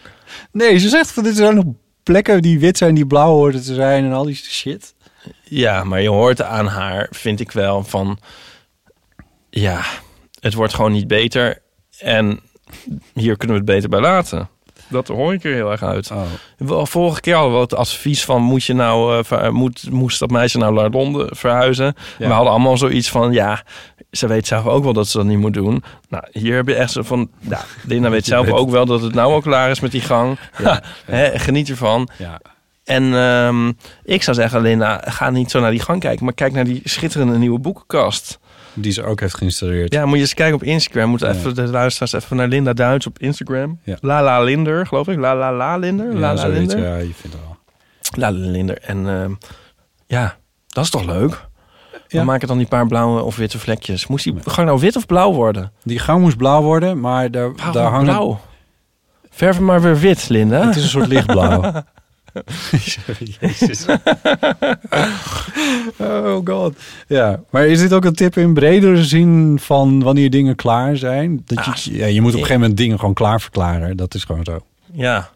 Nee, 0.52 0.78
ze 0.78 0.88
zegt 0.88 1.12
van 1.12 1.22
dit 1.22 1.36
zijn 1.36 1.54
nog 1.54 1.64
plekken 2.02 2.42
die 2.42 2.58
wit 2.58 2.78
zijn, 2.78 2.94
die 2.94 3.06
blauw 3.06 3.30
hoorden 3.32 3.62
te 3.62 3.74
zijn 3.74 4.04
en 4.04 4.12
al 4.12 4.24
die 4.24 4.34
shit. 4.34 4.93
Ja, 5.42 5.84
maar 5.84 6.00
je 6.00 6.08
hoort 6.08 6.42
aan 6.42 6.66
haar, 6.66 7.06
vind 7.10 7.40
ik 7.40 7.50
wel, 7.52 7.82
van... 7.84 8.18
Ja, 9.50 9.80
het 10.40 10.54
wordt 10.54 10.74
gewoon 10.74 10.92
niet 10.92 11.06
beter. 11.08 11.58
En 11.98 12.40
hier 13.14 13.36
kunnen 13.36 13.56
we 13.56 13.62
het 13.62 13.72
beter 13.72 13.88
bij 13.88 14.00
laten. 14.00 14.48
Dat 14.88 15.08
hoor 15.08 15.32
ik 15.32 15.44
er 15.44 15.52
heel 15.52 15.70
erg 15.70 15.82
uit. 15.82 16.10
Wel, 16.58 16.86
Vorige 16.86 17.20
keer 17.20 17.34
hadden 17.34 17.54
we 17.54 17.60
het 17.60 17.74
advies 17.74 18.24
van... 18.24 18.42
Moet 18.42 18.64
je 18.64 18.74
nou, 18.74 19.18
eh, 19.18 19.24
ver- 19.24 19.52
moet, 19.54 19.90
moest 19.90 20.18
dat 20.18 20.30
meisje 20.30 20.58
nou 20.58 20.74
naar 20.74 20.90
Londen 20.90 21.36
verhuizen? 21.36 21.94
Ja. 22.18 22.26
We 22.26 22.32
hadden 22.32 22.50
allemaal 22.52 22.76
zoiets 22.76 23.10
van... 23.10 23.32
Ja, 23.32 23.62
ze 24.10 24.26
weet 24.26 24.46
zelf 24.46 24.66
ook 24.66 24.84
wel 24.84 24.92
dat 24.92 25.08
ze 25.08 25.16
dat 25.16 25.26
niet 25.26 25.38
moet 25.38 25.54
doen. 25.54 25.84
Nou, 26.08 26.24
hier 26.32 26.54
heb 26.56 26.68
je 26.68 26.74
echt 26.74 26.90
zo 26.90 27.02
van... 27.02 27.30
Ja, 27.38 27.60
Linda 27.86 28.10
weet 28.10 28.24
zelf 28.34 28.50
ook 28.50 28.70
wel 28.70 28.86
dat 28.86 29.00
het 29.02 29.14
nou 29.14 29.32
al 29.32 29.40
klaar 29.40 29.70
is 29.70 29.80
met 29.80 29.90
die 29.90 30.00
gang. 30.00 30.38
Ja. 30.58 30.82
Hè, 31.04 31.38
geniet 31.38 31.68
ervan. 31.68 32.08
Ja. 32.18 32.40
En 32.84 33.14
ehm, 33.14 33.72
ik 34.02 34.22
zou 34.22 34.36
zeggen, 34.36 34.60
Linda, 34.60 35.00
ga 35.04 35.30
niet 35.30 35.50
zo 35.50 35.60
naar 35.60 35.70
die 35.70 35.80
gang 35.80 36.00
kijken... 36.00 36.24
maar 36.24 36.34
kijk 36.34 36.52
naar 36.52 36.64
die 36.64 36.80
schitterende 36.84 37.38
nieuwe 37.38 37.58
boekenkast. 37.58 38.38
Die 38.74 38.92
ze 38.92 39.04
ook 39.04 39.20
heeft 39.20 39.36
geïnstalleerd. 39.36 39.92
Ja, 39.92 40.04
moet 40.06 40.14
je 40.14 40.20
eens 40.20 40.34
kijken 40.34 40.54
op 40.54 40.62
Instagram. 40.62 41.08
Moet 41.10 41.20
Ja. 41.20 41.28
even 41.28 41.54
de 41.54 41.62
luisteraars 41.68 42.12
even 42.12 42.36
naar 42.36 42.48
Linda 42.48 42.72
Duits 42.72 43.06
op 43.06 43.18
Instagram. 43.18 43.78
Ja. 43.82 43.96
La 44.00 44.22
La 44.22 44.40
Linder, 44.42 44.86
geloof 44.86 45.08
ik. 45.08 45.18
La 45.18 45.36
La 45.36 45.52
La 45.52 45.76
Linder. 45.76 46.12
Ja, 46.12 46.18
La 46.18 46.34
La 46.34 46.36
zoiets, 46.40 46.58
Linder. 46.58 46.78
ja, 46.78 46.96
je 46.96 47.02
vindt 47.14 47.22
het 47.22 47.32
wel. 47.46 47.56
La 48.16 48.32
La 48.32 48.50
Linder. 48.50 48.78
En 48.78 49.08
ehm, 49.08 49.32
ja, 50.06 50.36
dat 50.68 50.84
is 50.84 50.90
toch 50.90 51.04
leuk? 51.04 51.46
Ja. 52.08 52.18
We 52.20 52.24
maken 52.26 52.48
dan 52.48 52.58
die 52.58 52.66
paar 52.66 52.86
blauwe 52.86 53.22
of 53.22 53.36
witte 53.36 53.58
vlekjes. 53.58 54.06
Moest 54.06 54.24
die 54.24 54.34
gang 54.44 54.66
nou 54.66 54.80
wit 54.80 54.96
of 54.96 55.06
blauw 55.06 55.32
worden? 55.32 55.72
Die 55.82 55.98
gang 55.98 56.20
moest 56.20 56.36
blauw 56.36 56.62
worden, 56.62 57.00
maar 57.00 57.30
daar, 57.30 57.52
Waarom 57.54 57.72
daar 57.72 57.90
hangen... 57.90 58.04
blauw? 58.04 58.40
Verf 59.30 59.56
hem 59.56 59.64
maar 59.64 59.82
weer 59.82 59.98
wit, 59.98 60.28
Linda. 60.28 60.66
Het 60.66 60.76
is 60.76 60.82
een 60.82 60.88
soort 60.88 61.06
lichtblauw. 61.06 61.62
Jezus. 63.40 63.86
oh 65.98 66.40
god. 66.44 66.76
Ja, 67.06 67.40
maar 67.50 67.66
is 67.66 67.80
dit 67.80 67.92
ook 67.92 68.04
een 68.04 68.14
tip 68.14 68.36
in 68.36 68.54
bredere 68.54 69.04
zin 69.04 69.58
van 69.60 70.02
wanneer 70.02 70.30
dingen 70.30 70.54
klaar 70.56 70.96
zijn? 70.96 71.42
Dat 71.44 71.82
je, 71.82 71.96
ja, 71.96 72.06
je 72.06 72.20
moet 72.20 72.30
op 72.30 72.38
een 72.38 72.40
gegeven 72.40 72.60
moment 72.60 72.78
dingen 72.78 72.98
gewoon 72.98 73.14
klaar 73.14 73.40
verklaren. 73.40 73.96
Dat 73.96 74.14
is 74.14 74.24
gewoon 74.24 74.44
zo. 74.44 74.66
Ja. 74.92 75.30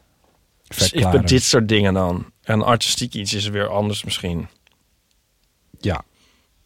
Dus 0.77 0.93
ik 0.93 1.11
ben 1.11 1.27
dit 1.27 1.43
soort 1.43 1.69
dingen 1.69 1.95
dan. 1.95 2.27
En 2.43 2.63
artistiek 2.63 3.15
iets 3.15 3.35
is 3.35 3.49
weer 3.49 3.69
anders 3.69 4.05
misschien. 4.05 4.49
Ja, 5.81 6.03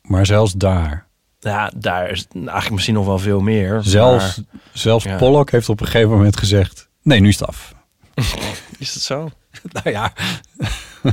maar 0.03 0.27
zelfs 0.27 0.53
daar. 0.53 1.07
Ja, 1.41 1.73
daar 1.77 2.11
is 2.11 2.27
eigenlijk 2.35 2.71
misschien 2.71 2.95
nog 2.95 3.07
wel 3.07 3.19
veel 3.19 3.41
meer. 3.41 3.81
Zelfs, 3.83 4.37
maar- 4.37 4.61
zelfs 4.73 5.05
Ja. 5.05 5.17
Pollock 5.17 5.51
heeft 5.51 5.69
op 5.69 5.81
een 5.81 5.87
gegeven 5.87 6.11
moment 6.11 6.37
gezegd... 6.37 6.89
Nee, 7.03 7.21
nu 7.21 7.29
is 7.29 7.39
het 7.39 7.49
af. 7.49 7.75
Is 8.79 8.93
dat 8.93 9.03
zo? 9.03 9.31
nou 9.73 9.91
ja. 9.91 10.13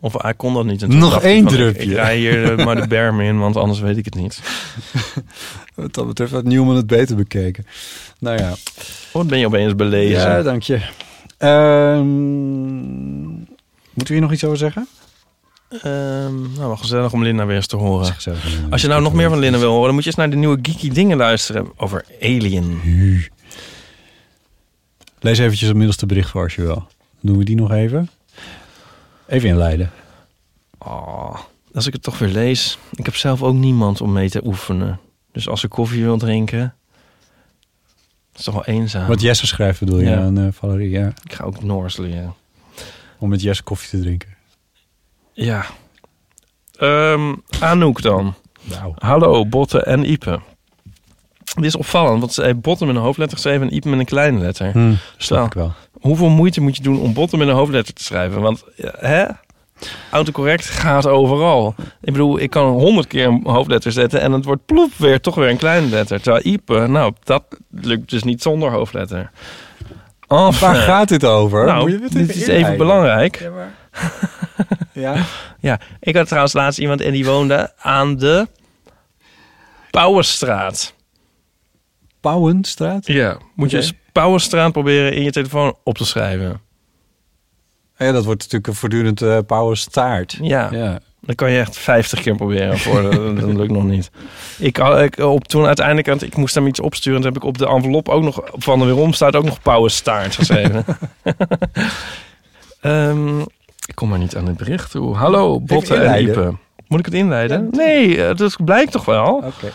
Of 0.00 0.22
hij 0.22 0.34
kon 0.34 0.54
dat 0.54 0.64
niet. 0.64 0.88
Nog 0.88 1.22
één 1.22 1.42
ik- 1.42 1.48
drupje. 1.48 1.82
Ik, 1.82 1.92
rij 1.92 2.16
hier 2.16 2.58
eh, 2.58 2.64
maar 2.64 2.80
de 2.80 2.86
berm 2.86 3.20
in, 3.20 3.38
want 3.38 3.56
anders 3.56 3.80
weet 3.80 3.96
ik 3.96 4.04
het 4.04 4.14
niet. 4.14 4.40
Wat 5.74 5.94
dat 5.94 6.06
betreft 6.06 6.32
had 6.32 6.44
Newman 6.44 6.76
het 6.76 6.86
beter 6.86 7.16
bekeken. 7.16 7.66
Nou 8.18 8.38
ja. 8.38 8.54
Wat 9.12 9.26
ben 9.26 9.38
je 9.38 9.46
opeens 9.46 9.74
belezen? 9.76 10.20
Ja, 10.20 10.42
dank 10.42 10.62
je. 10.62 10.80
Ehm, 11.38 12.06
moeten 13.92 14.06
we 14.06 14.12
hier 14.12 14.20
nog 14.20 14.32
iets 14.32 14.44
over 14.44 14.58
zeggen? 14.58 14.88
Ehm, 15.68 16.40
nou, 16.42 16.58
wel 16.66 16.76
gezellig 16.76 17.12
om 17.12 17.22
Linda 17.22 17.46
weer 17.46 17.56
eens 17.56 17.66
te 17.66 17.76
horen. 17.76 18.14
Als 18.70 18.80
je 18.82 18.88
nou 18.88 19.02
nog 19.02 19.12
meer 19.12 19.28
van 19.28 19.38
Linda 19.38 19.58
wil 19.58 19.70
horen, 19.70 19.84
dan 19.84 19.94
moet 19.94 20.02
je 20.02 20.08
eens 20.08 20.18
naar 20.18 20.30
de 20.30 20.36
nieuwe 20.36 20.58
geeky 20.62 20.90
dingen 20.90 21.16
luisteren 21.16 21.68
over 21.76 22.04
Alien. 22.22 22.80
Lees 25.20 25.38
eventjes 25.38 25.68
het 25.68 25.76
middelste 25.76 26.06
bericht 26.06 26.30
voor 26.30 26.42
als 26.42 26.54
je 26.54 26.62
wil. 26.62 26.86
Doen 27.20 27.38
we 27.38 27.44
die 27.44 27.56
nog 27.56 27.70
even? 27.72 28.08
Even 29.26 29.48
inleiden. 29.48 29.90
Oh, 30.78 31.36
als 31.74 31.86
ik 31.86 31.92
het 31.92 32.02
toch 32.02 32.18
weer 32.18 32.28
lees. 32.28 32.78
Ik 32.92 33.04
heb 33.04 33.16
zelf 33.16 33.42
ook 33.42 33.54
niemand 33.54 34.00
om 34.00 34.12
mee 34.12 34.30
te 34.30 34.44
oefenen. 34.46 35.00
Dus 35.32 35.48
als 35.48 35.64
ik 35.64 35.70
koffie 35.70 36.02
wil 36.04 36.18
drinken, 36.18 36.74
is 38.36 38.44
toch 38.44 38.54
wel 38.54 38.64
eenzaam. 38.64 39.06
Wat 39.06 39.20
Jesse 39.20 39.46
schrijft 39.46 39.80
bedoel 39.80 39.98
je 40.00 40.08
Ja. 40.08 40.18
aan 40.20 40.38
eh, 40.38 40.46
Valerie, 40.52 40.90
ja. 40.90 41.06
Ik 41.24 41.32
ga 41.32 41.44
ook 41.44 41.62
Noors 41.62 41.96
leren. 41.96 42.34
Om 43.18 43.28
met 43.28 43.42
Jesse 43.42 43.62
koffie 43.62 43.88
te 43.90 44.00
drinken. 44.00 44.36
Ja. 45.32 45.66
Ehm 46.78 47.34
Anouk 47.60 48.02
dan. 48.02 48.34
Nou. 48.62 48.92
Hallo, 48.98 49.46
Botte 49.46 49.82
en 49.82 50.10
Ipe. 50.10 50.40
Dit 51.54 51.64
is 51.64 51.76
opvallend, 51.76 52.20
want 52.20 52.32
ze 52.32 52.42
heeft 52.42 52.60
Botte 52.60 52.86
met 52.86 52.96
een 52.96 53.02
hoofdletter 53.02 53.36
geschreven 53.36 53.68
en 53.68 53.74
Ipe 53.74 53.88
met 53.88 53.98
een 53.98 54.04
kleine 54.04 54.38
letter. 54.38 54.70
Hm, 54.72 54.94
Dus 55.16 55.28
wel, 55.28 55.44
ik 55.44 55.52
wel. 55.52 55.72
Hoeveel 56.00 56.28
moeite 56.28 56.60
moet 56.60 56.76
je 56.76 56.82
doen 56.82 57.00
om 57.00 57.12
Botte 57.12 57.36
met 57.36 57.48
een 57.48 57.54
hoofdletter 57.54 57.94
te 57.94 58.04
schrijven? 58.04 58.40
Want, 58.40 58.64
hè? 58.98 59.24
Autocorrect 60.10 60.64
gaat 60.66 61.06
overal. 61.06 61.74
Ik 62.00 62.12
bedoel, 62.12 62.38
ik 62.40 62.50
kan 62.50 62.66
honderd 62.68 63.06
keer 63.06 63.26
een 63.26 63.40
hoofdletter 63.46 63.92
zetten 63.92 64.20
en 64.20 64.32
het 64.32 64.44
wordt 64.44 64.66
ploep 64.66 64.92
weer 64.96 65.20
toch 65.20 65.34
weer 65.34 65.48
een 65.48 65.56
kleine 65.56 65.86
letter. 65.88 66.20
Terwijl 66.20 66.46
Ipe, 66.46 66.86
nou, 66.86 67.12
dat 67.22 67.44
lukt 67.70 68.10
dus 68.10 68.22
niet 68.22 68.42
zonder 68.42 68.70
hoofdletter. 68.70 69.30
Enfin. 70.28 70.60
Waar 70.68 70.74
gaat 70.74 71.08
dit 71.08 71.24
over? 71.24 71.64
Nou, 71.66 71.80
Moet 71.80 71.90
je 71.90 72.04
het 72.04 72.12
dit 72.12 72.22
even 72.22 72.34
is 72.34 72.40
even 72.40 72.54
inleiden? 72.54 72.78
belangrijk. 72.86 73.40
Ja, 73.40 73.50
maar- 73.50 73.74
ja? 74.92 75.14
Ja, 75.60 75.80
ik 76.00 76.16
had 76.16 76.26
trouwens 76.26 76.52
laatst 76.54 76.78
iemand 76.78 77.00
en 77.00 77.12
die 77.12 77.24
woonde 77.24 77.72
aan 77.78 78.16
de 78.16 78.48
Pauwenstraat. 79.90 80.94
Pauwenstraat? 82.20 83.06
Ja, 83.06 83.38
moet 83.54 83.70
je 83.70 83.92
Pauwenstraat 84.18 84.72
proberen 84.72 85.12
in 85.12 85.22
je 85.22 85.30
telefoon 85.30 85.76
op 85.82 85.98
te 85.98 86.04
schrijven. 86.04 86.60
Ja, 87.96 88.12
dat 88.12 88.24
wordt 88.24 88.40
natuurlijk 88.40 88.66
een 88.66 88.74
voortdurend 88.74 89.22
eh 89.22 89.38
Pauwenstaart. 89.46 90.38
Ja. 90.40 90.68
ja. 90.70 90.98
Dan 91.20 91.34
kan 91.34 91.50
je 91.50 91.58
echt 91.58 91.76
50 91.76 92.20
keer 92.20 92.36
proberen 92.36 92.78
voor 92.78 93.02
dat, 93.02 93.42
lukt 93.42 93.70
nog 93.70 93.84
niet. 93.84 94.10
Ik, 94.58 94.78
ik 94.78 95.18
op 95.18 95.48
toen 95.48 95.66
uiteindelijk 95.66 96.22
ik 96.22 96.36
moest 96.36 96.54
hem 96.54 96.66
iets 96.66 96.80
opsturen, 96.80 97.20
toen 97.20 97.32
heb 97.32 97.42
ik 97.42 97.48
op 97.48 97.58
de 97.58 97.66
envelop 97.66 98.08
ook 98.08 98.22
nog 98.22 98.40
van 98.52 98.78
de 98.78 98.84
weerom 98.84 99.12
staat 99.12 99.36
ook 99.36 99.44
nog 99.44 99.62
Pauwenstaart 99.62 100.34
geschreven. 100.34 100.84
Ehm, 102.80 103.40
ik 103.86 103.94
kom 103.94 104.08
maar 104.08 104.18
niet 104.18 104.36
aan 104.36 104.46
het 104.46 104.56
bericht 104.56 104.90
toe. 104.90 105.14
Hallo, 105.16 105.60
Botte 105.60 105.94
en. 105.94 106.22
Ipe. 106.22 106.54
Moet 106.86 106.98
ik 106.98 107.04
het 107.04 107.14
inleiden? 107.14 107.68
Nee, 107.70 108.24
eh, 108.24 108.36
dat 108.36 108.56
blijkt 108.64 108.92
toch 108.92 109.04
wel. 109.04 109.34
Oké. 109.34 109.72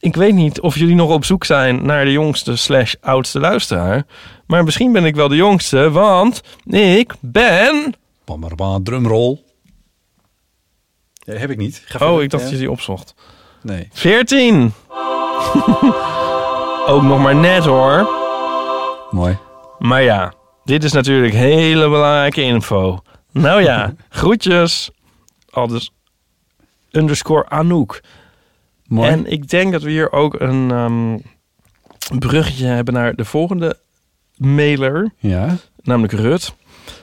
Ik 0.00 0.16
weet 0.16 0.34
niet 0.34 0.60
of 0.60 0.78
jullie 0.78 0.94
nog 0.94 1.10
op 1.10 1.24
zoek 1.24 1.44
zijn 1.44 1.86
naar 1.86 2.04
de 2.04 2.12
jongste 2.12 2.56
slash 2.56 2.94
oudste 3.00 3.40
luisteraar. 3.40 4.06
Maar 4.46 4.64
misschien 4.64 4.92
ben 4.92 5.04
ik 5.04 5.14
wel 5.14 5.28
de 5.28 5.36
jongste, 5.36 5.90
want 5.90 6.42
ik 6.66 7.14
ben... 7.20 7.94
Bam, 8.24 8.84
drumroll. 8.84 9.40
Ja, 11.14 11.34
heb 11.34 11.50
ik 11.50 11.56
niet. 11.56 11.82
Ga 11.86 12.12
Oh, 12.12 12.22
ik 12.22 12.30
dacht 12.30 12.42
Ja. 12.42 12.48
dat 12.48 12.58
je 12.58 12.62
die 12.64 12.70
opzocht. 12.70 13.14
Nee. 13.62 13.88
14! 13.92 14.72
Ook 16.86 17.02
nog 17.02 17.18
maar 17.22 17.36
net 17.36 17.64
hoor. 17.64 18.08
Mooi. 19.10 19.38
Maar 19.78 20.02
ja, 20.02 20.32
dit 20.64 20.84
is 20.84 20.92
natuurlijk 20.92 21.34
hele 21.34 21.88
belangrijke 21.88 22.42
info. 22.42 22.98
Nou 23.32 23.62
ja, 23.62 23.94
groetjes. 24.08 24.90
Al 25.50 25.66
dus 25.66 25.92
underscore 26.90 27.48
Anouk. 27.48 28.00
Mooi. 28.88 29.10
En 29.10 29.26
ik 29.26 29.48
denk 29.48 29.72
dat 29.72 29.82
we 29.82 29.90
hier 29.90 30.12
ook 30.12 30.40
een 30.40 30.70
ehm, 30.70 31.18
bruggetje 32.18 32.66
hebben 32.66 32.94
naar 32.94 33.14
de 33.14 33.24
volgende 33.24 33.78
mailer. 34.36 35.12
Ja. 35.18 35.56
Namelijk 35.82 36.12
Rut. 36.12 36.54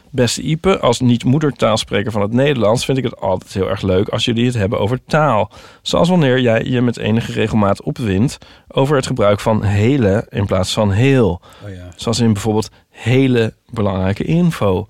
Beste 0.09 0.41
Ipe, 0.41 0.79
als 0.79 0.99
niet-moedertaalspreker 0.99 2.11
van 2.11 2.21
het 2.21 2.31
Nederlands 2.31 2.85
vind 2.85 2.97
ik 2.97 3.03
het 3.03 3.19
altijd 3.19 3.53
heel 3.53 3.69
erg 3.69 3.81
leuk 3.81 4.09
als 4.09 4.25
jullie 4.25 4.45
het 4.45 4.53
hebben 4.53 4.79
over 4.79 5.03
taal. 5.05 5.51
Zoals 5.81 6.09
wanneer 6.09 6.39
jij 6.39 6.63
je 6.63 6.81
met 6.81 6.97
enige 6.97 7.31
regelmaat 7.31 7.81
opwindt 7.81 8.37
over 8.67 8.95
het 8.95 9.05
gebruik 9.05 9.39
van 9.39 9.63
hele 9.63 10.25
in 10.29 10.45
plaats 10.45 10.73
van 10.73 10.91
heel. 10.91 11.41
Oh 11.63 11.69
ja. 11.69 11.89
Zoals 11.95 12.19
in 12.19 12.33
bijvoorbeeld 12.33 12.69
hele 12.89 13.53
belangrijke 13.69 14.23
info. 14.23 14.85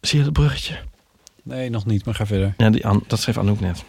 Zie 0.00 0.18
je 0.18 0.24
het 0.24 0.32
bruggetje? 0.32 0.78
Nee, 1.42 1.70
nog 1.70 1.86
niet, 1.86 2.04
maar 2.04 2.14
ga 2.14 2.26
verder. 2.26 2.54
Ja, 2.56 2.70
die 2.70 2.84
dat 3.06 3.20
schreef 3.20 3.38
Anouk 3.38 3.60
net. 3.60 3.84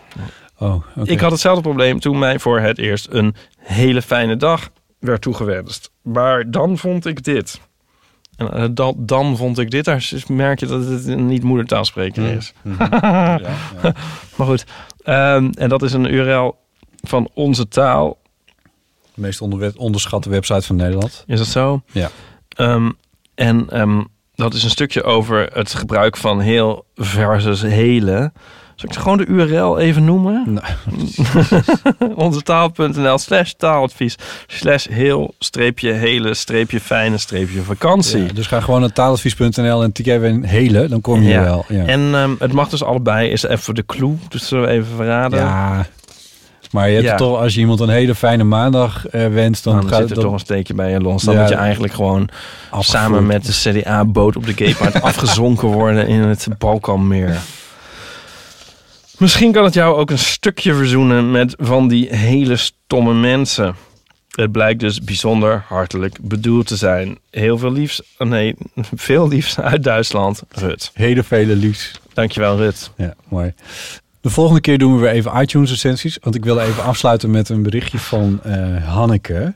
Oh. 0.59 0.83
Ik 1.03 1.19
had 1.19 1.31
hetzelfde 1.31 1.61
probleem 1.61 1.99
toen 1.99 2.19
mij 2.19 2.39
voor 2.39 2.59
het 2.59 2.77
eerst 2.77 3.07
een 3.09 3.35
hele 3.57 4.01
fijne 4.01 4.35
dag 4.35 4.69
werd 4.99 5.21
toegewenst. 5.21 5.91
Maar 6.01 6.51
dan 6.51 6.77
vond 6.77 7.05
ik 7.05 7.23
dit. 7.23 7.59
En 8.35 8.53
eh, 8.53 8.65
dan, 8.71 8.95
dan 8.97 9.37
vond 9.37 9.59
ik 9.59 9.71
dit. 9.71 9.85
Daar 9.85 10.11
merk 10.27 10.59
je 10.59 10.65
dat 10.65 10.85
het 10.85 11.07
een 11.07 11.27
niet-moedertaalspreker 11.27 12.23
Mm. 12.23 12.29
is. 12.37 12.53
Mhm. 12.61 12.83
Ja, 13.01 13.39
ja. 13.83 13.93
maar 14.35 14.47
goed. 14.47 14.65
Ehm, 15.03 15.49
en 15.57 15.69
dat 15.69 15.81
is 15.81 15.93
een 15.93 16.13
URL 16.13 16.55
van 17.01 17.29
onze 17.33 17.67
taal. 17.67 18.17
De 19.13 19.21
meest 19.21 19.41
onderschatte 19.77 20.29
website 20.29 20.61
van 20.61 20.75
Nederland. 20.75 21.23
Is 21.27 21.37
dat 21.37 21.47
zo? 21.47 21.81
Ja. 21.91 22.09
Ehm, 22.49 22.91
en 23.35 23.69
ehm, 23.69 24.01
dat 24.35 24.53
is 24.53 24.63
een 24.63 24.69
stukje 24.69 25.03
over 25.03 25.49
het 25.53 25.73
gebruik 25.73 26.17
van 26.17 26.39
heel 26.39 26.85
versus 26.95 27.61
hele. 27.61 28.31
Zal 28.77 28.89
ik 28.89 28.95
gewoon 28.95 29.17
de 29.17 29.25
URL 29.25 29.77
even 29.79 30.05
noemen? 30.05 30.59
Onze 32.15 32.41
taal.nl 32.41 33.17
slash 33.17 33.51
taaladvies 33.57 34.15
slash 34.47 34.87
heel 34.89 35.33
streepje 35.39 35.91
hele 35.91 36.33
streepje 36.33 36.79
fijne 36.79 37.17
streepje 37.17 37.61
vakantie. 37.61 38.23
Ja, 38.25 38.33
dus 38.33 38.47
ga 38.47 38.59
gewoon 38.61 38.79
naar 38.81 38.91
taaladvies.nl 38.93 39.83
en 39.83 39.91
tik 39.91 40.07
even 40.07 40.43
hele, 40.43 40.87
dan 40.87 41.01
kom 41.01 41.21
je 41.21 41.39
wel. 41.39 41.65
Ja. 41.67 41.85
En 41.85 42.15
ehm, 42.15 42.31
het 42.39 42.51
mag 42.53 42.69
dus 42.69 42.83
allebei, 42.83 43.29
is 43.29 43.43
even 43.43 43.75
de 43.75 43.85
clue. 43.85 44.15
Dus 44.29 44.47
zullen 44.47 44.65
we 44.65 44.71
even 44.71 44.95
verraden. 44.95 45.39
Ja. 45.39 45.85
Maar 46.71 46.87
je 46.87 46.93
hebt 46.93 47.05
Ja. 47.05 47.09
het 47.11 47.19
toch, 47.19 47.39
als 47.39 47.53
je 47.53 47.59
iemand 47.59 47.79
een 47.79 47.89
hele 47.89 48.15
fijne 48.15 48.43
maandag 48.43 49.07
eh, 49.07 49.27
wenst, 49.27 49.63
dan, 49.63 49.75
Dan, 49.75 49.87
gaat 49.87 49.99
zit 49.99 50.09
er 50.09 50.15
dan- 50.15 50.23
toch 50.23 50.33
een 50.33 50.39
steekje 50.39 50.73
bij 50.73 50.91
je 50.91 50.99
los. 50.99 51.23
Dan 51.23 51.33
Ja. 51.33 51.39
moet 51.39 51.49
je 51.49 51.55
eigenlijk 51.55 51.93
gewoon 51.93 52.29
samen 52.79 53.25
met 53.25 53.45
de 53.45 53.51
CDA-boot 53.51 54.35
op 54.35 54.45
de 54.45 54.53
Gaypaard 54.53 55.01
afgezonken 55.01 55.67
worden 55.67 56.07
in 56.07 56.19
het 56.21 56.47
Balkanmeer. 56.57 57.37
Misschien 59.17 59.51
kan 59.51 59.63
het 59.63 59.73
jou 59.73 59.95
ook 59.95 60.09
een 60.09 60.19
stukje 60.19 60.73
verzoenen 60.73 61.31
met 61.31 61.55
van 61.57 61.87
die 61.87 62.15
hele 62.15 62.55
stomme 62.55 63.13
mensen. 63.13 63.75
Het 64.29 64.51
blijkt 64.51 64.79
dus 64.79 65.01
bijzonder 65.01 65.63
hartelijk 65.67 66.17
bedoeld 66.21 66.67
te 66.67 66.75
zijn. 66.75 67.17
Heel 67.29 67.57
veel 67.57 67.71
liefs, 67.71 68.01
nee, 68.17 68.55
veel 68.95 69.27
liefs 69.27 69.59
uit 69.59 69.83
Duitsland, 69.83 70.43
Rut. 70.49 70.91
Hele 70.93 71.23
vele 71.23 71.55
liefs. 71.55 72.01
Dankjewel, 72.13 72.57
Rut. 72.57 72.91
Ja, 72.97 73.13
mooi. 73.27 73.53
De 74.21 74.29
volgende 74.29 74.61
keer 74.61 74.77
doen 74.77 74.95
we 74.95 75.01
weer 75.01 75.11
even 75.11 75.41
iTunes 75.41 75.69
recensies. 75.69 76.17
Want 76.21 76.35
ik 76.35 76.43
wil 76.43 76.59
even 76.59 76.83
afsluiten 76.83 77.31
met 77.31 77.49
een 77.49 77.63
berichtje 77.63 77.99
van 77.99 78.39
eh, 78.43 78.87
Hanneke. 78.87 79.53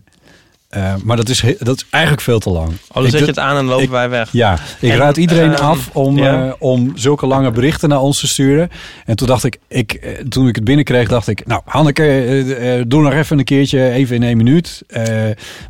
Eh, 0.71 0.93
maar 1.03 1.17
dat 1.17 1.29
is, 1.29 1.43
dat 1.59 1.75
is 1.75 1.85
eigenlijk 1.89 2.23
veel 2.23 2.39
te 2.39 2.49
lang. 2.49 2.67
Oh, 2.69 2.93
dan 2.93 3.03
Ik 3.05 3.09
zet 3.11 3.19
je 3.19 3.25
het 3.25 3.39
aan 3.39 3.57
en 3.57 3.65
lopen 3.65 3.83
ik- 3.83 3.89
wij 3.89 4.09
weg. 4.09 4.29
Ja, 4.31 4.57
ik 4.79 4.89
En, 4.91 4.97
raad 4.97 5.17
iedereen 5.17 5.53
ehm, 5.53 5.63
af 5.63 5.89
om, 5.93 6.17
ja. 6.17 6.45
eh, 6.45 6.53
om 6.59 6.91
zulke 6.95 7.25
lange 7.25 7.51
berichten 7.51 7.89
naar 7.89 7.99
ons 7.99 8.19
te 8.19 8.27
sturen. 8.27 8.69
En 9.05 9.15
toen 9.15 9.27
dacht 9.27 9.43
ik, 9.43 9.57
ik 9.67 9.93
eh, 9.93 10.11
toen 10.29 10.47
ik 10.47 10.55
het 10.55 10.63
binnenkreeg, 10.63 11.07
dacht 11.07 11.27
ik... 11.27 11.45
Nou, 11.47 11.61
Hanneke, 11.65 12.85
doe 12.87 13.01
nog 13.01 13.13
even 13.13 13.37
een 13.39 13.43
keertje, 13.45 13.89
even 13.89 14.15
in 14.15 14.23
één 14.23 14.37
minuut. 14.37 14.81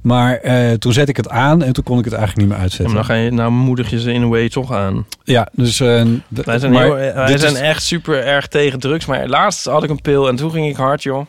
Maar 0.02 0.40
toen 0.80 0.94
zet 0.94 1.10
ik 1.10 1.18
het 1.18 1.30
aan 1.30 1.64
en 1.64 1.74
toen 1.74 1.84
kon 1.84 2.00
ik 2.00 2.04
het 2.06 2.14
eigenlijk 2.14 2.42
niet 2.42 2.48
meer 2.50 2.58
Ja, 2.58 2.64
uitzetten. 2.64 2.96
maar 2.96 3.08
dan 3.08 3.16
ga 3.16 3.22
je, 3.22 3.32
nou 3.32 3.52
moedig 3.52 3.90
je 3.90 4.00
ze 4.00 4.12
in 4.14 4.24
a 4.24 4.28
way 4.28 4.50
toch 4.50 4.74
aan. 4.74 5.06
Ja, 5.24 5.48
dus... 5.54 5.78
Wij 5.78 6.60
zijn, 6.60 6.72
maar 6.72 6.84
heel, 6.84 6.96
wij 7.14 7.38
zijn 7.38 7.54
is- 7.54 7.60
echt 7.60 7.84
super 7.84 8.24
erg 8.26 8.48
tegen 8.48 8.80
drugs. 8.80 9.06
Maar 9.06 9.28
laatst 9.28 9.66
had 9.66 9.84
ik 9.84 9.90
een 9.90 10.02
pil 10.02 10.28
en 10.28 10.36
toen 10.36 10.52
ging 10.52 10.68
ik 10.70 10.76
hard, 10.76 11.04
joh. 11.04 11.26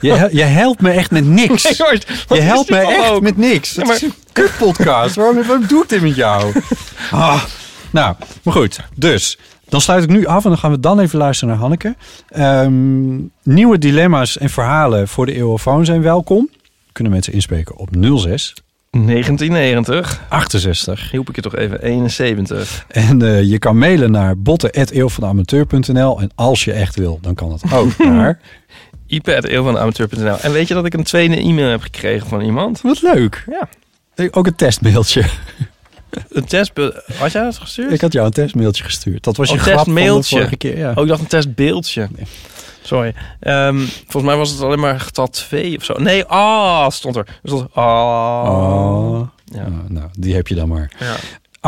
Je, 0.00 0.28
je 0.32 0.42
helpt 0.42 0.80
me 0.80 0.90
echt 0.90 1.10
met 1.10 1.26
niks. 1.26 1.62
Nee, 1.64 1.74
hoor, 1.78 1.98
je 2.38 2.42
helpt 2.44 2.70
me 2.70 2.76
echt 2.76 3.10
ook? 3.10 3.22
met 3.22 3.36
niks. 3.36 3.70
Ja, 3.72 3.78
Het 3.78 3.86
maar- 3.86 3.96
is 3.96 4.02
een 4.02 4.14
kutpodcast. 4.32 5.14
waarom, 5.14 5.36
waarom 5.42 5.66
doe 5.66 5.82
ik 5.82 5.88
dit 5.88 6.02
met 6.02 6.14
jou? 6.16 6.52
Ah, 7.10 7.42
nou, 7.90 8.14
maar 8.42 8.54
goed. 8.54 8.80
Dus, 8.94 9.38
Dan 9.68 9.80
sluit 9.80 10.02
ik 10.04 10.10
nu 10.10 10.26
af 10.26 10.42
en 10.44 10.50
dan 10.50 10.58
gaan 10.58 10.70
we 10.70 10.80
dan 10.80 11.00
even 11.00 11.18
luisteren 11.18 11.52
naar 11.52 11.62
Hanneke. 11.62 11.94
Ehm, 12.28 13.16
nieuwe 13.42 13.78
dilemma's 13.78 14.38
en 14.38 14.50
verhalen 14.50 15.08
voor 15.08 15.26
de 15.26 15.34
eeuwofoon 15.34 15.84
zijn 15.84 16.02
welkom. 16.02 16.48
Kunnen 16.92 17.12
mensen 17.12 17.32
inspreken 17.32 17.76
op 17.76 17.88
06 18.16 18.54
1990. 18.90 20.20
68. 20.28 21.10
Hielp 21.10 21.28
ik 21.28 21.34
je 21.36 21.42
toch 21.42 21.56
even 21.56 21.82
71. 21.82 22.84
En 22.88 23.22
eh, 23.22 23.42
je 23.42 23.58
kan 23.58 23.78
mailen 23.78 24.10
naar 24.10 24.38
botten.eeuwvanamateur.nl. 24.38 26.20
En 26.20 26.30
als 26.34 26.64
je 26.64 26.72
echt 26.72 26.96
wil, 26.96 27.18
dan 27.22 27.34
kan 27.34 27.52
het 27.52 27.72
ook 27.72 27.98
naar... 28.06 28.38
ipe.eeuwvanamateur.nl 29.06 30.36
En 30.40 30.52
weet 30.52 30.68
je 30.68 30.74
dat 30.74 30.84
ik 30.86 30.94
een 30.94 31.02
tweede 31.04 31.36
e-mail 31.36 31.70
heb 31.70 31.80
gekregen 31.82 32.28
van 32.28 32.40
iemand? 32.40 32.80
Wat 32.80 33.02
leuk. 33.02 33.44
Ja. 33.50 34.28
Ook 34.30 34.46
een 34.46 34.54
testmailtje. 34.54 35.24
Een 36.28 36.44
testbeeld. 36.44 36.94
Had 37.18 37.32
jij 37.32 37.42
dat 37.42 37.56
gestuurd? 37.58 37.92
Ik 37.92 38.00
had 38.00 38.12
jou 38.12 38.26
een 38.26 38.32
testmailtje 38.32 38.84
gestuurd. 38.84 39.24
Dat 39.24 39.36
was 39.36 39.48
je 39.48 39.54
Oh, 39.54 39.60
grap 39.60 39.74
van 39.74 39.84
testmailtje. 39.84 40.36
vorige 40.36 40.56
keer. 40.56 40.78
Ja. 40.78 40.92
Oh, 40.94 41.02
ik 41.02 41.08
dacht 41.08 41.20
een 41.20 41.26
testbeeldje. 41.26 42.08
Sorry. 42.82 43.14
Ehm, 43.40 43.78
volgens 43.78 44.22
mij 44.24 44.36
was 44.36 44.50
het 44.50 44.60
alleen 44.60 44.80
maar 44.80 45.00
getal 45.00 45.28
2 45.28 45.76
of 45.76 45.84
zo. 45.84 45.94
Nee, 45.94 46.24
ah, 46.24 46.90
stond 46.90 47.16
er. 47.16 47.26
Er 47.26 47.48
stond 47.48 47.68
ah. 47.72 48.44
Oh. 48.48 49.28
Ja. 49.44 49.68
Nou, 49.68 49.82
nou, 49.88 50.08
die 50.18 50.34
heb 50.34 50.48
je 50.48 50.54
dan 50.54 50.68
maar. 50.68 50.90
Ja. 50.98 51.14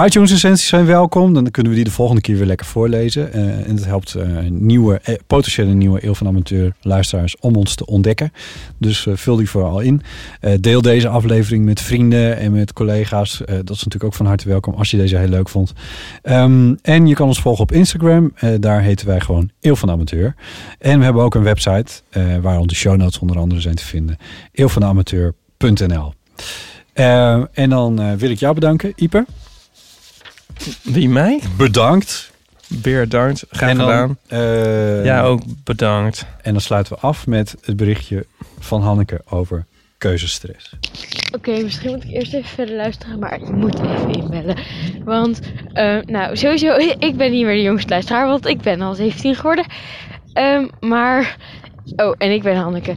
iTunes 0.04 0.30
recensies 0.30 0.68
zijn 0.68 0.86
welkom. 0.86 1.34
Dan 1.34 1.50
kunnen 1.50 1.72
we 1.72 1.78
die 1.78 1.86
de 1.86 1.94
volgende 1.94 2.20
keer 2.20 2.36
weer 2.36 2.46
lekker 2.46 2.66
voorlezen. 2.66 3.32
Eh, 3.32 3.68
en 3.68 3.74
het 3.74 3.84
helpt 3.84 4.14
eh, 4.14 4.28
nieuwe, 4.48 5.00
eh, 5.02 5.14
potentiële 5.26 5.72
nieuwe 5.72 6.04
Eeuw 6.04 6.14
van 6.14 6.26
Amateur 6.26 6.72
luisteraars 6.80 7.36
om 7.40 7.54
ons 7.56 7.74
te 7.74 7.86
ontdekken. 7.86 8.32
Dus 8.78 9.06
vul 9.10 9.36
die 9.36 9.50
vooral 9.50 9.80
in. 9.80 10.02
Deel 10.60 10.82
deze 10.82 11.08
aflevering 11.08 11.64
met 11.64 11.80
vrienden 11.80 12.36
en 12.36 12.52
met 12.52 12.72
collega's. 12.72 13.38
Dat 13.38 13.70
is 13.70 13.84
natuurlijk 13.84 14.04
ook 14.04 14.14
van 14.14 14.26
harte 14.26 14.48
welkom 14.48 14.74
als 14.74 14.90
je 14.90 14.96
deze 14.96 15.16
heel 15.16 15.28
leuk 15.28 15.48
vond. 15.48 15.72
Ehm, 16.22 16.74
en 16.82 17.06
je 17.06 17.14
kan 17.14 17.26
ons 17.26 17.40
volgen 17.40 17.62
op 17.62 17.72
Instagram. 17.72 18.32
Daar 18.60 18.82
heten 18.82 19.06
wij 19.06 19.20
gewoon 19.20 19.50
Eeuw 19.60 19.76
van 19.76 19.90
Amateur. 19.90 20.34
En 20.78 20.98
we 20.98 21.04
hebben 21.04 21.22
ook 21.22 21.34
een 21.34 21.42
website 21.42 21.92
waar 22.40 22.58
onze 22.58 22.74
show 22.74 22.96
notes 22.96 23.18
onder 23.18 23.38
andere 23.38 23.60
zijn 23.60 23.74
te 23.74 23.84
vinden. 23.84 24.16
eeuwvanamateur.nl 24.52 26.12
En 27.52 27.70
dan 27.70 28.18
wil 28.18 28.30
ik 28.30 28.38
jou 28.38 28.54
bedanken, 28.54 28.92
Ipe. 28.96 29.24
Wie 30.82 31.08
mij? 31.08 31.40
Bedankt. 31.56 32.30
Bedankt. 32.68 33.44
Graag 33.50 33.70
En 33.70 33.76
dan, 33.76 33.86
gedaan. 33.88 34.16
eh, 34.28 35.04
ja, 35.04 35.22
ook 35.22 35.42
bedankt. 35.64 36.26
En 36.42 36.52
dan 36.52 36.60
sluiten 36.60 36.92
we 36.94 37.00
af 37.00 37.26
met 37.26 37.54
het 37.64 37.76
berichtje 37.76 38.26
van 38.58 38.82
Hanneke 38.82 39.20
over 39.28 39.66
keuzestress. 39.98 40.72
Oké, 41.34 41.62
misschien 41.62 41.90
moet 41.90 42.04
ik 42.04 42.10
eerst 42.10 42.34
even 42.34 42.48
verder 42.48 42.76
luisteren, 42.76 43.18
maar 43.18 43.34
ik 43.34 43.48
moet 43.48 43.74
even 43.80 44.12
inbellen. 44.12 44.58
Want, 45.04 45.40
eh, 45.72 45.98
nou, 46.02 46.36
sowieso, 46.36 46.76
ik 47.08 47.16
ben 47.16 47.30
niet 47.30 47.44
meer 47.44 47.54
de 47.56 47.62
jongste 47.62 47.88
luisteraar, 47.88 48.26
want 48.26 48.46
ik 48.46 48.60
ben 48.60 48.80
al 48.80 48.94
17 48.94 49.34
geworden. 49.34 49.66
Ehm, 50.32 50.66
maar, 50.80 51.36
oh, 51.96 52.14
en 52.18 52.30
ik 52.30 52.42
ben 52.42 52.56
Hanneke. 52.56 52.94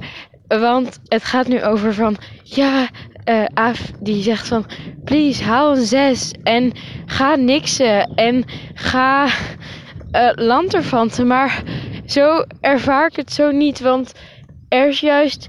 Want 0.48 1.00
het 1.08 1.24
gaat 1.24 1.48
nu 1.48 1.64
over 1.64 1.94
van, 1.94 2.18
ja, 2.44 2.90
eh 3.30 3.46
Aaf 3.54 3.92
die 4.00 4.24
zegt 4.24 4.48
van, 4.48 4.66
please, 5.04 5.44
haal 5.44 5.76
een 5.76 5.86
6 5.86 6.32
en 6.44 6.72
ga 7.06 7.36
niksen 7.36 8.14
en 8.16 8.44
ga 8.74 9.28
eh 10.12 10.32
lanterfanten. 10.36 11.28
Maar 11.28 11.64
zo 12.06 12.46
ervaar 12.62 13.08
ik 13.08 13.16
het 13.16 13.34
zo 13.34 13.52
niet, 13.52 13.80
want 13.80 14.14
er 14.70 14.88
is 14.88 15.00
juist, 15.00 15.48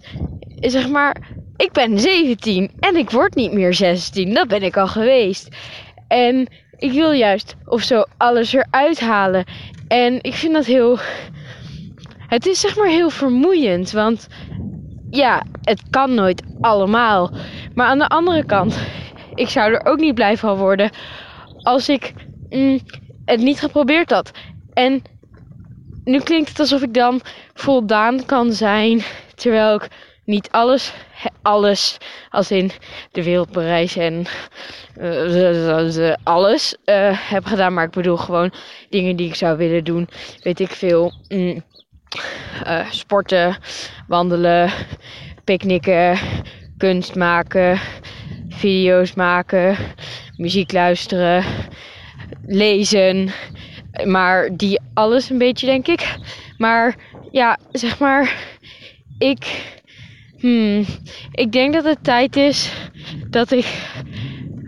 zeg 0.60 0.88
maar, 0.88 1.16
ik 1.56 1.72
ben 1.72 1.98
17 1.98 2.70
en 2.80 2.96
ik 2.96 3.10
word 3.10 3.34
niet 3.34 3.52
meer 3.52 3.74
16. 3.74 4.34
Dat 4.34 4.48
ben 4.48 4.62
ik 4.62 4.76
al 4.76 4.88
geweest. 4.88 5.48
En 6.08 6.46
ik 6.76 6.92
wil 6.92 7.12
juist 7.12 7.56
of 7.64 7.82
zo 7.82 8.04
alles 8.16 8.52
eruit 8.52 9.00
halen. 9.00 9.44
En 9.88 10.18
ik 10.22 10.34
vind 10.34 10.52
dat 10.52 10.64
heel. 10.64 10.98
Het 12.16 12.46
is 12.46 12.60
zeg 12.60 12.76
maar 12.76 12.88
heel 12.88 13.10
vermoeiend. 13.10 13.90
Want 13.90 14.28
ja, 15.10 15.44
het 15.62 15.82
kan 15.90 16.14
nooit 16.14 16.42
allemaal. 16.60 17.30
Maar 17.74 17.86
aan 17.86 17.98
de 17.98 18.08
andere 18.08 18.44
kant, 18.44 18.78
ik 19.34 19.48
zou 19.48 19.72
er 19.72 19.84
ook 19.84 19.98
niet 19.98 20.14
blij 20.14 20.36
van 20.36 20.56
worden 20.56 20.90
als 21.62 21.88
ik 21.88 22.14
mm, 22.48 22.80
het 23.24 23.40
niet 23.40 23.58
geprobeerd 23.60 24.10
had. 24.10 24.30
En 24.72 25.02
nu 26.04 26.20
klinkt 26.20 26.48
het 26.48 26.58
alsof 26.58 26.82
ik 26.82 26.94
dan 26.94 27.20
voldaan 27.54 28.24
kan 28.24 28.52
zijn, 28.52 29.02
terwijl 29.34 29.74
ik 29.74 29.88
niet 30.24 30.50
alles, 30.50 30.92
alles, 31.42 31.98
als 32.30 32.50
in 32.50 32.70
de 33.12 33.24
wereld 33.24 33.50
bereizen 33.50 34.02
en 34.02 34.26
z- 35.90 36.14
alles 36.22 36.76
eh, 36.84 37.30
heb 37.30 37.44
gedaan. 37.44 37.74
Maar 37.74 37.84
ik 37.84 37.90
bedoel 37.90 38.16
gewoon 38.16 38.52
dingen 38.88 39.16
die 39.16 39.28
ik 39.28 39.34
zou 39.34 39.56
willen 39.56 39.84
doen. 39.84 40.08
Weet 40.42 40.60
ik 40.60 40.70
veel. 40.70 41.12
mm, 41.28 41.62
eh, 42.64 42.90
sporten, 42.90 43.56
wandelen, 44.06 44.70
picknicken, 45.44 46.18
kunst 46.76 47.14
maken, 47.14 47.80
video's 48.48 49.14
maken, 49.14 49.76
muziek 50.36 50.72
luisteren, 50.72 51.44
lezen. 52.46 53.30
Maar 54.04 54.56
die 54.56 54.80
alles 54.94 55.30
een 55.30 55.38
beetje, 55.38 55.66
denk 55.66 55.86
ik. 55.86 56.16
Maar 56.58 56.96
ja, 57.30 57.58
zeg 57.72 57.98
maar, 57.98 58.34
ik. 59.18 59.68
Hmm, 60.38 60.84
ik 61.32 61.52
denk 61.52 61.72
dat 61.72 61.84
het 61.84 62.04
tijd 62.04 62.36
is 62.36 62.72
dat 63.30 63.50
ik. 63.50 63.66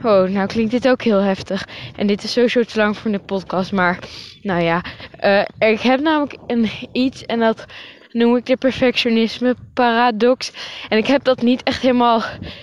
Oh, 0.04 0.28
nou 0.28 0.46
klinkt 0.46 0.70
dit 0.70 0.88
ook 0.88 1.02
heel 1.02 1.20
heftig. 1.20 1.68
En 1.96 2.06
dit 2.06 2.22
is 2.22 2.32
sowieso 2.32 2.62
te 2.62 2.78
lang 2.78 2.96
voor 2.96 3.10
de 3.10 3.18
podcast. 3.18 3.72
Maar 3.72 3.98
nou 4.42 4.62
ja, 4.62 4.84
eh, 5.18 5.70
ik 5.70 5.80
heb 5.80 6.00
namelijk 6.00 6.36
een 6.46 6.70
iets 6.92 7.26
en 7.26 7.38
dat 7.38 7.66
noem 8.12 8.36
ik 8.36 8.46
de 8.46 8.56
perfectionisme 8.56 9.54
paradox. 9.74 10.52
En 10.88 10.98
ik 10.98 11.06
heb 11.06 11.24
dat 11.24 11.42
niet 11.42 11.62
echt 11.62 11.82
helemaal. 11.82 12.22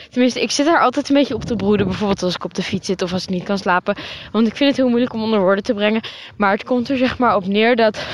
Tenminste, 0.09 0.41
ik 0.41 0.51
zit 0.51 0.65
daar 0.65 0.79
altijd 0.79 1.09
een 1.09 1.15
beetje 1.15 1.35
op 1.35 1.43
te 1.43 1.55
broeden. 1.55 1.87
Bijvoorbeeld 1.87 2.23
als 2.23 2.35
ik 2.35 2.43
op 2.43 2.53
de 2.53 2.63
fiets 2.63 2.87
zit 2.87 3.01
of 3.01 3.13
als 3.13 3.23
ik 3.23 3.29
niet 3.29 3.43
kan 3.43 3.57
slapen. 3.57 3.95
Want 4.31 4.47
ik 4.47 4.55
vind 4.55 4.69
het 4.69 4.77
heel 4.77 4.89
moeilijk 4.89 5.13
om 5.13 5.23
onder 5.23 5.39
woorden 5.39 5.63
te 5.63 5.73
brengen. 5.73 6.01
Maar 6.37 6.51
het 6.51 6.63
komt 6.63 6.89
er 6.89 6.97
zeg 6.97 7.17
maar 7.17 7.35
op 7.35 7.47
neer 7.47 7.75
dat. 7.75 8.05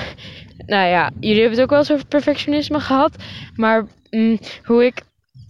Nou 0.65 0.87
ja, 0.87 1.11
jullie 1.19 1.39
hebben 1.39 1.59
het 1.59 1.61
ook 1.61 1.69
wel 1.69 1.79
eens 1.79 1.91
over 1.91 2.05
perfectionisme 2.05 2.79
gehad. 2.79 3.15
Maar 3.55 3.87
mm, 4.09 4.39
hoe 4.63 4.85
ik 4.85 5.01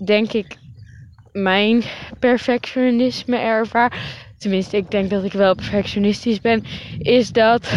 denk 0.05 0.33
ik 0.33 0.57
mijn 1.35 1.83
perfectionisme 2.19 3.37
ervaar. 3.37 3.97
Tenminste, 4.37 4.77
ik 4.77 4.91
denk 4.91 5.09
dat 5.09 5.23
ik 5.23 5.31
wel 5.31 5.55
perfectionistisch 5.55 6.41
ben. 6.41 6.63
Is 6.99 7.31
dat 7.31 7.71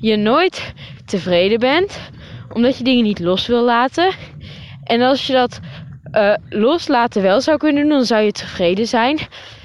je 0.00 0.16
nooit 0.16 0.72
tevreden 1.06 1.58
bent. 1.58 2.00
Omdat 2.52 2.78
je 2.78 2.84
dingen 2.84 3.04
niet 3.04 3.20
los 3.20 3.46
wil 3.46 3.64
laten. 3.64 4.12
En 4.84 5.02
als 5.02 5.26
je 5.26 5.32
dat 5.32 5.60
eh, 6.10 6.34
loslaten 6.48 7.22
wel 7.22 7.40
zou 7.40 7.58
kunnen 7.58 7.82
doen, 7.82 7.90
dan 7.90 8.04
zou 8.04 8.22
je 8.22 8.32
tevreden 8.32 8.86
zijn. 8.86 9.18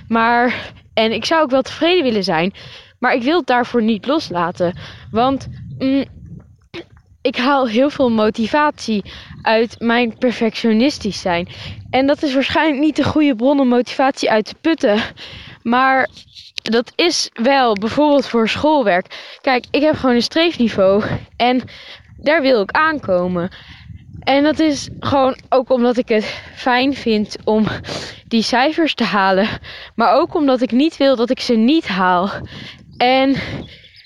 Maar, 0.07 0.72
en 0.93 1.11
ik 1.11 1.26
zou 1.26 1.41
ook 1.41 1.51
wel 1.51 1.61
tevreden 1.61 2.03
willen 2.03 2.23
zijn. 2.23 2.53
Maar 2.99 3.14
ik 3.14 3.23
wil 3.23 3.38
het 3.38 3.47
daarvoor 3.47 3.84
niet 3.84 4.05
loslaten. 4.05 4.77
Want 5.11 5.47
mm, 5.77 6.05
ik 7.24 7.38
haal 7.38 7.68
heel 7.68 7.90
veel 7.90 8.10
motivatie 8.10 9.04
uit 9.41 9.76
mijn 9.80 10.18
perfectionistisch 10.18 11.22
zijn. 11.22 11.48
En 11.90 12.08
dat 12.08 12.24
is 12.24 12.34
waarschijnlijk 12.34 12.80
niet 12.80 12.95
de 12.95 13.04
goede 13.04 13.36
bron 13.36 13.60
om 13.60 13.68
motivatie 13.68 14.32
uit 14.32 14.45
te 14.45 14.56
putten. 14.62 15.00
Maar 15.62 16.10
dat 16.62 16.91
is 16.95 17.30
wel 17.34 17.74
bijvoorbeeld 17.74 18.28
voor 18.28 18.50
schoolwerk. 18.50 19.38
Kijk, 19.41 19.66
ik 19.72 19.82
heb 19.82 19.95
gewoon 19.95 20.16
een 20.16 20.22
streefniveau. 20.22 21.04
En 21.38 21.62
daar 22.18 22.41
wil 22.41 22.62
ik 22.62 22.72
aankomen. 22.72 23.52
En 24.20 24.44
dat 24.44 24.60
is 24.60 24.90
gewoon 25.00 25.38
ook 25.50 25.70
omdat 25.70 25.98
ik 25.98 26.08
het 26.08 26.26
fijn 26.56 26.94
vind 26.94 27.36
om 27.44 27.66
die 28.28 28.44
cijfers 28.44 28.94
te 28.94 29.04
halen. 29.04 29.48
Maar 29.95 30.14
ook 30.14 30.36
omdat 30.36 30.62
ik 30.62 30.72
niet 30.72 30.98
wil 30.98 31.16
dat 31.16 31.30
ik 31.30 31.40
ze 31.40 31.54
niet 31.54 31.88
haal. 31.88 32.30
En 32.98 33.36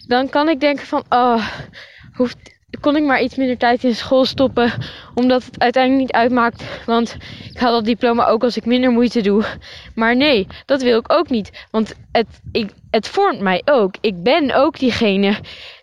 dan 0.07 0.29
kan 0.29 0.49
ik 0.49 0.59
denken 0.59 0.85
van, 0.85 1.03
oh, 1.09 1.47
hoeft, 2.13 2.56
kon 2.81 2.95
ik 2.95 3.03
maar 3.03 3.21
iets 3.21 3.35
minder 3.35 3.57
tijd 3.57 3.83
in 3.83 3.95
school 3.95 4.25
stoppen. 4.25 4.71
Omdat 5.15 5.45
het 5.45 5.59
uiteindelijk 5.59 6.03
niet 6.03 6.15
uitmaakt. 6.15 6.63
Want 6.85 7.17
ik 7.53 7.59
haal 7.59 7.71
dat 7.71 7.85
diploma 7.85 8.25
ook 8.25 8.43
als 8.43 8.57
ik 8.57 8.65
minder 8.65 8.91
moeite 8.91 9.21
doe. 9.21 9.43
Maar 9.95 10.15
nee, 10.15 10.47
dat 10.65 10.81
wil 10.81 10.99
ik 10.99 11.13
ook 11.13 11.29
niet. 11.29 11.65
Want 11.71 11.93
het, 12.11 12.27
ik, 12.51 12.69
het 12.91 13.07
vormt 13.07 13.39
mij 13.39 13.61
ook. 13.65 13.95
Ik 14.01 14.23
ben 14.23 14.55
ook 14.55 14.79
diegene 14.79 15.35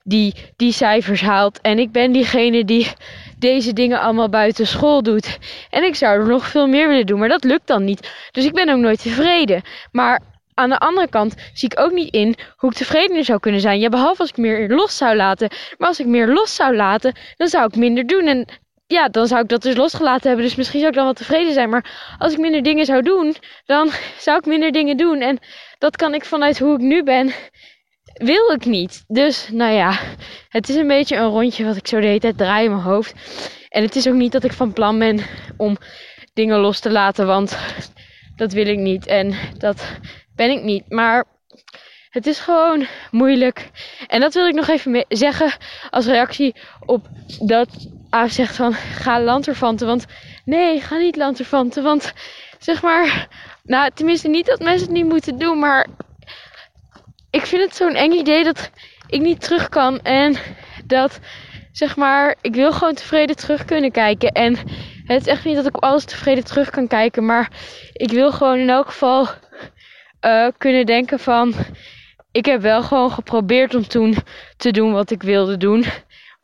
die 0.03 0.35
die 0.57 0.73
cijfers 0.73 1.21
haalt. 1.21 1.61
En 1.61 1.79
ik 1.79 1.93
ben 1.93 2.13
diegene 2.13 2.65
die 2.65 2.93
deze 3.39 3.73
dingen 3.73 4.01
allemaal 4.01 4.29
buiten 4.29 4.67
school 4.67 5.03
doet. 5.03 5.39
En 5.71 5.83
ik 5.83 5.95
zou 5.95 6.21
er 6.21 6.27
nog 6.27 6.47
veel 6.47 6.67
meer 6.67 6.89
willen 6.89 7.07
doen. 7.07 7.19
Maar 7.19 7.29
dat 7.29 7.45
lukt 7.45 7.67
dan 7.67 7.85
niet. 7.85 8.11
Dus 8.31 8.45
ik 8.45 8.53
ben 8.53 8.69
ook 8.69 8.79
nooit 8.79 9.03
tevreden. 9.03 9.63
Maar 9.93 10.21
aan 10.55 10.69
de 10.69 10.79
andere 10.79 11.09
kant 11.09 11.35
zie 11.53 11.71
ik 11.71 11.81
ook 11.81 11.93
niet 11.93 12.13
in 12.15 12.35
hoe 12.57 12.71
ik 12.71 12.77
tevredener 12.77 13.25
zou 13.25 13.41
kunnen 13.41 13.61
zijn. 13.61 13.81
Ja, 13.81 13.89
behalve 13.89 14.21
als 14.21 14.31
ik 14.31 14.37
meer 14.37 14.69
los 14.69 14.97
zou 14.97 15.17
laten. 15.17 15.51
Maar 15.79 15.89
als 15.89 16.01
ik 16.01 16.07
meer 16.07 16.29
los 16.29 16.55
zou 16.55 16.77
laten, 16.77 17.17
dan 17.37 17.49
zou 17.49 17.67
ik 17.67 17.77
minder 17.77 18.07
doen. 18.07 18.27
En 18.27 18.47
ja, 18.87 19.09
dan 19.09 19.27
zou 19.27 19.43
ik 19.43 19.49
dat 19.49 19.63
dus 19.63 19.77
losgelaten 19.77 20.27
hebben. 20.27 20.47
Dus 20.47 20.55
misschien 20.55 20.79
zou 20.79 20.91
ik 20.91 20.97
dan 20.97 21.05
wel 21.05 21.15
tevreden 21.15 21.53
zijn. 21.53 21.69
Maar 21.69 22.15
als 22.19 22.33
ik 22.33 22.39
minder 22.39 22.63
dingen 22.63 22.85
zou 22.85 23.03
doen, 23.03 23.37
dan 23.65 23.91
zou 24.19 24.39
ik 24.39 24.47
minder 24.47 24.73
dingen 24.73 24.97
doen. 24.97 25.21
En 25.21 25.39
dat 25.79 25.97
kan 25.97 26.15
ik 26.15 26.25
vanuit 26.25 26.59
hoe 26.59 26.75
ik 26.75 26.81
nu 26.81 27.03
ben 27.03 27.33
wil 28.15 28.53
ik 28.53 28.65
niet. 28.65 29.05
Dus 29.07 29.49
nou 29.53 29.73
ja, 29.73 29.99
het 30.49 30.69
is 30.69 30.75
een 30.75 30.87
beetje 30.87 31.17
een 31.17 31.29
rondje 31.29 31.65
wat 31.65 31.77
ik 31.77 31.87
zo 31.87 32.01
de 32.01 32.07
hele 32.07 32.19
tijd 32.19 32.39
draai 32.39 32.65
in 32.65 32.71
mijn 32.71 32.83
hoofd. 32.83 33.15
En 33.69 33.83
het 33.83 33.97
is 33.97 34.09
ook 34.09 34.15
niet 34.15 34.33
dat 34.33 34.45
ik 34.45 34.53
van 34.53 34.73
plan 34.73 34.99
ben 34.99 35.21
om 35.57 35.77
dingen 36.33 36.59
los 36.59 36.81
te 36.81 36.91
laten, 36.91 37.27
want 37.27 37.59
dat 38.37 38.53
wil 38.53 38.67
ik 38.67 38.79
niet. 38.79 39.07
En 39.07 39.35
dat 39.59 39.99
ben 40.37 40.51
ik 40.51 40.63
niet. 40.63 40.85
Maar 40.89 41.25
het 42.11 42.27
is 42.27 42.39
gewoon 42.39 42.87
moeilijk. 43.11 43.71
En 44.07 44.21
dat 44.21 44.35
wil 44.35 44.47
ik 44.47 44.55
nog 44.55 44.69
even 44.69 45.05
zeggen 45.09 45.53
als 45.91 46.07
reactie 46.07 46.55
op 46.87 47.09
dat 47.41 47.69
Aaf 48.11 48.31
zegt 48.31 48.57
van 48.57 48.73
ga 48.75 49.21
lanterfanten. 49.21 49.87
Want 49.87 50.07
nee, 50.45 50.81
ga 50.81 50.97
niet 50.97 51.17
lanterfanten. 51.17 51.83
Want 51.83 52.13
zeg 52.59 52.83
maar, 52.83 53.29
nou 53.63 53.91
tenminste 53.95 54.29
niet 54.29 54.47
dat 54.47 54.61
mensen 54.61 54.87
het 54.87 54.97
niet 54.97 55.09
moeten 55.09 55.39
doen, 55.39 55.59
maar 55.59 55.87
ik 57.31 57.47
vind 57.47 57.63
het 57.63 57.77
zo'n 57.77 57.95
eng 57.95 58.13
idee 58.13 58.45
dat 58.45 58.71
ik 59.07 59.21
niet 59.21 59.41
terug 59.41 59.69
kan. 59.69 60.01
En 60.01 60.37
dat, 60.85 61.21
zeg 61.73 61.97
maar, 61.97 62.37
ik 62.41 62.55
wil 62.55 62.73
gewoon 62.73 62.95
tevreden 62.95 63.37
terug 63.37 63.65
kunnen 63.65 63.91
kijken. 63.91 64.33
En 64.33 64.57
het 65.05 65.21
is 65.21 65.27
echt 65.27 65.45
niet 65.45 65.57
dat 65.57 65.67
ik 65.67 65.77
op 65.77 65.83
alles 65.83 66.05
tevreden 66.05 66.45
terug 66.45 66.71
kan 66.71 66.87
kijken. 66.87 67.27
Maar 67.27 67.51
ik 67.93 68.11
wil 68.11 68.33
gewoon 68.33 68.59
in 68.59 68.71
elk 68.71 68.87
geval 68.87 69.29
eh, 70.25 70.47
kunnen 70.59 70.87
denken 70.87 71.19
van... 71.19 71.55
Ik 72.33 72.45
heb 72.45 72.61
wel 72.61 72.83
gewoon 72.83 73.11
geprobeerd 73.11 73.75
om 73.75 73.87
toen 73.87 74.17
te 74.57 74.71
doen 74.71 74.93
wat 74.93 75.11
ik 75.11 75.23
wilde 75.23 75.57
doen. 75.57 75.85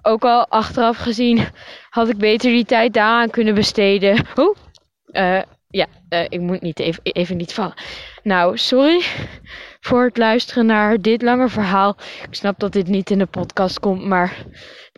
Ook 0.02 0.24
al 0.24 0.46
achteraf 0.48 0.96
gezien 0.96 1.44
had 1.90 2.08
ik 2.08 2.16
beter 2.16 2.50
die 2.50 2.64
tijd 2.64 2.92
daaraan 2.92 3.30
kunnen 3.30 3.54
besteden. 3.54 4.26
Oeh, 4.36 4.56
eh, 5.06 5.42
ja, 5.68 5.86
eh, 6.08 6.24
ik 6.28 6.40
moet 6.40 6.60
niet 6.60 6.78
even, 6.78 7.00
even 7.02 7.36
niet 7.36 7.52
vallen. 7.52 7.74
Nou, 8.22 8.58
sorry 8.58 9.02
voor 9.80 10.04
het 10.04 10.16
luisteren 10.16 10.66
naar 10.66 11.00
dit 11.00 11.22
lange 11.22 11.48
verhaal. 11.48 11.96
Ik 12.28 12.34
snap 12.34 12.58
dat 12.58 12.72
dit 12.72 12.86
niet 12.86 13.10
in 13.10 13.18
de 13.18 13.26
podcast 13.26 13.80
komt, 13.80 14.04
maar 14.04 14.44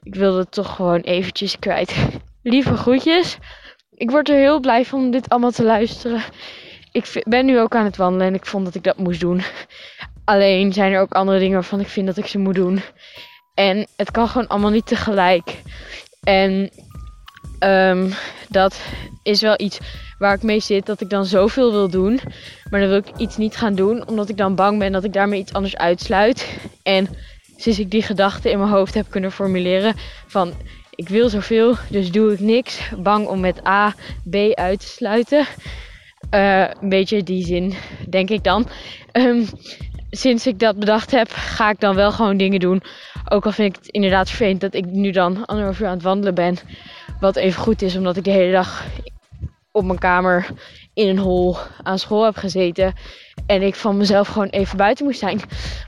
ik 0.03 0.15
wilde 0.15 0.39
het 0.39 0.53
toch 0.53 0.75
gewoon 0.75 1.01
eventjes 1.01 1.59
kwijt. 1.59 1.97
Lieve 2.43 2.77
groetjes. 2.77 3.39
Ik 3.95 4.11
word 4.11 4.29
er 4.29 4.37
heel 4.37 4.61
blij 4.61 4.85
van 4.85 5.11
dit 5.11 5.29
allemaal 5.29 5.51
te 5.51 5.65
luisteren. 5.65 6.23
Ik 6.93 7.23
ben 7.25 7.47
nu 7.47 7.61
ook 7.61 7.75
aan 7.75 7.85
het 7.85 7.97
wandelen 7.97 8.27
en 8.27 8.35
ik 8.35 8.47
vond 8.47 8.65
dat 8.65 8.75
ik 8.75 8.85
dat 8.85 8.97
moest 8.97 9.21
doen. 9.21 9.43
Alleen 10.25 10.73
zijn 10.73 10.93
er 10.93 11.01
ook 11.01 11.13
andere 11.13 11.39
dingen 11.39 11.55
waarvan 11.55 11.81
ik 11.81 11.89
vind 11.89 12.07
dat 12.07 12.17
ik 12.17 12.27
ze 12.27 12.39
moet 12.39 12.55
doen. 12.55 12.81
En 13.55 13.87
het 13.97 14.11
kan 14.11 14.29
gewoon 14.29 14.49
allemaal 14.49 14.71
niet 14.71 14.87
tegelijk. 14.87 15.63
En 16.23 16.71
ehm, 17.59 18.11
dat 18.49 18.81
is 19.23 19.41
wel 19.41 19.55
iets 19.57 19.79
waar 20.19 20.35
ik 20.35 20.43
mee 20.43 20.61
zit. 20.61 20.87
Dat 20.87 21.01
ik 21.01 21.11
dan 21.11 21.25
zoveel 21.25 21.73
wil 21.73 21.89
doen. 21.89 22.21
Maar 22.71 22.81
dan 22.81 22.89
wil 22.89 22.99
ik 22.99 23.17
iets 23.17 23.37
niet 23.37 23.57
gaan 23.57 23.75
doen. 23.75 24.09
Omdat 24.09 24.29
ik 24.29 24.37
dan 24.37 24.55
bang 24.55 24.79
ben 24.79 24.93
dat 24.93 25.05
ik 25.05 25.13
daarmee 25.13 25.41
iets 25.41 25.53
anders 25.53 25.77
uitsluit. 25.77 26.59
En 26.83 27.09
sinds 27.57 27.79
ik 27.79 27.91
die 27.91 28.03
gedachte 28.03 28.51
in 28.51 28.59
mijn 28.59 28.71
hoofd 28.71 28.95
heb 28.95 29.11
kunnen 29.11 29.33
formuleren. 29.33 29.95
Van 30.27 30.53
ik 30.95 31.09
wil 31.09 31.29
zoveel, 31.29 31.77
dus 31.89 32.11
doe 32.11 32.33
ik 32.33 32.41
niks. 32.41 32.91
Bang 32.99 33.27
om 33.27 33.41
met 33.41 33.67
A, 33.67 33.95
B 34.31 34.37
uit 34.55 34.81
te 34.81 34.87
sluiten. 34.87 35.47
Eh, 36.33 36.61
een 36.81 36.89
beetje 36.89 37.23
die 37.23 37.45
zin, 37.45 37.75
denk 38.09 38.31
ik 38.31 38.45
dan. 38.45 38.69
Ehm, 39.11 39.45
sinds 40.11 40.47
ik 40.47 40.59
dat 40.59 40.79
bedacht 40.79 41.11
heb, 41.11 41.29
ga 41.31 41.71
ik 41.71 41.81
dan 41.81 41.95
wel 41.95 42.13
gewoon 42.13 42.37
dingen 42.37 42.61
doen. 42.61 42.83
Ook 43.29 43.45
al 43.45 43.53
vind 43.53 43.77
ik 43.77 43.83
het 43.83 43.93
inderdaad 43.93 44.29
vervelend 44.29 44.61
dat 44.61 44.75
ik 44.75 44.85
nu 44.85 45.11
dan 45.11 45.47
anderhalf 45.47 45.81
uur 45.81 45.87
aan 45.87 45.95
het 45.95 46.03
wandelen 46.03 46.35
ben. 46.35 46.57
Wat 47.21 47.37
even 47.37 47.63
goed 47.63 47.83
is, 47.83 47.97
omdat 47.97 48.17
ik 48.17 48.25
de 48.25 48.31
hele 48.31 48.53
dag 48.53 48.85
op 49.73 49.85
mijn 49.85 49.99
kamer 49.99 50.47
in 50.95 51.09
een 51.09 51.19
hol 51.19 51.57
aan 51.83 51.99
school 51.99 52.25
heb 52.25 52.37
gezeten. 52.37 52.95
En 53.47 53.63
ik 53.63 53.75
van 53.75 53.97
mezelf 53.97 54.29
gewoon 54.29 54.49
even 54.49 54.77
buiten 54.77 55.05
moest 55.05 55.19
zijn. 55.19 55.41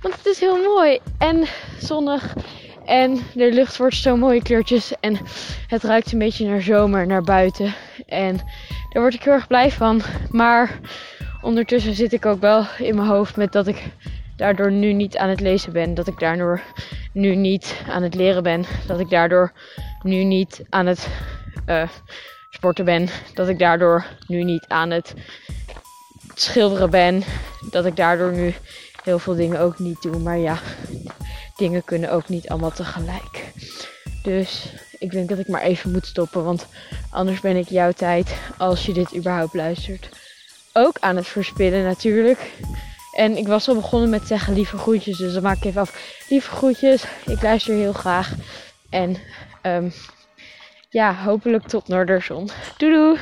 Want 0.03 0.15
het 0.15 0.27
is 0.27 0.41
heel 0.41 0.63
mooi 0.63 0.99
en 1.19 1.45
zonnig. 1.81 2.35
En 2.85 3.19
de 3.35 3.53
lucht 3.53 3.77
wordt 3.77 3.97
zo 3.97 4.17
mooie 4.17 4.43
kleurtjes. 4.43 4.93
En 5.01 5.19
het 5.67 5.83
ruikt 5.83 6.13
een 6.13 6.19
beetje 6.19 6.47
naar 6.47 6.63
zomer, 6.63 7.07
naar 7.07 7.23
buiten. 7.23 7.75
En 8.07 8.37
daar 8.93 9.03
word 9.03 9.15
ik 9.15 9.23
heel 9.23 9.33
erg 9.33 9.47
blij 9.47 9.71
van. 9.71 10.03
Maar 10.31 10.79
ondertussen 11.43 11.95
zit 11.95 12.13
ik 12.13 12.27
ook 12.27 12.41
wel 12.41 12.65
in 12.79 12.95
mijn 12.95 13.09
hoofd 13.09 13.37
met 13.37 13.53
dat 13.53 13.67
ik 13.67 13.83
daardoor 14.37 14.73
nu 14.73 14.93
niet 14.93 15.17
aan 15.17 15.29
het 15.29 15.41
lezen 15.41 15.73
ben. 15.73 15.95
Dat 15.95 16.07
ik 16.07 16.19
daardoor 16.19 16.61
nu 17.13 17.35
niet 17.35 17.77
aan 17.89 18.03
het 18.03 18.15
leren 18.15 18.43
ben. 18.43 18.65
Dat 18.87 19.01
ik 19.01 19.11
daardoor 19.11 19.53
nu 20.03 20.25
niet 20.25 20.65
aan 20.69 20.87
het 20.87 21.09
eh, 21.67 21.89
sporten 22.51 22.85
ben. 22.85 23.09
Dat 23.35 23.49
ik 23.49 23.59
daardoor 23.59 24.05
nu 24.27 24.43
niet 24.43 24.65
aan 24.69 24.91
het 24.91 25.15
schilderen 26.35 26.91
ben. 26.91 27.23
Dat 27.71 27.87
ik 27.87 27.97
daardoor 27.97 28.33
nu 28.33 28.55
heel 29.03 29.19
veel 29.19 29.35
dingen 29.35 29.61
ook 29.61 29.79
niet 29.79 30.03
doe. 30.03 30.19
Maar 30.19 30.39
ja, 30.39 30.59
dingen 31.57 31.85
kunnen 31.85 32.13
ook 32.13 32.29
niet 32.29 32.49
allemaal 32.49 32.73
tegelijk. 32.73 33.53
Dus 34.23 34.73
ik 34.99 35.11
denk 35.11 35.29
dat 35.29 35.39
ik 35.39 35.49
maar 35.49 35.63
even 35.63 35.93
moet 35.93 36.07
stoppen. 36.07 36.45
Want 36.45 36.67
anders 37.11 37.41
ben 37.41 37.57
ik 37.57 37.69
jouw 37.69 37.93
tijd, 37.93 38.35
als 38.59 38.87
je 38.87 38.93
dit 38.93 39.17
überhaupt 39.17 39.55
luistert, 39.55 40.09
ook 40.73 40.97
aan 41.01 41.17
het 41.17 41.27
verspillen 41.27 41.85
natuurlijk. 41.85 42.53
En 43.13 43.37
ik 43.37 43.47
was 43.47 43.69
al 43.69 43.75
begonnen 43.75 44.11
met 44.11 44.27
zeggen 44.27 44.55
lieve 44.55 44.79
groetjes. 44.79 45.19
Dus 45.19 45.33
dan 45.33 45.43
maak 45.43 45.57
ik 45.57 45.65
even 45.65 45.81
af. 45.81 46.23
Lieve 46.29 46.51
groetjes. 46.51 47.05
Ik 47.27 47.43
luister 47.43 47.75
heel 47.75 47.93
graag. 47.93 48.33
En 48.91 49.17
ehm, 49.63 49.91
ja, 50.89 51.15
hopelijk 51.15 51.69
tot 51.69 51.89
Noorderzon. 51.89 52.51
Doei 52.77 52.93
doei. 52.93 53.19